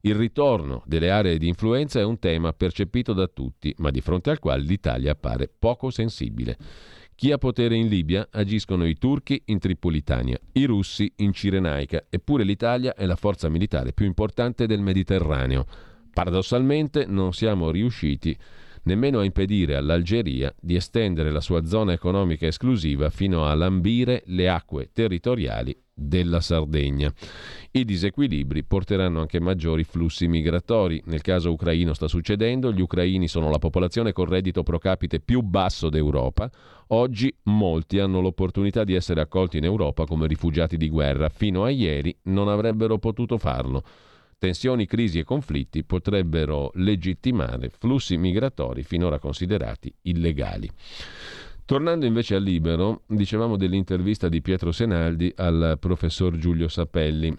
Il 0.00 0.14
ritorno 0.14 0.82
delle 0.86 1.10
aree 1.10 1.36
di 1.36 1.48
influenza 1.48 1.98
è 1.98 2.04
un 2.04 2.18
tema 2.18 2.52
percepito 2.52 3.12
da 3.12 3.26
tutti, 3.26 3.74
ma 3.78 3.90
di 3.90 4.00
fronte 4.00 4.30
al 4.30 4.38
quale 4.38 4.62
l'Italia 4.62 5.12
appare 5.12 5.50
poco 5.58 5.90
sensibile. 5.90 6.56
Chi 7.16 7.32
ha 7.32 7.38
potere 7.38 7.74
in 7.74 7.88
Libia 7.88 8.28
agiscono 8.30 8.86
i 8.86 8.98
turchi 8.98 9.42
in 9.46 9.58
Tripolitania, 9.58 10.38
i 10.52 10.64
russi 10.64 11.10
in 11.16 11.32
Cirenaica, 11.32 12.04
eppure 12.10 12.44
l'Italia 12.44 12.94
è 12.94 13.06
la 13.06 13.16
forza 13.16 13.48
militare 13.48 13.92
più 13.94 14.04
importante 14.04 14.66
del 14.66 14.80
Mediterraneo. 14.80 15.66
Paradossalmente 16.16 17.04
non 17.04 17.34
siamo 17.34 17.70
riusciti 17.70 18.34
nemmeno 18.84 19.18
a 19.18 19.24
impedire 19.24 19.76
all'Algeria 19.76 20.50
di 20.58 20.74
estendere 20.74 21.30
la 21.30 21.42
sua 21.42 21.66
zona 21.66 21.92
economica 21.92 22.46
esclusiva 22.46 23.10
fino 23.10 23.44
a 23.44 23.52
lambire 23.52 24.22
le 24.28 24.48
acque 24.48 24.88
territoriali 24.94 25.78
della 25.92 26.40
Sardegna. 26.40 27.12
I 27.70 27.84
disequilibri 27.84 28.64
porteranno 28.64 29.20
anche 29.20 29.40
maggiori 29.40 29.84
flussi 29.84 30.26
migratori. 30.26 31.02
Nel 31.04 31.20
caso 31.20 31.52
ucraino 31.52 31.92
sta 31.92 32.08
succedendo, 32.08 32.72
gli 32.72 32.80
ucraini 32.80 33.28
sono 33.28 33.50
la 33.50 33.58
popolazione 33.58 34.12
con 34.12 34.24
reddito 34.24 34.62
pro 34.62 34.78
capite 34.78 35.20
più 35.20 35.42
basso 35.42 35.90
d'Europa. 35.90 36.50
Oggi 36.88 37.30
molti 37.42 37.98
hanno 37.98 38.22
l'opportunità 38.22 38.84
di 38.84 38.94
essere 38.94 39.20
accolti 39.20 39.58
in 39.58 39.64
Europa 39.64 40.06
come 40.06 40.26
rifugiati 40.26 40.78
di 40.78 40.88
guerra. 40.88 41.28
Fino 41.28 41.64
a 41.64 41.68
ieri 41.68 42.16
non 42.22 42.48
avrebbero 42.48 42.96
potuto 42.96 43.36
farlo. 43.36 43.84
Tensioni, 44.38 44.84
crisi 44.84 45.18
e 45.18 45.24
conflitti 45.24 45.82
potrebbero 45.82 46.70
legittimare 46.74 47.70
flussi 47.70 48.18
migratori 48.18 48.82
finora 48.82 49.18
considerati 49.18 49.92
illegali. 50.02 50.68
Tornando 51.64 52.04
invece 52.04 52.34
al 52.34 52.42
libero, 52.42 53.02
dicevamo 53.06 53.56
dell'intervista 53.56 54.28
di 54.28 54.42
Pietro 54.42 54.72
Senaldi 54.72 55.32
al 55.36 55.78
professor 55.80 56.36
Giulio 56.36 56.68
Sapelli. 56.68 57.34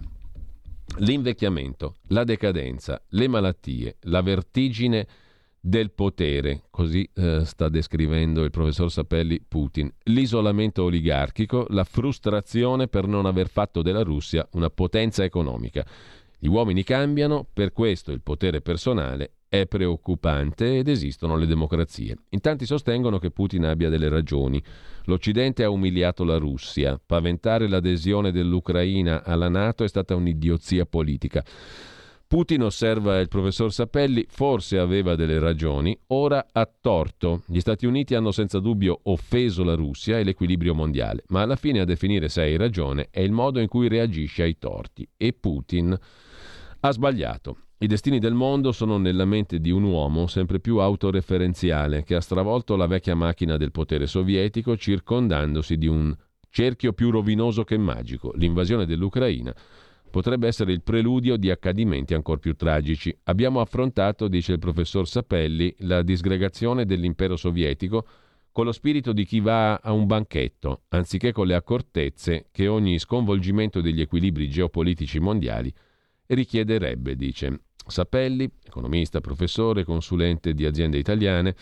L'invecchiamento, 0.98 1.98
la 2.08 2.24
decadenza, 2.24 3.00
le 3.10 3.28
malattie, 3.28 3.98
la 4.02 4.22
vertigine 4.22 5.08
del 5.60 5.92
potere, 5.92 6.64
così 6.72 7.08
eh, 7.14 7.46
sta 7.46 7.70
descrivendo 7.70 8.44
il 8.44 8.52
professor 8.52 8.92
Sapelli 8.92 9.40
Putin, 9.46 9.92
l'isolamento 10.06 10.84
oligarchico, 10.84 11.68
la 11.70 11.84
frustrazione 11.84 12.88
per 12.88 13.06
non 13.06 13.28
aver 13.28 13.50
fatto 13.50 13.84
della 13.84 14.02
Russia 14.02 14.48
una 14.54 14.70
potenza 14.70 15.24
economica. 15.24 15.86
Gli 16.40 16.48
uomini 16.48 16.84
cambiano, 16.84 17.48
per 17.52 17.72
questo 17.72 18.12
il 18.12 18.22
potere 18.22 18.62
personale 18.62 19.32
è 19.50 19.66
preoccupante 19.66 20.78
ed 20.78 20.88
esistono 20.88 21.36
le 21.36 21.48
democrazie. 21.48 22.16
In 22.30 22.42
tanti 22.42 22.66
sostengono 22.66 23.18
che 23.18 23.32
Putin 23.32 23.66
abbia 23.66 23.90
delle 23.90 24.10
ragioni. 24.10 24.62
L'Occidente 25.06 25.64
ha 25.64 25.70
umiliato 25.70 26.24
la 26.24 26.38
Russia. 26.38 27.00
Paventare 27.04 27.68
l'adesione 27.68 28.32
dell'Ucraina 28.32 29.24
alla 29.24 29.50
Nato 29.50 29.84
è 29.84 29.88
stata 29.88 30.16
un'idiozia 30.16 30.86
politica. 30.86 31.44
Putin, 32.28 32.64
osserva 32.64 33.20
il 33.20 33.30
professor 33.30 33.72
Sapelli, 33.72 34.26
forse 34.28 34.78
aveva 34.78 35.16
delle 35.16 35.40
ragioni, 35.40 35.98
ora 36.08 36.46
ha 36.52 36.70
torto. 36.80 37.44
Gli 37.46 37.62
Stati 37.62 37.86
Uniti 37.86 38.16
hanno 38.16 38.32
senza 38.32 38.60
dubbio 38.60 39.00
offeso 39.04 39.64
la 39.64 39.76
Russia 39.76 40.20
e 40.20 40.26
l'equilibrio 40.26 40.76
mondiale, 40.76 41.24
ma 41.30 41.44
alla 41.44 41.56
fine 41.56 41.80
a 41.80 41.86
definire 41.86 42.28
se 42.28 42.42
hai 42.42 42.58
ragione 42.58 43.08
è 43.12 43.22
il 43.22 43.32
modo 43.32 43.62
in 43.62 43.70
cui 43.70 43.88
reagisce 43.88 44.44
ai 44.44 44.58
torti. 44.58 45.08
E 45.16 45.32
Putin 45.32 45.98
ha 46.80 46.92
sbagliato. 46.92 47.58
I 47.80 47.88
destini 47.88 48.20
del 48.20 48.34
mondo 48.34 48.72
sono 48.72 48.98
nella 48.98 49.26
mente 49.26 49.60
di 49.60 49.70
un 49.70 49.84
uomo 49.84 50.28
sempre 50.28 50.60
più 50.60 50.78
autoreferenziale 50.78 52.04
che 52.04 52.16
ha 52.16 52.22
stravolto 52.22 52.76
la 52.76 52.88
vecchia 52.88 53.16
macchina 53.16 53.56
del 53.56 53.72
potere 53.72 54.08
sovietico 54.08 54.76
circondandosi 54.76 55.78
di 55.78 55.88
un 55.88 56.16
cerchio 56.50 56.94
più 56.94 57.12
rovinoso 57.12 57.64
che 57.64 57.78
magico, 57.78 58.32
l'invasione 58.36 58.86
dell'Ucraina. 58.86 59.54
Potrebbe 60.10 60.48
essere 60.48 60.72
il 60.72 60.82
preludio 60.82 61.38
di 61.38 61.52
accadimenti 61.52 62.16
ancora 62.16 62.40
più 62.40 62.56
tragici. 62.56 63.16
Abbiamo 63.26 63.60
affrontato, 63.60 64.28
dice 64.28 64.54
il 64.54 64.60
professor 64.60 65.08
Sapelli, 65.08 65.76
la 65.80 66.02
disgregazione 66.02 66.86
dell'impero 66.86 67.36
sovietico 67.36 68.08
con 68.52 68.66
lo 68.66 68.72
spirito 68.72 69.14
di 69.14 69.24
chi 69.24 69.40
va 69.40 69.76
a 69.76 69.92
un 69.92 70.08
banchetto, 70.08 70.86
anziché 70.90 71.32
con 71.32 71.46
le 71.46 71.54
accortezze 71.54 72.48
che 72.52 72.68
ogni 72.68 72.98
sconvolgimento 72.98 73.82
degli 73.82 74.02
equilibri 74.02 74.50
geopolitici 74.50 75.20
mondiali 75.20 75.72
richiederebbe, 76.28 77.16
dice. 77.16 77.62
Sapelli, 77.88 78.50
economista, 78.66 79.22
professore, 79.22 79.86
consulente 79.86 80.54
di 80.54 80.66
aziende 80.66 80.98
italiane, 80.98 81.56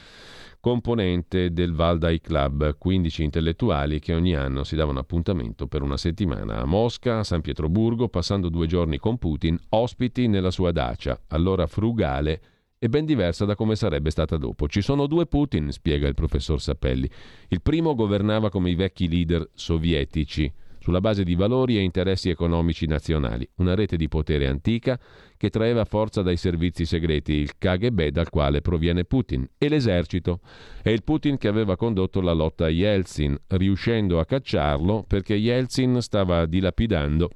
componente 0.60 1.54
del 1.54 1.74
Valdai 1.74 2.20
Club, 2.20 2.78
15 2.80 3.24
intellettuali 3.24 4.00
che 4.00 4.16
ogni 4.16 4.36
anno 4.36 4.64
si 4.64 4.76
davano 4.76 4.98
appuntamento 4.98 5.68
per 5.68 5.84
una 5.84 5.98
settimana 5.98 6.58
a 6.62 6.66
Mosca, 6.66 7.20
a 7.20 7.24
San 7.24 7.42
Pietroburgo, 7.42 8.10
passando 8.10 8.50
due 8.50 8.66
giorni 8.66 8.98
con 8.98 9.20
Putin, 9.20 9.56
ospiti 9.70 10.28
nella 10.28 10.50
sua 10.50 10.72
dacia, 10.72 11.22
allora 11.28 11.68
frugale 11.68 12.42
e 12.80 12.90
ben 12.90 13.06
diversa 13.06 13.46
da 13.46 13.56
come 13.56 13.76
sarebbe 13.76 14.10
stata 14.10 14.38
dopo. 14.38 14.68
Ci 14.68 14.82
sono 14.82 15.06
due 15.06 15.28
Putin, 15.28 15.72
spiega 15.72 16.08
il 16.08 16.14
professor 16.16 16.60
Sapelli. 16.60 17.10
Il 17.50 17.62
primo 17.62 17.94
governava 17.94 18.50
come 18.50 18.72
i 18.72 18.76
vecchi 18.76 19.08
leader 19.08 19.48
sovietici, 19.54 20.52
sulla 20.86 21.02
base 21.02 21.24
di 21.24 21.34
valori 21.34 21.78
e 21.78 21.82
interessi 21.82 22.30
economici 22.30 22.86
nazionali, 22.86 23.50
una 23.56 23.74
rete 23.74 23.98
di 23.98 24.08
potere 24.08 24.46
antica 24.46 25.00
che 25.36 25.50
traeva 25.50 25.84
forza 25.84 26.22
dai 26.22 26.38
servizi 26.38 26.86
segreti, 26.86 27.34
il 27.34 27.58
KGB 27.58 28.10
dal 28.10 28.30
quale 28.30 28.62
proviene 28.62 29.04
Putin, 29.04 29.50
e 29.58 29.68
l'esercito. 29.68 30.42
È 30.84 30.90
il 30.90 31.02
Putin 31.02 31.40
che 31.40 31.48
aveva 31.48 31.76
condotto 31.76 32.22
la 32.22 32.34
lotta 32.34 32.66
a 32.66 32.70
Yeltsin, 32.70 33.36
riuscendo 33.48 34.20
a 34.20 34.26
cacciarlo 34.26 35.06
perché 35.08 35.34
Yeltsin 35.34 36.04
stava 36.04 36.46
dilapidando 36.46 37.32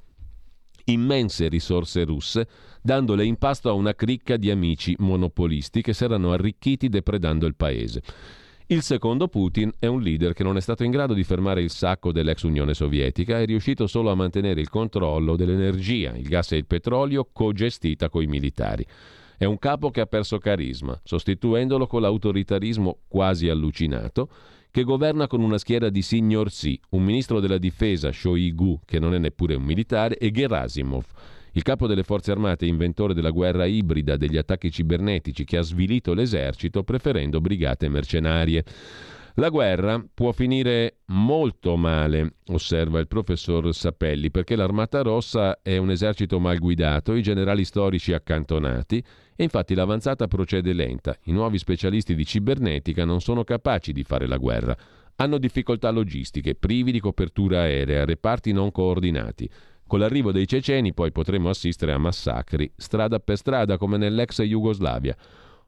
immense 0.84 1.48
risorse 1.48 2.04
russe, 2.04 2.46
dandole 2.80 3.24
in 3.24 3.36
pasto 3.36 3.68
a 3.68 3.72
una 3.72 3.94
cricca 3.94 4.36
di 4.36 4.50
amici 4.50 4.94
monopolisti 4.98 5.82
che 5.82 5.92
si 5.92 6.04
erano 6.04 6.30
arricchiti 6.30 6.88
depredando 6.88 7.46
il 7.46 7.56
paese. 7.56 8.02
Il 8.70 8.82
secondo 8.82 9.26
Putin 9.26 9.72
è 9.80 9.86
un 9.86 10.00
leader 10.00 10.32
che 10.32 10.44
non 10.44 10.56
è 10.56 10.60
stato 10.60 10.84
in 10.84 10.92
grado 10.92 11.12
di 11.12 11.24
fermare 11.24 11.60
il 11.60 11.70
sacco 11.70 12.12
dell'ex 12.12 12.42
Unione 12.42 12.72
Sovietica, 12.72 13.40
è 13.40 13.44
riuscito 13.44 13.88
solo 13.88 14.12
a 14.12 14.14
mantenere 14.14 14.60
il 14.60 14.68
controllo 14.68 15.34
dell'energia, 15.34 16.14
il 16.14 16.28
gas 16.28 16.52
e 16.52 16.58
il 16.58 16.66
petrolio 16.66 17.28
co-gestita 17.32 18.08
coi 18.08 18.28
militari. 18.28 18.86
È 19.36 19.44
un 19.44 19.58
capo 19.58 19.90
che 19.90 20.00
ha 20.00 20.06
perso 20.06 20.38
carisma, 20.38 21.00
sostituendolo 21.02 21.88
con 21.88 22.02
l'autoritarismo 22.02 22.98
quasi 23.08 23.48
allucinato, 23.48 24.28
che 24.70 24.84
governa 24.84 25.26
con 25.26 25.40
una 25.40 25.58
schiera 25.58 25.88
di 25.88 26.02
signor 26.02 26.52
sì, 26.52 26.80
un 26.90 27.02
ministro 27.02 27.40
della 27.40 27.58
difesa, 27.58 28.12
Shoigu, 28.12 28.82
che 28.84 29.00
non 29.00 29.14
è 29.14 29.18
neppure 29.18 29.56
un 29.56 29.64
militare, 29.64 30.16
e 30.16 30.30
Gerasimov, 30.30 31.06
il 31.52 31.62
capo 31.62 31.86
delle 31.86 32.02
forze 32.02 32.30
armate 32.30 32.66
inventore 32.66 33.14
della 33.14 33.30
guerra 33.30 33.64
ibrida 33.64 34.16
degli 34.16 34.36
attacchi 34.36 34.70
cibernetici 34.70 35.44
che 35.44 35.56
ha 35.56 35.62
svilito 35.62 36.14
l'esercito 36.14 36.82
preferendo 36.82 37.40
brigate 37.40 37.88
mercenarie. 37.88 38.64
La 39.34 39.48
guerra 39.48 40.04
può 40.12 40.32
finire 40.32 40.98
molto 41.06 41.76
male, 41.76 42.34
osserva 42.48 42.98
il 42.98 43.06
professor 43.06 43.72
Sapelli, 43.72 44.30
perché 44.30 44.56
l'Armata 44.56 45.02
Rossa 45.02 45.60
è 45.62 45.76
un 45.76 45.90
esercito 45.90 46.40
mal 46.40 46.58
guidato, 46.58 47.14
i 47.14 47.22
generali 47.22 47.64
storici 47.64 48.12
accantonati 48.12 49.02
e 49.36 49.42
infatti 49.42 49.74
l'avanzata 49.74 50.26
procede 50.26 50.72
lenta. 50.72 51.16
I 51.24 51.32
nuovi 51.32 51.58
specialisti 51.58 52.14
di 52.14 52.26
cibernetica 52.26 53.04
non 53.04 53.20
sono 53.20 53.44
capaci 53.44 53.92
di 53.92 54.02
fare 54.02 54.26
la 54.26 54.36
guerra. 54.36 54.76
Hanno 55.16 55.38
difficoltà 55.38 55.90
logistiche, 55.90 56.54
privi 56.54 56.92
di 56.92 57.00
copertura 57.00 57.60
aerea, 57.60 58.04
reparti 58.04 58.52
non 58.52 58.70
coordinati. 58.72 59.48
Con 59.90 59.98
l'arrivo 59.98 60.30
dei 60.30 60.46
ceceni 60.46 60.94
poi 60.94 61.10
potremo 61.10 61.48
assistere 61.48 61.90
a 61.90 61.98
massacri 61.98 62.70
strada 62.76 63.18
per 63.18 63.36
strada 63.36 63.76
come 63.76 63.96
nell'ex 63.96 64.40
Jugoslavia. 64.42 65.16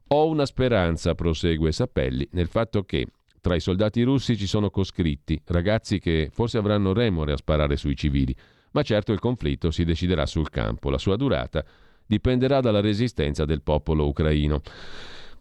Ho 0.07 0.29
una 0.29 0.47
speranza, 0.47 1.17
prosegue 1.17 1.73
Sapelli, 1.73 2.29
nel 2.31 2.47
fatto 2.47 2.85
che 2.85 3.09
tra 3.41 3.57
i 3.57 3.61
soldati 3.61 4.01
russi 4.03 4.37
ci 4.37 4.47
sono 4.47 4.71
coscritti, 4.71 5.43
ragazzi 5.47 5.99
che 5.99 6.29
forse 6.33 6.57
avranno 6.57 6.93
remore 6.93 7.33
a 7.33 7.37
sparare 7.37 7.75
sui 7.77 7.97
civili, 7.97 8.33
ma 8.71 8.83
certo 8.83 9.11
il 9.11 9.19
conflitto 9.19 9.73
si 9.73 9.83
deciderà 9.83 10.25
sul 10.25 10.51
campo, 10.51 10.89
la 10.89 10.99
sua 10.99 11.17
durata 11.17 11.65
dipenderà 12.07 12.61
dalla 12.61 12.81
resistenza 12.81 13.45
del 13.45 13.63
popolo 13.63 14.07
ucraino. 14.07 14.61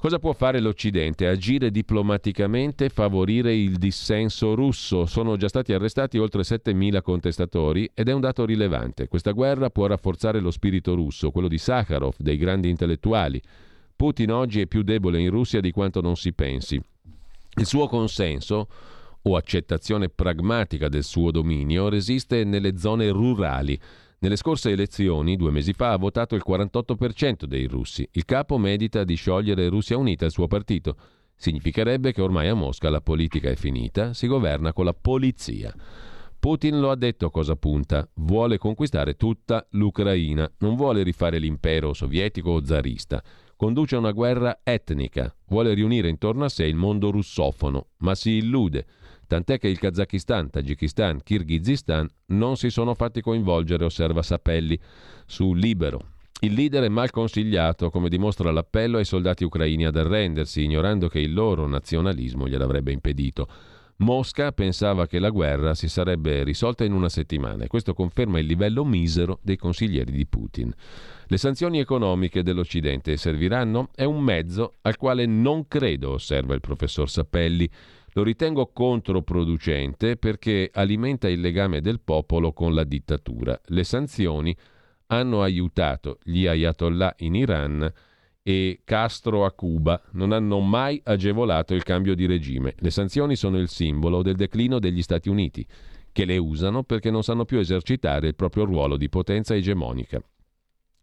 Cosa 0.01 0.17
può 0.17 0.33
fare 0.33 0.59
l'Occidente? 0.59 1.27
Agire 1.27 1.69
diplomaticamente, 1.69 2.89
favorire 2.89 3.53
il 3.53 3.77
dissenso 3.77 4.55
russo. 4.55 5.05
Sono 5.05 5.37
già 5.37 5.47
stati 5.47 5.73
arrestati 5.73 6.17
oltre 6.17 6.41
7.000 6.41 7.03
contestatori 7.03 7.87
ed 7.93 8.09
è 8.09 8.11
un 8.11 8.19
dato 8.19 8.43
rilevante. 8.43 9.07
Questa 9.07 9.29
guerra 9.29 9.69
può 9.69 9.85
rafforzare 9.85 10.39
lo 10.39 10.49
spirito 10.49 10.95
russo, 10.95 11.29
quello 11.29 11.47
di 11.47 11.59
Sakharov, 11.59 12.15
dei 12.17 12.37
grandi 12.37 12.67
intellettuali. 12.67 13.39
Putin 13.95 14.31
oggi 14.31 14.61
è 14.61 14.65
più 14.65 14.81
debole 14.81 15.19
in 15.19 15.29
Russia 15.29 15.59
di 15.59 15.69
quanto 15.69 16.01
non 16.01 16.15
si 16.15 16.33
pensi. 16.33 16.81
Il 17.57 17.67
suo 17.67 17.87
consenso 17.87 18.69
o 19.21 19.35
accettazione 19.35 20.09
pragmatica 20.09 20.89
del 20.89 21.03
suo 21.03 21.29
dominio 21.29 21.89
resiste 21.89 22.43
nelle 22.43 22.75
zone 22.75 23.11
rurali 23.11 23.79
nelle 24.21 24.35
scorse 24.35 24.69
elezioni, 24.69 25.35
due 25.35 25.49
mesi 25.49 25.73
fa, 25.73 25.93
ha 25.93 25.97
votato 25.97 26.35
il 26.35 26.43
48% 26.47 27.45
dei 27.45 27.65
russi. 27.65 28.07
Il 28.11 28.25
capo 28.25 28.59
medita 28.59 29.03
di 29.03 29.15
sciogliere 29.15 29.67
Russia 29.67 29.97
Unita, 29.97 30.25
il 30.25 30.31
suo 30.31 30.45
partito. 30.45 30.95
Significherebbe 31.35 32.13
che 32.13 32.21
ormai 32.21 32.47
a 32.47 32.53
Mosca 32.53 32.91
la 32.91 33.01
politica 33.01 33.49
è 33.49 33.55
finita, 33.55 34.13
si 34.13 34.27
governa 34.27 34.73
con 34.73 34.85
la 34.85 34.93
polizia. 34.93 35.73
Putin 36.37 36.79
lo 36.79 36.91
ha 36.91 36.95
detto 36.95 37.31
cosa 37.31 37.55
punta, 37.55 38.07
vuole 38.15 38.59
conquistare 38.59 39.15
tutta 39.15 39.65
l'Ucraina, 39.71 40.51
non 40.59 40.75
vuole 40.75 41.01
rifare 41.01 41.39
l'impero 41.39 41.93
sovietico 41.93 42.51
o 42.51 42.63
zarista, 42.63 43.23
conduce 43.55 43.95
una 43.95 44.11
guerra 44.11 44.59
etnica, 44.63 45.35
vuole 45.47 45.73
riunire 45.73 46.09
intorno 46.09 46.45
a 46.45 46.49
sé 46.49 46.65
il 46.65 46.75
mondo 46.75 47.09
russofono, 47.09 47.87
ma 47.97 48.13
si 48.13 48.33
illude, 48.33 48.85
tant'è 49.31 49.59
che 49.59 49.69
il 49.69 49.79
Kazakistan, 49.79 50.49
Tagikistan, 50.49 51.21
Kirghizistan 51.23 52.05
non 52.27 52.57
si 52.57 52.69
sono 52.69 52.93
fatti 52.95 53.21
coinvolgere, 53.21 53.85
osserva 53.85 54.21
Sapelli, 54.21 54.77
su 55.25 55.53
Libero. 55.53 56.15
Il 56.41 56.51
leader 56.51 56.83
è 56.83 56.89
mal 56.89 57.11
consigliato, 57.11 57.89
come 57.89 58.09
dimostra 58.09 58.51
l'appello 58.51 58.97
ai 58.97 59.05
soldati 59.05 59.45
ucraini 59.45 59.85
ad 59.85 59.95
arrendersi, 59.95 60.63
ignorando 60.63 61.07
che 61.07 61.19
il 61.19 61.31
loro 61.33 61.65
nazionalismo 61.65 62.45
gliel'avrebbe 62.45 62.91
impedito. 62.91 63.47
Mosca 64.01 64.51
pensava 64.51 65.07
che 65.07 65.19
la 65.19 65.29
guerra 65.29 65.75
si 65.75 65.87
sarebbe 65.87 66.43
risolta 66.43 66.83
in 66.83 66.91
una 66.91 67.07
settimana 67.07 67.63
e 67.63 67.67
questo 67.67 67.93
conferma 67.93 68.39
il 68.39 68.47
livello 68.47 68.83
misero 68.83 69.39
dei 69.43 69.55
consiglieri 69.55 70.11
di 70.11 70.25
Putin. 70.25 70.73
Le 71.27 71.37
sanzioni 71.37 71.79
economiche 71.79 72.43
dell'Occidente 72.43 73.15
serviranno? 73.15 73.89
È 73.95 74.03
un 74.03 74.21
mezzo 74.21 74.73
al 74.81 74.97
quale 74.97 75.25
non 75.25 75.67
credo, 75.69 76.11
osserva 76.13 76.53
il 76.53 76.59
professor 76.59 77.09
Sappelli. 77.09 77.69
Lo 78.13 78.23
ritengo 78.23 78.71
controproducente 78.73 80.17
perché 80.17 80.69
alimenta 80.73 81.29
il 81.29 81.39
legame 81.39 81.79
del 81.79 82.01
popolo 82.01 82.51
con 82.51 82.73
la 82.73 82.83
dittatura. 82.83 83.59
Le 83.65 83.83
sanzioni 83.85 84.55
hanno 85.07 85.41
aiutato 85.41 86.19
gli 86.23 86.45
ayatollah 86.45 87.15
in 87.19 87.35
Iran 87.35 87.93
e 88.43 88.81
Castro 88.83 89.45
a 89.45 89.51
Cuba 89.51 90.01
non 90.13 90.31
hanno 90.31 90.59
mai 90.59 90.99
agevolato 91.03 91.73
il 91.73 91.83
cambio 91.83 92.15
di 92.15 92.25
regime. 92.25 92.75
Le 92.79 92.89
sanzioni 92.89 93.35
sono 93.35 93.57
il 93.57 93.69
simbolo 93.69 94.21
del 94.21 94.35
declino 94.35 94.79
degli 94.79 95.01
Stati 95.01 95.29
Uniti, 95.29 95.65
che 96.11 96.25
le 96.25 96.37
usano 96.37 96.83
perché 96.83 97.11
non 97.11 97.23
sanno 97.23 97.45
più 97.45 97.59
esercitare 97.59 98.27
il 98.27 98.35
proprio 98.35 98.65
ruolo 98.65 98.97
di 98.97 99.07
potenza 99.09 99.55
egemonica. 99.55 100.21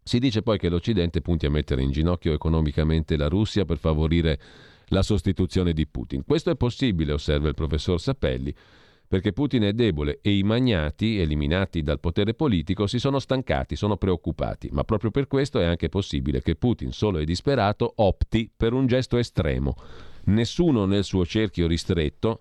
Si 0.03 0.19
dice 0.19 0.41
poi 0.41 0.57
che 0.57 0.69
l'Occidente 0.69 1.21
punti 1.21 1.45
a 1.45 1.51
mettere 1.51 1.81
in 1.81 1.91
ginocchio 1.91 2.33
economicamente 2.33 3.15
la 3.15 3.27
Russia 3.27 3.65
per 3.65 3.77
favorire 3.77 4.39
la 4.89 5.01
sostituzione 5.01 5.73
di 5.73 5.87
Putin. 5.87 6.23
Questo 6.23 6.51
è 6.51 6.55
possibile, 6.55 7.13
osserva 7.13 7.47
il 7.47 7.55
professor 7.55 7.99
Sapelli, 7.99 8.53
perché 9.07 9.33
Putin 9.33 9.63
è 9.63 9.73
debole 9.73 10.19
e 10.21 10.37
i 10.37 10.43
magnati, 10.43 11.19
eliminati 11.19 11.81
dal 11.81 11.99
potere 11.99 12.35
politico, 12.35 12.85
si 12.85 12.99
sono 12.99 13.17
stancati, 13.17 13.75
sono 13.75 13.97
preoccupati. 13.97 14.69
Ma 14.71 14.83
proprio 14.83 15.09
per 15.09 15.25
questo 15.25 15.59
è 15.59 15.65
anche 15.65 15.89
possibile 15.89 16.43
che 16.43 16.55
Putin, 16.55 16.91
solo 16.91 17.17
e 17.17 17.25
disperato, 17.25 17.91
opti 17.95 18.51
per 18.55 18.73
un 18.73 18.85
gesto 18.85 19.17
estremo. 19.17 19.75
Nessuno 20.25 20.85
nel 20.85 21.03
suo 21.03 21.25
cerchio 21.25 21.65
ristretto 21.65 22.39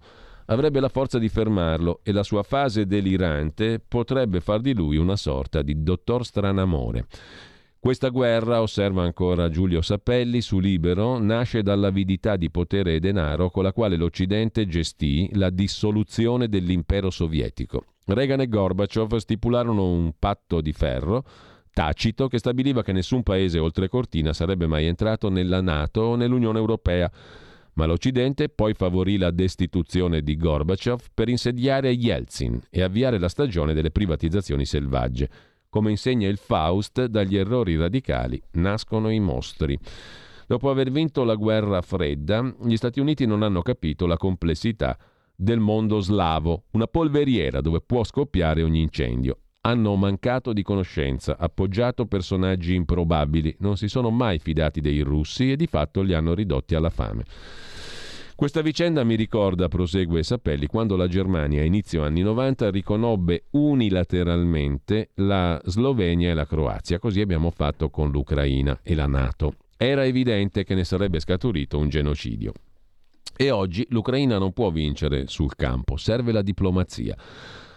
avrebbe 0.50 0.80
la 0.80 0.90
forza 0.90 1.18
di 1.18 1.30
fermarlo 1.30 2.00
e 2.02 2.12
la 2.12 2.22
sua 2.22 2.42
fase 2.42 2.86
delirante 2.86 3.80
potrebbe 3.80 4.40
far 4.40 4.60
di 4.60 4.74
lui 4.74 4.98
una 4.98 5.16
sorta 5.16 5.62
di 5.62 5.82
dottor 5.82 6.24
Stranamore. 6.24 7.06
Questa 7.80 8.08
guerra, 8.08 8.60
osserva 8.60 9.04
ancora 9.04 9.48
Giulio 9.50 9.82
Sappelli 9.82 10.40
su 10.40 10.58
Libero, 10.58 11.18
nasce 11.18 11.62
dall'avidità 11.62 12.36
di 12.36 12.50
potere 12.50 12.96
e 12.96 13.00
denaro 13.00 13.50
con 13.50 13.62
la 13.62 13.72
quale 13.72 13.96
l'Occidente 13.96 14.66
gestì 14.66 15.30
la 15.34 15.48
dissoluzione 15.50 16.48
dell'impero 16.48 17.08
sovietico. 17.08 17.84
Reagan 18.06 18.40
e 18.40 18.48
Gorbaciov 18.48 19.14
stipularono 19.16 19.86
un 19.86 20.12
patto 20.18 20.60
di 20.60 20.72
ferro 20.72 21.24
tacito 21.72 22.26
che 22.26 22.38
stabiliva 22.38 22.82
che 22.82 22.90
nessun 22.90 23.22
paese 23.22 23.60
oltre 23.60 23.88
Cortina 23.88 24.32
sarebbe 24.32 24.66
mai 24.66 24.86
entrato 24.86 25.28
nella 25.28 25.60
Nato 25.60 26.00
o 26.00 26.16
nell'Unione 26.16 26.58
Europea. 26.58 27.08
Ma 27.74 27.86
l'Occidente 27.86 28.48
poi 28.48 28.74
favorì 28.74 29.16
la 29.16 29.30
destituzione 29.30 30.22
di 30.22 30.36
Gorbaciov 30.36 31.00
per 31.14 31.28
insediare 31.28 31.90
Yeltsin 31.90 32.60
e 32.70 32.82
avviare 32.82 33.20
la 33.20 33.28
stagione 33.28 33.74
delle 33.74 33.92
privatizzazioni 33.92 34.66
selvagge. 34.66 35.30
Come 35.70 35.90
insegna 35.90 36.26
il 36.28 36.38
Faust, 36.38 37.04
dagli 37.04 37.36
errori 37.36 37.76
radicali 37.76 38.40
nascono 38.52 39.10
i 39.10 39.20
mostri. 39.20 39.78
Dopo 40.46 40.70
aver 40.70 40.90
vinto 40.90 41.24
la 41.24 41.34
guerra 41.34 41.82
fredda, 41.82 42.54
gli 42.64 42.74
Stati 42.74 43.00
Uniti 43.00 43.26
non 43.26 43.42
hanno 43.42 43.60
capito 43.60 44.06
la 44.06 44.16
complessità 44.16 44.96
del 45.36 45.60
mondo 45.60 46.00
slavo, 46.00 46.64
una 46.70 46.86
polveriera 46.86 47.60
dove 47.60 47.82
può 47.82 48.02
scoppiare 48.02 48.62
ogni 48.62 48.80
incendio. 48.80 49.40
Hanno 49.60 49.94
mancato 49.96 50.54
di 50.54 50.62
conoscenza, 50.62 51.36
appoggiato 51.36 52.06
personaggi 52.06 52.74
improbabili, 52.74 53.56
non 53.58 53.76
si 53.76 53.88
sono 53.88 54.08
mai 54.08 54.38
fidati 54.38 54.80
dei 54.80 55.00
russi 55.00 55.52
e 55.52 55.56
di 55.56 55.66
fatto 55.66 56.00
li 56.00 56.14
hanno 56.14 56.32
ridotti 56.32 56.76
alla 56.76 56.88
fame. 56.88 57.24
Questa 58.38 58.62
vicenda 58.62 59.02
mi 59.02 59.16
ricorda, 59.16 59.66
prosegue 59.66 60.22
Sapelli, 60.22 60.68
quando 60.68 60.94
la 60.94 61.08
Germania 61.08 61.60
a 61.60 61.64
inizio 61.64 62.04
anni 62.04 62.20
90 62.20 62.70
riconobbe 62.70 63.46
unilateralmente 63.50 65.08
la 65.14 65.60
Slovenia 65.64 66.30
e 66.30 66.34
la 66.34 66.46
Croazia, 66.46 67.00
così 67.00 67.20
abbiamo 67.20 67.50
fatto 67.50 67.90
con 67.90 68.12
l'Ucraina 68.12 68.78
e 68.84 68.94
la 68.94 69.08
Nato. 69.08 69.54
Era 69.76 70.04
evidente 70.04 70.62
che 70.62 70.76
ne 70.76 70.84
sarebbe 70.84 71.18
scaturito 71.18 71.78
un 71.78 71.88
genocidio. 71.88 72.52
E 73.36 73.50
oggi 73.50 73.84
l'Ucraina 73.90 74.38
non 74.38 74.52
può 74.52 74.70
vincere 74.70 75.26
sul 75.26 75.56
campo, 75.56 75.96
serve 75.96 76.30
la 76.30 76.42
diplomazia. 76.42 77.16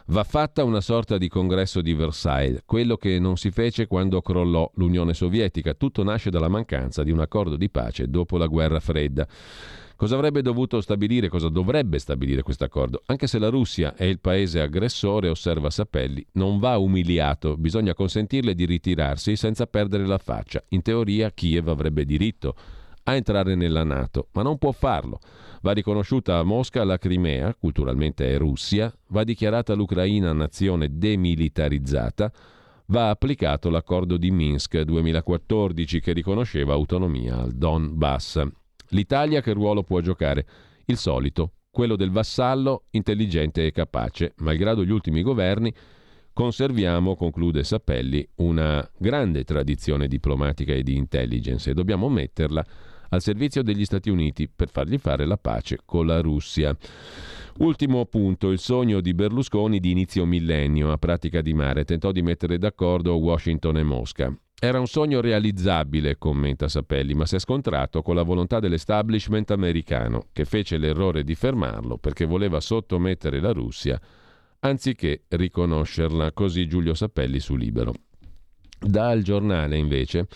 Va 0.08 0.24
fatta 0.24 0.64
una 0.64 0.82
sorta 0.82 1.18
di 1.18 1.28
congresso 1.28 1.82
di 1.82 1.96
Versailles, 1.96 2.62
quello 2.66 2.98
che 2.98 3.18
non 3.18 3.36
si 3.36 3.50
fece 3.50 3.88
quando 3.88 4.22
crollò 4.22 4.70
l'Unione 4.76 5.16
Sovietica. 5.16 5.74
Tutto 5.74 6.04
nasce 6.04 6.30
dalla 6.30 6.50
mancanza 6.50 7.02
di 7.02 7.10
un 7.10 7.20
accordo 7.20 7.56
di 7.56 7.70
pace 7.72 8.10
dopo 8.10 8.38
la 8.38 8.46
guerra 8.46 8.80
fredda. 8.80 9.28
Cosa 10.02 10.16
avrebbe 10.16 10.42
dovuto 10.42 10.82
stabilire, 10.82 11.30
cosa 11.30 11.48
dovrebbe 11.48 12.00
stabilire 12.00 12.42
questo 12.42 12.64
accordo? 12.64 13.04
Anche 13.06 13.28
se 13.28 13.38
la 13.38 13.50
Russia 13.50 13.94
è 13.94 14.04
il 14.04 14.20
paese 14.20 14.60
aggressore, 14.60 15.30
osserva 15.30 15.70
Sapelli, 15.70 16.26
non 16.32 16.58
va 16.58 16.80
umiliato, 16.80 17.56
bisogna 17.56 17.94
consentirle 17.94 18.56
di 18.56 18.66
ritirarsi 18.66 19.36
senza 19.36 19.68
perdere 19.68 20.08
la 20.08 20.18
faccia. 20.18 20.64
In 20.70 20.82
teoria 20.82 21.30
Kiev 21.30 21.68
avrebbe 21.68 22.04
diritto 22.04 22.56
a 23.04 23.14
entrare 23.14 23.54
nella 23.54 23.84
Nato, 23.84 24.30
ma 24.32 24.42
non 24.42 24.58
può 24.58 24.72
farlo. 24.72 25.20
Va 25.62 25.72
riconosciuta 25.72 26.40
a 26.40 26.44
Mosca 26.44 26.84
la 26.84 26.98
Crimea, 26.98 27.54
culturalmente 27.54 28.28
è 28.28 28.40
Russia, 28.40 28.92
va 29.10 29.24
dichiarata 29.24 29.76
l'Ucraina 29.76 30.34
nazione 30.34 30.98
demilitarizzata, 30.98 32.32
va 32.88 33.12
applicato 33.12 33.70
l'accordo 33.70 34.18
di 34.18 34.32
Minsk 34.32 34.82
2014 34.82 36.00
che 36.00 36.12
riconosceva 36.12 36.74
autonomia 36.74 37.38
al 37.38 37.52
Donbass. 37.52 38.61
L'Italia 38.94 39.42
che 39.42 39.54
ruolo 39.54 39.84
può 39.84 40.02
giocare? 40.02 40.46
Il 40.86 40.98
solito, 40.98 41.54
quello 41.70 41.96
del 41.96 42.12
vassallo 42.12 42.84
intelligente 42.92 43.66
e 43.66 43.72
capace. 43.72 44.34
Malgrado 44.38 44.84
gli 44.84 44.92
ultimi 44.92 45.22
governi, 45.22 45.74
conserviamo, 46.34 47.16
conclude 47.16 47.64
Sappelli, 47.64 48.28
una 48.36 48.86
grande 48.98 49.46
tradizione 49.46 50.08
diplomatica 50.08 50.74
e 50.74 50.84
di 50.84 50.98
intelligence 50.98 51.70
e 51.70 51.74
dobbiamo 51.74 52.10
metterla 52.10 52.66
al 53.10 53.22
servizio 53.22 53.64
degli 53.64 53.86
Stati 53.86 54.10
Uniti 54.10 54.50
per 54.50 54.70
fargli 54.70 54.98
fare 54.98 55.26
la 55.26 55.38
pace 55.38 55.80
con 55.86 56.06
la 56.06 56.20
Russia. 56.20 56.76
Ultimo 57.60 58.06
punto, 58.06 58.50
il 58.50 58.60
sogno 58.60 59.00
di 59.00 59.14
Berlusconi 59.14 59.80
di 59.80 59.92
inizio 59.92 60.26
millennio 60.26 60.92
a 60.92 60.98
pratica 60.98 61.42
di 61.42 61.54
mare 61.54 61.86
tentò 61.86 62.12
di 62.12 62.22
mettere 62.22 62.58
d'accordo 62.58 63.16
Washington 63.16 63.78
e 63.78 63.84
Mosca. 63.84 64.36
Era 64.64 64.80
un 64.80 64.86
sogno 64.86 65.22
realizzabile, 65.22 66.20
commenta 66.20 66.68
Sapelli, 66.68 67.16
ma 67.16 67.26
si 67.26 67.34
è 67.34 67.40
scontrato 67.40 68.04
con 68.04 68.14
la 68.14 68.22
volontà 68.22 68.60
dell'establishment 68.60 69.50
americano, 69.50 70.28
che 70.32 70.46
fece 70.46 70.78
l'errore 70.78 71.24
di 71.24 71.34
fermarlo 71.34 71.98
perché 71.98 72.26
voleva 72.26 72.60
sottomettere 72.60 73.40
la 73.40 73.54
Russia 73.54 74.00
anziché 74.60 75.24
riconoscerla, 75.30 76.32
così 76.34 76.68
Giulio 76.68 76.94
Sapelli 76.94 77.40
su 77.40 77.56
Libero. 77.56 77.92
Dal 78.80 79.24
giornale, 79.24 79.78
invece, 79.78 80.28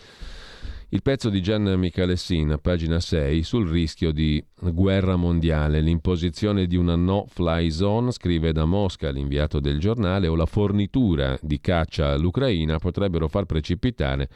il 0.89 1.01
pezzo 1.01 1.29
di 1.29 1.41
Gian 1.41 1.63
Michalessin, 1.63 2.59
pagina 2.61 2.99
6, 2.99 3.43
sul 3.43 3.67
rischio 3.67 4.11
di 4.11 4.43
guerra 4.59 5.15
mondiale, 5.15 5.81
l'imposizione 5.81 6.67
di 6.67 6.75
una 6.75 6.95
no-fly 6.95 7.71
zone, 7.71 8.11
scrive 8.11 8.51
da 8.51 8.65
Mosca 8.65 9.09
l'inviato 9.09 9.59
del 9.59 9.79
giornale, 9.79 10.27
o 10.27 10.35
la 10.35 10.45
fornitura 10.45 11.37
di 11.41 11.59
caccia 11.59 12.11
all'Ucraina 12.11 12.77
potrebbero 12.77 13.27
far 13.27 13.45
precipitare 13.45 14.29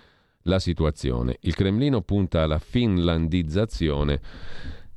la 0.43 0.59
situazione. 0.59 1.37
Il 1.41 1.53
Cremlino 1.53 2.01
punta 2.01 2.41
alla 2.41 2.59
finlandizzazione 2.59 4.19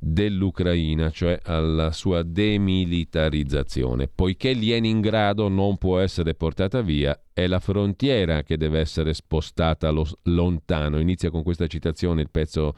dell'Ucraina, 0.03 1.09
cioè 1.09 1.39
alla 1.43 1.91
sua 1.91 2.23
demilitarizzazione. 2.23 4.09
Poiché 4.13 4.53
Leningrado 4.53 5.47
non 5.47 5.77
può 5.77 5.99
essere 5.99 6.33
portata 6.33 6.81
via, 6.81 7.17
è 7.31 7.47
la 7.47 7.59
frontiera 7.59 8.43
che 8.43 8.57
deve 8.57 8.79
essere 8.79 9.13
spostata 9.13 9.89
lo, 9.89 10.05
lontano. 10.23 10.99
Inizia 10.99 11.29
con 11.29 11.41
questa 11.41 11.67
citazione 11.67 12.21
il 12.21 12.29
pezzo 12.29 12.75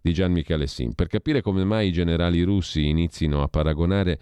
di 0.00 0.12
Gian 0.12 0.30
Michalessin. 0.30 0.94
Per 0.94 1.08
capire 1.08 1.42
come 1.42 1.64
mai 1.64 1.88
i 1.88 1.92
generali 1.92 2.42
russi 2.42 2.86
inizino 2.86 3.42
a 3.42 3.48
paragonare 3.48 4.18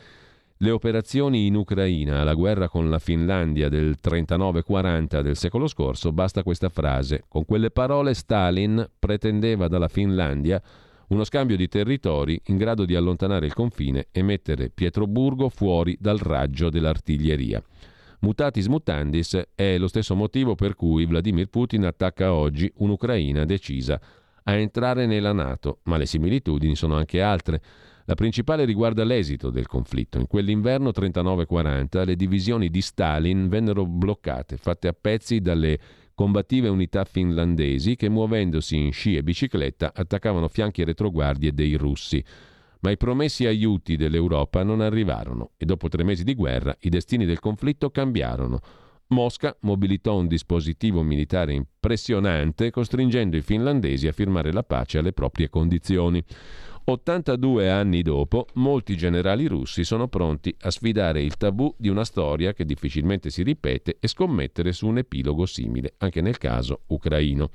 le 0.60 0.70
operazioni 0.70 1.44
in 1.44 1.54
Ucraina 1.54 2.20
alla 2.22 2.32
guerra 2.32 2.70
con 2.70 2.88
la 2.88 2.98
Finlandia 2.98 3.68
del 3.68 3.96
39-40 4.02 5.20
del 5.20 5.36
secolo 5.36 5.66
scorso, 5.66 6.12
basta 6.12 6.42
questa 6.42 6.70
frase. 6.70 7.24
Con 7.28 7.44
quelle 7.44 7.70
parole 7.70 8.14
Stalin 8.14 8.88
pretendeva 8.98 9.68
dalla 9.68 9.88
Finlandia 9.88 10.62
uno 11.08 11.24
scambio 11.24 11.56
di 11.56 11.68
territori 11.68 12.40
in 12.46 12.56
grado 12.56 12.84
di 12.84 12.94
allontanare 12.94 13.46
il 13.46 13.54
confine 13.54 14.08
e 14.10 14.22
mettere 14.22 14.70
Pietroburgo 14.70 15.48
fuori 15.48 15.96
dal 16.00 16.18
raggio 16.18 16.68
dell'artiglieria. 16.70 17.62
Mutatis 18.20 18.66
mutandis 18.66 19.40
è 19.54 19.78
lo 19.78 19.88
stesso 19.88 20.14
motivo 20.14 20.54
per 20.54 20.74
cui 20.74 21.06
Vladimir 21.06 21.48
Putin 21.48 21.84
attacca 21.84 22.32
oggi 22.32 22.70
un'Ucraina 22.76 23.44
decisa 23.44 24.00
a 24.48 24.54
entrare 24.54 25.06
nella 25.06 25.32
Nato, 25.32 25.80
ma 25.84 25.96
le 25.96 26.06
similitudini 26.06 26.74
sono 26.74 26.96
anche 26.96 27.20
altre. 27.20 27.60
La 28.06 28.14
principale 28.14 28.64
riguarda 28.64 29.04
l'esito 29.04 29.50
del 29.50 29.66
conflitto. 29.66 30.18
In 30.18 30.28
quell'inverno 30.28 30.90
39-40 30.90 32.04
le 32.04 32.16
divisioni 32.16 32.70
di 32.70 32.80
Stalin 32.80 33.48
vennero 33.48 33.84
bloccate, 33.84 34.56
fatte 34.56 34.86
a 34.86 34.94
pezzi 34.98 35.40
dalle 35.40 35.78
combattive 36.16 36.68
unità 36.68 37.04
finlandesi 37.04 37.94
che 37.94 38.08
muovendosi 38.08 38.74
in 38.74 38.90
sci 38.90 39.16
e 39.16 39.22
bicicletta 39.22 39.92
attaccavano 39.94 40.48
fianchi 40.48 40.80
e 40.80 40.86
retroguardie 40.86 41.52
dei 41.52 41.74
russi. 41.74 42.24
Ma 42.80 42.90
i 42.90 42.96
promessi 42.96 43.44
aiuti 43.44 43.96
dell'Europa 43.96 44.64
non 44.64 44.80
arrivarono 44.80 45.50
e 45.58 45.66
dopo 45.66 45.88
tre 45.88 46.04
mesi 46.04 46.24
di 46.24 46.34
guerra 46.34 46.74
i 46.80 46.88
destini 46.88 47.26
del 47.26 47.38
conflitto 47.38 47.90
cambiarono. 47.90 48.60
Mosca 49.08 49.54
mobilitò 49.60 50.16
un 50.16 50.26
dispositivo 50.26 51.02
militare 51.02 51.52
impressionante 51.52 52.70
costringendo 52.70 53.36
i 53.36 53.42
finlandesi 53.42 54.08
a 54.08 54.12
firmare 54.12 54.52
la 54.52 54.62
pace 54.62 54.98
alle 54.98 55.12
proprie 55.12 55.50
condizioni. 55.50 56.24
82 56.88 57.68
anni 57.68 58.02
dopo, 58.02 58.46
molti 58.54 58.96
generali 58.96 59.46
russi 59.46 59.82
sono 59.82 60.06
pronti 60.06 60.54
a 60.60 60.70
sfidare 60.70 61.20
il 61.20 61.36
tabù 61.36 61.74
di 61.76 61.88
una 61.88 62.04
storia 62.04 62.52
che 62.52 62.64
difficilmente 62.64 63.28
si 63.28 63.42
ripete 63.42 63.96
e 63.98 64.06
scommettere 64.06 64.70
su 64.70 64.86
un 64.86 64.98
epilogo 64.98 65.46
simile, 65.46 65.94
anche 65.98 66.20
nel 66.20 66.38
caso 66.38 66.82
ucraino. 66.86 67.50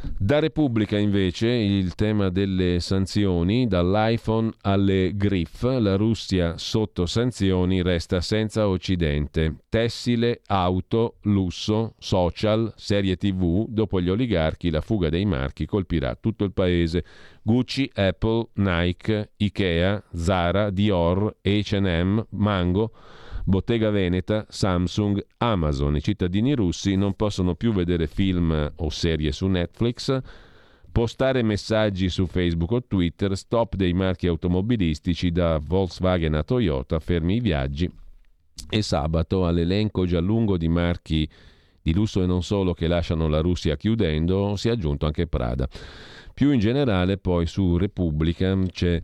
Da 0.00 0.38
Repubblica 0.38 0.96
invece 0.96 1.48
il 1.48 1.94
tema 1.96 2.28
delle 2.28 2.78
sanzioni, 2.78 3.66
dall'iPhone 3.66 4.52
alle 4.60 5.12
GRIF, 5.16 5.62
la 5.62 5.96
Russia 5.96 6.56
sotto 6.56 7.04
sanzioni 7.04 7.82
resta 7.82 8.20
senza 8.20 8.68
Occidente. 8.68 9.56
Tessile, 9.68 10.40
auto, 10.46 11.16
lusso, 11.22 11.94
social, 11.98 12.72
serie 12.76 13.16
TV, 13.16 13.66
dopo 13.68 14.00
gli 14.00 14.08
oligarchi 14.08 14.70
la 14.70 14.80
fuga 14.80 15.08
dei 15.08 15.24
marchi 15.24 15.66
colpirà 15.66 16.14
tutto 16.14 16.44
il 16.44 16.52
paese. 16.52 17.04
Gucci, 17.42 17.90
Apple, 17.94 18.48
Nike, 18.54 19.32
Ikea, 19.36 20.02
Zara, 20.12 20.70
Dior, 20.70 21.38
H&M, 21.42 22.24
Mango 22.30 22.92
Bottega 23.48 23.88
Veneta, 23.88 24.44
Samsung, 24.46 25.24
Amazon. 25.38 25.96
I 25.96 26.02
cittadini 26.02 26.54
russi 26.54 26.96
non 26.96 27.14
possono 27.14 27.54
più 27.54 27.72
vedere 27.72 28.06
film 28.06 28.72
o 28.76 28.90
serie 28.90 29.32
su 29.32 29.46
Netflix, 29.46 30.20
postare 30.92 31.40
messaggi 31.42 32.10
su 32.10 32.26
Facebook 32.26 32.72
o 32.72 32.84
Twitter, 32.86 33.34
stop 33.38 33.74
dei 33.74 33.94
marchi 33.94 34.26
automobilistici 34.26 35.32
da 35.32 35.58
Volkswagen 35.64 36.34
a 36.34 36.42
Toyota, 36.42 36.98
fermi 36.98 37.36
i 37.36 37.40
viaggi 37.40 37.90
e 38.68 38.82
sabato 38.82 39.46
all'elenco 39.46 40.04
già 40.04 40.20
lungo 40.20 40.58
di 40.58 40.68
marchi 40.68 41.26
di 41.80 41.94
lusso 41.94 42.22
e 42.22 42.26
non 42.26 42.42
solo 42.42 42.74
che 42.74 42.86
lasciano 42.86 43.28
la 43.28 43.40
Russia 43.40 43.78
chiudendo 43.78 44.56
si 44.56 44.68
è 44.68 44.72
aggiunto 44.72 45.06
anche 45.06 45.26
Prada. 45.26 45.66
Più 46.34 46.50
in 46.50 46.60
generale 46.60 47.16
poi 47.16 47.46
su 47.46 47.78
Repubblica 47.78 48.54
c'è 48.70 49.00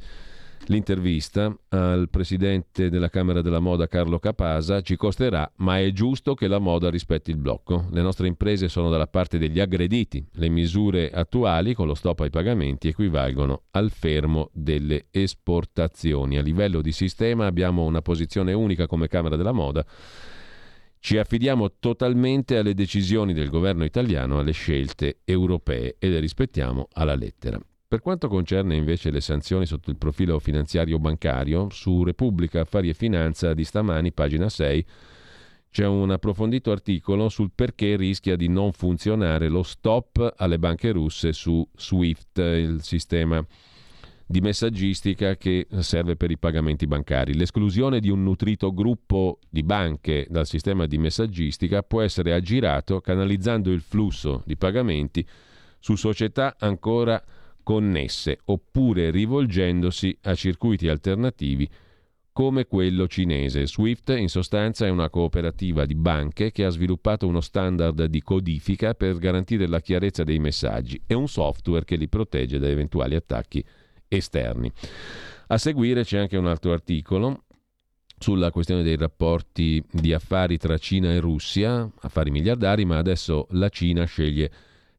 L'intervista 0.68 1.54
al 1.68 2.08
presidente 2.08 2.88
della 2.88 3.10
Camera 3.10 3.42
della 3.42 3.58
Moda 3.58 3.86
Carlo 3.86 4.18
Capasa 4.18 4.80
ci 4.80 4.96
costerà, 4.96 5.50
ma 5.56 5.78
è 5.78 5.92
giusto 5.92 6.34
che 6.34 6.48
la 6.48 6.58
moda 6.58 6.88
rispetti 6.88 7.30
il 7.30 7.36
blocco. 7.36 7.86
Le 7.90 8.00
nostre 8.00 8.28
imprese 8.28 8.68
sono 8.68 8.88
dalla 8.88 9.06
parte 9.06 9.36
degli 9.36 9.60
aggrediti. 9.60 10.24
Le 10.32 10.48
misure 10.48 11.10
attuali 11.10 11.74
con 11.74 11.86
lo 11.86 11.94
stop 11.94 12.20
ai 12.20 12.30
pagamenti 12.30 12.88
equivalgono 12.88 13.64
al 13.72 13.90
fermo 13.90 14.48
delle 14.54 15.06
esportazioni. 15.10 16.38
A 16.38 16.42
livello 16.42 16.80
di 16.80 16.92
sistema 16.92 17.44
abbiamo 17.44 17.84
una 17.84 18.00
posizione 18.00 18.54
unica 18.54 18.86
come 18.86 19.06
Camera 19.06 19.36
della 19.36 19.52
Moda. 19.52 19.84
Ci 20.98 21.18
affidiamo 21.18 21.72
totalmente 21.78 22.56
alle 22.56 22.72
decisioni 22.72 23.34
del 23.34 23.50
governo 23.50 23.84
italiano, 23.84 24.38
alle 24.38 24.52
scelte 24.52 25.18
europee 25.24 25.96
e 25.98 26.08
le 26.08 26.20
rispettiamo 26.20 26.88
alla 26.92 27.14
lettera. 27.14 27.60
Per 27.94 28.02
quanto 28.02 28.26
concerne 28.26 28.74
invece 28.74 29.12
le 29.12 29.20
sanzioni 29.20 29.66
sotto 29.66 29.88
il 29.88 29.96
profilo 29.96 30.40
finanziario 30.40 30.98
bancario, 30.98 31.68
su 31.70 32.02
Repubblica 32.02 32.62
Affari 32.62 32.88
e 32.88 32.92
Finanza 32.92 33.54
di 33.54 33.62
stamani, 33.62 34.10
pagina 34.10 34.48
6, 34.48 34.84
c'è 35.70 35.86
un 35.86 36.10
approfondito 36.10 36.72
articolo 36.72 37.28
sul 37.28 37.52
perché 37.54 37.94
rischia 37.94 38.34
di 38.34 38.48
non 38.48 38.72
funzionare 38.72 39.46
lo 39.46 39.62
stop 39.62 40.34
alle 40.38 40.58
banche 40.58 40.90
russe 40.90 41.32
su 41.32 41.64
SWIFT, 41.72 42.38
il 42.38 42.82
sistema 42.82 43.46
di 44.26 44.40
messaggistica 44.40 45.36
che 45.36 45.68
serve 45.78 46.16
per 46.16 46.32
i 46.32 46.36
pagamenti 46.36 46.88
bancari. 46.88 47.34
L'esclusione 47.34 48.00
di 48.00 48.10
un 48.10 48.24
nutrito 48.24 48.74
gruppo 48.74 49.38
di 49.48 49.62
banche 49.62 50.26
dal 50.28 50.48
sistema 50.48 50.86
di 50.86 50.98
messaggistica 50.98 51.84
può 51.84 52.00
essere 52.00 52.32
aggirato 52.32 53.00
canalizzando 53.00 53.70
il 53.70 53.82
flusso 53.82 54.42
di 54.46 54.56
pagamenti 54.56 55.24
su 55.78 55.94
società 55.94 56.56
ancora 56.58 57.22
connesse 57.64 58.38
oppure 58.44 59.10
rivolgendosi 59.10 60.16
a 60.22 60.34
circuiti 60.36 60.86
alternativi 60.86 61.68
come 62.34 62.66
quello 62.66 63.06
cinese. 63.06 63.66
SWIFT 63.66 64.10
in 64.10 64.28
sostanza 64.28 64.86
è 64.86 64.90
una 64.90 65.08
cooperativa 65.08 65.84
di 65.84 65.94
banche 65.94 66.50
che 66.50 66.64
ha 66.64 66.68
sviluppato 66.68 67.28
uno 67.28 67.40
standard 67.40 68.04
di 68.06 68.22
codifica 68.22 68.94
per 68.94 69.18
garantire 69.18 69.68
la 69.68 69.80
chiarezza 69.80 70.24
dei 70.24 70.40
messaggi 70.40 71.00
e 71.06 71.14
un 71.14 71.28
software 71.28 71.84
che 71.84 71.96
li 71.96 72.08
protegge 72.08 72.58
da 72.58 72.68
eventuali 72.68 73.14
attacchi 73.14 73.64
esterni. 74.08 74.70
A 75.48 75.58
seguire 75.58 76.02
c'è 76.02 76.18
anche 76.18 76.36
un 76.36 76.46
altro 76.46 76.72
articolo 76.72 77.44
sulla 78.18 78.50
questione 78.50 78.82
dei 78.82 78.96
rapporti 78.96 79.82
di 79.92 80.12
affari 80.12 80.56
tra 80.56 80.76
Cina 80.78 81.12
e 81.12 81.20
Russia, 81.20 81.88
affari 82.00 82.30
miliardari, 82.30 82.84
ma 82.84 82.98
adesso 82.98 83.46
la 83.50 83.68
Cina 83.68 84.04
sceglie 84.06 84.50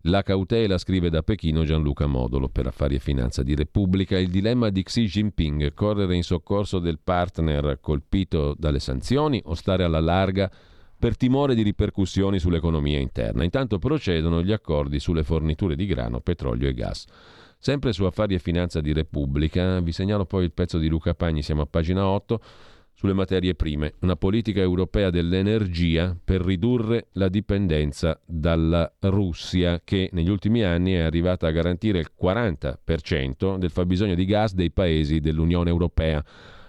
la 0.08 0.22
cautela, 0.22 0.78
scrive 0.78 1.10
da 1.10 1.24
Pechino 1.24 1.64
Gianluca 1.64 2.06
Modolo 2.06 2.48
per 2.50 2.68
Affari 2.68 2.96
e 2.96 3.00
Finanza 3.00 3.42
di 3.44 3.56
Repubblica. 3.56 4.18
Il 4.18 4.30
dilemma 4.30 4.70
di 4.70 4.84
Xi 4.84 5.06
Jinping, 5.06 5.74
correre 5.74 6.16
in 6.16 6.24
soccorso 6.24 6.80
del 6.80 7.00
partner 7.04 7.80
colpito 7.82 8.56
dalle 8.58 8.80
sanzioni 8.80 9.42
o 9.46 9.54
stare 9.56 9.84
alla 9.84 10.00
larga 10.00 10.52
per 10.98 11.18
timore 11.18 11.56
di 11.56 11.64
ripercussioni 11.64 12.40
sull'economia 12.40 13.00
interna. 13.00 13.44
Intanto 13.44 13.80
procedono 13.80 14.44
gli 14.44 14.52
accordi 14.52 15.00
sulle 15.00 15.24
forniture 15.24 15.76
di 15.76 15.86
grano, 15.86 16.20
petrolio 16.20 16.70
e 16.70 16.74
gas. 16.74 17.06
Sempre 17.58 17.92
su 17.92 18.04
Affari 18.04 18.36
e 18.36 18.40
Finanza 18.40 18.82
di 18.82 18.94
Repubblica, 18.94 19.80
vi 19.80 19.92
segnalo 19.92 20.26
poi 20.26 20.44
il 20.44 20.52
pezzo 20.52 20.78
di 20.78 20.88
Luca 20.88 21.16
Pagni, 21.16 21.42
siamo 21.42 21.62
a 21.62 21.66
pagina 21.66 22.06
8 22.06 22.40
sulle 22.96 23.14
materie 23.14 23.56
prime, 23.56 23.94
una 24.00 24.16
politica 24.16 24.62
europea 24.62 25.10
dell'energia 25.10 26.18
per 26.24 26.42
ridurre 26.42 27.08
la 27.14 27.28
dipendenza 27.28 28.20
dalla 28.26 28.90
Russia 29.02 29.82
che 29.84 30.10
negli 30.14 30.30
ultimi 30.30 30.64
anni 30.64 30.94
è 30.94 31.02
arrivata 31.02 31.46
a 31.46 31.52
garantire 31.52 32.00
il 32.00 32.12
40% 32.20 33.58
del 33.58 33.70
fabbisogno 33.70 34.16
di 34.16 34.24
gas 34.26 34.54
dei 34.54 34.72
paesi 34.72 35.20
dell'Unione 35.20 35.70
Europea. 35.70 36.24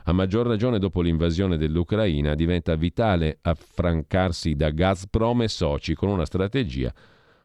A 0.09 0.13
maggior 0.13 0.47
ragione 0.47 0.81
dopo 0.81 1.01
l'invasione 1.01 1.57
dell'Ucraina 1.57 2.35
diventa 2.35 2.75
vitale 2.75 3.39
affrancarsi 3.43 4.55
da 4.55 4.71
Gazprom 4.71 5.43
e 5.43 5.49
soci 5.49 5.95
con 5.95 6.09
una 6.09 6.25
strategia 6.25 6.93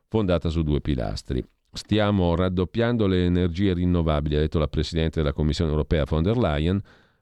fondata 0.07 0.49
su 0.49 0.63
due 0.63 0.81
pilastri. 0.81 1.43
Stiamo 1.71 2.35
raddoppiando 2.35 3.07
le 3.07 3.25
energie 3.25 3.73
rinnovabili, 3.73 4.35
ha 4.35 4.39
detto 4.39 4.59
la 4.59 4.67
Presidente 4.67 5.21
della 5.21 5.33
Commissione 5.33 5.71
europea 5.71 6.03
von 6.07 6.23
der 6.23 6.37
Leyen, 6.37 6.81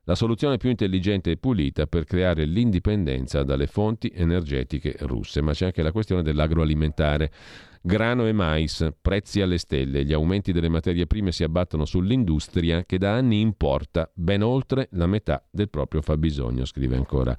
la 0.10 0.16
soluzione 0.16 0.58
più 0.58 0.72
intelligente 0.72 1.30
e 1.30 1.38
pulita 1.38 1.86
per 1.86 2.04
creare 2.04 2.46
l'indipendenza 2.46 3.44
dalle 3.44 3.68
fonti 3.68 4.12
energetiche 4.12 4.96
russe. 5.02 5.40
Ma 5.40 5.54
c'è 5.54 5.66
anche 5.66 5.84
la 5.84 5.92
questione 5.92 6.24
dell'agroalimentare. 6.24 7.32
Grano 7.80 8.26
e 8.26 8.32
mais, 8.32 8.90
prezzi 9.00 9.40
alle 9.40 9.60
stelle, 9.60 10.04
gli 10.04 10.12
aumenti 10.12 10.52
delle 10.52 10.68
materie 10.68 11.06
prime 11.06 11.32
si 11.32 11.44
abbattono 11.44 11.86
sull'industria 11.86 12.86
che 12.86 12.98
da 12.98 13.14
anni 13.14 13.40
importa 13.40 14.10
ben 14.16 14.42
oltre 14.42 14.88
la 14.94 15.06
metà 15.06 15.46
del 15.48 15.70
proprio 15.70 16.02
fabbisogno, 16.02 16.66
scrive 16.66 16.96
ancora 16.96 17.38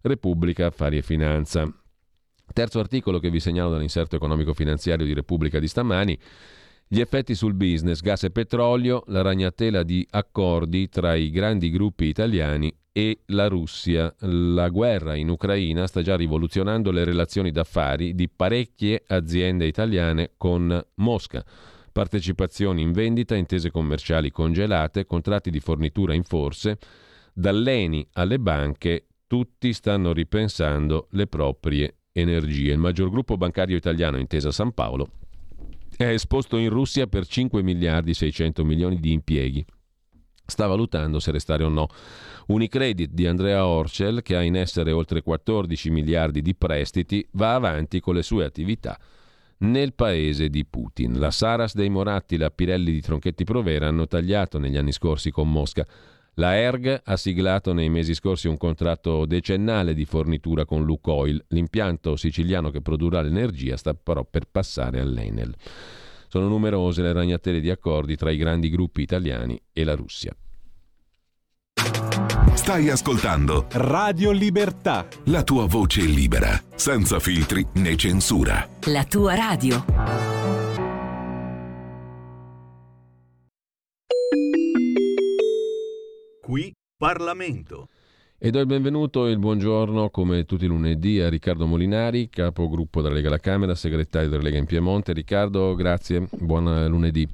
Repubblica 0.00 0.64
Affari 0.64 0.96
e 0.96 1.02
Finanza. 1.02 1.70
Terzo 2.54 2.80
articolo 2.80 3.18
che 3.18 3.28
vi 3.28 3.38
segnalo 3.38 3.72
dall'inserto 3.72 4.16
economico-finanziario 4.16 5.04
di 5.04 5.12
Repubblica 5.12 5.58
di 5.58 5.68
stamani 5.68 6.18
gli 6.90 7.00
effetti 7.00 7.34
sul 7.34 7.52
business, 7.52 8.00
gas 8.00 8.24
e 8.24 8.30
petrolio, 8.30 9.02
la 9.08 9.20
ragnatela 9.20 9.82
di 9.82 10.06
accordi 10.10 10.88
tra 10.88 11.14
i 11.14 11.28
grandi 11.30 11.68
gruppi 11.70 12.06
italiani 12.06 12.74
e 12.90 13.24
la 13.26 13.46
Russia. 13.46 14.14
La 14.20 14.70
guerra 14.70 15.14
in 15.14 15.28
Ucraina 15.28 15.86
sta 15.86 16.00
già 16.00 16.16
rivoluzionando 16.16 16.90
le 16.90 17.04
relazioni 17.04 17.50
d'affari 17.50 18.14
di 18.14 18.30
parecchie 18.30 19.04
aziende 19.06 19.66
italiane 19.66 20.30
con 20.38 20.82
Mosca. 20.94 21.44
Partecipazioni 21.92 22.80
in 22.80 22.92
vendita, 22.92 23.34
intese 23.34 23.70
commerciali 23.70 24.30
congelate, 24.30 25.04
contratti 25.04 25.50
di 25.50 25.60
fornitura 25.60 26.14
in 26.14 26.22
forse. 26.22 26.78
Dall'ENI 27.34 28.08
alle 28.14 28.38
banche, 28.38 29.08
tutti 29.26 29.74
stanno 29.74 30.14
ripensando 30.14 31.08
le 31.10 31.26
proprie 31.26 31.96
energie. 32.12 32.72
Il 32.72 32.78
maggior 32.78 33.10
gruppo 33.10 33.36
bancario 33.36 33.76
italiano, 33.76 34.16
intesa 34.16 34.50
San 34.50 34.72
Paolo, 34.72 35.10
è 35.98 36.12
esposto 36.12 36.58
in 36.58 36.68
Russia 36.68 37.08
per 37.08 37.26
5 37.26 37.60
miliardi 37.60 38.14
600 38.14 38.64
milioni 38.64 39.00
di 39.00 39.10
impieghi. 39.10 39.64
sta 40.46 40.66
valutando 40.66 41.18
se 41.18 41.32
restare 41.32 41.64
o 41.64 41.68
no. 41.68 41.88
Unicredit 42.46 43.10
di 43.10 43.26
Andrea 43.26 43.66
Orcel, 43.66 44.22
che 44.22 44.36
ha 44.36 44.42
in 44.42 44.56
essere 44.56 44.92
oltre 44.92 45.22
14 45.22 45.90
miliardi 45.90 46.40
di 46.40 46.54
prestiti, 46.54 47.26
va 47.32 47.54
avanti 47.54 47.98
con 48.00 48.14
le 48.14 48.22
sue 48.22 48.44
attività 48.44 48.96
nel 49.58 49.92
paese 49.92 50.48
di 50.48 50.64
Putin. 50.64 51.18
La 51.18 51.32
Saras 51.32 51.74
dei 51.74 51.90
Moratti 51.90 52.36
la 52.36 52.50
Pirelli 52.50 52.92
di 52.92 53.00
Tronchetti 53.00 53.42
Provera 53.42 53.88
hanno 53.88 54.06
tagliato 54.06 54.60
negli 54.60 54.76
anni 54.76 54.92
scorsi 54.92 55.32
con 55.32 55.50
Mosca. 55.50 55.84
La 56.38 56.56
ERG 56.56 57.02
ha 57.04 57.16
siglato 57.16 57.72
nei 57.72 57.88
mesi 57.88 58.14
scorsi 58.14 58.46
un 58.46 58.56
contratto 58.56 59.26
decennale 59.26 59.92
di 59.92 60.04
fornitura 60.04 60.64
con 60.64 60.84
Lukoil. 60.84 61.44
L'impianto 61.48 62.14
siciliano 62.14 62.70
che 62.70 62.80
produrrà 62.80 63.20
l'energia 63.20 63.76
sta 63.76 63.92
però 63.94 64.24
per 64.24 64.44
passare 64.50 65.00
all'Enel. 65.00 65.52
Sono 66.28 66.46
numerose 66.46 67.02
le 67.02 67.12
ragnatele 67.12 67.60
di 67.60 67.70
accordi 67.70 68.14
tra 68.14 68.30
i 68.30 68.36
grandi 68.36 68.70
gruppi 68.70 69.02
italiani 69.02 69.60
e 69.72 69.82
la 69.82 69.96
Russia. 69.96 70.32
Stai 72.54 72.88
ascoltando 72.88 73.66
Radio 73.72 74.30
Libertà. 74.30 75.08
La 75.24 75.42
tua 75.42 75.66
voce 75.66 76.02
libera, 76.02 76.60
senza 76.76 77.18
filtri 77.18 77.66
né 77.74 77.96
censura. 77.96 78.68
La 78.86 79.04
tua 79.04 79.34
radio. 79.34 80.37
Qui 86.48 86.72
Parlamento. 86.96 87.90
E 88.38 88.50
do 88.50 88.58
il 88.58 88.64
benvenuto 88.64 89.26
e 89.26 89.32
il 89.32 89.38
buongiorno, 89.38 90.08
come 90.08 90.46
tutti 90.46 90.64
i 90.64 90.66
lunedì, 90.66 91.20
a 91.20 91.28
Riccardo 91.28 91.66
Molinari, 91.66 92.30
capogruppo 92.30 93.02
della 93.02 93.16
Lega 93.16 93.28
alla 93.28 93.36
Camera, 93.36 93.74
segretario 93.74 94.30
della 94.30 94.44
Lega 94.44 94.56
in 94.56 94.64
Piemonte. 94.64 95.12
Riccardo, 95.12 95.74
grazie, 95.74 96.26
buon 96.38 96.86
lunedì. 96.88 97.28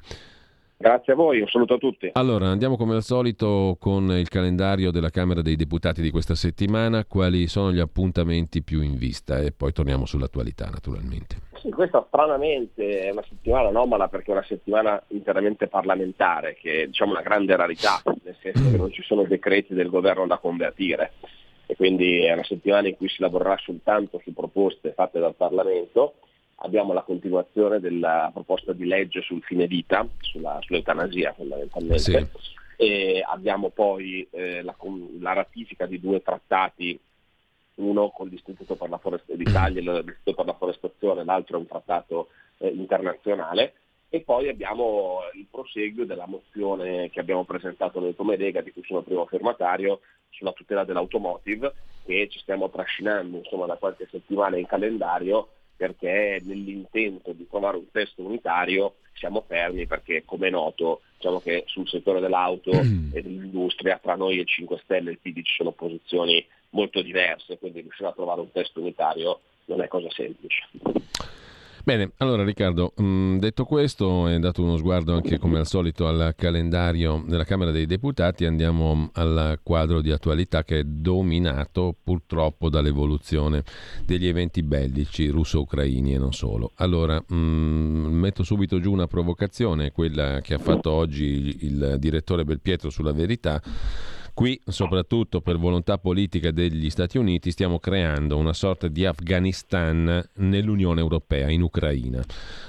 Grazie 0.76 1.12
a 1.12 1.16
voi, 1.16 1.40
un 1.40 1.46
saluto 1.46 1.74
a 1.74 1.78
tutti. 1.78 2.10
Allora, 2.12 2.48
andiamo 2.48 2.76
come 2.76 2.94
al 2.94 3.02
solito 3.02 3.76
con 3.78 4.10
il 4.10 4.28
calendario 4.28 4.90
della 4.90 5.10
Camera 5.10 5.40
dei 5.40 5.56
Deputati 5.56 6.02
di 6.02 6.10
questa 6.10 6.34
settimana. 6.34 7.04
Quali 7.04 7.46
sono 7.46 7.72
gli 7.72 7.78
appuntamenti 7.78 8.62
più 8.62 8.82
in 8.82 8.96
vista? 8.96 9.38
E 9.38 9.52
poi 9.52 9.72
torniamo 9.72 10.04
sull'attualità, 10.04 10.68
naturalmente. 10.68 11.36
Sì, 11.60 11.70
questa 11.70 12.04
stranamente 12.08 13.00
è 13.00 13.10
una 13.12 13.24
settimana 13.26 13.68
anomala 13.68 14.08
perché 14.08 14.32
è 14.32 14.34
una 14.34 14.44
settimana 14.44 15.02
interamente 15.08 15.68
parlamentare, 15.68 16.56
che 16.60 16.82
è 16.82 16.86
diciamo, 16.86 17.12
una 17.12 17.22
grande 17.22 17.56
rarità, 17.56 18.02
nel 18.22 18.36
senso 18.42 18.70
che 18.70 18.76
non 18.76 18.90
ci 18.90 19.02
sono 19.02 19.22
decreti 19.22 19.74
del 19.74 19.88
governo 19.88 20.26
da 20.26 20.38
convertire. 20.38 21.12
E 21.66 21.76
quindi 21.76 22.24
è 22.24 22.32
una 22.32 22.44
settimana 22.44 22.88
in 22.88 22.96
cui 22.96 23.08
si 23.08 23.22
lavorerà 23.22 23.56
soltanto 23.58 24.20
su 24.22 24.34
proposte 24.34 24.92
fatte 24.92 25.20
dal 25.20 25.34
Parlamento 25.34 26.16
abbiamo 26.56 26.92
la 26.92 27.02
continuazione 27.02 27.80
della 27.80 28.30
proposta 28.32 28.72
di 28.72 28.84
legge 28.84 29.22
sul 29.22 29.42
fine 29.42 29.66
vita, 29.66 30.06
sulla, 30.20 30.58
sull'eutanasia 30.60 31.32
fondamentalmente, 31.32 32.00
sì. 32.00 32.26
e 32.76 33.24
abbiamo 33.26 33.70
poi 33.70 34.26
eh, 34.30 34.62
la, 34.62 34.74
la, 35.20 35.32
ratifica 35.32 35.86
di 35.86 36.00
due 36.00 36.22
trattati, 36.22 36.98
uno 37.76 38.10
con 38.10 38.28
l'Istituto 38.28 38.76
per 38.76 38.88
la 38.88 38.98
Foresta 38.98 39.34
d'Italia, 39.34 39.80
l'Istituto 39.80 40.34
per 40.34 40.46
la 40.46 40.54
Forestazione, 40.54 41.24
l'altro 41.24 41.56
è 41.56 41.60
un 41.60 41.66
trattato 41.66 42.28
eh, 42.58 42.68
internazionale, 42.68 43.74
e 44.08 44.20
poi 44.20 44.48
abbiamo 44.48 45.22
il 45.32 45.46
proseguio 45.50 46.06
della 46.06 46.26
mozione 46.26 47.10
che 47.10 47.18
abbiamo 47.18 47.44
presentato 47.44 47.98
noi 47.98 48.14
come 48.14 48.36
Lega, 48.36 48.60
di 48.60 48.70
cui 48.72 48.84
sono 48.84 49.02
primo 49.02 49.26
firmatario, 49.26 50.00
sulla 50.30 50.52
tutela 50.52 50.84
dell'automotive, 50.84 51.74
che 52.04 52.28
ci 52.30 52.38
stiamo 52.38 52.70
trascinando 52.70 53.38
insomma, 53.38 53.66
da 53.66 53.76
qualche 53.76 54.06
settimana 54.10 54.56
in 54.56 54.66
calendario 54.66 55.48
perché 55.76 56.40
nell'intento 56.44 57.32
di 57.32 57.46
trovare 57.48 57.76
un 57.76 57.90
testo 57.90 58.22
unitario 58.22 58.94
siamo 59.14 59.44
fermi 59.46 59.86
perché 59.86 60.24
come 60.24 60.48
è 60.48 60.50
noto 60.50 61.02
diciamo 61.16 61.40
che 61.40 61.64
sul 61.66 61.88
settore 61.88 62.20
dell'auto 62.20 62.72
mm. 62.72 63.10
e 63.14 63.22
dell'industria 63.22 63.98
tra 64.02 64.14
noi 64.14 64.38
e 64.38 64.40
il 64.42 64.46
5 64.46 64.80
Stelle 64.84 65.10
e 65.10 65.12
il 65.12 65.18
PD 65.18 65.42
ci 65.42 65.54
sono 65.56 65.70
posizioni 65.72 66.44
molto 66.70 67.00
diverse, 67.02 67.58
quindi 67.58 67.80
riuscire 67.80 68.08
a 68.08 68.12
trovare 68.12 68.40
un 68.40 68.50
testo 68.50 68.80
unitario 68.80 69.40
non 69.66 69.80
è 69.80 69.88
cosa 69.88 70.08
semplice. 70.10 70.68
Bene, 71.86 72.12
allora 72.16 72.44
Riccardo, 72.44 72.94
mm, 72.98 73.36
detto 73.36 73.66
questo 73.66 74.26
e 74.26 74.38
dato 74.38 74.62
uno 74.62 74.78
sguardo 74.78 75.12
anche 75.12 75.36
come 75.38 75.58
al 75.58 75.66
solito 75.66 76.08
al 76.08 76.32
calendario 76.34 77.22
della 77.26 77.44
Camera 77.44 77.72
dei 77.72 77.84
Deputati, 77.84 78.46
andiamo 78.46 79.10
al 79.12 79.58
quadro 79.62 80.00
di 80.00 80.10
attualità 80.10 80.64
che 80.64 80.78
è 80.78 80.84
dominato 80.84 81.94
purtroppo 82.02 82.70
dall'evoluzione 82.70 83.64
degli 84.06 84.26
eventi 84.26 84.62
bellici 84.62 85.28
russo-ucraini 85.28 86.14
e 86.14 86.18
non 86.18 86.32
solo. 86.32 86.72
Allora, 86.76 87.22
mm, 87.30 88.06
metto 88.06 88.44
subito 88.44 88.80
giù 88.80 88.90
una 88.90 89.06
provocazione, 89.06 89.92
quella 89.92 90.40
che 90.40 90.54
ha 90.54 90.58
fatto 90.58 90.90
oggi 90.90 91.58
il 91.66 91.96
direttore 91.98 92.46
Belpietro 92.46 92.88
sulla 92.88 93.12
verità 93.12 93.60
Qui, 94.34 94.60
soprattutto 94.66 95.40
per 95.40 95.58
volontà 95.58 95.96
politica 95.96 96.50
degli 96.50 96.90
Stati 96.90 97.18
Uniti, 97.18 97.52
stiamo 97.52 97.78
creando 97.78 98.36
una 98.36 98.52
sorta 98.52 98.88
di 98.88 99.06
Afghanistan 99.06 100.28
nell'Unione 100.38 101.00
Europea, 101.00 101.50
in 101.50 101.62
Ucraina, 101.62 102.20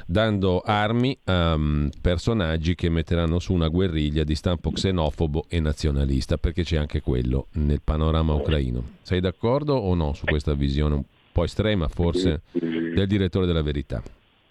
dando 0.06 0.60
armi 0.60 1.18
a 1.24 1.56
um, 1.56 1.90
personaggi 2.00 2.76
che 2.76 2.90
metteranno 2.90 3.40
su 3.40 3.52
una 3.52 3.68
guerriglia 3.68 4.24
di 4.24 4.36
stampo 4.36 4.70
xenofobo 4.70 5.46
e 5.50 5.60
nazionalista, 5.60 6.38
perché 6.38 6.62
c'è 6.62 6.78
anche 6.78 7.02
quello 7.02 7.48
nel 7.54 7.82
panorama 7.84 8.36
ucraino. 8.36 8.84
Sei 9.02 9.20
d'accordo 9.20 9.74
o 9.74 9.96
no 9.96 10.14
su 10.14 10.26
questa 10.26 10.54
visione 10.54 10.94
un 10.94 11.04
po' 11.32 11.46
estrema, 11.46 11.88
forse, 11.88 12.44
del 12.52 13.08
direttore 13.08 13.48
della 13.48 13.64
verità? 13.64 14.04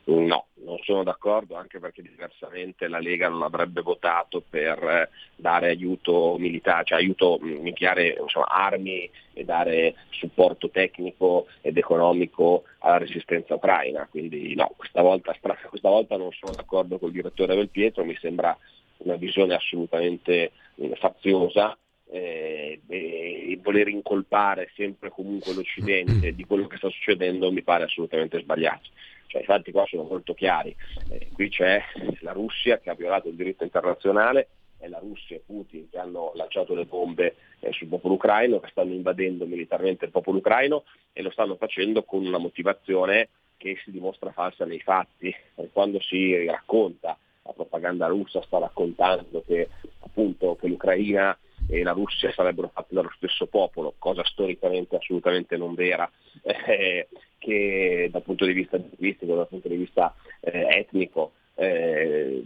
No, 0.07 0.47
sono 0.85 1.03
d'accordo 1.03 1.57
anche 1.57 1.79
perché 1.79 2.03
diversamente 2.03 2.89
la 2.89 2.99
Lega 2.99 3.29
non 3.29 3.43
avrebbe 3.43 3.81
votato 3.81 4.43
per 4.49 4.79
eh, 4.83 5.09
dare 5.35 5.69
aiuto 5.69 6.37
militare, 6.39 6.85
cioè 6.85 6.99
aiuto 6.99 7.41
mm, 7.43 7.67
inviare 7.67 8.17
insomma, 8.21 8.47
armi 8.47 9.11
e 9.33 9.45
dare 9.45 9.95
supporto 10.11 10.71
tecnico 10.71 11.47
ed 11.61 11.77
economico 11.77 12.65
alla 12.79 12.99
resistenza 12.99 13.55
ucraina. 13.55 14.07
Quindi 14.11 14.55
no, 14.55 14.73
questa 14.77 15.03
volta, 15.03 15.35
questa 15.41 15.89
volta 15.89 16.17
non 16.17 16.31
sono 16.33 16.53
d'accordo 16.55 16.99
con 16.99 17.09
il 17.09 17.15
direttore 17.15 17.55
del 17.55 17.71
Pietro, 17.71 18.05
mi 18.05 18.17
sembra 18.21 18.57
una 18.99 19.17
visione 19.17 19.55
assolutamente 19.55 20.53
mm, 20.81 20.93
faziosa 20.93 21.77
eh, 22.11 22.81
e 22.87 23.59
voler 23.63 23.89
incolpare 23.89 24.71
sempre 24.77 25.11
comunque 25.11 25.55
l'Occidente 25.55 26.35
di 26.35 26.45
quello 26.45 26.67
che 26.67 26.77
sta 26.77 26.89
succedendo 26.89 27.51
mi 27.51 27.63
pare 27.63 27.85
assolutamente 27.85 28.41
sbagliato. 28.41 28.91
Cioè, 29.35 29.43
I 29.43 29.47
fatti 29.47 29.73
qua 29.73 29.85
sono 29.87 30.05
molto 30.05 30.33
chiari, 30.33 30.75
eh, 31.11 31.31
qui 31.33 31.49
c'è 31.49 31.83
la 32.21 32.31
Russia 32.31 32.79
che 32.79 32.89
ha 32.89 32.95
violato 32.95 33.29
il 33.29 33.35
diritto 33.35 33.65
internazionale, 33.65 34.47
è 34.79 34.87
la 34.87 35.01
Russia 35.01 35.35
e 35.35 35.43
Putin 35.45 35.91
che 35.91 35.99
hanno 35.99 36.31
lanciato 36.37 36.73
le 36.73 36.85
bombe 36.85 37.35
eh, 37.59 37.73
sul 37.73 37.89
popolo 37.89 38.15
ucraino, 38.15 38.61
che 38.61 38.69
stanno 38.71 38.93
invadendo 38.93 39.45
militarmente 39.45 40.05
il 40.05 40.13
popolo 40.13 40.39
ucraino 40.39 40.85
e 41.13 41.23
lo 41.23 41.33
stanno 41.33 41.57
facendo 41.57 42.05
con 42.05 42.25
una 42.25 42.39
motivazione 42.39 43.31
che 43.57 43.77
si 43.83 43.91
dimostra 43.91 44.31
falsa 44.31 44.65
nei 44.67 44.81
fatti. 44.81 45.35
E 45.57 45.69
quando 45.73 46.01
si 46.01 46.47
racconta, 46.47 47.19
la 47.43 47.53
propaganda 47.53 48.07
russa 48.07 48.41
sta 48.43 48.59
raccontando 48.59 49.43
che 49.45 49.69
appunto 49.99 50.55
che 50.55 50.69
l'Ucraina 50.69 51.37
e 51.67 51.83
la 51.83 51.93
Russia 51.93 52.33
sarebbero 52.33 52.71
fatte 52.73 52.95
dallo 52.95 53.13
stesso 53.17 53.47
popolo, 53.47 53.95
cosa 53.99 54.25
storicamente 54.25 54.97
assolutamente 54.97 55.57
non 55.57 55.75
vera, 55.75 56.11
eh, 56.43 57.09
che 57.39 58.09
dal 58.11 58.23
punto 58.23 58.45
di 58.45 58.53
vista 58.53 58.77
linguistico, 58.77 59.35
dal 59.35 59.49
punto 59.49 59.69
di 59.69 59.77
vista 59.77 60.15
eh, 60.41 60.67
etnico, 60.79 61.33
eh, 61.55 62.43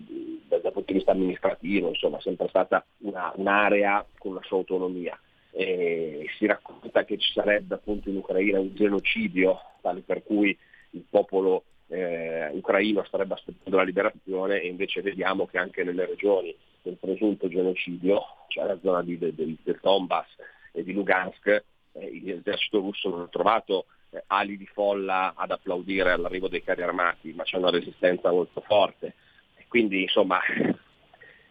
dal, 0.49 0.61
punto 0.61 0.93
di 0.93 0.95
vista 0.95 1.13
amministrativo, 1.13 1.89
insomma, 1.89 2.19
è 2.19 2.21
sempre 2.21 2.49
stata 2.49 2.85
una, 2.99 3.33
un'area 3.37 4.05
con 4.19 4.35
la 4.35 4.43
sua 4.45 4.59
autonomia. 4.59 5.19
si 5.51 6.47
racconta 6.47 7.05
che 7.05 7.19
ci 7.19 7.33
sarebbe 7.33 7.75
appunto 7.75 8.09
in 8.09 8.17
Ucraina 8.17 8.61
un 8.61 8.75
genocidio, 8.75 9.61
tale 9.81 10.01
per 10.01 10.23
cui 10.23 10.57
il 10.91 11.05
popolo 11.09 11.65
eh, 11.89 12.51
ucraino 12.53 13.05
starebbe 13.05 13.35
aspettando 13.35 13.77
la 13.77 13.83
liberazione 13.83 14.61
e 14.61 14.69
invece 14.69 15.01
vediamo 15.01 15.47
che 15.47 15.59
anche 15.59 15.83
nelle 15.85 16.07
regioni 16.07 16.55
del 16.89 16.97
presunto 16.99 17.49
genocidio, 17.49 18.23
cioè 18.49 18.67
la 18.67 18.79
zona 18.83 19.03
di, 19.03 19.19
del, 19.19 19.35
del 19.35 19.79
Donbass 19.81 20.27
e 20.73 20.83
di 20.83 20.93
Lugansk, 20.93 21.47
eh, 21.93 22.21
l'esercito 22.23 22.81
russo 22.81 23.11
non 23.11 23.21
ha 23.21 23.29
trovato 23.29 23.87
eh, 24.11 24.23
ali 24.29 24.57
di 24.57 24.67
folla 24.67 25.35
ad 25.37 25.51
applaudire 25.51 26.13
all'arrivo 26.13 26.49
dei 26.49 26.63
carri 26.63 26.83
armati, 26.83 27.33
ma 27.35 27.45
c'è 27.45 27.59
una 27.59 27.71
resistenza 27.71 28.31
molto 28.31 28.63
forte. 28.63 29.15
E 29.57 29.67
quindi 29.69 30.03
insomma 30.03 30.41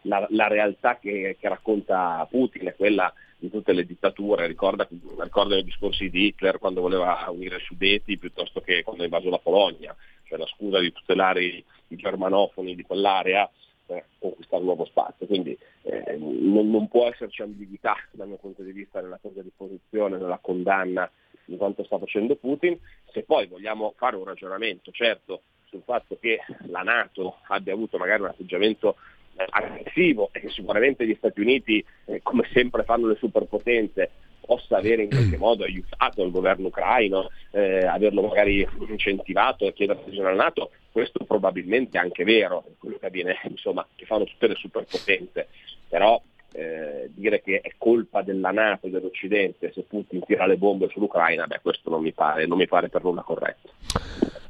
la, 0.02 0.26
la 0.30 0.48
realtà 0.48 0.98
che, 0.98 1.36
che, 1.38 1.48
racconta 1.48 2.26
Putin 2.28 2.66
è 2.66 2.74
quella 2.74 3.12
di 3.36 3.48
tutte 3.48 3.72
le 3.72 3.86
dittature, 3.86 4.48
ricorda, 4.48 4.88
ricorda 5.20 5.56
i 5.56 5.62
discorsi 5.62 6.10
di 6.10 6.26
Hitler 6.26 6.58
quando 6.58 6.80
voleva 6.80 7.24
unire 7.28 7.58
i 7.58 7.64
sudeti 7.64 8.18
piuttosto 8.18 8.60
che 8.60 8.82
quando 8.82 9.02
ha 9.02 9.06
invaso 9.06 9.30
la 9.30 9.38
Polonia, 9.38 9.94
cioè 10.24 10.38
la 10.38 10.46
scusa 10.46 10.80
di 10.80 10.92
tutelare 10.92 11.44
i, 11.44 11.64
i 11.88 11.96
germanofoni 11.96 12.74
di 12.74 12.82
quell'area 12.82 13.48
per 13.88 14.04
conquistare 14.18 14.60
un 14.60 14.66
nuovo 14.66 14.84
spazio. 14.84 15.26
Quindi 15.26 15.58
eh, 15.82 16.16
non, 16.18 16.70
non, 16.70 16.88
può 16.88 17.08
esserci 17.08 17.40
ambiguità 17.40 17.96
dal 18.10 18.28
mio 18.28 18.36
punto 18.36 18.62
di 18.62 18.72
vista 18.72 19.00
nella 19.00 19.18
cosa 19.20 19.40
di 19.40 19.50
posizione, 19.56 20.18
nella 20.18 20.38
condanna 20.42 21.10
di 21.46 21.56
quanto 21.56 21.82
sta 21.84 21.98
facendo 21.98 22.36
Putin. 22.36 22.78
Se 23.10 23.22
poi 23.22 23.46
vogliamo 23.46 23.94
fare 23.96 24.16
un 24.16 24.24
ragionamento, 24.24 24.90
certo, 24.90 25.40
sul 25.70 25.80
fatto 25.84 26.18
che 26.20 26.40
la 26.66 26.82
Nato 26.82 27.36
abbia 27.48 27.72
avuto 27.72 27.96
magari 27.96 28.20
un 28.20 28.28
atteggiamento 28.28 28.96
aggressivo 29.50 30.30
e 30.32 30.40
che 30.40 30.50
sicuramente 30.50 31.06
gli 31.06 31.14
Stati 31.14 31.40
Uniti, 31.40 31.82
eh, 32.06 32.20
come 32.22 32.46
sempre 32.52 32.82
fanno 32.82 33.06
le 33.06 33.16
superpotenze, 33.16 34.10
possa 34.48 34.78
avere 34.78 35.02
in 35.02 35.10
qualche 35.10 35.36
modo 35.36 35.64
aiutato 35.64 36.22
il 36.22 36.30
governo 36.30 36.68
ucraino, 36.68 37.28
eh, 37.50 37.84
averlo 37.84 38.22
magari 38.22 38.66
incentivato 38.88 39.66
a 39.66 39.72
chiedere 39.72 40.00
adesione 40.00 40.30
al 40.30 40.36
Nato, 40.36 40.70
questo 40.90 41.22
probabilmente 41.26 41.98
è 41.98 42.00
anche 42.00 42.24
vero, 42.24 42.64
quello 42.78 42.96
che 42.98 43.06
avviene, 43.06 43.36
insomma, 43.44 43.86
che 43.94 44.06
fanno 44.06 44.24
tutte 44.24 44.46
le 44.46 44.54
superpotenze, 44.54 45.48
però 45.86 46.18
eh, 46.52 47.10
dire 47.14 47.42
che 47.42 47.60
è 47.60 47.72
colpa 47.76 48.22
della 48.22 48.50
Nato 48.50 48.86
e 48.86 48.90
dell'Occidente 48.90 49.70
se 49.74 49.82
Putin 49.82 50.24
tira 50.24 50.46
le 50.46 50.56
bombe 50.56 50.88
sull'Ucraina, 50.88 51.46
beh 51.46 51.60
questo 51.60 51.90
non 51.90 52.00
mi 52.00 52.12
pare, 52.12 52.46
non 52.46 52.56
mi 52.56 52.66
pare 52.66 52.88
per 52.88 53.04
nulla 53.04 53.20
corretto. 53.20 53.68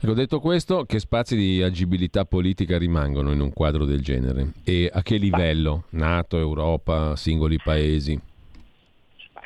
Ecco, 0.01 0.15
detto 0.15 0.39
questo, 0.39 0.85
che 0.85 1.01
spazi 1.01 1.35
di 1.35 1.61
agibilità 1.61 2.25
politica 2.25 2.79
rimangono 2.79 3.33
in 3.33 3.41
un 3.41 3.53
quadro 3.53 3.85
del 3.85 4.01
genere 4.01 4.53
e 4.63 4.89
a 4.93 5.03
che 5.03 5.17
livello? 5.17 5.87
Nato, 5.91 6.39
Europa, 6.39 7.17
singoli 7.17 7.59
paesi? 7.59 8.19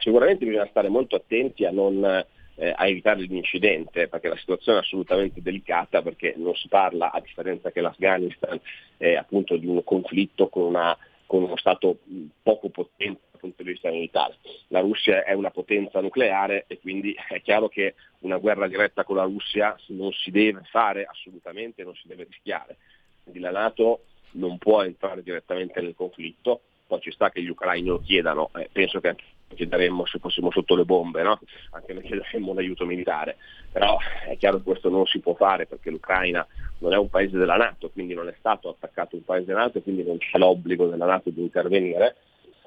Sicuramente 0.02 0.44
bisogna 0.44 0.66
stare 0.66 0.88
molto 0.88 1.14
attenti 1.14 1.64
a 1.64 1.70
non 1.70 2.24
eh, 2.56 2.72
a 2.74 2.88
evitare 2.88 3.20
l'incidente, 3.20 4.08
perché 4.08 4.28
la 4.28 4.36
situazione 4.36 4.78
è 4.78 4.82
assolutamente 4.82 5.40
delicata, 5.40 6.02
perché 6.02 6.34
non 6.36 6.56
si 6.56 6.66
parla, 6.66 7.12
a 7.12 7.20
differenza 7.20 7.70
che 7.70 7.80
l'Afghanistan, 7.80 8.60
eh, 8.96 9.14
appunto 9.14 9.56
di 9.56 9.66
un 9.66 9.82
conflitto 9.84 10.48
con, 10.48 10.64
una, 10.64 10.96
con 11.24 11.44
uno 11.44 11.56
Stato 11.56 11.98
poco 12.42 12.68
potente 12.68 13.20
dal 13.30 13.40
punto 13.40 13.62
di 13.62 13.70
vista 13.70 13.90
militare. 13.90 14.38
La 14.68 14.80
Russia 14.80 15.22
è 15.22 15.34
una 15.34 15.52
potenza 15.52 16.00
nucleare 16.00 16.64
e 16.66 16.80
quindi 16.80 17.16
è 17.28 17.40
chiaro 17.40 17.68
che 17.68 17.94
una 18.20 18.38
guerra 18.38 18.66
diretta 18.66 19.04
con 19.04 19.16
la 19.16 19.24
Russia 19.24 19.76
non 19.88 20.10
si 20.12 20.32
deve 20.32 20.62
fare 20.64 21.04
assolutamente, 21.04 21.84
non 21.84 21.94
si 21.94 22.08
deve 22.08 22.24
rischiare. 22.24 22.76
Quindi 23.22 23.38
la 23.38 23.52
Nato 23.52 24.00
non 24.32 24.58
può 24.58 24.82
entrare 24.82 25.22
direttamente 25.22 25.80
nel 25.80 25.94
conflitto, 25.94 26.60
poi 26.88 27.00
ci 27.00 27.12
sta 27.12 27.30
che 27.30 27.40
gli 27.40 27.48
ucraini 27.48 27.86
lo 27.86 28.00
chiedano, 28.00 28.50
eh, 28.56 28.68
penso 28.72 29.00
che 29.00 29.08
anche 29.08 29.24
chiederemmo 29.54 30.06
se 30.06 30.18
fossimo 30.18 30.50
sotto 30.50 30.74
le 30.74 30.84
bombe, 30.84 31.22
no? 31.22 31.40
anche 31.70 31.92
noi 31.92 32.02
chiederemmo 32.02 32.50
un 32.50 32.58
aiuto 32.58 32.84
militare, 32.84 33.36
però 33.70 33.96
è 34.26 34.36
chiaro 34.36 34.58
che 34.58 34.64
questo 34.64 34.88
non 34.88 35.06
si 35.06 35.20
può 35.20 35.34
fare 35.34 35.66
perché 35.66 35.90
l'Ucraina 35.90 36.46
non 36.78 36.92
è 36.92 36.96
un 36.96 37.08
paese 37.08 37.38
della 37.38 37.56
Nato, 37.56 37.90
quindi 37.90 38.14
non 38.14 38.28
è 38.28 38.34
stato 38.38 38.68
attaccato 38.68 39.16
un 39.16 39.24
paese 39.24 39.52
Nato 39.52 39.78
e 39.78 39.82
quindi 39.82 40.04
non 40.04 40.18
c'è 40.18 40.38
l'obbligo 40.38 40.86
della 40.86 41.06
Nato 41.06 41.30
di 41.30 41.40
intervenire. 41.40 42.16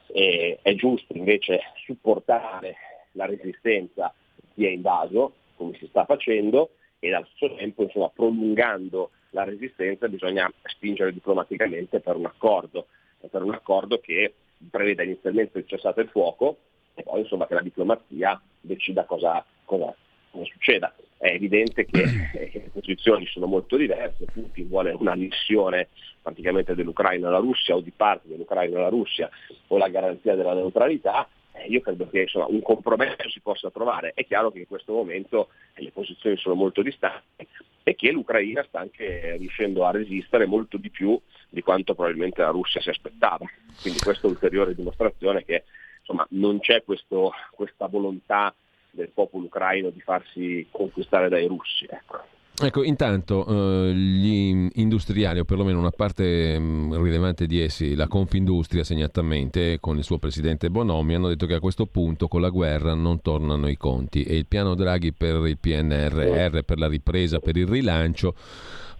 E 0.07 0.59
è 0.61 0.73
giusto 0.75 1.15
invece 1.17 1.59
supportare 1.85 2.75
la 3.13 3.25
resistenza 3.25 4.13
chi 4.53 4.65
è 4.65 4.69
invaso, 4.69 5.33
come 5.55 5.75
si 5.77 5.87
sta 5.87 6.05
facendo, 6.05 6.71
e 6.99 7.13
allo 7.13 7.27
stesso 7.35 7.55
tempo 7.55 7.83
insomma, 7.83 8.09
prolungando 8.09 9.11
la 9.31 9.43
resistenza 9.43 10.07
bisogna 10.07 10.51
spingere 10.63 11.11
diplomaticamente 11.11 11.99
per 11.99 12.15
un 12.15 12.25
accordo, 12.25 12.87
per 13.29 13.43
un 13.43 13.53
accordo 13.53 13.99
che 13.99 14.33
preveda 14.69 15.03
inizialmente 15.03 15.59
il 15.59 15.67
cessato 15.67 15.99
il 15.99 16.07
fuoco 16.07 16.57
e 16.95 17.03
poi 17.03 17.21
insomma 17.21 17.45
che 17.45 17.53
la 17.53 17.61
diplomazia 17.61 18.41
decida 18.61 19.03
cosa, 19.03 19.45
cosa, 19.63 19.93
cosa 20.31 20.45
succeda. 20.45 20.93
È 21.17 21.27
evidente 21.27 21.85
che 21.85 22.01
eh, 22.33 22.51
le 22.53 22.69
posizioni 22.71 23.25
sono 23.27 23.45
molto 23.45 23.77
diverse, 23.77 24.25
Putin 24.25 24.67
vuole 24.67 24.91
un'annessione 24.91 25.89
praticamente 26.21 26.73
dell'Ucraina 26.73 27.27
alla 27.27 27.37
Russia 27.37 27.75
o 27.75 27.81
di 27.81 27.91
parte 27.95 28.27
dell'Ucraina 28.27 28.77
alla 28.77 28.89
Russia 28.89 29.29
o 29.67 29.77
la 29.77 29.89
garanzia 29.89 30.35
della 30.35 30.53
neutralità, 30.53 31.27
eh, 31.51 31.67
io 31.67 31.81
credo 31.81 32.07
che 32.09 32.21
insomma, 32.21 32.47
un 32.47 32.61
compromesso 32.61 33.29
si 33.29 33.39
possa 33.39 33.69
trovare. 33.69 34.11
È 34.13 34.25
chiaro 34.25 34.51
che 34.51 34.59
in 34.59 34.67
questo 34.67 34.93
momento 34.93 35.49
eh, 35.73 35.83
le 35.83 35.91
posizioni 35.91 36.37
sono 36.37 36.55
molto 36.55 36.81
distanti 36.81 37.47
e 37.83 37.95
che 37.95 38.11
l'Ucraina 38.11 38.63
sta 38.67 38.79
anche 38.79 39.37
riuscendo 39.37 39.85
a 39.85 39.91
resistere 39.91 40.45
molto 40.45 40.77
di 40.77 40.89
più 40.89 41.19
di 41.49 41.61
quanto 41.61 41.93
probabilmente 41.93 42.41
la 42.41 42.49
Russia 42.49 42.81
si 42.81 42.89
aspettava. 42.89 43.45
Quindi 43.81 43.99
questa 43.99 44.27
è 44.27 44.29
ulteriore 44.29 44.75
dimostrazione 44.75 45.45
che 45.45 45.63
insomma, 46.05 46.25
non 46.31 46.59
c'è 46.59 46.83
questo, 46.83 47.31
questa 47.51 47.87
volontà 47.87 48.53
del 48.91 49.09
popolo 49.09 49.45
ucraino 49.45 49.89
di 49.89 49.99
farsi 49.99 50.67
conquistare 50.71 51.27
dai 51.27 51.47
russi. 51.47 51.85
Ecco. 51.89 52.33
Ecco, 52.57 52.83
intanto 52.83 53.45
eh, 53.45 53.93
gli 53.93 54.69
industriali, 54.75 55.39
o 55.39 55.43
perlomeno 55.43 55.77
una 55.77 55.91
parte 55.91 56.57
mm, 56.57 56.93
rilevante 57.03 57.47
di 57.47 57.59
essi, 57.59 57.95
la 57.95 58.07
Confindustria 58.07 58.85
segnatamente, 58.85 59.79
con 59.81 59.97
il 59.97 60.05
suo 60.05 60.19
presidente 60.19 60.69
Bonomi, 60.69 61.15
hanno 61.15 61.27
detto 61.27 61.47
che 61.47 61.55
a 61.55 61.59
questo 61.59 61.85
punto 61.85 62.29
con 62.29 62.39
la 62.39 62.47
guerra 62.47 62.93
non 62.93 63.21
tornano 63.21 63.67
i 63.67 63.75
conti 63.75 64.23
e 64.23 64.37
il 64.37 64.45
piano 64.45 64.73
Draghi 64.73 65.11
per 65.11 65.45
il 65.47 65.57
PNRR, 65.57 66.61
per 66.63 66.77
la 66.79 66.87
ripresa, 66.87 67.39
per 67.39 67.57
il 67.57 67.67
rilancio 67.67 68.33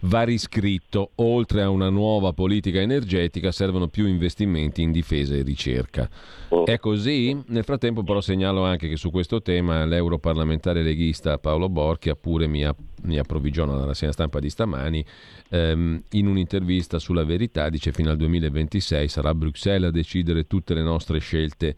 va 0.00 0.22
riscritto. 0.22 1.10
Oltre 1.16 1.62
a 1.62 1.68
una 1.68 1.88
nuova 1.88 2.32
politica 2.32 2.80
energetica 2.80 3.52
servono 3.52 3.88
più 3.88 4.06
investimenti 4.06 4.82
in 4.82 4.92
difesa 4.92 5.34
e 5.34 5.42
ricerca. 5.42 6.08
Oh. 6.48 6.64
È 6.64 6.78
così? 6.78 7.36
Nel 7.46 7.64
frattempo 7.64 8.02
però 8.02 8.20
segnalo 8.20 8.64
anche 8.64 8.88
che 8.88 8.96
su 8.96 9.10
questo 9.10 9.42
tema 9.42 9.84
l'europarlamentare 9.84 10.82
leghista 10.82 11.38
Paolo 11.38 11.68
Borchi 11.68 12.14
pure 12.16 12.46
mi, 12.46 12.66
mi 13.02 13.18
approvvigiona 13.18 13.72
dalla 13.72 13.86
rassegna 13.86 14.12
stampa 14.12 14.38
di 14.38 14.50
stamani 14.50 15.04
ehm, 15.50 16.02
in 16.12 16.26
un'intervista 16.26 16.98
sulla 16.98 17.24
verità 17.24 17.68
dice 17.68 17.92
fino 17.92 18.10
al 18.10 18.16
2026 18.16 19.08
sarà 19.08 19.34
Bruxelles 19.34 19.88
a 19.88 19.92
decidere 19.92 20.46
tutte 20.46 20.74
le 20.74 20.82
nostre 20.82 21.18
scelte 21.18 21.74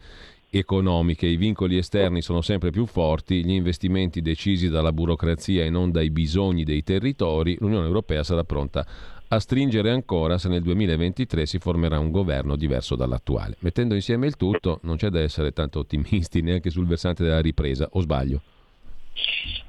economiche, 0.49 1.27
i 1.27 1.35
vincoli 1.35 1.77
esterni 1.77 2.21
sono 2.21 2.41
sempre 2.41 2.71
più 2.71 2.85
forti, 2.85 3.43
gli 3.43 3.51
investimenti 3.51 4.21
decisi 4.21 4.69
dalla 4.69 4.91
burocrazia 4.91 5.63
e 5.63 5.69
non 5.69 5.91
dai 5.91 6.09
bisogni 6.09 6.63
dei 6.63 6.83
territori, 6.83 7.57
l'Unione 7.59 7.85
Europea 7.85 8.23
sarà 8.23 8.43
pronta 8.43 8.85
a 9.31 9.39
stringere 9.39 9.91
ancora 9.91 10.39
se 10.39 10.49
nel 10.49 10.63
2023 10.63 11.45
si 11.45 11.59
formerà 11.59 11.99
un 11.99 12.09
governo 12.09 12.55
diverso 12.55 12.95
dall'attuale. 12.95 13.57
Mettendo 13.59 13.93
insieme 13.93 14.25
il 14.25 14.35
tutto 14.35 14.79
non 14.83 14.97
c'è 14.97 15.09
da 15.09 15.19
essere 15.19 15.51
tanto 15.51 15.79
ottimisti 15.79 16.41
neanche 16.41 16.71
sul 16.71 16.87
versante 16.87 17.23
della 17.23 17.41
ripresa, 17.41 17.87
o 17.91 18.01
sbaglio? 18.01 18.41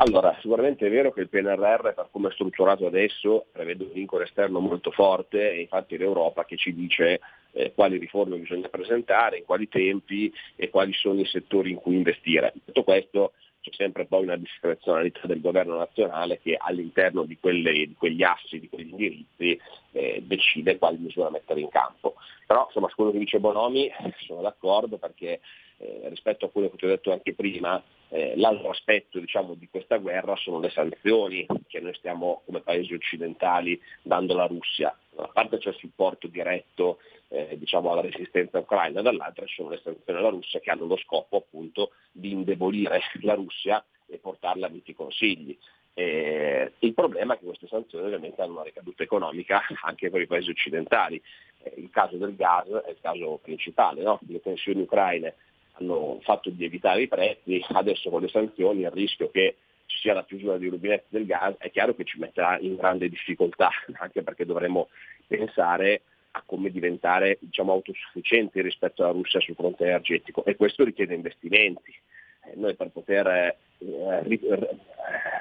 Allora, 0.03 0.35
sicuramente 0.41 0.87
è 0.87 0.91
vero 0.91 1.13
che 1.13 1.21
il 1.21 1.29
PNRR, 1.29 1.93
per 1.93 2.09
come 2.11 2.31
è 2.31 2.33
strutturato 2.33 2.87
adesso, 2.87 3.47
prevede 3.53 3.85
un 3.85 3.93
vincolo 3.93 4.25
esterno 4.25 4.59
molto 4.59 4.91
forte 4.91 5.53
e 5.53 5.61
infatti 5.61 5.95
è 5.95 5.99
l'Europa 5.99 6.47
che 6.47 6.57
ci 6.57 6.75
dice 6.75 7.21
eh, 7.53 7.73
quali 7.75 7.99
riforme 7.99 8.39
bisogna 8.39 8.69
presentare, 8.69 9.39
in 9.39 9.45
quali 9.45 9.69
tempi 9.69 10.33
e 10.57 10.71
quali 10.71 10.95
sono 10.95 11.21
i 11.21 11.27
settori 11.27 11.71
in 11.71 11.77
cui 11.77 11.97
investire. 11.97 12.55
Detto 12.65 12.83
questo, 12.83 13.33
c'è 13.61 13.71
sempre 13.75 14.07
poi 14.07 14.23
una 14.23 14.37
discrezionalità 14.37 15.27
del 15.27 15.43
governo 15.43 15.77
nazionale 15.77 16.41
che 16.41 16.57
all'interno 16.59 17.25
di, 17.25 17.37
quelle, 17.39 17.73
di 17.73 17.95
quegli 17.97 18.23
assi, 18.23 18.59
di 18.59 18.71
quegli 18.71 18.91
indirizzi 18.91 19.61
eh, 19.93 20.23
decide 20.25 20.79
quali 20.79 20.97
misure 20.97 21.31
mettere 21.31 21.61
in 21.61 21.69
campo. 21.69 22.15
Però 22.47 22.65
insomma 22.67 22.89
su 22.89 22.95
quello 22.95 23.11
che 23.11 23.19
dice 23.19 23.39
Bonomi 23.39 23.91
sono 24.27 24.41
d'accordo 24.41 24.97
perché 24.97 25.41
eh, 25.77 26.09
rispetto 26.09 26.47
a 26.47 26.51
quello 26.51 26.71
che 26.71 26.79
ti 26.79 26.87
ho 26.87 26.89
detto 26.89 27.13
anche 27.13 27.35
prima, 27.35 27.83
eh, 28.11 28.35
l'altro 28.37 28.71
aspetto 28.71 29.19
diciamo, 29.19 29.55
di 29.55 29.69
questa 29.69 29.97
guerra 29.99 30.35
sono 30.37 30.59
le 30.59 30.71
sanzioni 30.71 31.47
che 31.69 31.81
noi 31.81 31.95
stiamo 31.95 32.43
come 32.45 32.61
paesi 32.61 32.93
occidentali 32.93 33.81
dando 34.03 34.33
alla 34.33 34.47
Russia. 34.47 34.97
Da 35.11 35.23
una 35.23 35.33
parte 35.33 35.59
c'è 35.59 35.71
il 35.71 35.77
supporto 35.77 36.27
diretto 36.27 36.99
eh, 37.29 37.57
diciamo, 37.57 37.93
alla 37.93 38.01
resistenza 38.01 38.59
ucraina, 38.59 39.01
dall'altra 39.01 39.47
ci 39.47 39.55
sono 39.55 39.71
le 39.71 39.81
sanzioni 39.83 40.19
alla 40.19 40.29
Russia 40.29 40.59
che 40.59 40.71
hanno 40.71 40.87
lo 40.87 40.97
scopo 40.97 41.37
appunto 41.37 41.93
di 42.11 42.33
indebolire 42.33 43.01
la 43.23 43.35
Russia 43.35 43.85
e 44.07 44.19
portarla 44.19 44.67
a 44.67 44.71
miti 44.71 44.93
consigli. 44.93 45.57
Eh, 45.95 46.73
il 46.81 46.95
problema 46.95 47.35
è 47.35 47.39
che 47.39 47.45
queste 47.45 47.67
sanzioni 47.67 48.07
ovviamente 48.07 48.41
hanno 48.41 48.55
una 48.55 48.63
ricaduta 48.63 49.03
economica 49.03 49.63
anche 49.83 50.11
per 50.11 50.21
i 50.21 50.27
paesi 50.27 50.51
occidentali. 50.51 51.23
Eh, 51.63 51.75
il 51.77 51.91
caso 51.91 52.17
del 52.17 52.35
gas 52.35 52.67
è 52.67 52.91
il 52.91 52.99
caso 53.01 53.39
principale, 53.41 54.03
no? 54.03 54.19
le 54.27 54.41
tensioni 54.41 54.83
ucraine 54.83 55.35
hanno 55.81 56.19
fatto 56.23 56.51
di 56.51 56.65
evitare 56.65 57.03
i 57.03 57.09
prezzi, 57.09 57.65
adesso 57.69 58.11
con 58.11 58.21
le 58.21 58.29
sanzioni 58.29 58.83
il 58.83 58.91
rischio 58.91 59.31
che 59.31 59.57
ci 59.87 59.99
sia 59.99 60.15
la 60.15 60.25
chiusura 60.25 60.57
dei 60.57 60.69
rubinetti 60.69 61.07
del 61.09 61.27
gas 61.27 61.57
è 61.59 61.71
chiaro 61.71 61.95
che 61.95 62.05
ci 62.05 62.19
metterà 62.19 62.59
in 62.61 62.77
grande 62.77 63.09
difficoltà, 63.09 63.71
anche 63.99 64.23
perché 64.23 64.47
dovremo 64.47 64.89
pensare 65.27 66.03
a 66.33 66.43
come 66.47 66.71
diventare 66.71 67.39
diciamo, 67.41 67.73
autosufficienti 67.73 68.63
rispetto 68.63 69.03
alla 69.03 69.13
Russia 69.13 69.41
sul 69.41 69.57
fronte 69.57 69.85
energetico 69.85 70.45
e 70.45 70.55
questo 70.55 70.85
richiede 70.85 71.15
investimenti. 71.15 71.93
Eh, 72.45 72.53
noi 72.55 72.75
per 72.77 72.91
poter 72.91 73.27
eh, 73.27 73.57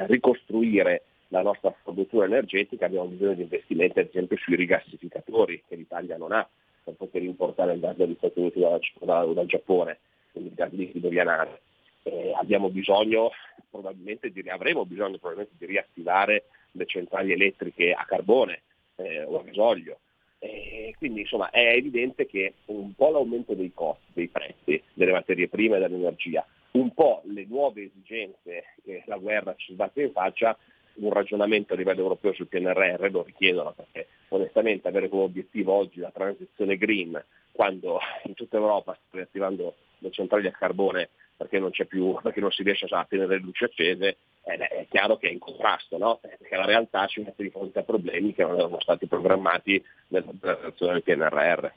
ricostruire 0.08 1.04
la 1.28 1.44
nostra 1.44 1.72
produzione 1.84 2.26
energetica 2.26 2.88
abbiamo 2.88 3.06
bisogno 3.06 3.36
di 3.36 3.44
investimenti 3.44 4.00
ad 4.00 4.08
esempio 4.08 4.36
sui 4.38 4.56
rigassificatori 4.56 5.62
che 5.68 5.76
l'Italia 5.76 6.18
non 6.18 6.32
ha 6.32 6.48
per 6.84 6.96
poter 6.96 7.22
importare 7.22 7.74
il 7.74 7.80
gas 7.80 7.96
dagli 7.96 8.16
Stati 8.18 8.40
Uniti 8.40 8.62
o 8.64 8.80
dal, 9.02 9.34
dal 9.34 9.46
Giappone, 9.46 10.00
liquido 10.34 11.10
vianale. 11.10 11.62
Eh, 12.04 12.34
abbiamo 12.36 12.70
bisogno 12.70 13.32
probabilmente 13.70 14.32
di, 14.32 14.42
avremo 14.50 14.86
bisogno 14.86 15.18
probabilmente 15.18 15.56
di 15.58 15.66
riattivare 15.66 16.46
le 16.72 16.86
centrali 16.86 17.32
elettriche 17.32 17.92
a 17.92 18.06
carbone 18.06 18.62
eh, 18.96 19.24
o 19.24 19.40
a 19.40 19.44
gasolio. 19.44 20.00
Eh, 20.40 20.96
quindi 20.98 21.22
insomma 21.22 21.50
è 21.50 21.74
evidente 21.76 22.26
che 22.26 22.54
un 22.66 22.94
po' 22.94 23.12
l'aumento 23.12 23.54
dei 23.54 23.72
costi, 23.74 24.06
dei 24.14 24.28
prezzi 24.30 24.82
delle 24.94 25.12
materie 25.12 25.50
prime 25.50 25.78
e 25.78 25.80
dell'energia, 25.80 26.46
un 26.72 26.94
po' 26.94 27.22
le 27.26 27.46
nuove 27.48 27.84
esigenze 27.84 28.76
che 28.84 29.04
la 29.06 29.18
guerra 29.18 29.54
ci 29.58 29.74
sbatte 29.74 30.04
in 30.04 30.12
faccia 30.12 30.58
un 30.94 31.12
ragionamento 31.12 31.74
a 31.74 31.78
livello 31.78 32.02
europeo 32.02 32.34
sul 32.34 32.48
PNRR, 32.48 33.12
lo 33.12 33.24
richiedono 33.24 33.74
perché 33.74 34.08
onestamente 34.30 34.88
avere 34.88 35.10
come 35.10 35.24
obiettivo 35.24 35.74
oggi 35.74 36.00
la 36.00 36.12
transizione 36.12 36.78
green 36.78 37.22
quando 37.60 38.00
in 38.24 38.36
tutta 38.36 38.56
Europa 38.56 38.94
sta 38.94 39.18
riattivando 39.18 39.76
le 39.98 40.12
centrali 40.12 40.48
a 40.48 40.52
carbone 40.52 41.10
perché 41.36 41.60
non, 41.60 41.72
più, 41.72 42.18
perché 42.22 42.40
non 42.40 42.52
si 42.52 42.64
riesce 42.64 42.86
a 42.90 43.06
tenere 43.06 43.36
le 43.36 43.42
luci 43.42 43.66
accese, 43.66 44.16
eh, 44.46 44.56
è 44.56 44.88
chiaro 44.90 45.18
che 45.18 45.28
è 45.28 45.32
in 45.34 45.40
contrasto, 45.40 45.98
no? 45.98 46.20
perché 46.22 46.56
la 46.56 46.64
realtà 46.64 47.06
ci 47.08 47.20
mette 47.20 47.44
di 47.44 47.50
fronte 47.50 47.80
a 47.80 47.84
problemi 47.84 48.34
che 48.34 48.44
non 48.44 48.58
erano 48.58 48.80
stati 48.80 49.08
programmati 49.08 49.84
nella 50.08 50.32
realizzazione 50.40 50.94
del 50.94 51.04
PNRR. 51.04 51.68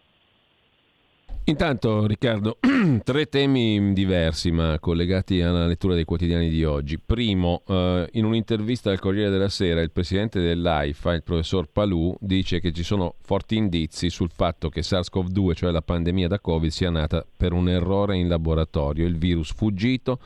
Intanto 1.46 2.06
Riccardo, 2.06 2.58
tre 3.02 3.26
temi 3.26 3.92
diversi 3.92 4.52
ma 4.52 4.78
collegati 4.78 5.40
alla 5.40 5.66
lettura 5.66 5.94
dei 5.94 6.04
quotidiani 6.04 6.48
di 6.48 6.64
oggi. 6.64 7.00
Primo, 7.04 7.62
eh, 7.66 8.08
in 8.12 8.24
un'intervista 8.24 8.92
al 8.92 9.00
Corriere 9.00 9.28
della 9.28 9.48
Sera 9.48 9.80
il 9.80 9.90
presidente 9.90 10.40
dell'AIFA, 10.40 11.14
il 11.14 11.24
professor 11.24 11.66
Palù, 11.66 12.14
dice 12.20 12.60
che 12.60 12.70
ci 12.72 12.84
sono 12.84 13.16
forti 13.22 13.56
indizi 13.56 14.08
sul 14.08 14.30
fatto 14.30 14.68
che 14.68 14.82
SARS-CoV-2, 14.82 15.54
cioè 15.54 15.72
la 15.72 15.82
pandemia 15.82 16.28
da 16.28 16.38
Covid, 16.38 16.70
sia 16.70 16.90
nata 16.90 17.26
per 17.36 17.52
un 17.52 17.68
errore 17.68 18.16
in 18.16 18.28
laboratorio, 18.28 19.04
il 19.04 19.18
virus 19.18 19.52
fuggito 19.52 20.20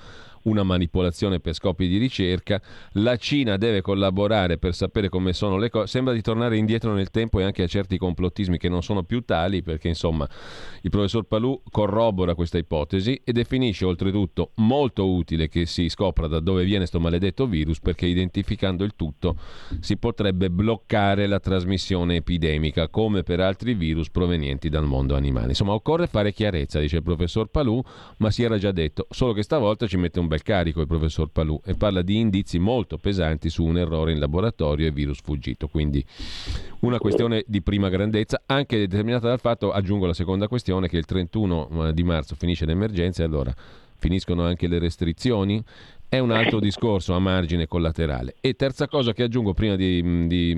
una 0.46 0.62
manipolazione 0.62 1.40
per 1.40 1.54
scopi 1.54 1.88
di 1.88 1.98
ricerca. 1.98 2.60
La 2.92 3.16
Cina 3.16 3.56
deve 3.56 3.80
collaborare 3.80 4.58
per 4.58 4.74
sapere 4.74 5.08
come 5.08 5.32
sono 5.32 5.56
le 5.56 5.70
cose. 5.70 5.86
Sembra 5.86 6.12
di 6.12 6.22
tornare 6.22 6.56
indietro 6.56 6.92
nel 6.92 7.10
tempo 7.10 7.38
e 7.40 7.44
anche 7.44 7.62
a 7.62 7.66
certi 7.66 7.98
complottismi 7.98 8.58
che 8.58 8.68
non 8.68 8.82
sono 8.82 9.02
più 9.02 9.24
tali, 9.24 9.62
perché 9.62 9.88
insomma 9.88 10.28
il 10.82 10.90
professor 10.90 11.24
Palù 11.24 11.62
corrobora 11.70 12.34
questa 12.34 12.58
ipotesi 12.58 13.20
e 13.24 13.32
definisce 13.32 13.84
oltretutto 13.84 14.52
molto 14.56 15.10
utile 15.10 15.48
che 15.48 15.66
si 15.66 15.88
scopra 15.88 16.26
da 16.26 16.40
dove 16.40 16.64
viene 16.64 16.78
questo 16.78 17.00
maledetto 17.00 17.46
virus, 17.46 17.80
perché 17.80 18.06
identificando 18.06 18.84
il 18.84 18.94
tutto 18.96 19.36
si 19.80 19.96
potrebbe 19.96 20.50
bloccare 20.50 21.26
la 21.26 21.40
trasmissione 21.40 22.16
epidemica, 22.16 22.88
come 22.88 23.22
per 23.22 23.40
altri 23.40 23.74
virus 23.74 24.10
provenienti 24.10 24.68
dal 24.68 24.86
mondo 24.86 25.14
animale. 25.16 25.48
Insomma, 25.48 25.72
occorre 25.72 26.06
fare 26.06 26.32
chiarezza, 26.32 26.80
dice 26.80 26.96
il 26.96 27.02
professor 27.02 27.48
Palù, 27.48 27.82
ma 28.18 28.30
si 28.30 28.42
era 28.42 28.58
già 28.58 28.72
detto, 28.72 29.06
solo 29.10 29.32
che 29.32 29.42
stavolta 29.42 29.86
ci 29.86 29.96
mette 29.96 30.20
un 30.20 30.28
bel 30.28 30.35
bel 30.36 30.42
carico 30.42 30.80
il 30.80 30.86
professor 30.86 31.28
Palù 31.28 31.60
e 31.64 31.74
parla 31.74 32.02
di 32.02 32.18
indizi 32.18 32.58
molto 32.58 32.98
pesanti 32.98 33.48
su 33.48 33.64
un 33.64 33.78
errore 33.78 34.12
in 34.12 34.18
laboratorio 34.18 34.86
e 34.86 34.90
virus 34.90 35.20
fuggito. 35.20 35.68
Quindi 35.68 36.04
una 36.80 36.98
questione 36.98 37.44
di 37.46 37.62
prima 37.62 37.88
grandezza, 37.88 38.42
anche 38.46 38.78
determinata 38.78 39.28
dal 39.28 39.40
fatto, 39.40 39.72
aggiungo 39.72 40.06
la 40.06 40.12
seconda 40.12 40.46
questione, 40.48 40.88
che 40.88 40.98
il 40.98 41.06
31 41.06 41.88
eh, 41.88 41.94
di 41.94 42.02
marzo 42.02 42.34
finisce 42.36 42.66
l'emergenza 42.66 43.22
e 43.22 43.26
allora 43.26 43.54
finiscono 43.98 44.44
anche 44.44 44.68
le 44.68 44.78
restrizioni 44.78 45.62
è 46.08 46.18
un 46.18 46.30
altro 46.30 46.60
discorso 46.60 47.14
a 47.14 47.18
margine 47.18 47.66
collaterale. 47.66 48.36
E 48.40 48.54
terza 48.54 48.86
cosa 48.86 49.12
che 49.12 49.24
aggiungo 49.24 49.54
prima 49.54 49.76
di, 49.76 50.26
di, 50.26 50.54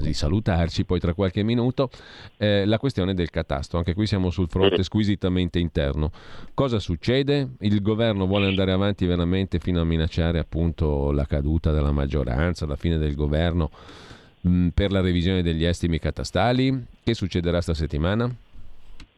di 0.00 0.12
salutarci, 0.12 0.84
poi 0.84 1.00
tra 1.00 1.12
qualche 1.14 1.42
minuto, 1.42 1.90
è 2.36 2.64
la 2.64 2.78
questione 2.78 3.14
del 3.14 3.30
catasto. 3.30 3.76
Anche 3.76 3.94
qui 3.94 4.06
siamo 4.06 4.30
sul 4.30 4.48
fronte 4.48 4.82
squisitamente 4.82 5.58
interno. 5.58 6.12
Cosa 6.54 6.78
succede? 6.78 7.48
Il 7.60 7.82
governo 7.82 8.26
vuole 8.26 8.46
andare 8.46 8.72
avanti 8.72 9.06
veramente 9.06 9.58
fino 9.58 9.80
a 9.80 9.84
minacciare 9.84 10.38
appunto 10.38 11.10
la 11.10 11.26
caduta 11.26 11.72
della 11.72 11.92
maggioranza, 11.92 12.66
la 12.66 12.76
fine 12.76 12.96
del 12.96 13.14
governo 13.14 13.70
mh, 14.40 14.68
per 14.68 14.92
la 14.92 15.00
revisione 15.00 15.42
degli 15.42 15.64
estimi 15.64 15.98
catastali? 15.98 16.86
Che 17.02 17.14
succederà 17.14 17.60
sta 17.60 17.74
settimana? 17.74 18.32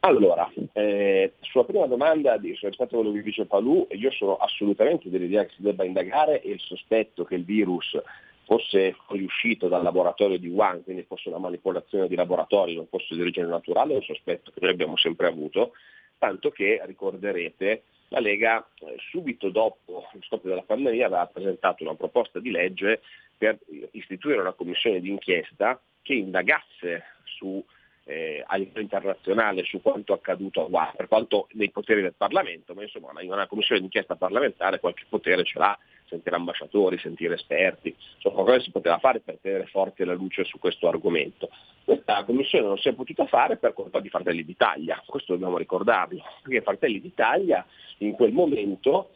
Allora, 0.00 0.50
eh, 0.72 1.32
sulla 1.40 1.64
prima 1.64 1.86
domanda 1.86 2.36
rispetto 2.36 2.84
a 2.84 2.86
quello 2.86 3.12
che 3.12 3.22
dice 3.22 3.46
Palù, 3.46 3.86
io 3.90 4.10
sono 4.12 4.36
assolutamente 4.36 5.10
dell'idea 5.10 5.44
che 5.44 5.54
si 5.56 5.62
debba 5.62 5.84
indagare 5.84 6.42
e 6.42 6.50
il 6.50 6.60
sospetto 6.60 7.24
che 7.24 7.34
il 7.34 7.44
virus 7.44 7.98
fosse 8.44 8.94
riuscito 9.08 9.66
dal 9.66 9.82
laboratorio 9.82 10.38
di 10.38 10.46
Wuhan, 10.46 10.84
quindi 10.84 11.02
fosse 11.02 11.28
una 11.28 11.38
manipolazione 11.38 12.06
di 12.06 12.14
laboratorio, 12.14 12.76
non 12.76 12.86
fosse 12.86 13.16
di 13.16 13.20
origine 13.20 13.46
naturale, 13.46 13.94
è 13.94 13.96
un 13.96 14.02
sospetto 14.02 14.52
che 14.52 14.60
noi 14.60 14.70
abbiamo 14.70 14.96
sempre 14.96 15.26
avuto, 15.26 15.72
tanto 16.18 16.50
che 16.50 16.80
ricorderete 16.84 17.82
la 18.08 18.20
Lega 18.20 18.64
eh, 18.78 18.94
subito 19.10 19.48
dopo 19.50 20.06
lo 20.12 20.20
scoppio 20.22 20.50
della 20.50 20.62
pandemia 20.62 21.06
aveva 21.06 21.26
presentato 21.26 21.82
una 21.82 21.96
proposta 21.96 22.38
di 22.38 22.52
legge 22.52 23.00
per 23.36 23.58
istituire 23.90 24.40
una 24.40 24.52
commissione 24.52 25.00
d'inchiesta 25.00 25.80
che 26.02 26.14
indagasse 26.14 27.02
su 27.24 27.62
eh, 28.08 28.42
a 28.46 28.56
livello 28.56 28.80
internazionale 28.80 29.64
su 29.64 29.82
quanto 29.82 30.12
accaduto 30.12 30.62
a 30.62 30.68
Wuhan, 30.68 30.92
per 30.96 31.08
quanto 31.08 31.48
nei 31.52 31.70
poteri 31.70 32.02
del 32.02 32.14
Parlamento, 32.16 32.72
ma 32.72 32.82
insomma 32.82 33.10
una, 33.10 33.22
una 33.22 33.46
commissione 33.48 33.80
d'inchiesta 33.80 34.14
parlamentare 34.14 34.78
qualche 34.78 35.04
potere 35.08 35.42
ce 35.44 35.58
l'ha, 35.58 35.76
sentire 36.08 36.36
ambasciatori, 36.36 36.98
sentire 36.98 37.34
esperti, 37.34 37.94
insomma 38.14 38.36
qualcosa 38.36 38.60
si 38.60 38.70
poteva 38.70 38.98
fare 38.98 39.18
per 39.18 39.38
tenere 39.40 39.66
forte 39.66 40.04
la 40.04 40.14
luce 40.14 40.44
su 40.44 40.60
questo 40.60 40.86
argomento. 40.86 41.50
Questa 41.84 42.22
commissione 42.22 42.66
non 42.66 42.78
si 42.78 42.88
è 42.88 42.92
potuta 42.94 43.26
fare 43.26 43.56
per 43.56 43.72
colpa 43.72 43.98
di 43.98 44.08
Fratelli 44.08 44.44
d'Italia, 44.44 45.02
questo 45.04 45.32
dobbiamo 45.32 45.58
ricordarlo, 45.58 46.22
perché 46.42 46.62
Fratelli 46.62 47.00
d'Italia 47.00 47.66
in 47.98 48.12
quel 48.12 48.32
momento 48.32 49.10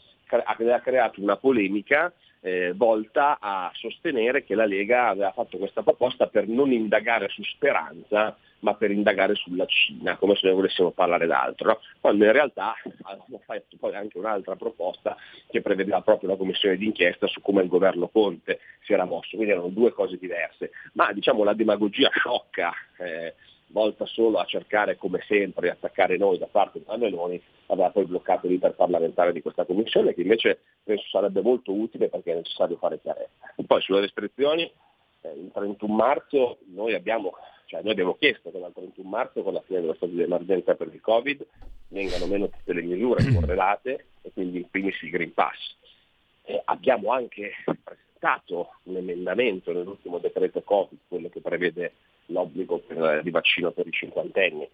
aveva 0.44 0.80
creato 0.80 1.20
una 1.20 1.36
polemica 1.36 2.12
eh, 2.40 2.72
volta 2.74 3.38
a 3.40 3.70
sostenere 3.74 4.44
che 4.44 4.54
la 4.54 4.66
Lega 4.66 5.08
aveva 5.08 5.32
fatto 5.32 5.58
questa 5.58 5.82
proposta 5.82 6.26
per 6.26 6.48
non 6.48 6.72
indagare 6.72 7.28
su 7.28 7.42
Speranza, 7.42 8.36
ma 8.60 8.74
per 8.74 8.90
indagare 8.90 9.34
sulla 9.34 9.66
Cina, 9.66 10.16
come 10.16 10.34
se 10.34 10.46
noi 10.46 10.56
volessimo 10.56 10.90
parlare 10.90 11.26
d'altro. 11.26 11.68
No? 11.68 11.80
Quando 12.00 12.24
in 12.24 12.32
realtà 12.32 12.74
hanno 13.02 13.40
fatto 13.44 13.76
poi 13.78 13.94
anche 13.94 14.18
un'altra 14.18 14.56
proposta 14.56 15.16
che 15.48 15.60
prevedeva 15.60 16.00
proprio 16.02 16.30
la 16.30 16.36
commissione 16.36 16.76
d'inchiesta 16.76 17.26
su 17.26 17.40
come 17.40 17.62
il 17.62 17.68
governo 17.68 18.08
Conte 18.08 18.60
si 18.82 18.92
era 18.92 19.04
mosso, 19.04 19.36
quindi 19.36 19.52
erano 19.52 19.68
due 19.68 19.92
cose 19.92 20.16
diverse. 20.18 20.70
Ma 20.92 21.12
diciamo 21.12 21.44
la 21.44 21.54
demagogia 21.54 22.10
sciocca, 22.10 22.72
eh, 22.98 23.34
volta 23.70 24.04
solo 24.06 24.38
a 24.38 24.44
cercare 24.44 24.96
come 24.96 25.22
sempre 25.26 25.62
di 25.62 25.68
attaccare 25.68 26.16
noi 26.16 26.38
da 26.38 26.48
parte 26.50 26.80
della 26.80 26.96
Meloni, 26.96 27.40
aveva 27.66 27.90
poi 27.90 28.04
bloccato 28.04 28.48
l'iter 28.48 28.74
parlamentare 28.74 29.32
di 29.32 29.42
questa 29.42 29.64
commissione 29.64 30.14
che 30.14 30.22
invece 30.22 30.60
penso 30.82 31.04
sarebbe 31.08 31.40
molto 31.40 31.72
utile 31.72 32.08
perché 32.08 32.32
è 32.32 32.36
necessario 32.36 32.76
fare 32.76 33.00
chiarezza. 33.00 33.54
Poi 33.66 33.80
sulle 33.80 34.00
restrizioni, 34.00 34.70
eh, 35.22 35.32
il 35.32 35.50
31 35.52 35.94
marzo 35.94 36.58
noi 36.74 36.94
abbiamo 36.94 37.32
cioè 37.70 37.82
noi 37.82 37.92
abbiamo 37.92 38.16
chiesto 38.16 38.50
che 38.50 38.58
dal 38.58 38.72
31 38.72 39.08
marzo, 39.08 39.42
con 39.42 39.52
la 39.52 39.60
fine 39.60 39.80
dello 39.80 39.94
stato 39.94 40.10
di 40.10 40.20
emergenza 40.20 40.74
per 40.74 40.92
il 40.92 41.00
Covid, 41.00 41.46
vengano 41.86 42.26
meno 42.26 42.48
tutte 42.48 42.72
le 42.72 42.82
misure 42.82 43.32
correlate 43.32 44.06
e 44.22 44.32
quindi 44.32 44.58
in 44.58 44.68
primis 44.68 45.00
il 45.02 45.10
Green 45.10 45.32
Pass. 45.32 45.76
E 46.42 46.60
abbiamo 46.64 47.12
anche 47.12 47.52
presentato 47.62 48.72
un 48.84 48.96
emendamento 48.96 49.72
nell'ultimo 49.72 50.18
decreto 50.18 50.62
Covid, 50.62 50.98
quello 51.06 51.28
che 51.28 51.40
prevede 51.40 51.92
l'obbligo 52.26 52.78
per, 52.78 53.22
di 53.22 53.30
vaccino 53.30 53.70
per 53.70 53.86
i 53.86 53.92
cinquantenni, 53.92 54.68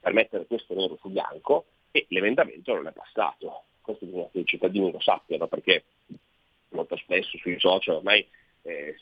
per 0.00 0.12
mettere 0.12 0.44
questo 0.46 0.74
nero 0.74 0.98
su 1.00 1.10
bianco 1.10 1.66
e 1.92 2.06
l'emendamento 2.08 2.74
non 2.74 2.88
è 2.88 2.92
passato. 2.92 3.66
Questo 3.80 4.04
bisogna 4.04 4.26
che 4.32 4.40
i 4.40 4.46
cittadini 4.46 4.90
lo 4.90 5.00
sappiano 5.00 5.46
perché 5.46 5.84
molto 6.70 6.96
spesso 6.96 7.38
sui 7.38 7.60
social 7.60 7.96
ormai 7.96 8.26
eh, 8.62 8.96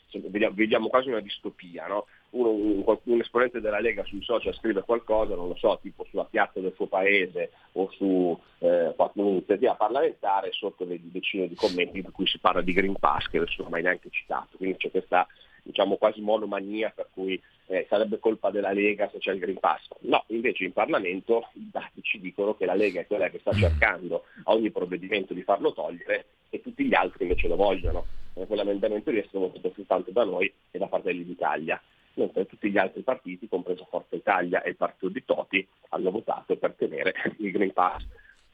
vediamo 0.51 0.89
quasi 0.89 1.09
una 1.09 1.21
distopia, 1.21 1.87
no? 1.87 2.05
Uno, 2.31 2.49
un, 2.49 2.83
un, 2.85 3.19
esponente 3.19 3.59
della 3.59 3.79
Lega 3.79 4.03
sui 4.05 4.23
social 4.23 4.53
scrive 4.53 4.83
qualcosa, 4.83 5.35
non 5.35 5.49
lo 5.49 5.55
so, 5.55 5.77
tipo 5.81 6.05
sulla 6.09 6.23
piazza 6.23 6.59
del 6.59 6.73
suo 6.75 6.87
paese 6.87 7.51
o 7.73 7.89
su 7.91 8.39
eh, 8.59 8.95
un'iniziativa 9.13 9.75
parlamentare, 9.75 10.51
sotto 10.51 10.85
le 10.85 10.97
decine 11.01 11.47
di 11.47 11.55
commenti 11.55 11.97
in 11.97 12.11
cui 12.11 12.25
si 12.27 12.39
parla 12.39 12.61
di 12.61 12.73
Green 12.73 12.95
Pass, 12.97 13.27
che 13.27 13.39
nessuno 13.39 13.67
ha 13.67 13.71
mai 13.71 13.81
neanche 13.81 14.09
citato. 14.09 14.57
Quindi 14.57 14.77
c'è 14.77 14.91
questa 14.91 15.27
diciamo 15.63 15.95
quasi 15.95 16.21
monomania 16.21 16.91
per 16.93 17.07
cui 17.13 17.39
eh, 17.67 17.85
sarebbe 17.89 18.19
colpa 18.19 18.49
della 18.49 18.71
Lega 18.71 19.09
se 19.09 19.19
c'è 19.19 19.31
il 19.33 19.39
Green 19.39 19.59
Pass. 19.59 19.87
No, 20.01 20.23
invece 20.27 20.63
in 20.63 20.73
Parlamento 20.73 21.49
i 21.53 21.69
dati 21.71 22.01
ci 22.01 22.19
dicono 22.19 22.55
che 22.55 22.65
la 22.65 22.73
Lega 22.73 23.01
è 23.01 23.07
quella 23.07 23.29
che 23.29 23.39
sta 23.39 23.53
cercando 23.53 24.23
a 24.43 24.53
ogni 24.53 24.71
provvedimento 24.71 25.33
di 25.33 25.43
farlo 25.43 25.73
togliere 25.73 26.25
e 26.49 26.61
tutti 26.61 26.85
gli 26.85 26.93
altri 26.93 27.23
invece 27.23 27.47
lo 27.47 27.55
vogliono. 27.55 28.05
Eh, 28.33 28.45
quell'emendamento 28.45 29.11
riesce 29.11 29.37
votato 29.37 29.71
soltanto 29.75 30.11
da 30.11 30.23
noi 30.23 30.51
e 30.71 30.77
da 30.77 30.87
Fratelli 30.87 31.23
d'Italia, 31.23 31.81
mentre 32.15 32.45
tutti 32.45 32.69
gli 32.69 32.77
altri 32.77 33.01
partiti, 33.01 33.47
compreso 33.47 33.87
Forza 33.89 34.15
Italia 34.15 34.61
e 34.61 34.71
il 34.71 34.75
partito 34.75 35.09
di 35.09 35.23
Toti, 35.23 35.67
hanno 35.89 36.11
votato 36.11 36.55
per 36.57 36.73
tenere 36.73 37.13
il 37.39 37.51
Green 37.51 37.73
Pass. 37.73 38.05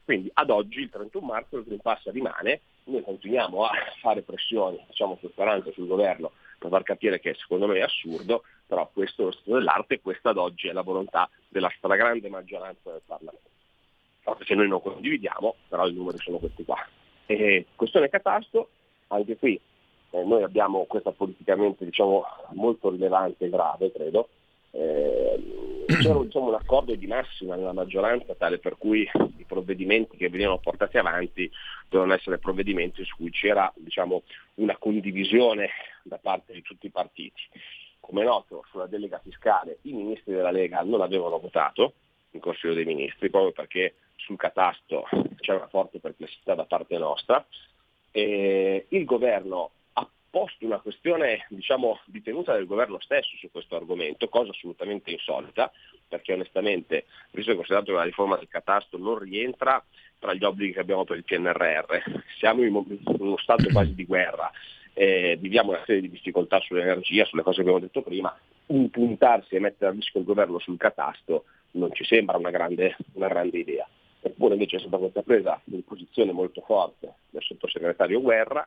Quindi 0.04 0.30
ad 0.32 0.50
oggi, 0.50 0.80
il 0.80 0.90
31 0.90 1.26
marzo, 1.26 1.58
il 1.58 1.64
Green 1.64 1.80
Pass 1.80 2.08
rimane, 2.10 2.60
noi 2.84 3.02
continuiamo 3.02 3.64
a 3.64 3.72
fare 4.00 4.22
pressioni, 4.22 4.82
diciamo 4.86 5.18
su 5.20 5.28
Speranza, 5.28 5.70
sul 5.72 5.86
governo, 5.86 6.32
per 6.58 6.70
far 6.70 6.82
capire 6.82 7.20
che 7.20 7.34
secondo 7.34 7.66
me 7.66 7.76
è 7.76 7.82
assurdo, 7.82 8.42
però 8.66 8.88
questo 8.92 9.22
è 9.22 9.24
lo 9.26 9.32
stato 9.32 9.54
dell'arte 9.54 9.94
e 9.94 10.00
questa 10.00 10.30
ad 10.30 10.38
oggi 10.38 10.68
è 10.68 10.72
la 10.72 10.82
volontà 10.82 11.28
della 11.48 11.72
stragrande 11.76 12.28
maggioranza 12.28 12.90
del 12.90 13.02
Parlamento. 13.04 13.48
Forse 14.20 14.44
che 14.44 14.54
noi 14.54 14.68
non 14.68 14.80
condividiamo, 14.80 15.54
però 15.68 15.86
i 15.86 15.92
numeri 15.92 16.18
sono 16.18 16.38
questi 16.38 16.64
qua. 16.64 16.78
E 17.26 17.66
questione 17.76 18.08
catasto, 18.08 18.70
anche 19.08 19.36
qui 19.36 19.60
eh, 20.10 20.24
noi 20.24 20.42
abbiamo 20.42 20.84
questa 20.86 21.12
politicamente 21.12 21.84
diciamo, 21.84 22.24
molto 22.50 22.90
rilevante 22.90 23.46
e 23.46 23.50
grave, 23.50 23.92
credo. 23.92 24.28
Eh, 24.70 25.84
c'era 25.86 26.18
diciamo, 26.18 26.48
un 26.48 26.54
accordo 26.54 26.94
di 26.94 27.06
massima 27.06 27.56
nella 27.56 27.72
maggioranza 27.72 28.34
tale 28.34 28.58
per 28.58 28.76
cui 28.76 29.08
i 29.36 29.44
provvedimenti 29.44 30.16
che 30.16 30.28
venivano 30.28 30.58
portati 30.58 30.98
avanti 30.98 31.50
dovevano 31.88 32.16
essere 32.16 32.38
provvedimenti 32.38 33.02
su 33.04 33.16
cui 33.16 33.30
c'era 33.30 33.72
diciamo, 33.74 34.22
una 34.56 34.76
condivisione 34.76 35.70
da 36.02 36.18
parte 36.18 36.52
di 36.52 36.62
tutti 36.62 36.86
i 36.86 36.90
partiti. 36.90 37.40
Come 38.00 38.24
noto, 38.24 38.64
sulla 38.70 38.86
delega 38.86 39.18
fiscale 39.22 39.78
i 39.82 39.92
ministri 39.92 40.34
della 40.34 40.50
Lega 40.50 40.80
non 40.82 41.00
avevano 41.00 41.38
votato 41.38 41.94
in 42.30 42.40
Consiglio 42.40 42.74
dei 42.74 42.84
Ministri, 42.84 43.30
proprio 43.30 43.52
perché 43.52 43.94
sul 44.16 44.36
catasto 44.36 45.06
c'è 45.40 45.54
una 45.54 45.68
forte 45.68 45.98
perplessità 45.98 46.54
da 46.54 46.64
parte 46.64 46.96
nostra. 46.98 47.44
E 48.10 48.86
il 48.88 49.04
governo 49.04 49.70
posto 50.38 50.64
una 50.64 50.78
questione 50.78 51.46
diciamo, 51.48 51.98
di 52.04 52.22
tenuta 52.22 52.54
del 52.54 52.66
governo 52.66 53.00
stesso 53.00 53.36
su 53.38 53.50
questo 53.50 53.74
argomento, 53.74 54.28
cosa 54.28 54.50
assolutamente 54.50 55.10
insolita, 55.10 55.72
perché 56.06 56.32
onestamente, 56.32 57.06
visto 57.32 57.50
che 57.50 57.56
considerato 57.56 57.90
che 57.90 57.98
la 57.98 58.04
riforma 58.04 58.36
del 58.36 58.46
catasto 58.46 58.98
non 58.98 59.18
rientra 59.18 59.84
tra 60.20 60.34
gli 60.34 60.44
obblighi 60.44 60.74
che 60.74 60.80
abbiamo 60.80 61.04
per 61.04 61.16
il 61.16 61.24
PNRR, 61.24 62.22
siamo 62.38 62.62
in 62.62 62.84
uno 63.18 63.36
stato 63.38 63.68
quasi 63.72 63.94
di 63.94 64.04
guerra, 64.04 64.48
eh, 64.94 65.36
viviamo 65.40 65.70
una 65.70 65.82
serie 65.84 66.02
di 66.02 66.10
difficoltà 66.10 66.60
sull'energia, 66.60 67.24
sulle 67.24 67.42
cose 67.42 67.56
che 67.56 67.62
abbiamo 67.62 67.80
detto 67.80 68.02
prima, 68.02 68.32
impuntarsi 68.66 69.56
e 69.56 69.60
mettere 69.60 69.90
a 69.90 69.94
rischio 69.94 70.20
il 70.20 70.26
governo 70.26 70.60
sul 70.60 70.76
catasto 70.76 71.46
non 71.72 71.92
ci 71.92 72.04
sembra 72.04 72.36
una 72.36 72.50
grande, 72.50 72.96
una 73.14 73.28
grande 73.28 73.58
idea. 73.58 73.88
Eppure 74.20 74.54
invece 74.54 74.76
è 74.76 74.80
stata 74.80 74.98
questa 74.98 75.22
presa 75.22 75.60
di 75.64 75.82
posizione 75.86 76.30
molto 76.30 76.60
forte 76.60 77.14
del 77.30 77.42
sottosegretario 77.42 78.20
Guerra, 78.20 78.66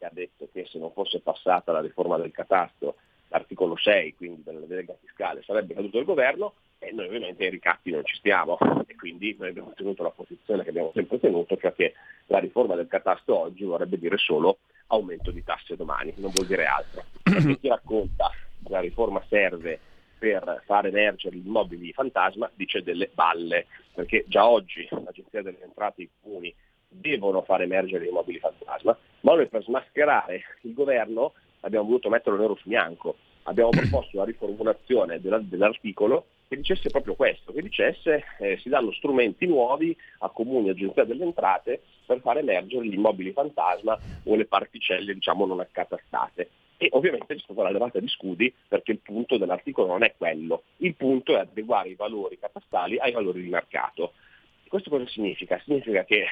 che 0.00 0.06
ha 0.06 0.10
detto 0.10 0.48
che 0.50 0.64
se 0.64 0.78
non 0.78 0.92
fosse 0.92 1.20
passata 1.20 1.72
la 1.72 1.82
riforma 1.82 2.16
del 2.16 2.30
catasto, 2.30 2.96
l'articolo 3.28 3.76
6, 3.76 4.14
quindi 4.16 4.42
della 4.42 4.60
delega 4.60 4.96
fiscale, 4.98 5.42
sarebbe 5.42 5.74
caduto 5.74 5.98
il 5.98 6.06
governo 6.06 6.54
e 6.78 6.90
noi 6.92 7.06
ovviamente 7.06 7.44
ai 7.44 7.50
ricatti 7.50 7.90
non 7.90 8.02
ci 8.04 8.16
stiamo 8.16 8.56
e 8.86 8.96
quindi 8.96 9.36
noi 9.38 9.50
abbiamo 9.50 9.74
tenuto 9.76 10.02
la 10.02 10.10
posizione 10.10 10.62
che 10.62 10.70
abbiamo 10.70 10.90
sempre 10.94 11.20
tenuto, 11.20 11.58
cioè 11.58 11.74
che 11.74 11.92
la 12.28 12.38
riforma 12.38 12.76
del 12.76 12.88
catasto 12.88 13.38
oggi 13.38 13.64
vorrebbe 13.64 13.98
dire 13.98 14.16
solo 14.16 14.60
aumento 14.86 15.30
di 15.30 15.44
tasse 15.44 15.76
domani, 15.76 16.14
non 16.16 16.30
vuol 16.30 16.46
dire 16.46 16.64
altro. 16.64 17.04
Perché 17.22 17.58
chi 17.58 17.68
racconta 17.68 18.30
che 18.64 18.72
la 18.72 18.80
riforma 18.80 19.22
serve 19.28 19.78
per 20.18 20.62
far 20.64 20.86
emergere 20.86 21.36
gli 21.36 21.46
immobili 21.46 21.92
fantasma 21.92 22.50
dice 22.54 22.82
delle 22.82 23.10
balle, 23.12 23.66
perché 23.92 24.24
già 24.26 24.48
oggi 24.48 24.88
l'Agenzia 24.90 25.42
delle 25.42 25.62
Entrate 25.62 26.00
e 26.00 26.04
i 26.04 26.10
comuni 26.22 26.54
devono 26.88 27.42
far 27.42 27.60
emergere 27.62 28.06
i 28.06 28.10
mobili 28.10 28.38
fantasma, 28.38 28.96
ma 29.30 29.36
noi 29.36 29.48
per 29.48 29.62
smascherare 29.62 30.42
il 30.62 30.74
governo 30.74 31.34
abbiamo 31.60 31.86
voluto 31.86 32.08
metterlo 32.08 32.38
nero 32.38 32.56
su 32.56 32.68
bianco. 32.68 33.16
Abbiamo 33.44 33.70
proposto 33.70 34.16
la 34.18 34.24
riformulazione 34.24 35.20
dell'articolo 35.20 36.26
che 36.48 36.56
dicesse 36.56 36.90
proprio 36.90 37.14
questo, 37.14 37.52
che 37.52 37.62
dicesse 37.62 38.24
eh, 38.40 38.58
si 38.58 38.68
danno 38.68 38.92
strumenti 38.92 39.46
nuovi 39.46 39.96
a 40.18 40.28
comuni 40.30 40.66
e 40.66 40.70
agenzia 40.72 41.04
delle 41.04 41.22
entrate 41.22 41.80
per 42.04 42.20
far 42.20 42.38
emergere 42.38 42.86
gli 42.86 42.94
immobili 42.94 43.30
fantasma 43.30 43.96
o 44.24 44.34
le 44.34 44.46
particelle 44.46 45.14
diciamo 45.14 45.46
non 45.46 45.60
accatastate. 45.60 46.50
E 46.76 46.88
ovviamente 46.92 47.34
c'è 47.34 47.40
stata 47.40 47.62
la 47.62 47.70
levata 47.70 48.00
di 48.00 48.08
scudi 48.08 48.52
perché 48.66 48.90
il 48.90 48.98
punto 48.98 49.36
dell'articolo 49.36 49.86
non 49.86 50.02
è 50.02 50.14
quello, 50.16 50.64
il 50.78 50.94
punto 50.96 51.36
è 51.36 51.40
adeguare 51.40 51.90
i 51.90 51.94
valori 51.94 52.38
catastali 52.38 52.98
ai 52.98 53.12
valori 53.12 53.42
di 53.42 53.48
mercato. 53.48 54.14
Questo 54.66 54.90
cosa 54.90 55.06
significa? 55.06 55.60
Significa 55.64 56.04
che 56.04 56.24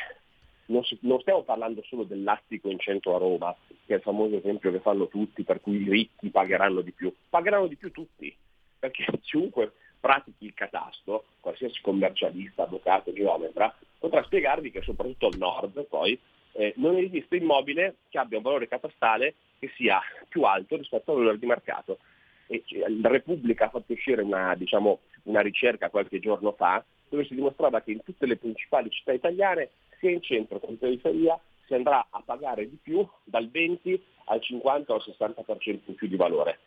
non, 0.69 0.85
si, 0.85 0.99
non, 1.03 1.21
stiamo 1.21 1.43
parlando 1.43 1.83
solo 1.85 2.05
dell'attico 2.05 2.69
in 2.71 2.79
centro 2.79 3.15
a 3.15 3.19
Roma, 3.19 3.55
che 3.87 3.95
è 3.95 3.97
il 3.97 4.03
famoso 4.03 4.37
esempio 4.37 4.71
che 4.71 4.81
fanno 4.81 5.09
tutti, 5.09 5.43
per 5.43 5.61
cui 5.61 5.83
i 5.83 5.89
ricchi 5.89 6.31
pagheranno 6.31 6.81
di 6.81 6.93
più. 6.93 7.13
Pagheranno 7.29 7.67
di 7.67 7.77
più 7.77 7.91
tutti, 7.91 8.35
perché 8.79 9.05
chiunque 9.23 9.73
pratichi 10.01 10.45
il 10.45 10.55
catasto, 10.55 11.25
qualsiasi 11.41 11.81
commercialista, 11.81 12.65
avvocato, 12.65 13.13
geometra, 13.13 13.75
potrà 13.99 14.23
spiegarvi 14.23 14.71
che 14.71 14.83
soprattutto 14.83 15.27
al 15.27 15.39
nord 15.39 15.85
poi 15.87 16.19
eh, 16.53 16.73
non 16.77 16.97
esiste 16.97 17.37
immobile 17.37 17.97
che 18.09 18.19
abbia 18.19 18.37
un 18.37 18.45
valore 18.45 18.69
catastale 18.69 19.35
che 19.59 19.71
sia 19.75 20.01
più 20.29 20.43
alto 20.43 20.77
rispetto 20.77 21.11
al 21.11 21.19
valore 21.19 21.39
di 21.39 21.47
mercato. 21.47 21.99
E, 22.47 22.63
cioè, 22.65 22.89
la 22.89 23.09
Repubblica 23.09 23.67
ha 23.67 23.71
fatto 23.71 23.93
uscire 23.93 24.23
una, 24.23 24.55
diciamo, 24.55 25.01
una 25.25 25.41
ricerca 25.41 25.91
qualche 25.91 26.21
giorno 26.21 26.53
fa 26.53 26.85
dove 27.09 27.25
si 27.25 27.35
dimostrava 27.35 27.81
che 27.81 27.93
in 27.93 28.03
tutte 28.03 28.27
le 28.27 28.37
principali 28.37 28.91
città 28.91 29.13
italiane 29.13 29.71
sia 29.99 30.11
in 30.11 30.23
centro 30.23 30.59
che 30.59 30.67
in 30.67 30.79
periferia 30.79 31.39
si 31.67 31.75
andrà 31.75 32.07
a 32.11 32.23
pagare 32.25 32.69
di 32.69 32.79
più 32.83 33.07
dal 33.25 33.49
20 33.49 34.03
al 34.25 34.41
50 34.41 34.93
o 34.93 34.97
al 34.97 35.05
60% 35.05 35.81
in 35.85 35.95
più 35.95 36.09
di 36.09 36.17
valore, 36.17 36.59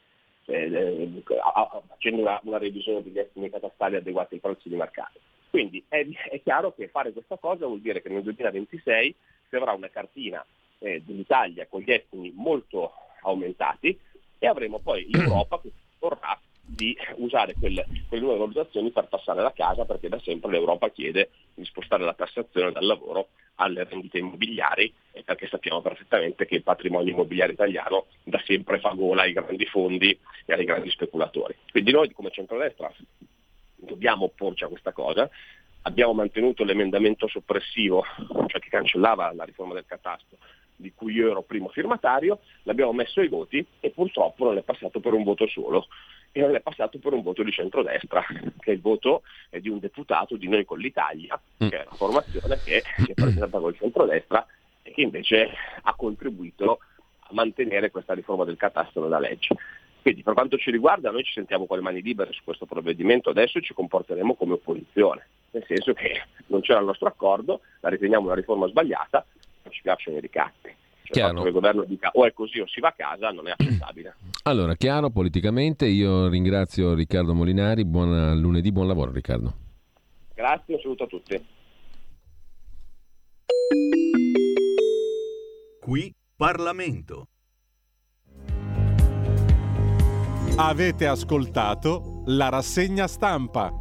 eh, 0.46 0.72
eh, 0.72 1.24
facendo 1.88 2.22
una, 2.22 2.40
una, 2.44 2.58
revisione 2.58 3.04
degli 3.04 3.20
estimi 3.20 3.50
catastali 3.50 3.96
adeguati 3.96 4.36
ai 4.36 4.40
prezzi 4.40 4.70
di 4.70 4.76
mercato. 4.76 5.20
Quindi 5.50 5.84
è, 5.88 6.06
è, 6.30 6.42
chiaro 6.42 6.74
che 6.74 6.88
fare 6.88 7.12
questa 7.12 7.38
cosa 7.38 7.66
vuol 7.66 7.82
dire 7.82 8.02
che 8.02 8.10
nel 8.10 8.24
2026 8.24 9.16
si 9.50 9.56
avrà 9.56 9.74
una 9.74 9.90
cartina 9.90 10.44
eh, 10.80 11.02
dell'Italia 11.04 11.68
con 11.68 11.82
gli 11.82 11.92
estimi 11.92 12.32
molto 12.36 12.94
aumentati 13.24 13.98
e 14.40 14.48
avremo 14.48 14.80
poi 14.80 15.08
l'Europa 15.12 15.60
che 15.60 15.72
vorrà 16.00 16.40
di 16.76 16.96
usare 17.18 17.54
quelle, 17.60 17.86
quelle 18.08 18.24
nuove 18.24 18.40
valutazioni 18.40 18.92
per 18.92 19.08
passare 19.08 19.42
la 19.42 19.52
casa 19.54 19.86
perché 19.86 20.10
da 20.10 20.20
sempre 20.20 20.52
l'Europa 20.52 20.90
chiede 20.90 21.30
di 21.54 21.66
spostare 21.66 22.04
la 22.04 22.14
tassazione 22.14 22.72
dal 22.72 22.86
lavoro 22.86 23.30
alle 23.56 23.84
rendite 23.84 24.18
immobiliari 24.18 24.92
perché 25.26 25.48
sappiamo 25.48 25.82
perfettamente 25.82 26.46
che 26.46 26.56
il 26.56 26.64
patrimonio 26.64 27.12
immobiliare 27.12 27.52
italiano 27.52 28.08
da 28.24 28.42
sempre 28.46 28.80
fa 28.80 28.94
gola 28.94 29.24
ai 29.24 29.34
grandi 29.34 29.66
fondi 29.66 30.18
e 30.46 30.54
ai 30.54 30.66
grandi 30.66 30.90
speculatori. 30.90 31.56
Quindi 31.70 31.92
noi 31.92 32.12
come 32.12 32.32
centrodestra 32.32 32.92
dobbiamo 33.76 34.26
opporci 34.26 34.64
a 34.64 34.68
questa 34.68 34.94
cosa, 34.94 35.30
abbiamo 35.84 36.14
mantenuto 36.14 36.64
l'emendamento 36.64 37.28
soppressivo, 37.28 38.04
cioè 38.48 38.62
che 38.62 38.70
cancellava 38.70 39.34
la 39.34 39.44
riforma 39.44 39.74
del 39.74 39.86
catasto, 39.86 40.38
di 40.76 40.94
cui 40.94 41.14
io 41.14 41.32
ero 41.32 41.42
primo 41.44 41.70
firmatario, 41.70 42.40
l'abbiamo 42.64 42.94
messo 42.94 43.20
ai 43.20 43.28
voti 43.28 43.64
e 43.80 43.90
purtroppo 43.92 44.46
non 44.46 44.58
è 44.58 44.64
passato 44.64 45.00
per 45.00 45.14
un 45.14 45.24
voto 45.24 45.48
solo 45.48 45.88
e 46.32 46.40
non 46.40 46.56
è 46.56 46.62
passato 46.62 46.98
per 47.00 47.14
un 47.14 47.22
voto 47.22 47.44
di 47.44 47.52
centrodestra, 47.52 48.24
che 48.60 48.72
è 48.72 48.74
il 48.74 48.82
voto 48.82 49.24
di 49.50 49.70
un 49.70 49.80
deputato 49.80 50.38
di 50.38 50.48
Noi 50.48 50.66
con 50.66 50.80
l'Italia, 50.80 51.40
mm. 51.64 51.68
che 51.68 51.82
è 51.82 51.86
una 51.86 51.96
formazione 51.96 52.60
che 52.64 52.84
si 52.98 53.12
è 53.12 53.14
presentata 53.14 53.60
col 53.60 53.76
centrodestra 53.76 54.46
e 54.82 54.92
che 54.92 55.02
invece 55.02 55.50
ha 55.82 55.94
contribuito 55.94 56.80
a 57.20 57.30
mantenere 57.32 57.92
questa 57.92 58.14
riforma 58.14 58.46
del 58.46 58.58
catastro 58.58 59.08
da 59.08 59.20
legge. 59.20 59.56
Quindi 60.02 60.24
per 60.24 60.34
quanto 60.34 60.58
ci 60.58 60.72
riguarda 60.72 61.12
noi 61.12 61.24
ci 61.24 61.34
sentiamo 61.34 61.68
con 61.68 61.78
le 61.78 61.84
mani 61.84 62.02
libere 62.02 62.34
su 62.34 62.42
questo 62.44 62.66
provvedimento 62.66 63.30
adesso 63.30 63.62
ci 63.62 63.74
comporteremo 63.74 64.34
come 64.34 64.54
opposizione, 64.54 65.28
nel 65.52 65.64
senso 65.68 65.94
che 65.94 66.24
non 66.48 66.62
c'era 66.62 66.80
il 66.80 66.86
nostro 66.86 67.08
accordo, 67.08 67.62
la 67.82 67.90
riteniamo 67.90 68.26
una 68.26 68.34
riforma 68.34 68.68
sbagliata, 68.68 69.24
non 69.64 69.72
ci 69.72 69.82
piacciono 69.84 70.18
i 70.18 70.22
ricatti. 70.22 70.76
Cioè, 71.04 71.34
che 71.34 71.48
il 71.48 71.54
governo 71.54 71.84
dica 71.84 72.10
o 72.14 72.26
è 72.26 72.34
così 72.34 72.60
o 72.60 72.68
si 72.68 72.80
va 72.80 72.90
a 72.90 72.94
casa 72.94 73.32
non 73.32 73.48
è 73.48 73.52
accettabile. 73.52 74.16
Allora, 74.44 74.76
chiaro 74.76 75.12
politicamente, 75.12 75.86
io 75.86 76.28
ringrazio 76.28 76.94
Riccardo 76.96 77.36
Molinari, 77.36 77.86
buon 77.86 78.40
lunedì, 78.40 78.72
buon 78.72 78.88
lavoro 78.88 79.12
Riccardo. 79.12 79.54
Grazie, 80.34 80.74
un 80.74 80.80
saluto 80.82 81.04
a 81.04 81.08
tutti. 81.08 81.46
Qui 85.80 86.16
Parlamento. 86.36 87.28
Avete 90.56 91.08
ascoltato 91.08 92.24
la 92.26 92.50
rassegna 92.50 93.08
stampa. 93.08 93.81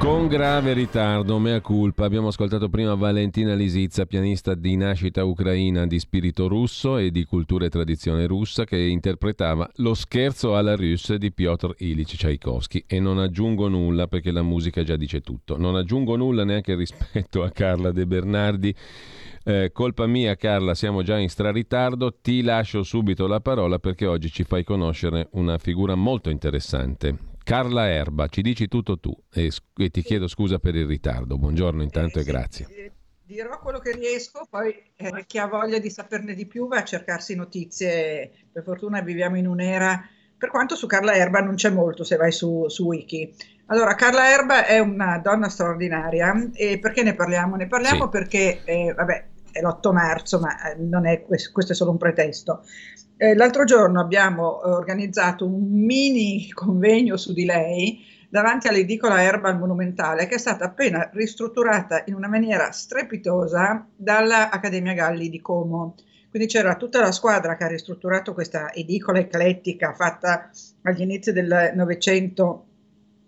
Con 0.00 0.28
grave 0.28 0.72
ritardo, 0.72 1.38
mea 1.38 1.60
culpa, 1.60 2.06
abbiamo 2.06 2.28
ascoltato 2.28 2.70
prima 2.70 2.94
Valentina 2.94 3.52
Lisizza, 3.52 4.06
pianista 4.06 4.54
di 4.54 4.74
nascita 4.74 5.24
ucraina 5.24 5.86
di 5.86 5.98
spirito 5.98 6.48
russo 6.48 6.96
e 6.96 7.10
di 7.10 7.24
cultura 7.24 7.66
e 7.66 7.68
tradizione 7.68 8.26
russa, 8.26 8.64
che 8.64 8.78
interpretava 8.78 9.70
Lo 9.76 9.92
scherzo 9.92 10.56
alla 10.56 10.74
russe 10.74 11.18
di 11.18 11.30
Piotr 11.30 11.74
Ilyich 11.76 12.16
Tchaikovsky. 12.16 12.84
E 12.86 12.98
non 12.98 13.18
aggiungo 13.18 13.68
nulla 13.68 14.06
perché 14.06 14.30
la 14.30 14.42
musica 14.42 14.82
già 14.82 14.96
dice 14.96 15.20
tutto. 15.20 15.58
Non 15.58 15.76
aggiungo 15.76 16.16
nulla 16.16 16.44
neanche 16.44 16.74
rispetto 16.74 17.42
a 17.42 17.50
Carla 17.50 17.92
De 17.92 18.06
Bernardi. 18.06 18.74
Eh, 19.44 19.70
colpa 19.70 20.06
mia 20.06 20.34
Carla, 20.34 20.74
siamo 20.74 21.02
già 21.02 21.18
in 21.18 21.28
straritardo, 21.28 22.16
ti 22.22 22.40
lascio 22.40 22.82
subito 22.84 23.26
la 23.26 23.40
parola 23.40 23.78
perché 23.78 24.06
oggi 24.06 24.30
ci 24.30 24.44
fai 24.44 24.64
conoscere 24.64 25.28
una 25.32 25.58
figura 25.58 25.94
molto 25.94 26.30
interessante. 26.30 27.29
Carla 27.50 27.88
Erba, 27.88 28.28
ci 28.28 28.42
dici 28.42 28.68
tutto 28.68 29.00
tu 29.00 29.12
e, 29.28 29.50
e 29.76 29.90
ti 29.90 30.02
chiedo 30.02 30.28
scusa 30.28 30.60
per 30.60 30.76
il 30.76 30.86
ritardo. 30.86 31.36
Buongiorno 31.36 31.82
intanto 31.82 32.20
eh, 32.20 32.22
e 32.22 32.24
grazie. 32.24 32.64
Sì, 32.64 32.92
dirò 33.24 33.58
quello 33.58 33.80
che 33.80 33.90
riesco, 33.90 34.46
poi 34.48 34.72
eh, 34.94 35.24
chi 35.26 35.38
ha 35.38 35.48
voglia 35.48 35.80
di 35.80 35.90
saperne 35.90 36.34
di 36.34 36.46
più 36.46 36.68
va 36.68 36.76
a 36.76 36.84
cercarsi 36.84 37.34
notizie. 37.34 38.30
Per 38.52 38.62
fortuna 38.62 39.00
viviamo 39.00 39.36
in 39.36 39.48
un'era, 39.48 40.00
per 40.38 40.48
quanto 40.48 40.76
su 40.76 40.86
Carla 40.86 41.12
Erba 41.12 41.40
non 41.40 41.56
c'è 41.56 41.70
molto 41.70 42.04
se 42.04 42.14
vai 42.14 42.30
su, 42.30 42.68
su 42.68 42.84
Wiki. 42.84 43.34
Allora, 43.66 43.96
Carla 43.96 44.30
Erba 44.30 44.64
è 44.64 44.78
una 44.78 45.18
donna 45.18 45.48
straordinaria 45.48 46.50
e 46.52 46.78
perché 46.78 47.02
ne 47.02 47.16
parliamo? 47.16 47.56
Ne 47.56 47.66
parliamo 47.66 48.04
sì. 48.04 48.10
perché, 48.10 48.62
eh, 48.62 48.94
vabbè, 48.94 49.26
è 49.50 49.60
l'8 49.60 49.92
marzo, 49.92 50.38
ma 50.38 50.70
eh, 50.70 50.76
non 50.76 51.04
è, 51.04 51.24
questo 51.24 51.72
è 51.72 51.74
solo 51.74 51.90
un 51.90 51.98
pretesto. 51.98 52.62
Eh, 53.22 53.34
l'altro 53.34 53.64
giorno 53.64 54.00
abbiamo 54.00 54.62
eh, 54.62 54.70
organizzato 54.70 55.44
un 55.44 55.68
mini 55.70 56.48
convegno 56.52 57.18
su 57.18 57.34
di 57.34 57.44
lei 57.44 58.02
davanti 58.30 58.66
all'edicola 58.66 59.22
Erba 59.22 59.52
Monumentale 59.52 60.26
che 60.26 60.36
è 60.36 60.38
stata 60.38 60.64
appena 60.64 61.10
ristrutturata 61.12 62.04
in 62.06 62.14
una 62.14 62.28
maniera 62.28 62.70
strepitosa 62.70 63.86
dall'Accademia 63.94 64.94
Galli 64.94 65.28
di 65.28 65.38
Como. 65.42 65.96
Quindi 66.30 66.48
c'era 66.48 66.76
tutta 66.76 67.00
la 67.00 67.12
squadra 67.12 67.56
che 67.56 67.64
ha 67.64 67.68
ristrutturato 67.68 68.32
questa 68.32 68.72
edicola 68.72 69.18
eclettica 69.18 69.92
fatta 69.92 70.48
agli 70.84 71.02
inizi 71.02 71.34
del 71.34 71.72
Novecento 71.74 72.64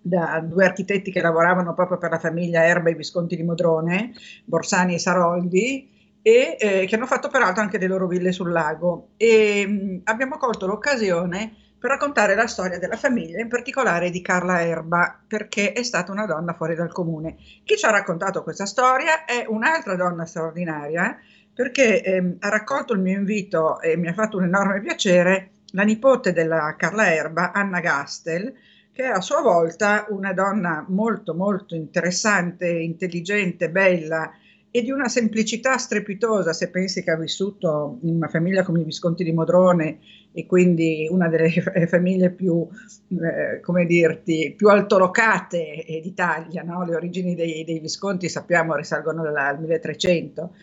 da 0.00 0.42
due 0.42 0.64
architetti 0.64 1.12
che 1.12 1.20
lavoravano 1.20 1.74
proprio 1.74 1.98
per 1.98 2.12
la 2.12 2.18
famiglia 2.18 2.64
Erba 2.64 2.88
e 2.88 2.94
Visconti 2.94 3.36
di 3.36 3.42
Modrone, 3.42 4.14
Borsani 4.46 4.94
e 4.94 4.98
Saroldi, 4.98 5.91
e 6.22 6.56
eh, 6.58 6.86
che 6.86 6.94
hanno 6.94 7.06
fatto 7.06 7.28
peraltro 7.28 7.62
anche 7.62 7.78
le 7.78 7.86
loro 7.86 8.06
ville 8.06 8.32
sul 8.32 8.52
lago. 8.52 9.10
E 9.16 9.66
mh, 9.66 9.72
mm, 9.72 9.98
abbiamo 10.04 10.36
colto 10.38 10.66
l'occasione 10.66 11.56
per 11.78 11.90
raccontare 11.90 12.36
la 12.36 12.46
storia 12.46 12.78
della 12.78 12.96
famiglia, 12.96 13.40
in 13.40 13.48
particolare 13.48 14.10
di 14.10 14.22
Carla 14.22 14.62
Erba, 14.62 15.20
perché 15.26 15.72
è 15.72 15.82
stata 15.82 16.12
una 16.12 16.26
donna 16.26 16.52
fuori 16.52 16.76
dal 16.76 16.92
comune. 16.92 17.36
Chi 17.64 17.76
ci 17.76 17.84
ha 17.84 17.90
raccontato 17.90 18.44
questa 18.44 18.66
storia 18.66 19.24
è 19.24 19.44
un'altra 19.48 19.96
donna 19.96 20.24
straordinaria, 20.24 21.18
perché 21.52 22.00
ehm, 22.02 22.36
ha 22.38 22.48
raccolto 22.48 22.92
il 22.92 23.00
mio 23.00 23.18
invito 23.18 23.80
e 23.80 23.96
mi 23.96 24.06
ha 24.06 24.12
fatto 24.12 24.36
un 24.36 24.44
enorme 24.44 24.80
piacere 24.80 25.50
la 25.72 25.82
nipote 25.82 26.32
della 26.32 26.76
Carla 26.78 27.12
Erba, 27.12 27.50
Anna 27.50 27.80
Gastel, 27.80 28.54
che 28.92 29.02
è 29.02 29.08
a 29.08 29.20
sua 29.20 29.40
volta 29.40 30.06
una 30.10 30.32
donna 30.32 30.84
molto 30.86 31.34
molto 31.34 31.74
interessante, 31.74 32.68
intelligente, 32.68 33.70
bella, 33.70 34.30
e 34.74 34.82
di 34.82 34.90
una 34.90 35.08
semplicità 35.08 35.76
strepitosa 35.76 36.54
se 36.54 36.70
pensi 36.70 37.02
che 37.02 37.10
ha 37.10 37.16
vissuto 37.16 37.98
in 38.04 38.16
una 38.16 38.28
famiglia 38.28 38.62
come 38.62 38.80
i 38.80 38.84
Visconti 38.84 39.22
di 39.22 39.30
Modrone 39.30 39.98
e 40.32 40.46
quindi 40.46 41.06
una 41.10 41.28
delle 41.28 41.50
famiglie 41.86 42.30
più, 42.30 42.66
eh, 43.10 43.60
come 43.60 43.84
dirti, 43.84 44.54
più 44.56 44.68
altolocate 44.70 45.84
d'Italia, 46.02 46.62
no? 46.62 46.86
le 46.86 46.94
origini 46.94 47.34
dei, 47.34 47.64
dei, 47.64 47.80
Visconti 47.80 48.30
sappiamo 48.30 48.74
risalgono 48.74 49.22
al 49.22 49.60
1300 49.60 50.54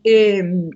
e, 0.00 0.68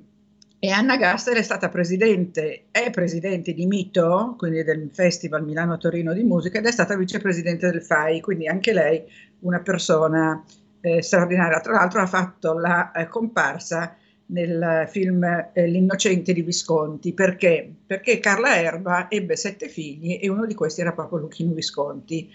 e 0.59 0.71
Anna 0.71 0.99
Gaster 0.99 1.39
è 1.39 1.43
stata 1.43 1.71
presidente, 1.71 2.65
è 2.71 2.91
presidente 2.91 3.55
di 3.55 3.65
Mito, 3.65 4.35
quindi 4.37 4.63
del 4.65 4.91
Festival 4.93 5.45
Milano-Torino 5.45 6.13
di 6.13 6.25
musica 6.25 6.59
ed 6.59 6.67
è 6.67 6.71
stata 6.71 6.95
vicepresidente 6.95 7.71
del 7.71 7.83
FAI, 7.83 8.21
quindi 8.21 8.47
anche 8.49 8.75
lei 8.75 9.03
una 9.41 9.61
persona 9.61 10.45
eh, 10.83 11.01
straordinaria. 11.03 11.61
Tra 11.61 11.73
l'altro 11.73 12.03
ha 12.03 12.07
fatto 12.07 12.59
la 12.59 12.91
eh, 12.93 13.09
comparsa 13.09 13.97
nel 14.27 14.87
film 14.89 15.25
eh, 15.25 15.67
L'innocente 15.67 16.33
di 16.33 16.43
Visconti. 16.43 17.15
Perché? 17.15 17.71
Perché 17.87 18.19
Carla 18.19 18.57
Erba 18.57 19.09
ebbe 19.09 19.37
sette 19.37 19.69
figli 19.69 20.19
e 20.21 20.29
uno 20.29 20.45
di 20.45 20.55
questi 20.55 20.83
era 20.83 20.93
proprio 20.93 21.21
Luchino 21.21 21.55
Visconti. 21.55 22.31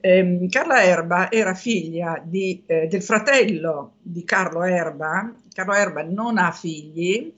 Eh, 0.00 0.46
Carla 0.50 0.84
Erba 0.84 1.30
era 1.30 1.54
figlia 1.54 2.22
di, 2.24 2.62
eh, 2.66 2.86
del 2.86 3.02
fratello 3.02 3.94
di 4.02 4.24
Carlo 4.24 4.62
Erba. 4.62 5.34
Carlo 5.52 5.72
Erba 5.72 6.02
non 6.02 6.38
ha 6.38 6.52
figli, 6.52 7.32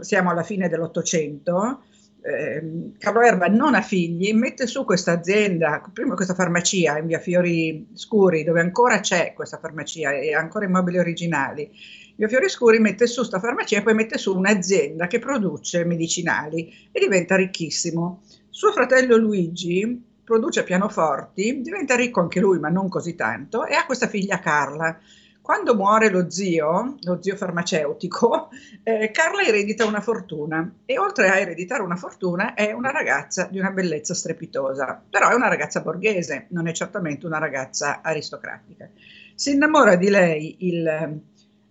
siamo 0.00 0.30
alla 0.30 0.42
fine 0.42 0.68
dell'Ottocento, 0.68 1.82
eh, 2.22 2.92
Carlo 2.98 3.20
Erba 3.20 3.46
non 3.46 3.74
ha 3.74 3.82
figli, 3.82 4.32
mette 4.32 4.66
su 4.66 4.84
questa 4.84 5.12
azienda, 5.12 5.82
prima 5.92 6.14
questa 6.14 6.34
farmacia 6.34 6.98
in 6.98 7.06
via 7.06 7.18
Fiori 7.18 7.88
Scuri, 7.94 8.44
dove 8.44 8.60
ancora 8.60 9.00
c'è 9.00 9.32
questa 9.34 9.58
farmacia 9.58 10.12
e 10.12 10.32
ancora 10.34 10.64
i 10.64 10.70
mobili 10.70 10.98
originali. 10.98 11.70
Via 12.14 12.28
Fiori 12.28 12.48
Scuri 12.48 12.78
mette 12.78 13.06
su 13.06 13.20
questa 13.20 13.40
farmacia 13.40 13.78
e 13.78 13.82
poi 13.82 13.94
mette 13.94 14.18
su 14.18 14.36
un'azienda 14.36 15.06
che 15.06 15.18
produce 15.18 15.84
medicinali 15.84 16.72
e 16.92 17.00
diventa 17.00 17.34
ricchissimo. 17.34 18.22
Suo 18.48 18.70
fratello 18.70 19.16
Luigi 19.16 20.10
produce 20.22 20.62
pianoforti, 20.62 21.60
diventa 21.62 21.96
ricco 21.96 22.20
anche 22.20 22.38
lui, 22.38 22.58
ma 22.58 22.68
non 22.68 22.88
così 22.88 23.14
tanto, 23.14 23.66
e 23.66 23.74
ha 23.74 23.84
questa 23.84 24.06
figlia 24.06 24.38
Carla. 24.38 24.98
Quando 25.42 25.74
muore 25.74 26.08
lo 26.08 26.30
zio, 26.30 26.98
lo 27.00 27.20
zio 27.20 27.34
farmaceutico, 27.34 28.48
eh, 28.84 29.10
Carla 29.10 29.42
eredita 29.42 29.84
una 29.84 30.00
fortuna 30.00 30.72
e 30.86 30.98
oltre 30.98 31.28
a 31.28 31.38
ereditare 31.38 31.82
una 31.82 31.96
fortuna 31.96 32.54
è 32.54 32.70
una 32.70 32.92
ragazza 32.92 33.48
di 33.50 33.58
una 33.58 33.72
bellezza 33.72 34.14
strepitosa, 34.14 35.02
però 35.10 35.30
è 35.30 35.34
una 35.34 35.48
ragazza 35.48 35.80
borghese, 35.80 36.46
non 36.50 36.68
è 36.68 36.72
certamente 36.72 37.26
una 37.26 37.38
ragazza 37.38 38.02
aristocratica. 38.02 38.88
Si 39.34 39.50
innamora 39.50 39.96
di 39.96 40.10
lei 40.10 40.56
il 40.60 41.20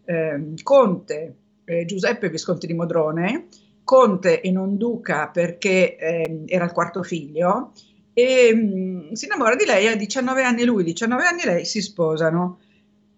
eh, 0.03 0.53
conte 0.63 1.35
eh, 1.63 1.85
Giuseppe 1.85 2.29
Visconti 2.29 2.67
di 2.67 2.73
Modrone, 2.73 3.47
conte 3.85 4.41
e 4.41 4.51
non 4.51 4.75
duca 4.75 5.29
perché 5.29 5.95
ehm, 5.95 6.43
era 6.47 6.65
il 6.65 6.71
quarto 6.73 7.03
figlio, 7.03 7.71
e 8.13 8.53
mh, 8.53 8.59
mm, 8.59 9.11
si 9.13 9.25
innamora 9.25 9.55
di 9.55 9.65
lei 9.65 9.87
a 9.87 9.95
19 9.95 10.43
anni 10.43 10.65
lui, 10.65 10.83
19 10.83 11.23
anni 11.23 11.43
lei, 11.45 11.63
si 11.65 11.81
sposano. 11.81 12.59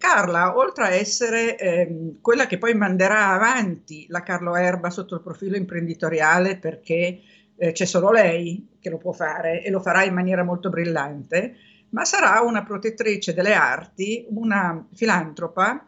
Carla, 0.03 0.57
oltre 0.57 0.84
a 0.84 0.89
essere 0.89 1.57
ehm, 1.57 2.19
quella 2.19 2.45
che 2.45 2.57
poi 2.57 2.73
manderà 2.73 3.30
avanti 3.30 4.05
la 4.09 4.21
Carlo 4.21 4.53
Erba 4.53 4.89
sotto 4.89 5.15
il 5.15 5.21
profilo 5.21 5.55
imprenditoriale 5.55 6.57
perché 6.57 7.21
eh, 7.55 7.71
c'è 7.71 7.85
solo 7.85 8.11
lei 8.11 8.67
che 8.81 8.89
lo 8.89 8.97
può 8.97 9.13
fare 9.13 9.63
e 9.63 9.69
lo 9.69 9.80
farà 9.80 10.03
in 10.03 10.13
maniera 10.13 10.43
molto 10.43 10.67
brillante, 10.67 11.55
ma 11.91 12.03
sarà 12.03 12.41
una 12.41 12.63
protettrice 12.63 13.34
delle 13.34 13.53
arti, 13.53 14.25
una 14.27 14.85
filantropa 14.93 15.81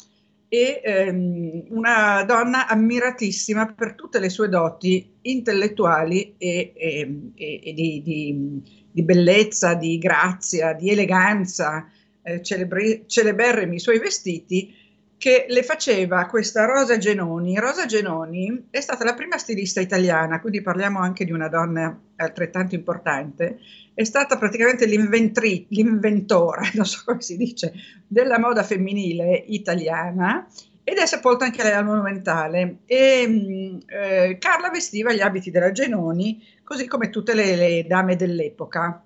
e 0.48 0.80
ehm, 0.82 1.66
una 1.72 2.24
donna 2.24 2.70
ammiratissima 2.70 3.74
per 3.74 3.96
tutte 3.96 4.20
le 4.20 4.30
sue 4.30 4.48
doti 4.48 5.18
intellettuali 5.24 6.36
e, 6.38 6.72
e, 6.74 7.22
e 7.36 7.74
di, 7.74 8.02
di, 8.02 8.62
di 8.90 9.04
bellezza, 9.04 9.74
di 9.74 9.98
grazia, 9.98 10.72
di 10.72 10.90
eleganza 10.90 11.90
eh, 12.26 12.42
celebri- 12.42 13.04
celeberrimi 13.08 13.76
i 13.76 13.80
suoi 13.80 14.00
vestiti 14.00 14.84
che 15.18 15.46
le 15.48 15.64
faceva 15.64 16.26
questa 16.26 16.66
Rosa 16.66 16.98
Genoni. 16.98 17.58
Rosa 17.58 17.86
Genoni 17.86 18.68
è 18.70 18.82
stata 18.82 19.04
la 19.04 19.14
prima 19.14 19.38
stilista 19.38 19.80
italiana, 19.80 20.42
quindi 20.42 20.62
parliamo 20.62 21.00
anche 21.00 21.24
di 21.24 21.32
una 21.32 21.48
donna 21.48 21.98
altrettanto 22.18 22.76
importante, 22.76 23.60
è 23.94 24.04
stata 24.04 24.38
praticamente 24.38 24.86
l'inventore, 24.86 26.72
non 26.76 26.86
so 26.86 27.04
come 27.06 27.22
si 27.22 27.38
dice, 27.38 27.74
della 28.08 28.40
moda 28.40 28.64
femminile 28.64 29.44
italiana 29.48 30.48
ed 30.84 30.98
è 30.98 31.06
sepolta 31.06 31.46
anche 31.46 31.64
lei 31.64 31.74
al 31.74 31.86
Monumentale. 31.86 32.80
E 32.86 33.26
mm, 33.28 33.78
eh, 33.88 34.38
Carla 34.40 34.70
vestiva 34.70 35.14
gli 35.14 35.22
abiti 35.22 35.50
della 35.50 35.72
Genoni, 35.72 36.44
così 36.64 36.88
come 36.88 37.10
tutte 37.10 37.34
le, 37.34 37.56
le 37.56 37.86
dame 37.88 38.16
dell'epoca. 38.16 39.05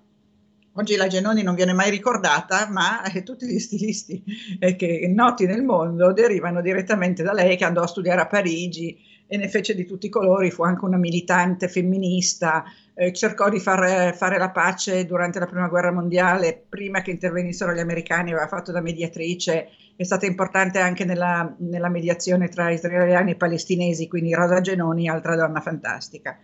Oggi 0.74 0.94
la 0.94 1.08
Genoni 1.08 1.42
non 1.42 1.56
viene 1.56 1.72
mai 1.72 1.90
ricordata, 1.90 2.68
ma 2.70 3.02
eh, 3.02 3.24
tutti 3.24 3.44
gli 3.44 3.58
stilisti 3.58 4.22
eh, 4.60 4.76
che 4.76 5.10
noti 5.12 5.44
nel 5.44 5.64
mondo 5.64 6.12
derivano 6.12 6.60
direttamente 6.60 7.24
da 7.24 7.32
lei, 7.32 7.56
che 7.56 7.64
andò 7.64 7.82
a 7.82 7.88
studiare 7.88 8.20
a 8.20 8.26
Parigi 8.28 8.96
e 9.26 9.36
ne 9.36 9.48
fece 9.48 9.74
di 9.74 9.84
tutti 9.84 10.06
i 10.06 10.10
colori, 10.10 10.52
fu 10.52 10.62
anche 10.62 10.84
una 10.84 10.96
militante 10.96 11.66
femminista, 11.66 12.64
eh, 12.94 13.12
cercò 13.12 13.48
di 13.48 13.58
far, 13.58 14.14
fare 14.14 14.38
la 14.38 14.50
pace 14.50 15.06
durante 15.06 15.40
la 15.40 15.46
prima 15.46 15.66
guerra 15.66 15.92
mondiale, 15.92 16.64
prima 16.68 17.02
che 17.02 17.10
intervenissero 17.10 17.72
gli 17.72 17.80
americani, 17.80 18.30
aveva 18.30 18.46
fatto 18.46 18.70
da 18.70 18.80
mediatrice, 18.80 19.70
è 19.96 20.04
stata 20.04 20.24
importante 20.24 20.78
anche 20.78 21.04
nella, 21.04 21.52
nella 21.58 21.88
mediazione 21.88 22.48
tra 22.48 22.70
israeliani 22.70 23.32
e 23.32 23.36
palestinesi, 23.36 24.06
quindi 24.06 24.34
Rosa 24.34 24.60
Genoni, 24.60 25.08
altra 25.08 25.34
donna 25.34 25.60
fantastica. 25.60 26.38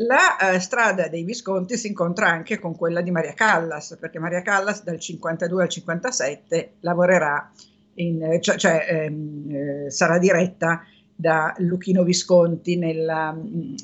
La 0.00 0.36
eh, 0.36 0.60
strada 0.60 1.08
dei 1.08 1.24
Visconti 1.24 1.78
si 1.78 1.86
incontra 1.86 2.28
anche 2.28 2.58
con 2.58 2.76
quella 2.76 3.00
di 3.00 3.10
Maria 3.10 3.32
Callas, 3.32 3.96
perché 3.98 4.18
Maria 4.18 4.42
Callas 4.42 4.82
dal 4.82 5.00
52 5.00 5.62
al 5.62 5.68
57 5.68 6.72
lavorerà, 6.80 7.50
in, 7.94 8.38
cioè, 8.40 8.56
cioè 8.56 8.86
ehm, 8.88 9.50
eh, 9.86 9.90
sarà 9.90 10.18
diretta 10.18 10.82
da 11.14 11.54
Luchino 11.58 12.02
Visconti 12.02 12.76
nella, 12.76 13.32
mm, 13.32 13.74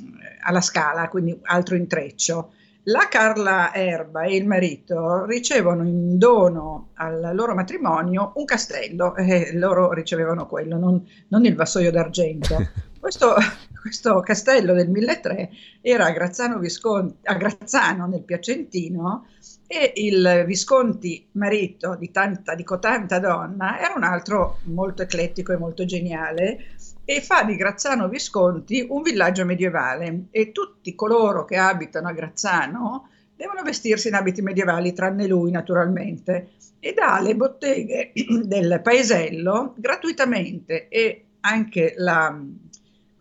alla 0.43 0.61
Scala, 0.61 1.09
quindi 1.09 1.39
altro 1.45 1.77
intreccio. 1.77 2.53
La 2.87 3.07
Carla 3.09 3.73
Erba 3.73 4.23
e 4.23 4.37
il 4.37 4.47
marito 4.47 5.25
ricevono 5.25 5.87
in 5.87 6.19
dono 6.19 6.91
al 6.95 7.31
loro 7.33 7.55
matrimonio 7.55 8.33
un 8.35 8.45
castello 8.45 9.15
e 9.15 9.53
loro 9.55 9.93
ricevevano 9.93 10.47
quello, 10.47 10.77
non, 10.77 11.03
non 11.29 11.45
il 11.47 11.55
vassoio 11.55 11.91
d'argento. 11.91 12.57
Questo, 13.01 13.35
questo, 13.83 14.21
castello 14.21 14.75
del 14.75 14.89
1003 14.89 15.51
era 15.81 16.07
a 16.07 16.13
Grazzano, 16.13 16.59
Visconti, 16.61 17.27
a 17.27 17.35
Grazzano 17.35 18.07
nel 18.07 18.23
Piacentino 18.23 19.27
e 19.67 19.93
il 19.97 20.45
Visconti 20.47 21.27
marito 21.33 21.97
di, 21.97 22.13
tanta, 22.13 22.55
di 22.55 22.63
cotanta 22.63 23.19
donna 23.19 23.81
era 23.81 23.95
un 23.97 24.05
altro 24.05 24.61
molto 24.65 25.03
eclettico 25.03 25.53
e 25.53 25.57
molto 25.57 25.85
geniale 25.85 26.77
e 27.05 27.21
fa 27.21 27.43
di 27.43 27.57
Grazzano 27.57 28.09
Visconti 28.09 28.87
un 28.89 29.03
villaggio 29.03 29.45
medievale. 29.45 30.27
E 30.31 30.53
tutti 30.53 30.95
coloro 30.95 31.45
che 31.45 31.57
abitano 31.57 32.07
a 32.07 32.13
Grazzano 32.13 33.09
devono 33.35 33.63
vestirsi 33.63 34.07
in 34.07 34.15
abiti 34.15 34.43
medievali, 34.43 34.93
tranne 34.93 35.27
lui 35.27 35.51
naturalmente, 35.51 36.53
e 36.79 36.93
dà 36.95 37.21
le 37.21 37.35
botteghe 37.35 38.13
del 38.45 38.81
paesello 38.81 39.75
gratuitamente 39.77 40.87
e 40.89 41.25
anche 41.41 41.95
la, 41.97 42.39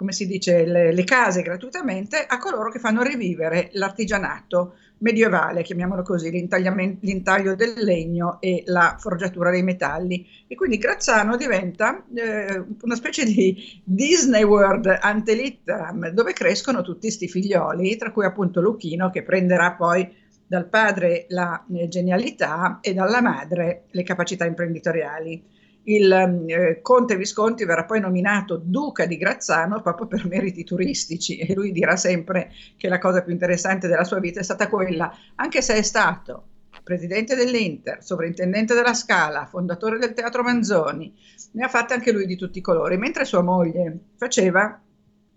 come 0.01 0.13
si 0.13 0.25
dice, 0.25 0.65
le, 0.65 0.91
le 0.91 1.03
case 1.03 1.43
gratuitamente 1.43 2.25
a 2.27 2.39
coloro 2.39 2.71
che 2.71 2.79
fanno 2.79 3.03
rivivere 3.03 3.69
l'artigianato 3.73 4.73
medievale, 4.97 5.61
chiamiamolo 5.61 6.01
così, 6.01 6.31
l'intaglio 6.31 7.53
del 7.53 7.73
legno 7.75 8.41
e 8.41 8.63
la 8.65 8.95
forgiatura 8.99 9.51
dei 9.51 9.61
metalli. 9.61 10.27
E 10.47 10.55
quindi 10.55 10.79
Grazzano 10.79 11.37
diventa 11.37 12.03
eh, 12.15 12.63
una 12.81 12.95
specie 12.95 13.25
di 13.25 13.79
Disney 13.83 14.41
World 14.41 14.87
ante 14.99 15.35
litteram, 15.35 16.09
dove 16.09 16.33
crescono 16.33 16.81
tutti 16.81 17.01
questi 17.01 17.27
figlioli, 17.27 17.95
tra 17.95 18.11
cui 18.11 18.25
appunto 18.25 18.59
Luchino, 18.59 19.11
che 19.11 19.21
prenderà 19.21 19.73
poi 19.73 20.11
dal 20.47 20.65
padre 20.65 21.27
la 21.29 21.63
eh, 21.75 21.87
genialità 21.87 22.79
e 22.81 22.95
dalla 22.95 23.21
madre 23.21 23.83
le 23.91 24.01
capacità 24.01 24.45
imprenditoriali 24.45 25.59
il 25.83 26.11
eh, 26.11 26.79
conte 26.81 27.15
Visconti 27.15 27.65
verrà 27.65 27.85
poi 27.85 27.99
nominato 27.99 28.57
duca 28.63 29.05
di 29.05 29.17
Grazzano 29.17 29.81
proprio 29.81 30.07
per 30.07 30.27
meriti 30.27 30.63
turistici 30.63 31.37
e 31.37 31.53
lui 31.53 31.71
dirà 31.71 31.95
sempre 31.95 32.51
che 32.77 32.87
la 32.87 32.99
cosa 32.99 33.23
più 33.23 33.31
interessante 33.31 33.87
della 33.87 34.03
sua 34.03 34.19
vita 34.19 34.39
è 34.39 34.43
stata 34.43 34.67
quella, 34.69 35.11
anche 35.35 35.61
se 35.61 35.75
è 35.75 35.81
stato 35.81 36.45
presidente 36.83 37.35
dell'Inter, 37.35 38.03
sovrintendente 38.03 38.73
della 38.73 38.93
Scala, 38.93 39.45
fondatore 39.45 39.97
del 39.97 40.13
Teatro 40.13 40.43
Manzoni, 40.43 41.13
ne 41.51 41.63
ha 41.63 41.67
fatte 41.67 41.93
anche 41.93 42.11
lui 42.11 42.25
di 42.25 42.35
tutti 42.35 42.57
i 42.59 42.61
colori, 42.61 42.97
mentre 42.97 43.25
sua 43.25 43.41
moglie 43.41 43.97
faceva 44.17 44.79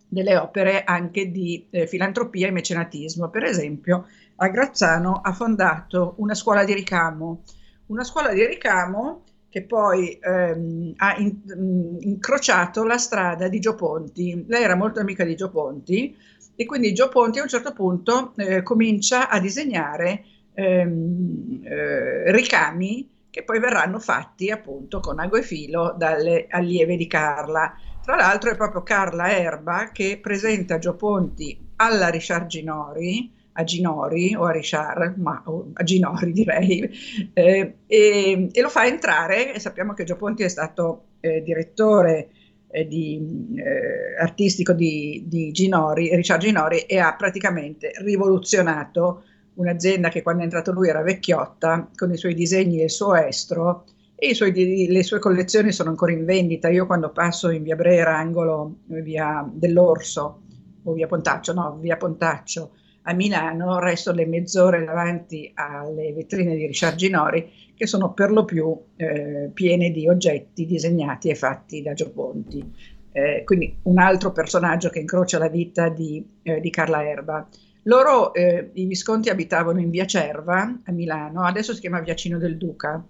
delle 0.07 0.37
opere 0.37 0.85
anche 0.85 1.31
di 1.31 1.67
eh, 1.71 1.87
filantropia 1.87 2.47
e 2.47 2.53
mecenatismo. 2.53 3.31
Per 3.31 3.45
esempio, 3.45 4.07
a 4.37 4.49
Grazzano 4.49 5.21
ha 5.23 5.33
fondato 5.33 6.15
una 6.19 6.35
scuola 6.35 6.65
di 6.65 6.73
ricamo, 6.73 7.43
una 7.87 8.05
scuola 8.05 8.33
di 8.33 8.47
ricamo 8.47 9.24
che 9.55 9.63
poi 9.63 10.19
ehm, 10.21 10.95
ha 10.97 11.15
in, 11.19 11.41
in, 11.47 11.97
incrociato 12.01 12.83
la 12.83 12.99
strada 12.99 13.47
di 13.47 13.61
Gio 13.61 13.77
Ponti. 13.77 14.45
Lei 14.49 14.65
era 14.65 14.75
molto 14.75 14.99
amica 14.99 15.23
di 15.23 15.37
Gio 15.37 15.49
Ponti 15.49 16.13
e 16.57 16.65
quindi 16.65 16.93
Gio 16.93 17.09
Ponti 17.09 17.39
a 17.39 17.43
un 17.43 17.49
certo 17.49 17.73
punto 17.73 18.33
eh, 18.35 18.65
comincia 18.65 19.29
a 19.29 19.39
disegnare 19.39 20.25
ehm, 20.55 21.61
eh, 21.63 22.33
ricami 22.33 23.09
che 23.31 23.45
poi 23.45 23.61
verranno 23.61 24.01
fatti 24.01 24.51
appunto 24.51 24.99
con 24.99 25.21
ago 25.21 25.37
e 25.37 25.43
filo 25.43 25.95
dalle 25.97 26.49
allieve 26.51 26.97
di 26.97 27.07
Carla. 27.07 27.79
Tra 28.03 28.17
l'altro 28.17 28.51
è 28.51 28.57
proprio 28.57 28.83
Carla 28.83 29.39
Erba 29.39 29.91
che 29.93 30.19
presenta 30.21 30.79
Gio 30.79 30.97
Ponti 30.97 31.57
alla 31.77 32.09
Richard 32.09 32.49
Ginori 32.49 33.33
a 33.57 33.65
Ginori 33.65 34.35
o 34.35 34.45
a 34.45 34.51
Richard, 34.51 35.17
ma 35.17 35.43
a 35.73 35.83
Ginori 35.83 36.33
direi, 36.33 36.91
eh, 37.33 37.75
e, 37.87 38.49
e, 38.51 38.61
lo 38.61 38.69
fa 38.69 38.87
entrare, 38.87 39.55
e 39.55 39.61
sappiamo 39.61 39.95
che 39.95 40.05
Gio 40.05 40.17
Ponti 40.17 40.43
è 40.43 40.49
stato 40.49 41.05
eh, 41.21 41.43
direttore 41.43 42.31
eh, 42.69 42.87
di, 42.87 43.55
eh, 43.57 44.21
artistico 44.21 44.73
di, 44.73 45.25
di 45.27 45.53
Ginori, 45.53 46.15
Richard 46.15 46.41
Ginori, 46.41 46.81
e 46.81 46.99
ha 46.99 47.15
praticamente 47.15 47.93
rivoluzionato 47.99 49.25
un'azienda 49.55 50.09
che 50.09 50.23
quando 50.23 50.41
è 50.41 50.45
entrato 50.45 50.73
lui 50.73 50.89
era 50.89 51.03
vecchiotta, 51.03 51.91
con 51.95 52.13
i 52.13 52.17
suoi 52.17 52.35
disegni 52.35 52.81
e 52.81 52.85
il 52.85 52.91
suo 52.91 53.15
estro, 53.15 53.85
e 54.17 54.35
suoi, 54.35 54.89
le 54.89 55.03
sue 55.03 55.19
collezioni 55.21 55.71
sono 55.71 55.91
ancora 55.91 56.13
in 56.13 56.25
vendita. 56.25 56.69
Io 56.69 56.87
quando 56.87 57.11
passo 57.11 57.51
in 57.51 57.63
via 57.63 57.77
Brera, 57.77 58.17
angolo 58.17 58.79
via 58.87 59.49
dell'Orso, 59.53 60.41
o 60.83 60.93
via 60.93 61.07
Pontaccio, 61.07 61.53
no, 61.53 61.79
via 61.81 61.97
Pontaccio, 61.97 62.73
a 63.07 63.13
Milano 63.13 63.79
resto 63.79 64.13
le 64.13 64.27
mezz'ore 64.27 64.85
davanti 64.85 65.51
alle 65.55 66.13
vetrine 66.13 66.55
di 66.57 66.67
Richard 66.67 66.97
Ginori 66.97 67.51
che 67.75 67.87
sono 67.87 68.13
per 68.13 68.31
lo 68.31 68.45
più 68.45 68.77
eh, 68.97 69.51
piene 69.53 69.91
di 69.91 70.09
oggetti 70.09 70.65
disegnati 70.65 71.29
e 71.29 71.35
fatti 71.35 71.83
da 71.83 71.93
Gio 71.93 72.11
Ponti. 72.13 72.93
Eh, 73.13 73.43
quindi 73.45 73.79
un 73.83 73.99
altro 73.99 74.33
personaggio 74.33 74.89
che 74.89 75.01
incrocia 75.01 75.39
la 75.39 75.49
vita 75.49 75.89
di, 75.89 76.25
eh, 76.43 76.61
di 76.61 76.71
Carla 76.71 77.07
Erba. 77.07 77.47
Loro, 77.83 78.33
eh, 78.33 78.71
i 78.73 78.87
Visconti, 78.87 79.29
abitavano 79.29 79.81
in 79.81 79.91
via 79.91 80.07
Cerva 80.07 80.81
a 80.85 80.93
Milano, 80.93 81.43
adesso 81.43 81.75
si 81.75 81.81
chiama 81.81 82.01
via 82.01 82.15
Cino 82.15 82.39
del 82.39 82.57
Duca. 82.57 83.05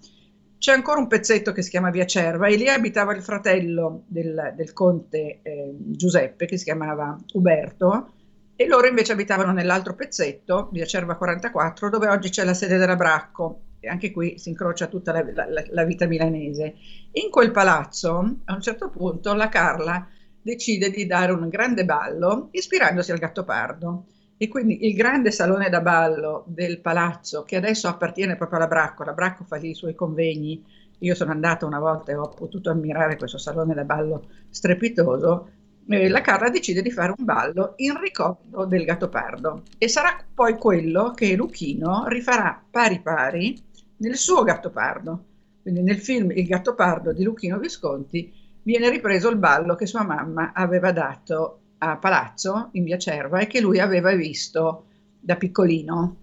C'è 0.58 0.72
ancora 0.72 0.98
un 0.98 1.06
pezzetto 1.06 1.52
che 1.52 1.62
si 1.62 1.70
chiama 1.70 1.90
via 1.90 2.06
Cerva 2.06 2.48
e 2.48 2.56
lì 2.56 2.68
abitava 2.68 3.14
il 3.14 3.22
fratello 3.22 4.04
del, 4.06 4.54
del 4.56 4.72
conte 4.72 5.40
eh, 5.42 5.74
Giuseppe 5.78 6.46
che 6.46 6.56
si 6.56 6.64
chiamava 6.64 7.16
Uberto 7.34 8.13
e 8.56 8.66
loro 8.66 8.86
invece 8.86 9.12
abitavano 9.12 9.52
nell'altro 9.52 9.94
pezzetto, 9.94 10.68
via 10.72 10.84
Cerva 10.84 11.16
44, 11.16 11.90
dove 11.90 12.08
oggi 12.08 12.30
c'è 12.30 12.44
la 12.44 12.54
sede 12.54 12.76
della 12.76 12.96
Bracco, 12.96 13.60
e 13.80 13.88
anche 13.88 14.10
qui 14.10 14.38
si 14.38 14.48
incrocia 14.48 14.86
tutta 14.86 15.12
la, 15.12 15.24
la, 15.34 15.64
la 15.68 15.84
vita 15.84 16.06
milanese. 16.06 16.74
In 17.12 17.30
quel 17.30 17.50
palazzo, 17.50 18.36
a 18.44 18.54
un 18.54 18.60
certo 18.60 18.88
punto, 18.88 19.34
la 19.34 19.48
Carla 19.48 20.06
decide 20.40 20.90
di 20.90 21.06
dare 21.06 21.32
un 21.32 21.48
grande 21.48 21.84
ballo 21.84 22.48
ispirandosi 22.52 23.12
al 23.12 23.18
Gattopardo. 23.18 24.06
E 24.36 24.48
quindi 24.48 24.86
il 24.86 24.94
grande 24.94 25.30
salone 25.30 25.68
da 25.68 25.80
ballo 25.80 26.44
del 26.48 26.80
palazzo, 26.80 27.44
che 27.44 27.56
adesso 27.56 27.88
appartiene 27.88 28.36
proprio 28.36 28.58
alla 28.58 28.66
Bracco, 28.66 29.04
la 29.04 29.12
Bracco 29.12 29.44
fa 29.44 29.56
lì 29.56 29.70
i 29.70 29.74
suoi 29.74 29.94
convegni, 29.94 30.64
io 30.98 31.14
sono 31.14 31.30
andata 31.30 31.66
una 31.66 31.78
volta 31.78 32.12
e 32.12 32.16
ho 32.16 32.28
potuto 32.28 32.70
ammirare 32.70 33.16
questo 33.16 33.38
salone 33.38 33.74
da 33.74 33.84
ballo 33.84 34.28
strepitoso, 34.50 35.48
eh, 35.88 36.08
la 36.08 36.20
Carla 36.20 36.48
decide 36.48 36.82
di 36.82 36.90
fare 36.90 37.14
un 37.16 37.24
ballo 37.24 37.74
in 37.76 37.98
ricordo 38.00 38.64
del 38.64 38.84
Gattopardo 38.84 39.62
e 39.78 39.88
sarà 39.88 40.24
poi 40.32 40.56
quello 40.56 41.12
che 41.12 41.34
Luchino 41.36 42.06
rifarà 42.06 42.62
pari 42.70 43.00
pari 43.00 43.60
nel 43.98 44.16
suo 44.16 44.42
Gattopardo. 44.42 45.24
Quindi 45.62 45.82
nel 45.82 45.98
film 45.98 46.30
Il 46.30 46.46
Gattopardo 46.46 47.12
di 47.12 47.22
Luchino 47.22 47.58
Visconti 47.58 48.32
viene 48.62 48.90
ripreso 48.90 49.28
il 49.28 49.36
ballo 49.36 49.74
che 49.74 49.86
sua 49.86 50.04
mamma 50.04 50.52
aveva 50.54 50.92
dato 50.92 51.60
a 51.78 51.96
Palazzo 51.96 52.70
in 52.72 52.84
via 52.84 52.98
Cerva 52.98 53.40
e 53.40 53.46
che 53.46 53.60
lui 53.60 53.78
aveva 53.78 54.14
visto 54.14 54.86
da 55.20 55.36
piccolino. 55.36 56.16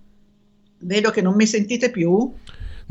Vedo 0.79 1.11
che 1.11 1.21
non 1.21 1.35
mi 1.35 1.45
sentite 1.45 1.91
più. 1.91 2.33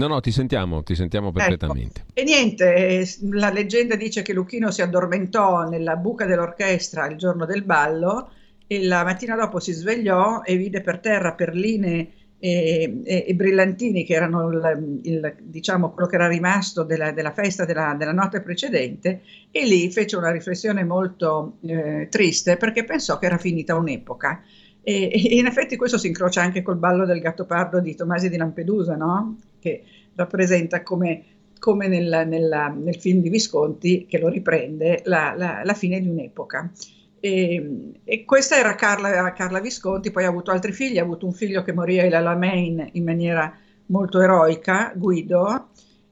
No, 0.00 0.14
no, 0.14 0.20
ti 0.20 0.32
sentiamo, 0.32 0.82
ti 0.82 0.94
sentiamo 0.94 1.28
ecco. 1.28 1.38
perfettamente. 1.38 2.00
Ecco. 2.00 2.20
E 2.20 2.24
niente, 2.24 3.06
la 3.32 3.50
leggenda 3.50 3.96
dice 3.96 4.22
che 4.22 4.32
Luchino 4.32 4.70
si 4.70 4.82
addormentò 4.82 5.68
nella 5.68 5.96
buca 5.96 6.26
dell'orchestra 6.26 7.06
il 7.06 7.16
giorno 7.16 7.44
del 7.44 7.62
ballo 7.62 8.30
e 8.66 8.84
la 8.84 9.04
mattina 9.04 9.36
dopo 9.36 9.58
si 9.58 9.72
svegliò 9.72 10.42
e 10.42 10.56
vide 10.56 10.80
per 10.80 11.00
terra 11.00 11.34
perline 11.34 12.12
e, 12.42 13.00
e, 13.04 13.24
e 13.28 13.34
brillantini 13.34 14.02
che 14.04 14.14
erano 14.14 14.48
il, 14.48 15.00
il, 15.02 15.34
diciamo, 15.42 15.90
quello 15.90 16.08
che 16.08 16.14
era 16.14 16.26
rimasto 16.26 16.82
della, 16.84 17.12
della 17.12 17.32
festa 17.32 17.66
della, 17.66 17.94
della, 17.98 18.12
notte 18.12 18.40
precedente 18.40 19.20
e 19.50 19.66
lì 19.66 19.90
fece 19.90 20.16
una 20.16 20.30
riflessione 20.30 20.82
molto 20.82 21.58
eh, 21.66 22.08
triste 22.10 22.56
perché 22.56 22.84
pensò 22.84 23.18
che 23.18 23.26
era 23.26 23.36
finita 23.36 23.76
un'epoca. 23.76 24.42
E, 24.90 25.08
e, 25.12 25.36
in 25.36 25.46
effetti 25.46 25.76
questo 25.76 25.98
si 25.98 26.08
incrocia 26.08 26.42
anche 26.42 26.62
col 26.62 26.76
ballo 26.76 27.06
del 27.06 27.20
gattopardo 27.20 27.78
di 27.78 27.94
Tomasi 27.94 28.28
di 28.28 28.36
Lampedusa, 28.36 28.96
no? 28.96 29.38
che 29.60 29.84
rappresenta 30.16 30.82
come, 30.82 31.22
come 31.60 31.86
nel, 31.86 32.24
nel, 32.26 32.74
nel, 32.76 32.96
film 32.96 33.20
di 33.20 33.28
Visconti, 33.28 34.06
che 34.06 34.18
lo 34.18 34.26
riprende, 34.26 35.02
la, 35.04 35.32
la, 35.36 35.60
la 35.62 35.74
fine 35.74 36.00
di 36.00 36.08
un'epoca. 36.08 36.72
E, 37.20 37.92
e, 38.02 38.24
questa 38.24 38.56
era 38.58 38.74
Carla, 38.74 39.32
Carla, 39.32 39.60
Visconti, 39.60 40.10
poi 40.10 40.24
ha 40.24 40.28
avuto 40.28 40.50
altri 40.50 40.72
figli, 40.72 40.98
ha 40.98 41.02
avuto 41.02 41.24
un 41.24 41.34
figlio 41.34 41.62
che 41.62 41.72
morì 41.72 42.00
a 42.00 42.16
Alamein 42.16 42.88
in 42.94 43.04
maniera 43.04 43.56
molto 43.86 44.20
eroica, 44.20 44.92
Guido, 44.96 45.68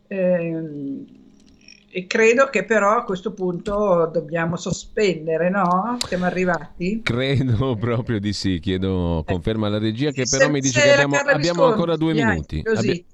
eh, 0.07 0.57
e 1.90 2.06
credo 2.06 2.48
che 2.51 2.65
però 2.65 2.97
a 2.97 3.05
questo 3.05 3.32
punto 3.32 4.09
dobbiamo 4.12 4.56
sospendere, 4.56 5.48
no? 5.48 5.97
Siamo 6.06 6.27
arrivati? 6.27 7.01
Credo 7.02 7.77
proprio 7.81 8.20
di 8.20 8.32
sì, 8.32 8.59
chiedo 8.60 9.24
conferma 9.27 9.66
alla 9.66 9.78
regia 9.78 10.10
che 10.10 10.27
però 10.28 10.44
se, 10.44 10.51
mi 10.51 10.60
dice 10.60 10.81
che 10.81 10.93
abbiamo, 10.93 11.16
abbiamo 11.16 11.65
ancora 11.65 11.97
due 11.97 12.12
minuti. 12.12 12.62
Abbi- 12.65 13.06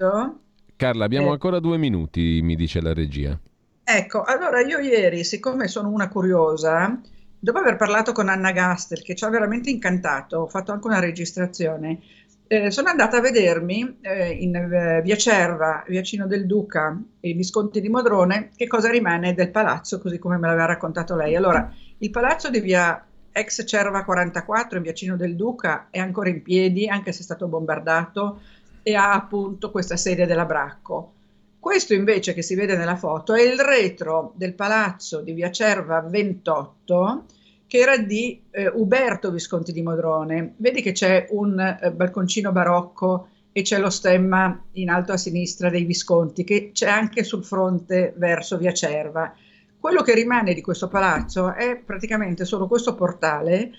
Carla, 0.76 1.04
abbiamo 1.04 1.28
eh. 1.28 1.32
ancora 1.32 1.60
due 1.60 1.78
minuti, 1.78 2.40
mi 2.42 2.56
dice 2.56 2.80
la 2.80 2.92
regia. 2.92 3.38
Ecco, 3.84 4.22
allora 4.22 4.60
io 4.60 4.78
ieri, 4.78 5.24
siccome 5.24 5.68
sono 5.68 5.90
una 5.90 6.08
curiosa, 6.08 7.00
dopo 7.38 7.58
aver 7.58 7.76
parlato 7.76 8.12
con 8.12 8.28
Anna 8.28 8.50
Gastel, 8.50 9.02
che 9.02 9.14
ci 9.14 9.24
ha 9.24 9.28
veramente 9.28 9.70
incantato, 9.70 10.38
ho 10.38 10.46
fatto 10.46 10.72
anche 10.72 10.86
una 10.86 11.00
registrazione, 11.00 12.00
eh, 12.46 12.70
sono 12.70 12.88
andata 12.88 13.16
a 13.16 13.20
vedermi 13.20 13.98
eh, 14.02 14.30
in 14.30 14.54
eh, 14.54 15.00
via 15.02 15.16
Cerva, 15.16 15.82
via 15.86 16.02
Cino 16.02 16.26
del 16.26 16.46
Duca 16.46 17.00
e 17.20 17.32
Visconti 17.32 17.80
di 17.80 17.88
Modrone 17.88 18.50
che 18.54 18.66
cosa 18.66 18.90
rimane 18.90 19.34
del 19.34 19.50
palazzo, 19.50 19.98
così 19.98 20.18
come 20.18 20.36
me 20.36 20.48
l'aveva 20.48 20.66
raccontato 20.66 21.16
lei. 21.16 21.34
Allora, 21.36 21.72
il 21.98 22.10
palazzo 22.10 22.50
di 22.50 22.60
via 22.60 23.02
ex 23.32 23.64
Cerva 23.66 24.04
44 24.04 24.76
in 24.76 24.82
via 24.82 24.92
Cino 24.92 25.16
del 25.16 25.36
Duca 25.36 25.88
è 25.90 25.98
ancora 25.98 26.28
in 26.28 26.42
piedi, 26.42 26.86
anche 26.86 27.12
se 27.12 27.20
è 27.20 27.24
stato 27.24 27.46
bombardato, 27.48 28.40
e 28.82 28.94
ha 28.94 29.12
appunto 29.12 29.70
questa 29.70 29.96
sede 29.96 30.26
della 30.26 30.44
Bracco. 30.44 31.12
Questo 31.58 31.94
invece 31.94 32.34
che 32.34 32.42
si 32.42 32.54
vede 32.54 32.76
nella 32.76 32.96
foto 32.96 33.32
è 33.32 33.40
il 33.40 33.58
retro 33.58 34.34
del 34.36 34.52
palazzo 34.52 35.22
di 35.22 35.32
via 35.32 35.50
Cerva 35.50 36.00
28 36.02 37.24
che 37.66 37.78
era 37.78 37.96
di 37.96 38.42
eh, 38.50 38.68
Uberto 38.68 39.30
Visconti 39.30 39.72
di 39.72 39.82
Modrone. 39.82 40.54
Vedi 40.56 40.82
che 40.82 40.92
c'è 40.92 41.26
un 41.30 41.58
eh, 41.58 41.90
balconcino 41.90 42.52
barocco 42.52 43.28
e 43.52 43.62
c'è 43.62 43.78
lo 43.78 43.90
stemma 43.90 44.64
in 44.72 44.90
alto 44.90 45.12
a 45.12 45.16
sinistra 45.16 45.70
dei 45.70 45.84
Visconti, 45.84 46.44
che 46.44 46.70
c'è 46.72 46.88
anche 46.88 47.22
sul 47.22 47.44
fronte 47.44 48.12
verso 48.16 48.58
via 48.58 48.72
Cerva. 48.72 49.32
Quello 49.78 50.02
che 50.02 50.14
rimane 50.14 50.54
di 50.54 50.60
questo 50.60 50.88
palazzo 50.88 51.54
è 51.54 51.76
praticamente 51.76 52.44
solo 52.44 52.66
questo 52.66 52.94
portale 52.94 53.70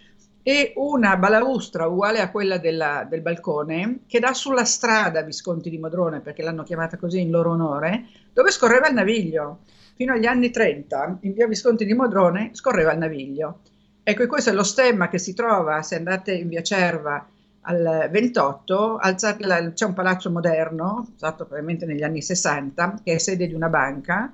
e 0.47 0.73
una 0.75 1.17
balaustra 1.17 1.87
uguale 1.87 2.19
a 2.19 2.29
quella 2.29 2.59
della, 2.59 3.05
del 3.09 3.21
balcone 3.21 4.01
che 4.05 4.19
dà 4.19 4.31
sulla 4.33 4.63
strada 4.63 5.23
Visconti 5.23 5.69
di 5.71 5.79
Modrone, 5.79 6.21
perché 6.21 6.43
l'hanno 6.43 6.61
chiamata 6.63 6.97
così 6.97 7.19
in 7.19 7.31
loro 7.31 7.51
onore, 7.51 8.05
dove 8.31 8.51
scorreva 8.51 8.87
il 8.87 8.93
naviglio. 8.93 9.61
Fino 9.95 10.13
agli 10.13 10.25
anni 10.25 10.51
30, 10.51 11.17
in 11.21 11.33
via 11.33 11.47
Visconti 11.47 11.83
di 11.83 11.93
Modrone, 11.93 12.51
scorreva 12.53 12.91
il 12.91 12.99
naviglio. 12.99 13.61
Ecco, 14.07 14.27
questo 14.27 14.51
è 14.51 14.53
lo 14.53 14.61
stemma 14.61 15.09
che 15.09 15.17
si 15.17 15.33
trova 15.33 15.81
se 15.81 15.95
andate 15.95 16.31
in 16.31 16.47
via 16.47 16.61
Cerva 16.61 17.27
al 17.61 18.07
28, 18.11 18.97
alzate, 18.97 19.71
c'è 19.73 19.85
un 19.85 19.93
palazzo 19.95 20.29
moderno, 20.29 21.07
fatto 21.17 21.45
probabilmente 21.45 21.87
negli 21.87 22.03
anni 22.03 22.21
60, 22.21 23.01
che 23.03 23.13
è 23.13 23.17
sede 23.17 23.47
di 23.47 23.55
una 23.55 23.67
banca, 23.67 24.31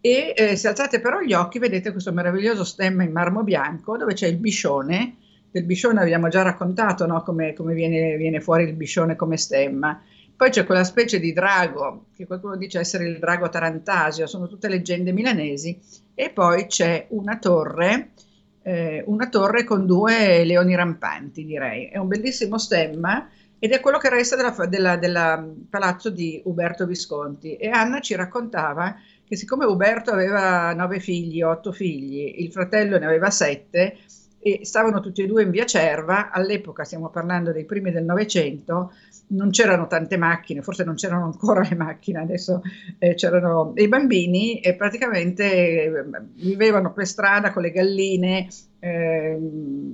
e 0.00 0.32
eh, 0.34 0.56
se 0.56 0.68
alzate 0.68 1.00
però 1.00 1.20
gli 1.20 1.34
occhi 1.34 1.58
vedete 1.58 1.92
questo 1.92 2.14
meraviglioso 2.14 2.64
stemma 2.64 3.02
in 3.02 3.12
marmo 3.12 3.42
bianco 3.42 3.98
dove 3.98 4.14
c'è 4.14 4.26
il 4.26 4.38
biscione, 4.38 5.16
del 5.50 5.64
biscione 5.64 6.00
abbiamo 6.00 6.28
già 6.28 6.40
raccontato 6.40 7.04
no? 7.04 7.22
come, 7.22 7.52
come 7.52 7.74
viene, 7.74 8.16
viene, 8.16 8.40
fuori 8.40 8.64
il 8.64 8.72
biscione 8.72 9.16
come 9.16 9.36
stemma. 9.36 10.02
Poi 10.34 10.48
c'è 10.48 10.64
quella 10.64 10.84
specie 10.84 11.20
di 11.20 11.34
drago, 11.34 12.06
che 12.16 12.26
qualcuno 12.26 12.56
dice 12.56 12.78
essere 12.78 13.06
il 13.06 13.18
drago 13.18 13.50
tarantasio, 13.50 14.26
sono 14.26 14.48
tutte 14.48 14.68
leggende 14.68 15.12
milanesi, 15.12 15.78
e 16.14 16.30
poi 16.30 16.64
c'è 16.68 17.04
una 17.10 17.36
torre 17.36 18.12
eh, 18.62 19.02
una 19.06 19.28
torre 19.28 19.64
con 19.64 19.86
due 19.86 20.44
leoni 20.44 20.74
rampanti, 20.74 21.44
direi. 21.44 21.86
È 21.86 21.98
un 21.98 22.08
bellissimo 22.08 22.58
stemma 22.58 23.28
ed 23.58 23.72
è 23.72 23.80
quello 23.80 23.98
che 23.98 24.08
resta 24.08 24.36
della, 24.66 24.96
della 24.96 25.46
palazzo 25.68 26.10
di 26.10 26.40
Uberto 26.44 26.86
Visconti. 26.86 27.56
E 27.56 27.68
Anna 27.68 28.00
ci 28.00 28.14
raccontava 28.14 28.96
che 29.24 29.36
siccome 29.36 29.64
Uberto 29.64 30.10
aveva 30.10 30.72
nove 30.72 30.98
figli, 30.98 31.42
otto 31.42 31.72
figli, 31.72 32.42
il 32.42 32.50
fratello 32.50 32.98
ne 32.98 33.06
aveva 33.06 33.30
sette, 33.30 33.96
e 34.42 34.60
stavano 34.62 35.00
tutti 35.00 35.22
e 35.22 35.26
due 35.26 35.42
in 35.42 35.50
via 35.50 35.66
Cerva, 35.66 36.30
all'epoca 36.30 36.82
stiamo 36.82 37.10
parlando 37.10 37.52
dei 37.52 37.66
primi 37.66 37.92
del 37.92 38.04
Novecento, 38.04 38.92
non 39.30 39.50
c'erano 39.50 39.86
tante 39.86 40.16
macchine, 40.16 40.62
forse 40.62 40.84
non 40.84 40.94
c'erano 40.94 41.24
ancora 41.24 41.66
le 41.68 41.76
macchine, 41.76 42.20
adesso 42.20 42.62
eh, 42.98 43.14
c'erano 43.14 43.72
i 43.76 43.88
bambini 43.88 44.60
e 44.60 44.74
praticamente 44.74 45.44
eh, 45.44 45.92
vivevano 46.34 46.92
per 46.92 47.06
strada 47.06 47.52
con 47.52 47.62
le 47.62 47.70
galline, 47.70 48.48
eh, 48.78 49.38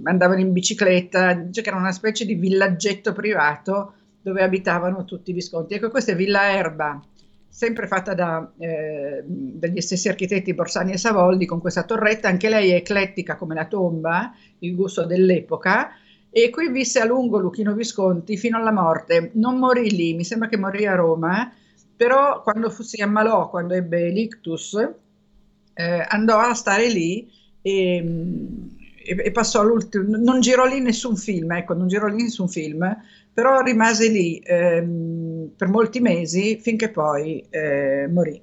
andavano 0.05 0.41
in 0.41 0.53
bicicletta, 0.53 1.51
cioè 1.51 1.63
che 1.63 1.69
era 1.69 1.79
una 1.79 1.93
specie 1.93 2.25
di 2.25 2.35
villaggetto 2.35 3.13
privato 3.13 3.93
dove 4.23 4.43
abitavano 4.43 5.05
tutti 5.05 5.31
i 5.31 5.35
visconti. 5.35 5.75
Ecco, 5.75 5.91
questa 5.91 6.13
è 6.13 6.17
Villa 6.17 6.53
Erba, 6.53 7.01
sempre 7.49 7.87
fatta 7.87 8.15
da, 8.15 8.53
eh, 8.59 9.23
dagli 9.25 9.81
stessi 9.81 10.09
architetti 10.09 10.55
Borsani 10.55 10.93
e 10.93 10.99
Savoldi, 10.99 11.47
con 11.47 11.61
questa 11.61 11.85
torretta, 11.85 12.29
anche 12.29 12.49
lei 12.49 12.71
è 12.71 12.75
eclettica 12.75 13.37
come 13.37 13.55
la 13.55 13.67
tomba, 13.67 14.35
il 14.61 14.75
gusto 14.75 15.05
dell'epoca, 15.05 15.91
e 16.31 16.51
qui 16.51 16.71
visse 16.71 17.01
a 17.01 17.05
lungo 17.05 17.39
Luchino 17.39 17.75
Visconti 17.75 18.37
fino 18.37 18.59
alla 18.59 18.73
morte. 18.73 19.31
Non 19.35 19.59
morì 19.59 19.91
lì, 19.91 20.15
mi 20.15 20.25
sembra 20.25 20.49
che 20.49 20.57
morì 20.57 20.87
a 20.87 20.95
Roma, 20.95 21.53
però 21.97 22.43
quando 22.43 22.71
fu, 22.71 22.83
si 22.83 23.01
ammalò, 23.01 23.49
quando 23.49 23.75
ebbe 23.75 24.11
l'ictus, 24.11 24.75
eh, 25.75 26.05
andò 26.09 26.39
a 26.39 26.55
stare 26.55 26.89
lì 26.89 27.29
e, 27.63 27.97
e, 29.05 29.17
e 29.25 29.31
passò 29.31 29.63
l'ultimo, 29.63 30.17
non 30.17 30.41
girò 30.41 30.67
lì 30.67 30.81
nessun 30.81 31.17
film, 31.17 31.53
ecco, 31.53 31.75
non 31.75 31.89
girò 31.89 32.07
lì 32.07 32.23
nessun 32.23 32.49
film, 32.49 32.97
però 33.33 33.61
rimase 33.61 34.09
lì 34.09 34.39
ehm, 34.43 35.51
per 35.57 35.69
molti 35.69 36.01
mesi 36.01 36.59
finché 36.59 36.91
poi 36.91 37.45
eh, 37.51 38.09
morì. 38.11 38.43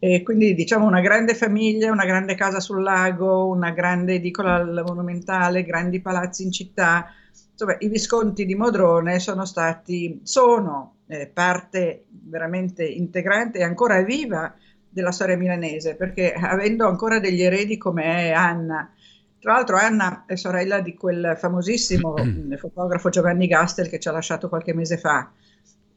E 0.00 0.22
quindi 0.22 0.54
diciamo 0.54 0.86
una 0.86 1.00
grande 1.00 1.34
famiglia, 1.34 1.90
una 1.90 2.04
grande 2.04 2.34
casa 2.34 2.60
sul 2.60 2.82
lago, 2.82 3.48
una 3.48 3.70
grande 3.70 4.14
edicola 4.14 4.64
monumentale, 4.84 5.64
grandi 5.64 6.00
palazzi 6.00 6.44
in 6.44 6.52
città. 6.52 7.12
Insomma, 7.50 7.76
i 7.80 7.88
Visconti 7.88 8.46
di 8.46 8.54
Modrone 8.54 9.18
sono 9.18 9.44
stati, 9.44 10.20
sono 10.22 10.98
eh, 11.08 11.26
parte 11.26 12.04
veramente 12.08 12.84
integrante 12.84 13.58
e 13.58 13.64
ancora 13.64 14.00
viva 14.02 14.54
della 14.88 15.10
storia 15.10 15.36
milanese, 15.36 15.96
perché 15.96 16.32
avendo 16.32 16.86
ancora 16.86 17.18
degli 17.18 17.42
eredi 17.42 17.76
come 17.76 18.30
Anna, 18.30 18.92
tra 19.40 19.52
l'altro 19.52 19.76
Anna 19.76 20.24
è 20.26 20.36
sorella 20.36 20.80
di 20.80 20.94
quel 20.94 21.36
famosissimo 21.38 22.14
fotografo 22.58 23.08
Giovanni 23.08 23.46
Gastel 23.46 23.88
che 23.88 23.98
ci 23.98 24.08
ha 24.08 24.12
lasciato 24.12 24.48
qualche 24.48 24.74
mese 24.74 24.96
fa. 24.96 25.30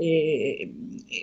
E, 0.02 0.74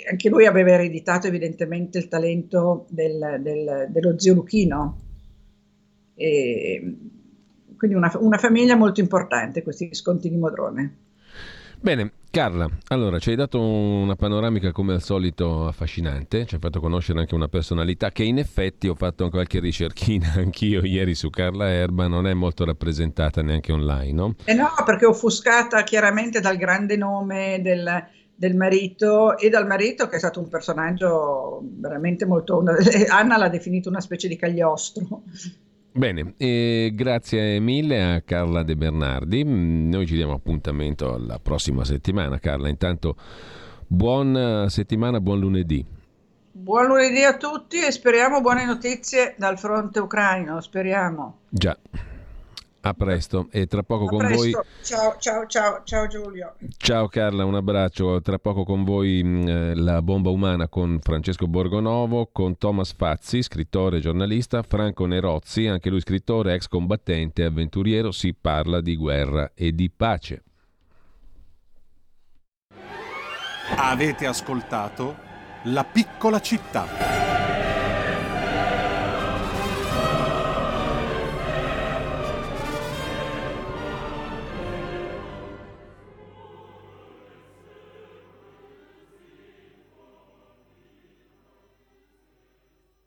anche 0.08 0.28
lui 0.28 0.46
aveva 0.46 0.70
ereditato 0.70 1.26
evidentemente 1.26 1.98
il 1.98 2.06
talento 2.06 2.86
del, 2.90 3.40
del, 3.40 3.88
dello 3.90 4.16
zio 4.18 4.34
Luchino. 4.34 5.00
E, 6.14 6.96
quindi 7.76 7.96
una, 7.96 8.12
una 8.20 8.38
famiglia 8.38 8.76
molto 8.76 9.00
importante, 9.00 9.64
questi 9.64 9.88
Visconti 9.88 10.30
di 10.30 10.36
Modrone. 10.36 10.96
Bene, 11.80 12.12
Carla, 12.30 12.68
allora 12.88 13.18
ci 13.18 13.30
hai 13.30 13.36
dato 13.36 13.60
una 13.60 14.16
panoramica 14.16 14.72
come 14.72 14.94
al 14.94 15.02
solito 15.02 15.66
affascinante, 15.66 16.44
ci 16.44 16.54
hai 16.56 16.60
fatto 16.60 16.80
conoscere 16.80 17.20
anche 17.20 17.34
una 17.34 17.48
personalità 17.48 18.10
che 18.10 18.24
in 18.24 18.38
effetti 18.38 18.88
ho 18.88 18.94
fatto 18.94 19.28
qualche 19.28 19.60
ricerchina 19.60 20.34
anch'io 20.38 20.84
ieri 20.84 21.14
su 21.14 21.30
Carla 21.30 21.68
Erba, 21.68 22.06
non 22.06 22.26
è 22.26 22.34
molto 22.34 22.64
rappresentata 22.64 23.42
neanche 23.42 23.72
online, 23.72 24.12
no? 24.12 24.34
Eh 24.44 24.54
no, 24.54 24.68
perché 24.84 25.06
offuscata 25.06 25.82
chiaramente 25.84 26.40
dal 26.40 26.56
grande 26.56 26.96
nome 26.96 27.60
del, 27.62 28.08
del 28.38 28.54
marito 28.54 29.36
e 29.36 29.48
dal 29.48 29.66
marito 29.66 30.06
che 30.06 30.16
è 30.16 30.18
stato 30.18 30.40
un 30.40 30.48
personaggio 30.48 31.60
veramente 31.62 32.24
molto... 32.24 32.62
Anna 33.10 33.36
l'ha 33.36 33.48
definito 33.48 33.88
una 33.88 34.00
specie 34.00 34.28
di 34.28 34.36
cagliostro. 34.36 35.22
Bene, 35.90 36.34
eh, 36.36 36.92
grazie 36.94 37.58
mille 37.58 38.14
a 38.14 38.20
Carla 38.20 38.62
De 38.62 38.76
Bernardi. 38.76 39.44
Mm, 39.44 39.90
noi 39.90 40.06
ci 40.06 40.14
diamo 40.14 40.34
appuntamento 40.34 41.14
alla 41.14 41.40
prossima 41.40 41.84
settimana. 41.84 42.38
Carla, 42.38 42.68
intanto 42.68 43.16
Buona 43.90 44.68
settimana, 44.68 45.18
buon 45.18 45.38
lunedì. 45.38 45.82
Buon 46.52 46.88
lunedì 46.88 47.24
a 47.24 47.38
tutti 47.38 47.78
e 47.80 47.90
speriamo 47.90 48.42
buone 48.42 48.66
notizie 48.66 49.34
dal 49.38 49.58
fronte 49.58 49.98
ucraino, 49.98 50.60
speriamo. 50.60 51.38
Già. 51.48 51.74
A 52.80 52.94
presto 52.94 53.48
e 53.50 53.66
tra 53.66 53.82
poco 53.82 54.04
a 54.04 54.08
con 54.08 54.18
presto. 54.18 54.36
voi. 54.36 54.52
Ciao, 54.82 55.16
ciao, 55.18 55.46
ciao, 55.46 55.82
ciao 55.84 56.06
Giulio. 56.06 56.54
Ciao 56.76 57.08
Carla, 57.08 57.44
un 57.44 57.56
abbraccio. 57.56 58.20
Tra 58.22 58.38
poco 58.38 58.64
con 58.64 58.84
voi 58.84 59.22
mh, 59.22 59.48
eh, 59.48 59.74
la 59.74 60.00
bomba 60.00 60.30
umana 60.30 60.68
con 60.68 60.98
Francesco 61.02 61.48
Borgonovo, 61.48 62.30
con 62.32 62.56
Thomas 62.56 62.92
Fazzi, 62.92 63.42
scrittore 63.42 63.96
e 63.96 64.00
giornalista, 64.00 64.62
Franco 64.62 65.06
Nerozzi, 65.06 65.66
anche 65.66 65.90
lui 65.90 66.00
scrittore, 66.00 66.54
ex 66.54 66.68
combattente 66.68 67.42
e 67.42 67.46
avventuriero. 67.46 68.12
Si 68.12 68.32
parla 68.32 68.80
di 68.80 68.96
guerra 68.96 69.50
e 69.54 69.72
di 69.72 69.90
pace. 69.90 70.42
Avete 73.76 74.26
ascoltato 74.26 75.16
La 75.64 75.84
piccola 75.84 76.40
città. 76.40 77.67